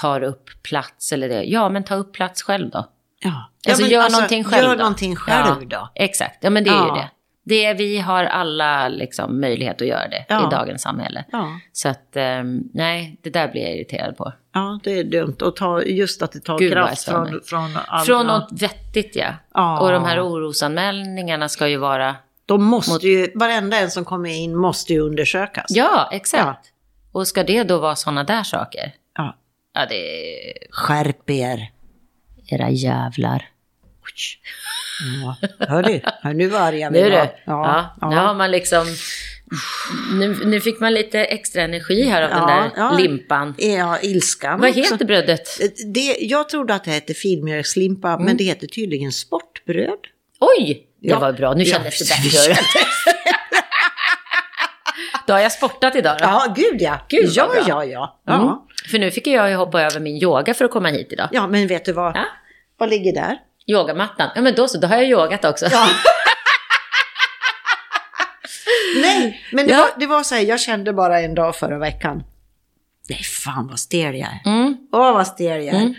tar 0.00 0.22
upp 0.22 0.50
plats 0.62 1.12
eller 1.12 1.28
det. 1.28 1.42
Ja, 1.42 1.68
men 1.68 1.84
ta 1.84 1.94
upp 1.94 2.12
plats 2.12 2.42
själv 2.42 2.70
då. 2.70 2.86
ja. 3.24 3.50
Alltså 3.68 3.82
men 3.82 3.90
gör 3.90 4.10
någonting 4.10 4.44
själv 4.44 4.62
Gör 4.64 4.70
då. 4.72 4.78
någonting 4.78 5.16
själv 5.16 5.56
ja, 5.70 5.78
då. 5.78 5.88
Exakt, 5.94 6.38
ja 6.44 6.50
men 6.50 6.64
det 6.64 6.70
är 6.70 6.74
Ja. 6.74 6.86
ju 6.96 7.00
det. 7.02 7.10
Det 7.44 7.74
vi 7.74 7.98
har 7.98 8.24
alla 8.24 8.88
liksom 8.88 9.40
möjlighet 9.40 9.82
att 9.82 9.88
göra 9.88 10.08
det 10.08 10.24
Ja. 10.28 10.46
i 10.46 10.50
dagens 10.50 10.82
samhälle. 10.82 11.24
Ja. 11.32 11.48
Så 11.72 11.88
att, 11.88 12.16
ehm, 12.16 12.62
nej, 12.74 13.16
det 13.22 13.30
där 13.30 13.48
blir 13.48 13.62
jag 13.62 13.76
irriterad 13.76 14.16
på. 14.16 14.32
ja, 14.54 14.80
det 14.84 14.90
är 14.98 15.04
dumt. 15.04 15.36
Och 15.42 15.56
ta, 15.56 15.82
just 15.82 16.22
att 16.22 16.32
det 16.32 16.40
tar 16.40 16.58
Gud, 16.58 16.72
kraft 16.72 17.04
från, 17.04 17.40
från 17.44 17.76
alla. 17.86 18.04
Från 18.04 18.26
något 18.26 18.48
vettigt 18.62 19.16
ja. 19.16 19.34
Ja. 19.54 19.80
Och 19.80 19.90
de 19.92 20.04
här 20.04 20.20
orosanmälningarna 20.28 21.48
ska 21.48 21.68
ju 21.68 21.76
vara, 21.76 22.16
De 22.46 22.64
måste 22.64 22.92
mot- 22.92 23.02
ju, 23.02 23.32
varenda 23.34 23.76
en 23.78 23.90
som 23.90 24.04
kommer 24.04 24.30
in 24.30 24.56
måste 24.56 24.92
ju 24.92 25.00
undersökas. 25.00 25.66
ja 25.68 26.08
exakt. 26.12 26.66
Och 27.12 27.28
ska 27.28 27.44
det 27.44 27.62
då 27.62 27.78
vara 27.78 27.96
sådana 27.96 28.24
där 28.24 28.42
saker? 28.42 28.92
Ja. 29.16 29.36
Ja, 29.74 29.86
det 29.88 29.94
är 29.94 30.52
Skärp 30.70 31.30
er. 31.30 31.70
era 32.46 32.70
jävlar. 32.70 33.48
Oj. 34.04 34.40
Ja. 35.22 35.36
Hör 35.68 35.82
du? 35.82 36.00
Hör, 36.22 36.34
nu 36.34 36.48
var 36.48 36.60
arga 36.60 36.90
vi 36.90 37.02
var. 37.10 37.28
Ja, 37.44 37.96
Nu 38.10 38.16
har 38.16 38.34
man 38.34 38.50
liksom... 38.50 38.86
Nu, 40.12 40.36
nu 40.44 40.60
fick 40.60 40.80
man 40.80 40.94
lite 40.94 41.20
extra 41.24 41.62
energi 41.62 42.02
här 42.04 42.22
av 42.22 42.30
den 42.30 42.38
Ja, 42.38 42.46
där 42.46 42.70
ja. 42.76 42.96
limpan. 42.98 43.54
Ja, 43.58 43.98
ilskan 44.02 44.60
Vad 44.60 44.68
också. 44.68 44.80
heter 44.92 45.04
brödet? 45.04 45.48
Det, 45.94 46.16
jag 46.20 46.48
trodde 46.48 46.74
att 46.74 46.84
det 46.84 46.90
hette 46.90 47.14
filmjölkslimpa, 47.14 48.08
Mm. 48.12 48.24
men 48.24 48.36
det 48.36 48.44
heter 48.44 48.66
tydligen 48.66 49.12
sportbröd. 49.12 49.98
Oj, 50.40 50.86
det 51.02 51.08
Ja. 51.08 51.18
var 51.18 51.32
bra. 51.32 51.54
Nu 51.54 51.64
Ja, 51.64 51.74
kändes 51.74 51.98
det 51.98 52.48
bättre. 52.48 52.62
Då 55.26 55.32
har 55.32 55.40
jag 55.40 55.52
sportat 55.52 55.96
idag 55.96 56.16
då. 56.18 56.24
Ja, 56.24 56.54
gud 56.56 56.82
ja. 56.82 56.98
Gud, 57.08 57.24
vad 57.24 57.34
ja, 57.36 57.64
ja, 57.68 57.84
ja, 57.84 58.20
ja. 58.26 58.34
Mm. 58.42 58.54
För 58.90 58.98
nu 58.98 59.10
fick 59.10 59.26
jag 59.26 59.50
ju 59.50 59.56
hoppa 59.56 59.82
över 59.82 60.00
min 60.00 60.16
yoga 60.22 60.54
för 60.54 60.64
att 60.64 60.70
komma 60.70 60.88
hit 60.88 61.08
idag. 61.12 61.28
Ja, 61.32 61.46
men 61.46 61.66
vet 61.66 61.84
du 61.84 61.92
vad? 61.92 62.16
Ja. 62.16 62.24
Vad 62.78 62.90
ligger 62.90 63.12
där? 63.14 63.38
Yogamattan. 63.66 64.30
Ja, 64.34 64.40
men 64.42 64.54
då 64.54 64.68
så. 64.68 64.78
Då 64.78 64.86
har 64.88 64.96
jag 64.96 65.04
yogat 65.08 65.44
också. 65.44 65.66
Ja. 65.70 65.88
Nej, 69.02 69.40
men 69.52 69.66
det, 69.66 69.72
Ja. 69.72 69.78
var, 69.78 69.90
det 69.96 70.06
var 70.06 70.22
så 70.22 70.34
här, 70.34 70.42
jag 70.42 70.60
kände 70.60 70.92
bara 70.92 71.20
en 71.20 71.34
dag 71.34 71.56
förra 71.56 71.78
veckan. 71.78 72.22
Nej, 73.08 73.22
fan 73.22 73.66
vad 73.68 73.78
stel 73.80 74.14
jag 74.14 74.28
är. 74.28 74.50
Mm. 74.50 74.76
Åh, 74.92 75.12
vad 75.12 75.26
stel 75.26 75.64
jag 75.64 75.74
är. 75.74 75.80
Mm. 75.80 75.94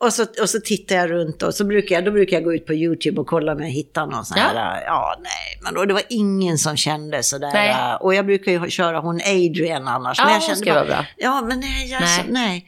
Och 0.00 0.12
så, 0.12 0.26
och 0.42 0.50
så 0.50 0.60
tittar 0.60 0.96
jag 0.96 1.10
runt 1.10 1.42
och 1.42 1.54
så 1.54 1.64
brukar 1.64 1.94
jag, 1.94 2.04
då 2.04 2.10
brukar 2.10 2.36
jag 2.36 2.44
gå 2.44 2.54
ut 2.54 2.66
på 2.66 2.74
YouTube 2.74 3.20
och 3.20 3.26
kolla 3.26 3.52
om 3.52 3.60
jag 3.60 3.68
hittar 3.70 4.06
någon 4.06 4.24
sån 4.24 4.38
här, 4.38 4.54
ja, 4.54 4.80
ja 4.86 5.16
nej, 5.20 5.60
men 5.62 5.74
då, 5.74 5.84
det 5.84 5.94
var 5.94 6.02
ingen 6.08 6.58
som 6.58 6.76
kände 6.76 7.22
sådär. 7.22 7.50
Nej. 7.52 7.96
Och 8.00 8.14
jag 8.14 8.26
brukar 8.26 8.52
ju 8.52 8.70
köra 8.70 9.00
hon 9.00 9.20
Adrian 9.20 9.88
annars. 9.88 10.18
Ja, 10.18 10.24
men 10.24 10.32
jag 10.32 10.40
hon 10.40 10.48
kände 10.48 10.62
ska 10.64 10.74
bara, 10.74 10.84
vara 10.84 10.96
bra. 10.96 11.06
Ja, 11.16 11.40
men 11.40 11.60
nej, 11.60 11.90
jag, 11.90 12.00
Nej. 12.00 12.18
Så, 12.26 12.32
nej. 12.32 12.66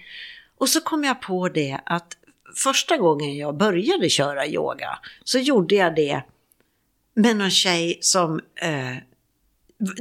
Och 0.58 0.68
så 0.68 0.80
kom 0.80 1.04
jag 1.04 1.20
på 1.20 1.48
det 1.48 1.78
att 1.86 2.06
första 2.54 2.96
gången 2.96 3.36
jag 3.36 3.56
började 3.56 4.08
köra 4.08 4.46
yoga 4.46 4.98
så 5.24 5.38
gjorde 5.38 5.74
jag 5.74 5.94
det 5.96 6.22
med 7.14 7.36
någon 7.36 7.50
tjej 7.50 7.98
som... 8.00 8.40
Eh, 8.62 8.96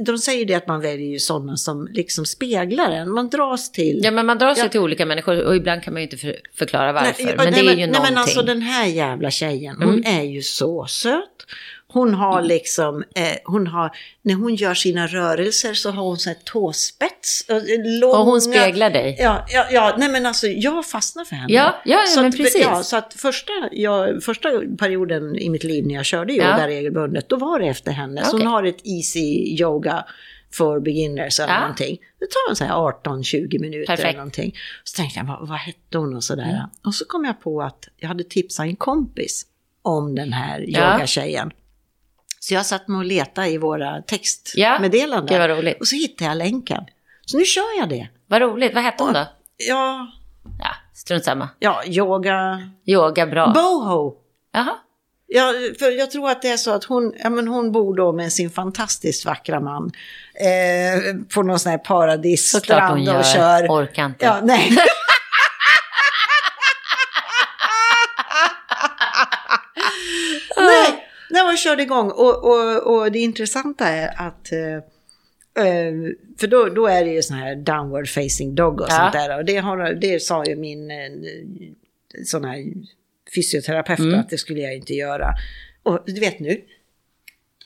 de 0.04 0.18
säger 0.18 0.44
det 0.44 0.54
att 0.54 0.66
man 0.66 0.80
väljer 0.80 1.08
ju 1.08 1.18
sådana 1.18 1.56
som 1.56 1.88
liksom 1.90 2.26
speglar 2.26 2.90
en. 2.90 3.10
Man 3.12 3.28
dras 3.28 3.72
till... 3.72 4.00
Ja, 4.04 4.10
men 4.10 4.26
man 4.26 4.38
drar 4.38 4.54
sig 4.54 4.64
Ja. 4.64 4.68
till 4.68 4.80
olika 4.80 5.06
människor 5.06 5.44
och 5.44 5.56
ibland 5.56 5.82
kan 5.82 5.92
man 5.92 6.02
ju 6.02 6.04
inte 6.06 6.16
för, 6.16 6.36
förklara 6.54 6.92
varför. 6.92 7.24
Nej, 7.24 7.34
men 7.36 7.50
nej, 7.50 7.52
det 7.52 7.58
är 7.58 7.62
ju 7.62 7.76
nej, 7.76 7.86
någonting. 7.86 8.02
Mm. 8.02 8.14
men 8.14 8.22
alltså 8.22 8.42
den 8.42 8.62
här 8.62 8.86
jävla 8.86 9.30
tjejen, 9.30 9.82
hon 9.82 10.04
är 10.04 10.22
ju 10.22 10.42
så 10.42 10.86
söt. 10.86 11.46
Hon 11.92 12.14
har 12.14 12.42
liksom, 12.42 13.04
eh, 13.14 13.36
hon 13.44 13.66
har, 13.66 13.96
när 14.22 14.34
hon 14.34 14.54
gör 14.54 14.74
sina 14.74 15.06
rörelser 15.06 15.74
så 15.74 15.90
har 15.90 16.02
hon 16.02 16.18
så 16.18 16.28
här 16.30 16.36
tåspets. 16.44 17.44
Och, 17.48 17.62
långa, 18.00 18.18
Och 18.18 18.26
hon 18.26 18.40
speglar 18.40 18.90
dig. 18.90 19.16
Ja, 19.18 19.44
ja, 19.48 19.66
ja, 19.70 19.94
nej 19.98 20.08
men 20.08 20.26
alltså 20.26 20.46
jag 20.46 20.86
fastnar 20.86 21.24
för 21.24 21.36
henne. 21.36 21.52
Ja, 21.52 21.76
ja, 21.84 21.98
så 22.08 22.20
men 22.20 22.28
att, 22.28 22.36
precis. 22.36 22.62
Ja, 22.62 22.82
så 22.82 22.96
att 22.96 23.14
första, 23.14 23.52
jag, 23.72 24.22
första 24.22 24.48
perioden 24.78 25.36
i 25.36 25.48
mitt 25.50 25.64
liv 25.64 25.86
när 25.86 25.94
jag 25.94 26.04
körde 26.04 26.32
yoga 26.32 26.56
Ja. 26.60 26.66
regelbundet, 26.66 27.28
då 27.28 27.36
var 27.36 27.60
det 27.60 27.66
efter 27.66 27.92
henne. 27.92 28.24
Så 28.24 28.36
hon 28.36 28.46
har 28.46 28.62
ett 28.64 28.80
easy 28.86 29.56
yoga 29.60 30.04
for 30.52 30.80
beginners 30.80 31.40
eller 31.40 31.52
Ja. 31.54 31.60
någonting. 31.60 31.98
Det 32.20 32.26
tar 32.26 32.50
en 32.50 32.56
så 32.56 32.64
här 32.64 32.74
18-20 32.74 33.58
minuter 33.60 33.86
Perfekt. 33.86 34.08
eller 34.08 34.18
någonting. 34.18 34.54
Så 34.84 34.96
tänkte 34.96 35.18
jag, 35.20 35.26
vad, 35.26 35.48
vad 35.48 35.58
hette 35.58 35.98
hon 35.98 36.16
och 36.16 36.24
sådär. 36.24 36.66
Och 36.86 36.94
så 36.94 37.04
kom 37.04 37.24
jag 37.24 37.40
på 37.40 37.62
att 37.62 37.88
jag 37.96 38.08
hade 38.08 38.24
tipsat 38.24 38.66
en 38.66 38.76
kompis 38.76 39.46
om 39.82 40.14
den 40.14 40.32
här 40.32 40.68
yogatjejen. 40.68 41.50
Så 42.42 42.54
jag 42.54 42.66
satt 42.66 42.88
med 42.88 42.98
och 42.98 43.04
letade 43.04 43.48
i 43.48 43.58
våra 43.58 43.96
Ja, 43.96 44.02
textmeddelanden. 44.06 45.40
vad 45.40 45.50
roligt. 45.50 45.80
Och 45.80 45.86
så 45.88 45.96
hittade 45.96 46.30
jag 46.30 46.36
länken. 46.36 46.84
Så 47.26 47.38
nu 47.38 47.44
kör 47.44 47.78
jag 47.78 47.88
det. 47.88 48.08
Vad 48.26 48.42
roligt. 48.42 48.74
Vad 48.74 48.82
hette 48.82 49.04
hon 49.04 49.12
då? 49.12 49.26
Ja, 49.68 50.06
Ja, 50.58 50.68
strunt 50.94 51.24
samma. 51.24 51.48
ja 51.58 51.82
yoga... 51.86 52.60
Yoga, 52.86 53.26
bra. 53.26 53.52
Boho! 53.54 54.14
Jaha. 54.52 54.74
Ja, 55.32 55.52
för 55.78 55.98
jag 55.98 56.10
tror 56.10 56.30
att 56.30 56.42
det 56.42 56.48
är 56.48 56.56
så 56.56 56.70
att 56.70 56.84
hon, 56.84 57.14
ja, 57.22 57.30
men 57.30 57.48
hon 57.48 57.72
bor 57.72 57.96
då 57.96 58.12
med 58.12 58.32
sin 58.32 58.50
fantastiskt 58.50 59.24
vackra 59.26 59.60
man 59.60 59.90
eh, 60.34 61.14
på 61.34 61.42
någon 61.42 61.58
sån 61.58 61.70
här 61.70 61.78
Såklart 61.78 61.98
hon 61.98 62.06
paradisstrand 62.06 63.04
gör. 63.04 63.18
och 63.18 63.24
kör. 63.24 63.66
Orkar 63.68 64.06
inte. 64.06 64.24
Ja, 64.24 64.40
nej. 64.42 64.70
man 71.50 71.56
körde 71.56 71.82
igång. 71.82 72.10
Och, 72.10 72.44
och, 72.44 72.94
och 72.96 73.12
det 73.12 73.18
intressanta 73.18 73.84
är 73.88 74.08
att 74.28 74.52
eh, 74.52 74.74
eh, 75.66 75.92
för 76.40 76.46
då, 76.46 76.68
då 76.68 76.86
är 76.86 77.04
det 77.04 77.10
ju 77.10 77.22
sån 77.22 77.36
här 77.36 77.54
downward 77.56 78.08
facing 78.08 78.54
dog 78.54 78.80
och 78.80 78.86
Ja. 78.90 78.96
sånt 78.96 79.12
där. 79.12 79.38
Och 79.38 79.44
det, 79.44 79.56
har, 79.56 79.92
det 80.00 80.22
sa 80.22 80.44
ju 80.44 80.56
min 80.56 80.90
eh, 80.90 80.96
sån 82.24 82.44
här 82.44 82.64
fysioterapeut 83.34 83.98
Mm. 83.98 84.20
att 84.20 84.28
det 84.30 84.38
skulle 84.38 84.60
jag 84.60 84.74
inte 84.76 84.94
göra. 84.94 85.34
Och 85.82 85.98
du 86.06 86.20
vet 86.20 86.40
nu, 86.40 86.60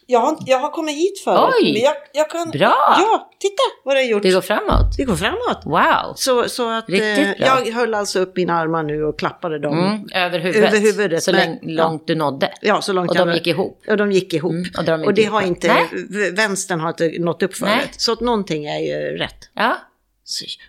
jag 0.07 0.21
har, 0.21 0.37
jag 0.47 0.59
har 0.59 0.71
kommit 0.71 0.95
hit 0.97 1.25
förut. 1.25 1.55
Oj! 1.63 1.73
men 1.73 1.83
jag, 1.83 1.95
jag 2.13 2.31
kan, 2.31 2.51
Bra! 2.51 2.75
Ja, 2.99 3.31
titta 3.41 3.63
vad 3.85 3.97
det 3.97 4.01
har 4.01 4.07
gjort. 4.07 4.23
Det 4.23 4.31
går 4.31 4.41
framåt. 4.41 4.97
Det 4.97 5.05
går 5.05 5.15
framåt. 5.17 5.61
Wow. 5.65 6.13
Så, 6.17 6.49
så 6.49 6.71
att 6.71 6.89
Riktigt 6.89 7.19
eh, 7.19 7.47
bra. 7.47 7.63
jag 7.67 7.73
höll 7.75 7.95
alltså 7.95 8.21
upp 8.21 8.37
mina 8.37 8.55
armar 8.55 8.83
nu 8.83 9.05
och 9.05 9.19
klappade 9.19 9.59
dem. 9.59 9.79
Mm, 9.79 10.09
över 10.15 10.39
huvudet. 10.39 10.69
Över 10.69 10.79
huvudet, 10.81 11.23
Så 11.23 11.33
men- 11.33 11.51
lång, 11.51 11.59
långt 11.75 12.07
du 12.07 12.15
nådde. 12.15 12.53
Ja, 12.61 12.81
så 12.81 12.93
långt 12.93 13.11
Och 13.11 13.17
jag 13.17 13.27
de 13.29 13.35
gick 13.35 13.47
ihop. 13.47 13.83
Ja, 13.87 13.97
de 13.97 14.13
gick 14.13 14.33
ihop. 14.33 14.53
Mm, 14.53 14.65
och 14.79 14.85
de 14.85 15.03
och 15.03 15.15
det 15.15 15.23
ihop. 15.23 15.33
har 15.35 15.43
inte, 15.43 15.67
Nej. 16.09 16.31
vänstern 16.33 16.81
har 16.81 16.89
inte 16.89 17.13
nått 17.19 17.43
upp 17.43 17.55
för 17.57 17.67
Nej. 17.67 17.81
det. 17.93 18.01
Så 18.01 18.13
att 18.13 18.21
någonting 18.21 18.65
är 18.67 18.79
ju 18.79 19.17
rätt. 19.17 19.39
Ja. 19.55 19.77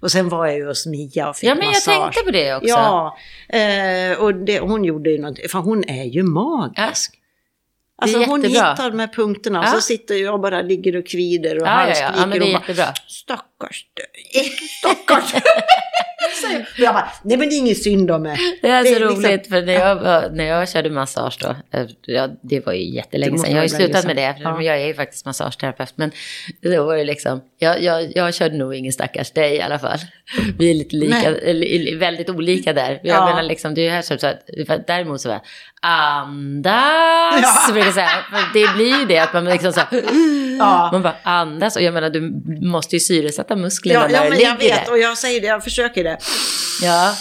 Och 0.01 0.11
sen 0.11 0.29
var 0.29 0.45
jag 0.45 0.55
ju 0.57 0.65
hos 0.67 0.85
Mia 0.85 1.29
och 1.29 1.35
fick 1.35 1.49
ja, 1.49 1.55
men 1.55 1.63
jag 1.65 1.69
massage. 1.73 1.95
tänkte 2.13 2.21
på 2.23 2.31
det 2.31 2.55
också. 2.55 2.67
Ja, 2.69 3.17
eh, 3.49 4.19
och 4.23 4.35
det, 4.35 4.59
hon 4.59 4.83
gjorde 4.83 5.09
ju 5.09 5.17
något, 5.21 5.51
för 5.51 5.59
hon 5.59 5.83
är 5.89 6.03
ju 6.03 6.23
magisk. 6.23 7.13
Alltså 7.97 8.23
hon 8.23 8.43
hittar 8.43 8.89
de 8.89 8.99
här 8.99 9.07
punkterna 9.07 9.59
och 9.59 9.65
Ja. 9.65 9.71
så 9.71 9.81
sitter 9.81 10.15
jag 10.15 10.41
bara 10.41 10.61
ligger 10.61 10.95
och 10.95 11.07
kvider 11.07 11.61
och 11.61 11.67
Ja, 11.67 11.87
ja, 11.89 11.95
ja. 11.99 12.11
ja 12.17 12.25
men 12.25 12.29
det 12.29 12.35
är 12.37 12.41
och 12.41 12.47
bara, 12.53 12.59
jättebra. 12.61 12.93
Stackars 13.07 13.85
dig, 13.93 14.43
stackars 14.79 15.33
Säger- 16.41 16.67
jag 16.77 16.93
bara, 16.93 17.11
nej 17.23 17.37
men 17.37 17.49
det 17.49 17.55
är 17.55 17.57
ingen 17.59 17.75
synd 17.75 18.11
om 18.11 18.21
mig. 18.23 18.37
Det 18.61 18.67
är 18.69 18.83
så 18.83 18.99
liksom- 18.99 19.23
roligt, 19.23 19.47
för 19.49 19.61
när 19.61 19.73
jag, 19.73 20.33
när 20.35 20.43
jag 20.45 20.69
körde 20.69 20.89
massage 20.89 21.37
då, 21.41 21.55
eh, 21.79 21.85
ja, 22.05 22.29
det 22.41 22.65
var 22.65 22.73
ju 22.73 22.79
Det 22.79 22.95
jättelänge 22.95 23.37
sedan, 23.37 23.49
jag 23.51 23.57
har 23.57 23.63
ju 23.63 23.69
slutat 23.69 24.05
med 24.05 24.15
det, 24.15 24.33
för 24.37 24.43
Ja. 24.43 24.61
jag 24.61 24.81
är 24.81 24.85
ju 24.87 24.93
faktiskt 24.93 25.25
massageterapeut, 25.25 25.93
men 25.95 26.11
då 26.61 26.83
var 26.85 26.97
det 26.97 27.03
liksom, 27.03 27.41
jag, 27.59 27.81
jag, 27.83 28.11
jag 28.17 28.33
körde 28.33 28.57
nog 28.57 28.75
ingen 28.75 28.93
stackars 28.93 29.31
dig 29.31 29.55
i 29.55 29.61
alla 29.61 29.79
fall. 29.79 29.99
Vi 30.57 30.69
är 30.69 30.73
lite 30.73 30.95
lika, 30.95 31.29
Nej. 31.31 31.95
väldigt 31.95 32.29
olika 32.29 32.73
där. 32.73 32.99
Jag 33.03 33.15
Ja. 33.17 33.25
menar 33.25 33.43
liksom, 33.43 33.73
det 33.73 33.81
är 33.81 33.83
ju 33.85 33.89
här 33.89 34.01
så 34.01 34.13
att, 34.13 34.87
däremot 34.87 35.21
så 35.21 35.29
var 35.29 35.41
andas, 35.81 37.71
Ja. 37.75 37.91
säga, 37.93 38.09
det 38.53 38.75
blir 38.75 38.99
ju 38.99 39.05
det 39.05 39.17
att 39.19 39.33
man 39.33 39.45
liksom 39.45 39.73
så 39.73 39.79
här, 39.79 39.87
Ja. 40.59 40.89
man 40.91 41.01
bara 41.01 41.15
andas, 41.23 41.75
och 41.75 41.81
jag 41.81 41.93
menar 41.93 42.09
du 42.09 42.21
måste 42.67 42.95
ju 42.95 42.99
syresätta 42.99 43.55
musklerna 43.55 43.99
Ja, 43.99 44.07
när 44.07 44.13
ja 44.13 44.23
du 44.23 44.29
men 44.29 44.37
ligger 44.37 44.51
jag 44.51 44.57
vet 44.57 44.85
där. 44.85 44.91
och 44.91 44.99
jag 44.99 45.17
säger 45.17 45.41
det, 45.41 45.47
jag 45.47 45.63
försöker 45.63 46.03
det. 46.03 46.14
Ja. 46.81 47.13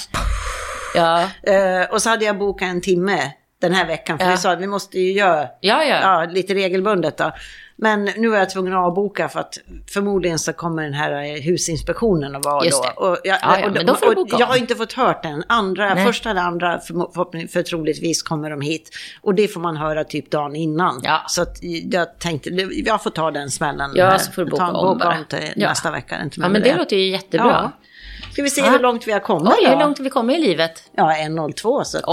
Ja, 0.95 1.29
Eh, 1.43 1.91
och 1.91 2.03
så 2.03 2.11
hade 2.11 2.25
jag 2.25 2.39
bokat 2.39 2.67
en 2.69 2.81
timme 2.81 3.33
den 3.61 3.73
här 3.75 3.87
veckan, 3.87 4.19
för 4.19 4.25
Ja. 4.25 4.31
vi 4.31 4.37
sa 4.37 4.53
att 4.53 4.61
vi 4.61 4.67
måste 4.67 4.99
ju 5.01 5.13
göra 5.13 5.41
ja, 5.61 5.85
ja. 5.85 6.01
ja, 6.03 6.27
lite 6.31 6.55
regelbundet 6.55 7.19
då. 7.19 7.33
Men 7.77 8.05
nu 8.05 8.35
är 8.35 8.39
jag 8.39 8.51
tvungen 8.51 8.73
att 8.73 8.79
avboka 8.87 9.29
för 9.29 9.41
att 9.41 9.59
förmodligen 9.95 10.39
så 10.39 10.53
kommer 10.53 10.83
den 10.83 10.95
här 10.95 11.13
eh, 11.13 11.43
husinspektionen 11.43 12.37
att 12.37 12.45
vara 12.45 12.65
Just 12.65 12.83
då. 12.83 12.89
det. 12.89 13.09
Och 13.09 13.19
jag, 13.25 13.39
Ja, 13.43 13.59
ja, 13.61 13.67
och, 13.67 13.73
men 13.73 13.87
då 13.87 13.95
får 13.95 14.07
du 14.09 14.15
boka 14.15 14.37
jag 14.39 14.47
om. 14.47 14.51
har 14.51 14.57
inte 14.57 14.75
fått 14.75 14.93
hört 14.93 15.23
den. 15.23 15.45
Andra, 15.49 15.95
Nej. 15.95 16.07
första 16.07 16.31
eller 16.31 16.41
andra 16.41 16.79
för, 16.81 17.63
troligtvis 17.63 18.23
kommer 18.23 18.51
de 18.51 18.61
hit. 18.61 18.91
Och 19.23 19.35
det 19.35 19.49
får 19.49 19.61
man 19.61 19.77
höra 19.77 20.05
typ 20.05 20.31
dagen 20.31 20.57
innan. 20.57 21.01
Ja. 21.05 21.23
Så 21.29 21.47
jag 21.91 22.19
tänkte, 22.19 22.51
jag 22.73 23.03
får 23.03 23.11
ta 23.11 23.31
den 23.31 23.51
smällen. 23.51 23.91
Ja, 23.95 24.05
här. 24.07 24.19
så 24.19 24.33
får 24.33 24.45
du 24.45 24.51
Ta- 24.51 24.73
boka 24.73 25.09
om 25.09 25.25
till 25.29 25.53
nästa 25.57 25.91
vecka. 25.91 26.23
Inte 26.23 26.41
Ja, 26.41 26.43
men 26.43 26.53
med 26.53 26.63
det 26.63 26.77
låter 26.77 26.97
ju 26.97 27.11
jättebra. 27.11 27.73
Ja. 28.37 28.37
Ska 28.37 28.43
vi 28.43 28.51
se 28.51 28.61
Ja. 28.61 28.71
hur 28.71 28.79
långt 28.79 29.07
vi 29.07 29.13
har 29.13 29.21
kommit 29.21 29.53
Oj, 29.59 29.65
då? 29.65 29.71
hur 29.71 29.79
långt 29.79 30.01
vi 30.01 30.11
kommit 30.11 30.39
i 30.39 30.41
livet? 30.41 30.83
Ja, 30.97 31.03
1.02. 31.13 31.85
Så 31.85 31.99
eh, 31.99 32.05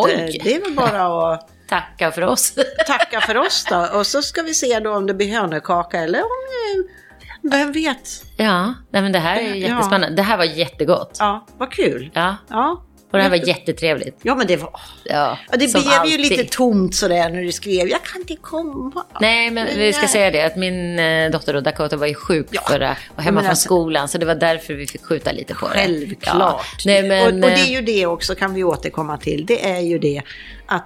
det 0.43 0.55
är 0.55 0.61
väl 0.61 0.74
bara 0.74 1.34
att 1.34 1.49
Tacka 1.69 2.11
för 2.11 2.22
oss. 2.22 2.53
tacka 2.88 3.22
för 3.22 3.38
oss 3.38 3.65
då. 3.69 3.88
Och 3.99 4.07
så 4.07 4.22
ska 4.22 4.41
vi 4.41 4.53
se 4.53 4.80
då 4.80 4.95
om 4.95 5.07
det 5.07 5.13
blir 5.13 5.39
hönökaka 5.39 5.99
eller 5.99 6.19
om... 6.19 6.26
eh, 6.26 7.51
Vem 7.51 7.72
vet? 7.72 8.09
ja, 8.38 8.74
nej, 8.91 9.01
men 9.01 9.11
det 9.11 9.19
här 9.19 9.36
är 9.38 9.49
Ja. 9.49 9.55
jättespännande. 9.55 10.15
Det 10.15 10.22
här 10.22 10.38
var 10.38 10.43
jättegott. 10.43 11.17
Ja, 11.19 11.45
vad 11.57 11.72
kul. 11.72 12.11
Ja, 12.13 12.36
Ja, 12.49 12.84
och 13.12 13.18
det 13.18 13.24
här 13.24 13.30
var 13.30 13.47
jättetrevligt. 13.47 14.20
ja 14.22 14.36
men 14.36 14.47
det 14.47 14.57
var... 14.57 14.80
Ja, 15.03 15.38
det 15.51 15.57
blev 15.57 15.84
ju 15.84 15.89
alltid. 15.89 16.20
lite 16.20 16.43
tomt 16.43 16.95
sådär 16.95 17.30
när 17.30 17.41
du 17.41 17.51
skrev. 17.51 17.88
Jag 17.88 18.03
kan 18.03 18.22
inte 18.22 18.36
komma. 18.36 19.05
Nej, 19.22 19.51
men 19.51 19.68
vi 19.78 19.93
ska 19.93 20.07
säga 20.07 20.32
det 20.32 20.41
att 20.41 20.55
min 20.55 20.99
eh, 20.99 21.32
dotter 21.32 21.53
då, 21.53 21.62
Dakota 21.62 21.97
var 21.97 22.07
ju 22.07 22.14
sjuk 22.14 22.47
Ja. 22.51 22.62
förra 22.68 22.95
och 23.16 23.24
hemma 23.24 23.41
från 23.41 23.49
alltså- 23.49 23.66
skolan. 23.66 24.07
Så 24.07 24.18
det 24.18 24.26
var 24.26 24.36
därför 24.36 24.74
vi 24.74 24.88
fick 24.88 25.03
skjuta 25.05 25.32
lite 25.32 25.53
på 25.53 25.68
det. 25.68 25.74
Självklart. 25.74 26.39
Ja. 26.39 26.62
Nej, 26.86 27.03
men, 27.03 27.22
och, 27.22 27.28
och 27.28 27.55
det 27.55 27.62
är 27.62 27.66
eh, 27.66 27.72
ju 27.72 27.82
det 27.82 28.05
också, 28.05 28.36
kan 28.36 28.53
vi 28.53 28.64
återkomma 28.64 29.18
till. 29.18 29.45
Det 29.45 29.70
är 29.70 29.80
ju 29.80 29.99
det 29.99 30.22
att 30.66 30.86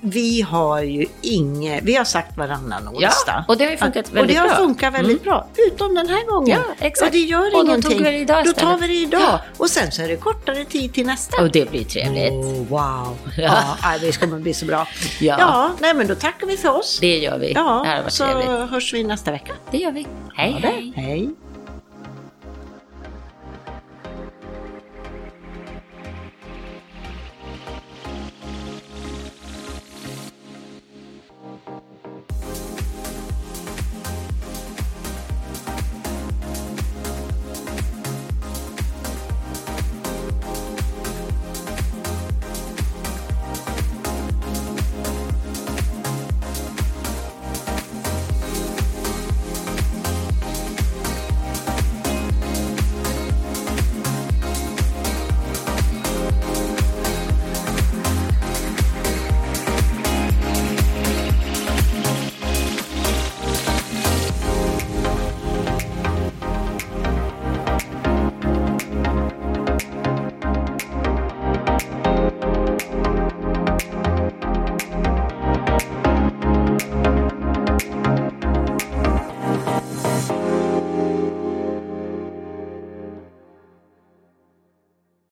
vi 0.00 0.40
har 0.42 0.82
ju 0.82 1.06
inget, 1.22 1.82
vi 1.84 1.94
har 1.94 2.04
sagt 2.04 2.36
varannan 2.36 2.88
onsdag. 2.88 3.44
och 3.48 3.56
det 3.56 3.64
har 3.64 3.70
ju 3.70 3.76
funkat 3.76 4.10
väldigt 4.12 4.20
Och 4.20 4.26
det 4.26 4.34
har 4.34 4.48
bra. 4.48 4.56
Funkat 4.56 4.94
väldigt 4.94 5.24
bra, 5.24 5.46
utom 5.56 5.94
den 5.94 6.08
här 6.08 6.24
gången. 6.26 6.60
Ja, 6.68 6.86
exakt. 6.86 7.08
Och 7.08 7.12
det 7.12 7.18
gör 7.18 7.44
Och 7.44 7.50
då 7.52 7.58
tog 7.58 7.68
ingenting. 7.68 7.98
vi 7.98 8.10
det 8.10 8.18
idag 8.18 8.44
Då 8.44 8.52
tar 8.52 8.78
vi 8.78 8.86
det 8.86 8.94
idag. 8.94 9.20
Ja. 9.20 9.40
Och 9.56 9.70
sen 9.70 9.92
så 9.92 10.02
är 10.02 10.08
det 10.08 10.16
kortare 10.16 10.64
tid 10.64 10.94
till 10.94 11.06
nästa. 11.06 11.42
Och 11.42 11.50
det 11.50 11.70
blir 11.70 11.84
trevligt. 11.84 12.32
Oh, 12.32 12.66
wow. 12.68 13.18
Ja. 13.36 13.76
Ja, 13.82 13.88
det 14.00 14.20
kommer 14.20 14.38
bli 14.38 14.54
så 14.54 14.66
bra. 14.66 14.86
Ja. 15.20 15.36
ja, 15.38 15.70
nej 15.80 15.94
men 15.94 16.06
då 16.06 16.14
tackar 16.14 16.46
vi 16.46 16.56
för 16.56 16.68
oss. 16.78 16.98
Det 17.00 17.18
gör 17.18 17.38
vi. 17.38 17.52
det 17.52 17.60
här 17.60 17.96
Ja, 17.96 18.02
varit 18.02 18.12
så 18.12 18.24
trevligt. 18.24 18.70
hörs 18.70 18.94
vi 18.94 19.04
nästa 19.04 19.30
vecka. 19.30 19.52
Det 19.70 19.78
gör 19.78 19.92
vi. 19.92 20.06
Hej, 20.34 20.56
hej. 20.62 20.92
Hej. 20.96 21.30